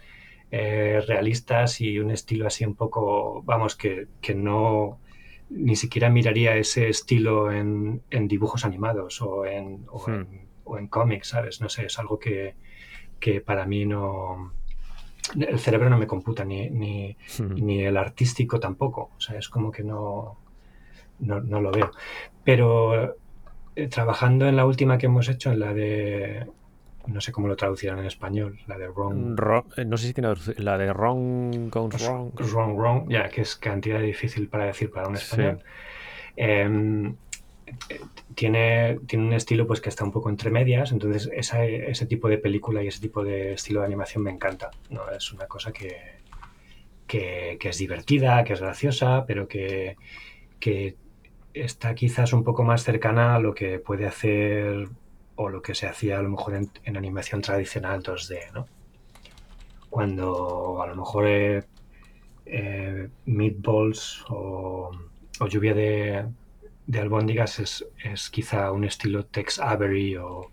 eh, 0.58 1.02
realistas 1.06 1.82
y 1.82 2.00
un 2.00 2.12
estilo 2.12 2.48
así 2.48 2.64
un 2.64 2.76
poco, 2.76 3.44
vamos, 3.44 3.76
que, 3.76 4.08
que 4.22 4.34
no, 4.34 5.02
ni 5.50 5.76
siquiera 5.76 6.10
miraría 6.10 6.56
ese 6.56 6.88
estilo 6.88 7.52
en, 7.52 8.04
en 8.10 8.30
dibujos 8.30 8.64
animados 8.64 9.22
o 9.22 9.46
en, 9.46 9.86
o, 9.90 10.10
en, 10.10 10.22
hmm. 10.22 10.48
o 10.64 10.78
en 10.78 10.88
cómics, 10.88 11.28
¿sabes? 11.28 11.60
No 11.60 11.68
sé, 11.68 11.88
es 11.88 12.00
algo 12.00 12.20
que, 12.20 12.56
que 13.20 13.42
para 13.42 13.66
mí 13.66 13.86
no... 13.86 14.54
El 15.38 15.60
cerebro 15.60 15.90
no 15.90 15.98
me 15.98 16.08
computa, 16.08 16.46
ni, 16.46 16.70
ni, 16.70 17.18
hmm. 17.38 17.56
ni, 17.56 17.84
el 17.84 17.98
artístico 17.98 18.58
tampoco. 18.58 19.12
O 19.18 19.20
sea, 19.20 19.38
es 19.38 19.50
como 19.50 19.72
que 19.72 19.84
no, 19.84 20.40
no, 21.20 21.42
no 21.42 21.60
lo 21.60 21.72
veo. 21.72 21.92
Pero 22.46 23.18
eh, 23.76 23.88
trabajando 23.90 24.48
en 24.48 24.56
la 24.56 24.66
última 24.66 24.98
que 24.98 25.08
hemos 25.08 25.28
hecho, 25.28 25.52
en 25.52 25.60
la 25.60 25.74
de. 25.74 26.48
No 27.08 27.22
sé 27.22 27.32
cómo 27.32 27.48
lo 27.48 27.56
traducirán 27.56 28.00
en 28.00 28.06
español, 28.06 28.60
la 28.68 28.78
de 28.78 28.88
Wrong. 28.88 29.38
Eh, 29.78 29.86
no 29.86 29.98
sé 29.98 30.08
si 30.08 30.14
tiene 30.14 30.34
la 30.58 30.78
de 30.78 30.94
Wrong 30.94 31.70
Goes 31.70 32.06
Wrong. 32.06 32.32
Wrong, 32.36 32.76
Wrong, 32.78 33.10
ya, 33.10 33.30
que 33.30 33.42
es 33.42 33.56
cantidad 33.56 34.00
difícil 34.00 34.48
para 34.48 34.66
decir 34.66 34.92
para 34.92 35.08
un 35.08 35.16
español. 35.16 35.60
Em, 36.36 37.16
tiene, 38.36 39.00
tiene 39.08 39.26
un 39.26 39.34
estilo 39.34 39.66
pues 39.66 39.82
que 39.82 39.90
está 39.90 40.04
un 40.04 40.12
poco 40.12 40.30
entre 40.30 40.52
medias, 40.52 40.92
entonces 40.92 41.30
ese 41.34 42.06
tipo 42.06 42.28
de 42.28 42.38
película 42.38 42.84
y 42.84 42.88
ese 42.88 43.02
tipo 43.02 43.24
de 43.24 43.54
estilo 43.54 43.80
de 43.80 43.88
animación 43.88 44.24
me 44.24 44.32
encanta. 44.32 44.72
¿no? 44.90 45.10
Es 45.10 45.32
una 45.32 45.48
cosa 45.48 45.72
que, 45.72 46.20
que, 47.08 47.58
que 47.60 47.70
es 47.70 47.78
divertida, 47.78 48.44
que 48.44 48.54
es 48.54 48.62
graciosa, 48.62 49.26
pero 49.26 49.48
que, 49.48 49.98
que 50.60 50.96
está 51.54 51.96
quizás 51.96 52.34
un 52.34 52.44
poco 52.44 52.64
más 52.64 52.84
cercana 52.84 53.36
a 53.36 53.40
lo 53.40 53.54
que 53.54 53.80
puede 53.80 54.06
hacer 54.06 54.90
o 55.36 55.50
lo 55.50 55.62
que 55.62 55.76
se 55.76 55.88
hacía 55.88 56.20
a 56.20 56.22
lo 56.22 56.30
mejor 56.30 56.56
en, 56.56 56.98
animación 56.98 57.42
tradicional 57.42 58.02
2D, 58.04 58.54
¿no? 58.54 58.68
Cuando 59.90 60.82
a 60.82 60.88
lo 60.88 60.96
mejor 60.96 61.28
eh, 61.28 61.64
eh, 62.46 63.10
Meatballs 63.26 64.26
o, 64.30 64.92
Lluvia 65.50 65.74
de, 65.74 66.26
de 66.88 67.00
albóndigas 67.00 67.60
es, 67.60 67.86
es, 68.04 68.30
quizá 68.30 68.72
un 68.72 68.86
estilo 68.86 69.26
Tex 69.26 69.60
Avery 69.60 70.16
o 70.18 70.52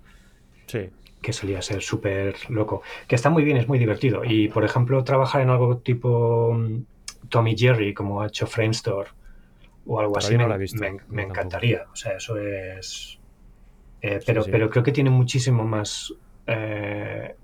que 1.22 1.32
solía 1.32 1.62
ser 1.62 1.80
súper 1.82 2.34
loco. 2.50 2.82
Que 3.06 3.14
está 3.14 3.30
muy 3.30 3.44
bien, 3.44 3.56
es 3.56 3.68
muy 3.68 3.78
divertido. 3.78 4.22
Y 4.24 4.48
por 4.48 4.64
ejemplo, 4.64 5.02
trabajar 5.04 5.40
en 5.40 5.50
algo 5.50 5.78
tipo 5.78 6.52
mm, 6.52 6.84
Tommy 7.28 7.56
Jerry, 7.56 7.94
como 7.94 8.20
ha 8.20 8.26
hecho 8.26 8.46
Framestore, 8.46 9.10
o 9.86 10.00
algo 10.00 10.18
así, 10.18 10.36
me, 10.36 11.22
encantaría. 11.22 11.86
O 11.92 11.96
sea, 11.96 12.16
eso 12.16 12.36
es... 12.36 13.18
Eh, 14.02 14.20
pero, 14.26 14.44
pero 14.44 14.68
creo 14.68 14.82
que 14.82 14.92
tiene 14.92 15.10
muchísimo 15.10 15.64
más 15.64 16.12
eh, 16.46 17.36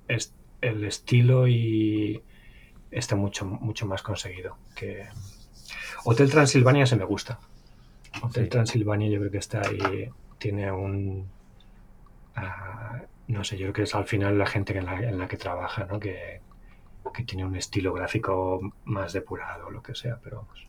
el 0.61 0.85
estilo 0.85 1.47
y 1.47 2.21
está 2.91 3.15
mucho, 3.15 3.47
mucho 3.47 3.87
más 3.87 4.03
conseguido. 4.03 4.57
que 4.75 5.07
Hotel 6.05 6.31
Transilvania 6.31 6.87
se 6.87 6.97
me 6.97 7.05
gusta. 7.05 7.39
Hotel 8.23 8.49
Transilvania 8.49 9.09
yo 9.09 9.21
creo 9.21 9.31
que 9.31 9.39
está 9.39 9.61
ahí, 9.61 10.11
tiene 10.39 10.73
un... 10.73 11.29
Ah, 12.35 13.03
no 13.29 13.45
sé, 13.45 13.57
yo 13.57 13.67
creo 13.67 13.73
que 13.75 13.83
es 13.83 13.95
al 13.95 14.07
final 14.07 14.39
la 14.39 14.47
gente 14.47 14.77
en 14.77 14.87
la, 14.87 15.01
en 15.01 15.19
la 15.19 15.29
que 15.29 15.37
trabaja, 15.37 15.85
¿no? 15.85 16.01
Que, 16.01 16.41
que 17.13 17.25
tiene 17.25 17.45
un 17.45 17.57
estilo 17.57 17.93
gráfico 17.93 18.61
más 18.85 19.13
depurado 19.13 19.69
o 19.69 19.71
lo 19.71 19.83
que 19.83 19.95
sea, 19.95 20.19
pero 20.23 20.39
vamos. 20.39 20.67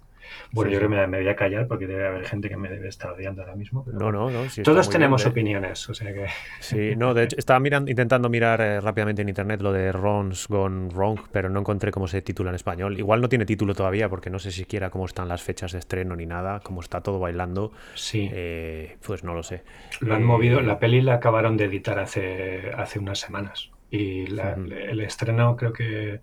Bueno, 0.52 0.72
yo 0.72 0.78
creo 0.80 0.90
que 0.90 1.08
me, 1.08 1.18
voy 1.20 1.28
a 1.28 1.36
callar 1.36 1.68
porque 1.68 1.88
debe 1.88 2.08
haber 2.08 2.26
gente 2.26 2.50
que 2.50 2.58
me 2.58 2.70
debe 2.70 2.88
estar 2.88 3.12
odiando 3.12 3.42
ahora 3.42 3.56
mismo. 3.56 3.86
no, 3.92 4.12
no, 4.12 4.30
no. 4.30 4.42
todos 4.64 4.90
tenemos 4.90 5.26
opiniones, 5.26 5.90
o 5.90 5.94
sea 5.94 6.14
que... 6.14 6.28
Sí, 6.60 6.96
no, 6.96 7.14
de 7.14 7.24
hecho, 7.24 7.36
estaba 7.38 7.60
mirando, 7.60 7.90
intentando 7.90 8.30
mirar 8.30 8.62
eh, 8.62 8.82
rápidamente 8.82 9.22
en 9.22 9.30
internet 9.30 9.62
lo 9.62 9.72
de 9.72 9.92
Ron's 9.92 10.48
Gone 10.48 10.90
Wrong, 10.90 11.20
pero 11.32 11.50
no 11.50 11.60
encontré 11.60 11.92
cómo 11.92 12.08
se 12.08 12.22
titula 12.22 12.50
en 12.50 12.56
español. 12.56 12.98
Igual 12.98 13.22
no 13.22 13.30
tiene 13.30 13.46
título 13.46 13.74
todavía 13.74 14.10
porque 14.10 14.30
no 14.30 14.40
sé 14.40 14.52
siquiera 14.52 14.90
cómo 14.90 15.06
están 15.06 15.28
las 15.28 15.42
fechas 15.42 15.72
de 15.72 15.80
estreno 15.80 16.16
ni 16.16 16.26
nada, 16.26 16.60
cómo 16.62 16.82
está 16.82 17.02
todo 17.02 17.20
bailando. 17.20 17.72
Sí. 17.96 18.30
Eh, 18.32 18.98
pues 19.06 19.24
no 19.24 19.34
lo 19.34 19.44
sé. 19.44 19.64
Lo 20.02 20.16
han 20.16 20.24
movido, 20.24 20.60
eh, 20.60 20.64
la 20.64 20.80
peli 20.80 21.02
la 21.02 21.16
acabaron 21.16 21.58
de 21.58 21.66
editar 21.66 22.00
hace, 22.00 22.72
hace 22.76 23.00
unas 23.00 23.20
semanas 23.20 23.72
y 23.92 24.26
el 24.26 25.02
estreno 25.02 25.56
creo 25.56 25.74
que 25.74 26.22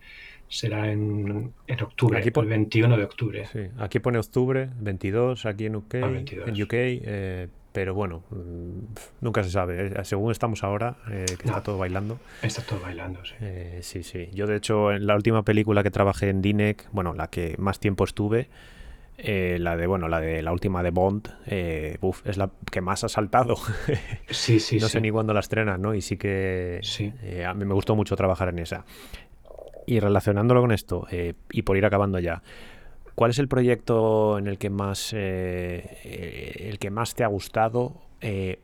será 0.49 0.91
en, 0.91 1.53
en 1.67 1.83
octubre, 1.83 2.19
aquí 2.19 2.31
el 2.35 2.47
21 2.47 2.97
de 2.97 3.05
octubre. 3.05 3.47
Sí, 3.53 3.61
aquí 3.79 3.99
pone 3.99 4.19
octubre, 4.19 4.69
22, 4.81 5.47
aquí 5.47 5.67
en 5.67 5.77
UK, 5.77 5.95
ah, 5.95 6.11
en 6.47 6.63
UK 6.63 6.73
eh, 6.73 7.49
pero 7.73 7.95
bueno, 7.95 8.23
mm, 8.31 8.95
nunca 9.21 9.43
se 9.43 9.51
sabe. 9.51 9.89
Eh, 9.89 10.05
según 10.05 10.33
estamos 10.33 10.65
ahora, 10.65 10.97
eh, 11.11 11.27
que 11.27 11.47
está 11.47 11.63
todo 11.63 11.79
bailando. 11.79 12.19
Está 12.43 12.63
todo 12.63 12.81
bailando, 12.81 13.21
sí. 13.25 13.35
sí, 13.81 14.03
sí. 14.03 14.31
Yo, 14.33 14.47
de 14.47 14.57
hecho, 14.57 14.93
en 14.93 15.07
la 15.07 15.15
última 15.15 15.43
película 15.43 15.83
que 15.83 15.91
trabajé 15.91 16.31
en 16.31 16.41
DINEC, 16.41 16.89
bueno, 16.93 17.13
la 17.13 17.29
que 17.29 17.55
más 17.59 17.79
tiempo 17.79 18.05
estuve, 18.05 18.49
la 19.19 19.77
de 19.77 19.87
bueno 19.87 20.09
la 20.09 20.21
de 20.21 20.43
la 20.43 20.53
última 20.53 20.83
de 20.83 20.91
Bond 20.91 21.33
es 21.47 22.37
la 22.37 22.51
que 22.71 22.83
más 22.83 23.03
ha 23.03 23.09
saltado 23.09 23.57
sí 24.29 24.61
sí 24.61 24.77
no 24.81 24.89
sé 24.89 25.01
ni 25.01 25.11
cuándo 25.11 25.33
la 25.33 25.41
estrenan 25.41 25.81
no 25.81 25.95
y 25.95 26.03
sí 26.03 26.19
que 26.19 26.81
sí. 26.83 27.15
a 27.43 27.55
mí 27.55 27.65
me 27.65 27.73
gustó 27.73 27.97
mucho 27.97 28.15
trabajar 28.15 28.51
en 28.51 28.59
esa 28.59 28.85
y 29.87 30.01
relacionándolo 30.01 30.61
con 30.61 30.73
esto, 30.73 31.07
eh, 31.11 31.35
y 31.51 31.63
por 31.63 31.77
ir 31.77 31.87
acabando 31.87 32.19
ya, 32.19 32.43
¿cuál 33.15 33.31
es 33.31 33.39
el 33.39 33.49
proyecto 33.49 34.39
en 34.39 34.49
el 34.49 34.59
que 34.59 34.71
más, 34.71 35.13
eh, 35.13 35.99
eh, 36.05 36.69
el 36.69 36.79
que 36.79 36.91
más 36.91 37.15
te 37.15 37.25
ha 37.25 37.29
gustado 37.29 38.03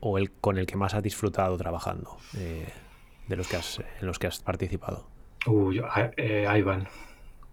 o 0.01 0.17
el 0.17 0.31
con 0.31 0.57
el 0.57 0.65
que 0.65 0.75
más 0.75 0.93
has 0.93 1.01
disfrutado 1.01 1.55
trabajando 1.55 2.17
de 2.33 3.35
los 3.37 3.47
que 3.47 3.55
has, 3.55 3.79
en 4.01 4.05
los 4.05 4.19
que 4.19 4.27
has 4.27 4.39
participado? 4.39 5.07
Uy, 5.47 5.81
Ivan. 6.17 6.87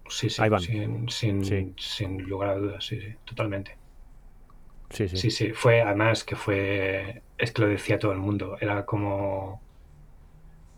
Sí, 0.08 0.28
sí, 0.28 0.42
Sin, 1.08 1.74
sin, 1.78 2.22
lugar 2.24 2.50
a 2.50 2.54
dudas, 2.56 2.84
sí, 2.84 3.00
sí, 3.00 3.14
totalmente. 3.24 3.76
Sí, 4.90 5.08
sí. 5.08 5.16
Sí, 5.16 5.30
sí, 5.30 5.52
fue 5.52 5.82
además 5.82 6.24
que 6.24 6.34
fue, 6.34 7.22
es 7.38 7.52
que 7.52 7.62
lo 7.62 7.68
decía 7.68 8.00
todo 8.00 8.10
el 8.10 8.18
mundo, 8.18 8.56
era 8.60 8.84
como 8.84 9.62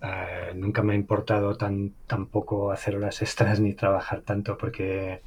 eh, 0.03 0.53
nunca 0.55 0.83
me 0.83 0.95
ha 0.95 0.97
importado 0.97 1.57
tan, 1.57 1.95
poco 2.31 2.73
hacer 2.73 2.97
horas 2.97 3.23
extras 3.23 3.61
ni 3.61 3.75
trabajar 3.75 4.23
tanto 4.23 4.59
porque 4.59 5.21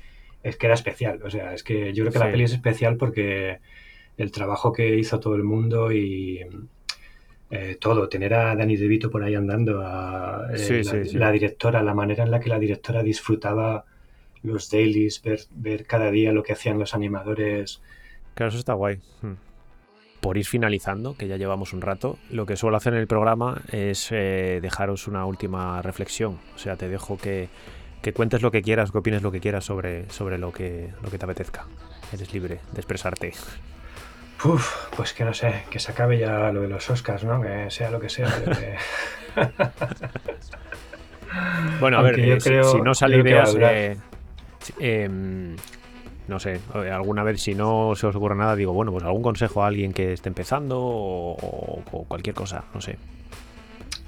es 0.43 0.57
que 0.57 0.65
era 0.65 0.75
especial. 0.75 1.21
O 1.23 1.29
sea, 1.29 1.53
es 1.53 1.63
que 1.63 1.93
yo 1.93 2.03
creo 2.03 2.13
que 2.13 2.19
la 2.19 2.31
peli 2.31 2.43
es 2.43 2.51
especial 2.51 2.97
porque 2.97 3.59
el 4.17 4.31
trabajo 4.31 4.73
que 4.73 4.97
hizo 4.97 5.19
todo 5.19 5.35
el 5.35 5.43
mundo 5.43 5.93
y 5.93 6.45
eh, 7.51 7.77
todo, 7.79 8.09
tener 8.09 8.33
a 8.33 8.55
Dani 8.55 8.75
DeVito 8.75 9.09
por 9.09 9.23
ahí 9.23 9.35
andando, 9.35 9.81
a 9.81 10.47
eh, 10.53 10.83
la, 11.13 11.31
directora, 11.31 11.81
la 11.81 11.93
manera 11.93 12.25
en 12.25 12.31
la 12.31 12.41
que 12.41 12.49
la 12.49 12.59
directora 12.59 13.01
disfrutaba 13.01 13.85
los 14.43 14.69
dailies, 14.69 15.21
ver, 15.21 15.39
ver 15.51 15.85
cada 15.85 16.11
día 16.11 16.33
lo 16.33 16.43
que 16.43 16.53
hacían 16.53 16.79
los 16.79 16.93
animadores. 16.93 17.81
Claro, 18.33 18.49
eso 18.49 18.59
está 18.59 18.73
guay. 18.73 18.99
Hmm 19.21 19.35
por 20.25 20.39
ir 20.39 20.47
finalizando, 20.47 21.15
que 21.15 21.27
ya 21.27 21.37
llevamos 21.37 21.71
un 21.73 21.81
rato, 21.81 22.17
lo 22.31 22.47
que 22.47 22.57
suelo 22.57 22.77
hacer 22.77 22.95
en 22.95 22.99
el 22.99 23.05
programa 23.05 23.61
es 23.71 24.07
eh, 24.11 24.57
dejaros 24.59 25.07
una 25.07 25.23
última 25.23 25.83
reflexión. 25.83 26.39
O 26.55 26.57
sea, 26.57 26.77
te 26.77 26.89
dejo 26.89 27.15
que, 27.15 27.49
cuentes 28.15 28.41
lo 28.41 28.49
que 28.49 28.63
quieras, 28.63 28.91
que 28.91 28.97
opines 28.97 29.21
lo 29.21 29.31
que 29.31 29.39
quieras 29.39 29.65
sobre, 29.65 30.09
sobre 30.09 30.39
lo, 30.39 30.51
que, 30.51 30.89
lo 31.03 31.11
que 31.11 31.19
te 31.19 31.25
apetezca. 31.25 31.67
Eres 32.11 32.33
libre 32.33 32.59
de 32.71 32.79
expresarte. 32.79 33.33
Uf, 34.43 34.87
pues 34.95 35.13
que 35.13 35.25
no 35.25 35.33
sé, 35.35 35.61
que 35.69 35.77
se 35.77 35.91
acabe 35.91 36.17
ya 36.17 36.51
lo 36.51 36.61
de 36.61 36.69
los 36.69 36.89
Oscars, 36.89 37.23
¿no? 37.23 37.39
Que 37.39 37.69
sea 37.69 37.91
lo 37.91 37.99
que 37.99 38.09
sea. 38.09 38.27
bueno, 41.79 41.99
a 41.99 42.01
ver, 42.01 42.19
eh, 42.19 42.41
si, 42.41 42.81
no 42.81 42.95
sale 42.95 43.17
ideas... 43.17 43.55
Eh, 43.59 43.95
em, 44.79 45.55
no 46.27 46.39
sé, 46.39 46.59
alguna 46.73 47.23
vez 47.23 47.41
si 47.41 47.55
no 47.55 47.93
se 47.95 48.07
os 48.07 48.15
ocurre 48.15 48.35
nada, 48.35 48.55
digo, 48.55 48.73
bueno, 48.73 48.91
pues 48.91 49.03
algún 49.03 49.21
consejo 49.21 49.63
a 49.63 49.67
alguien 49.67 49.93
que 49.93 50.13
esté 50.13 50.29
empezando 50.29 50.79
o, 50.79 51.83
cualquier 52.07 52.35
cosa, 52.35 52.65
no 52.73 52.81
sé. 52.81 52.97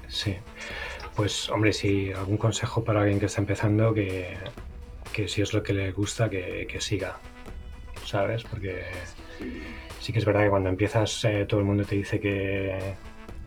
Sí, 0.08 0.36
pues 1.14 1.48
hombre, 1.50 1.72
sí, 1.72 2.12
algún 2.12 2.36
consejo 2.36 2.82
para 2.82 3.00
alguien 3.00 3.20
que 3.20 3.26
está 3.26 3.40
empezando, 3.40 3.94
que, 3.94 4.36
si 5.26 5.42
es 5.42 5.52
lo 5.52 5.62
que 5.62 5.72
le 5.72 5.92
gusta, 5.92 6.28
que, 6.28 6.76
siga, 6.80 7.18
¿sabes? 8.04 8.42
Porque 8.44 8.82
sí 10.00 10.12
que 10.12 10.18
es 10.18 10.24
verdad 10.24 10.44
que 10.44 10.50
cuando 10.50 10.68
empiezas 10.68 11.24
eh, 11.24 11.44
todo 11.46 11.60
el 11.60 11.66
mundo 11.66 11.84
te 11.84 11.96
dice 11.96 12.20
que, 12.20 12.94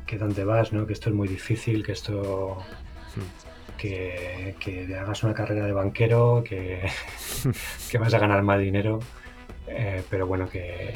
que 0.05 0.17
dónde 0.17 0.43
vas, 0.45 0.71
¿no? 0.71 0.85
Que 0.85 0.93
esto 0.93 1.09
es 1.09 1.15
muy 1.15 1.27
difícil, 1.27 1.85
que 1.85 1.91
esto... 1.93 2.57
Hmm 3.15 3.51
que, 3.81 4.95
hagas 4.99 5.23
una 5.23 5.33
carrera 5.33 5.65
de 5.65 5.73
banquero, 5.73 6.43
que, 6.45 6.87
que 7.91 7.97
vas 7.97 8.13
a 8.13 8.19
ganar 8.19 8.43
más 8.43 8.59
dinero, 8.59 8.99
eh, 9.67 10.03
pero 10.09 10.27
bueno, 10.27 10.47
que, 10.49 10.93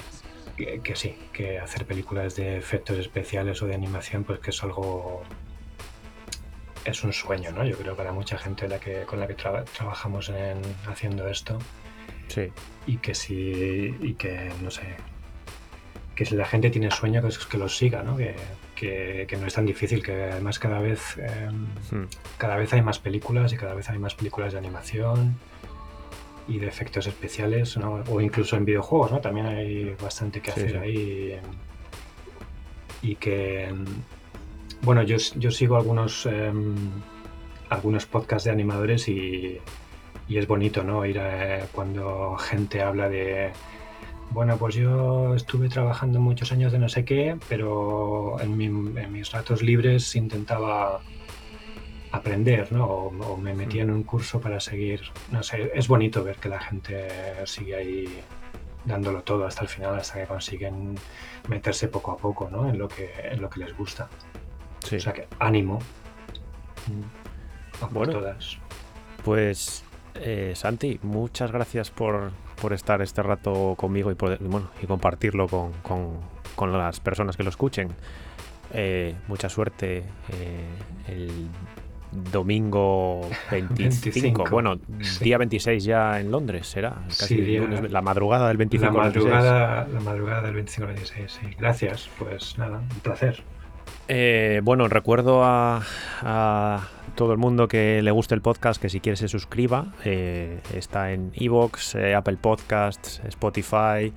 que, 0.55 0.95
sí, 0.95 1.17
que 1.33 1.59
hacer 1.59 1.85
películas 1.85 2.35
de 2.35 2.57
efectos 2.57 2.97
especiales 2.97 3.61
o 3.61 3.67
de 3.67 3.73
animación, 3.73 4.23
pues 4.23 4.39
que 4.39 4.51
es 4.51 4.63
algo... 4.63 5.23
Es 6.83 7.03
un 7.03 7.13
sueño, 7.13 7.51
¿no? 7.51 7.65
Yo 7.65 7.75
creo 7.77 7.95
para 7.95 8.11
mucha 8.11 8.37
gente 8.37 8.67
la 8.67 8.79
que, 8.79 9.05
con 9.05 9.19
la 9.19 9.25
que 9.25 9.33
trabajamos 9.33 10.29
en 10.29 10.61
haciendo 10.87 11.27
esto. 11.27 11.57
Sí. 12.27 12.51
Y 12.85 12.97
que 12.97 13.15
sí, 13.15 13.97
y 13.99 14.13
que, 14.13 14.51
no 14.61 14.69
sé, 14.69 14.83
que 16.15 16.25
si 16.25 16.35
la 16.35 16.45
gente 16.45 16.69
tiene 16.69 16.91
sueño, 16.91 17.23
que, 17.23 17.29
que 17.49 17.57
los 17.57 17.75
siga, 17.75 18.03
¿no? 18.03 18.15
Que, 18.15 18.35
que, 18.76 19.27
no 19.39 19.47
es 19.47 19.53
tan 19.53 19.65
difícil, 19.65 20.03
que 20.03 20.11
además 20.11 20.60
cada 20.60 20.80
vez, 20.80 21.18
em, 21.18 21.65
hmm. 21.91 22.07
cada 22.38 22.57
vez 22.57 22.73
hay 22.73 22.81
más 22.81 22.99
películas 22.99 23.53
y 23.53 23.57
cada 23.57 23.73
vez 23.73 23.89
hay 23.89 23.97
más 23.97 24.15
películas 24.15 24.53
de 24.53 24.60
animación 24.60 25.35
y 26.47 26.60
de 26.60 26.68
efectos 26.68 27.07
especiales, 27.07 27.76
o 27.77 28.22
incluso 28.22 28.56
en 28.56 28.65
videojuegos, 28.65 29.11
¿no? 29.11 29.19
También 29.19 29.47
hay 29.47 29.95
bastante 29.99 30.41
que 30.41 30.52
hacer 30.52 30.77
ahí. 30.77 31.39
Y 33.02 33.15
que, 33.15 33.65
em, 33.65 33.85
bueno, 34.81 35.02
yo, 35.02 35.18
yo 35.38 35.49
sigo 35.49 35.76
algunos, 35.76 36.27
em, 36.27 36.76
algunos 37.69 38.06
podcasts 38.06 38.45
de 38.45 38.52
animadores 38.52 39.07
y, 39.07 39.60
y 40.27 40.38
es 40.38 40.47
bonito, 40.47 40.84
¿no? 40.84 41.06
Ir 41.06 41.19
cuando 41.72 42.38
gente 42.38 42.81
habla 42.81 43.10
de 43.10 43.52
bueno, 44.31 44.57
pues 44.57 44.76
yo 44.76 45.35
estuve 45.35 45.69
trabajando 45.69 46.19
muchos 46.19 46.52
años 46.52 46.72
de 46.72 46.80
no 46.80 46.89
sé 46.89 47.06
qué, 47.06 47.38
pero 47.47 48.38
en, 48.39 48.57
mis 48.57 49.31
ratos 49.31 49.61
libres 49.61 50.15
intentaba 50.15 51.02
aprender, 52.11 52.72
¿no? 52.72 52.85
O, 52.85 53.38
me 53.38 53.53
metía 53.53 53.84
en 53.84 53.91
un 53.91 54.03
curso 54.03 54.39
para 54.41 54.60
seguir. 54.60 55.02
No 55.31 55.43
sé, 55.43 55.72
es 55.73 55.88
bonito 55.88 56.23
ver 56.23 56.38
que 56.38 56.49
la 56.49 56.60
gente 56.60 57.07
sigue 57.45 57.76
ahí 57.76 58.23
dándolo 58.84 59.23
todo 59.23 59.45
hasta 59.45 59.61
el 59.61 59.68
final, 59.68 59.95
hasta 59.95 60.19
que 60.19 60.27
consiguen 60.27 60.95
meterse 61.47 61.88
poco 61.88 62.11
a 62.11 62.18
poco, 62.18 62.49
¿no? 62.49 62.69
En 62.69 62.77
lo 62.77 62.88
que, 62.88 63.11
en 63.23 63.41
lo 63.41 63.49
que 63.49 63.61
les 63.61 63.76
gusta. 63.77 64.10
O 64.84 64.99
sea 64.99 65.14
que 65.14 65.27
ánimo. 65.39 65.80
A 67.81 67.88
bueno, 67.88 68.14
todas. 68.14 68.57
Pues 69.23 69.84
eh, 70.15 70.53
Santi, 70.55 70.99
muchas 71.03 71.51
gracias 71.51 71.91
por, 71.91 72.31
por 72.61 72.73
estar 72.73 73.01
este 73.01 73.21
rato 73.23 73.75
conmigo 73.77 74.11
y, 74.11 74.15
bueno, 74.15 74.69
y 74.81 74.85
compartirlo 74.85 75.47
con, 75.47 75.71
con, 76.55 76.71
las 76.71 76.99
personas 76.99 77.37
que 77.37 77.43
lo 77.43 77.49
escuchen. 77.49 77.89
Eh, 78.73 79.15
mucha 79.27 79.47
suerte 79.47 80.03
eh, 80.33 80.67
el 81.07 81.47
domingo 82.31 83.29
25, 83.51 84.45
bueno, 84.49 84.79
día 85.19 85.37
26 85.37 85.83
ya 85.83 86.19
en 86.19 86.31
Londres 86.31 86.67
será, 86.67 86.95
casi 87.07 87.59
la 87.89 88.01
madrugada 88.01 88.47
del 88.47 88.57
25 88.57 88.93
la 88.93 89.03
madrugada, 89.03 89.87
La 89.93 89.99
madrugada 89.99 90.41
del 90.41 90.55
25 90.55 90.87
26, 90.87 91.31
sí. 91.31 91.47
Gracias, 91.57 92.09
pues 92.17 92.57
nada, 92.57 92.79
un 92.79 92.99
placer. 93.01 93.43
Eh, 94.07 94.61
bueno, 94.63 94.87
recuerdo 94.87 95.43
a, 95.43 95.81
todo 97.15 97.31
el 97.31 97.37
mundo 97.37 97.67
que 97.67 98.01
le 98.01 98.11
guste 98.11 98.35
el 98.35 98.41
podcast 98.41 98.81
que 98.81 98.89
si 98.89 98.99
quiere 98.99 99.15
se 99.15 99.27
suscriba. 99.27 99.93
Eh, 100.03 100.59
está 100.73 101.11
en 101.11 101.31
Evox, 101.33 101.95
eh, 101.95 102.13
Apple 102.13 102.37
Podcasts, 102.37 103.21
Spotify. 103.27 104.13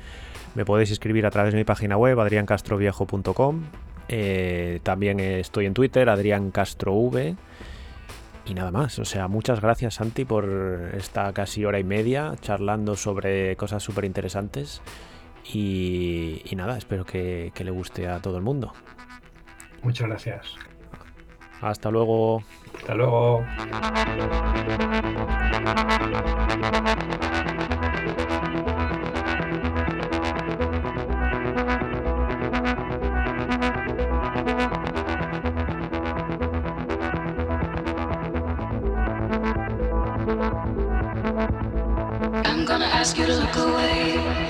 Me 0.54 0.64
podéis 0.64 0.90
escribir 0.90 1.24
a 1.24 1.30
través 1.30 1.52
de 1.52 1.58
mi 1.58 1.64
página 1.64 1.96
web, 1.96 2.18
adriancastroviejo.com. 2.20 3.64
también 4.82 5.20
estoy 5.20 5.66
en 5.66 5.74
Twitter, 5.74 6.08
adriancastrov. 6.08 7.36
Y 8.46 8.54
nada 8.54 8.70
más, 8.70 8.98
o 8.98 9.04
sea, 9.04 9.28
muchas 9.28 9.60
gracias 9.60 9.94
Santi 9.94 10.24
por 10.24 10.90
esta 10.94 11.32
casi 11.32 11.64
hora 11.64 11.78
y 11.78 11.84
media 11.84 12.34
charlando 12.40 12.96
sobre 12.96 13.56
cosas 13.56 13.82
súper 13.82 14.04
interesantes. 14.04 14.82
Y, 15.52 16.42
nada, 16.56 16.76
espero 16.76 17.04
que 17.04 17.52
le 17.56 17.70
guste 17.70 18.08
a 18.08 18.20
todo 18.20 18.36
el 18.36 18.42
mundo. 18.42 18.72
Muchas 19.82 20.08
gracias. 20.08 20.67
Hasta 21.60 21.90
luego. 21.90 22.42
Hasta 22.74 22.94
luego. 22.94 23.44
I'm 42.44 42.64
gonna 42.64 42.84
ask 42.86 43.18
you 43.18 43.26
to 43.26 43.34
look 43.34 43.56
away. 43.56 44.47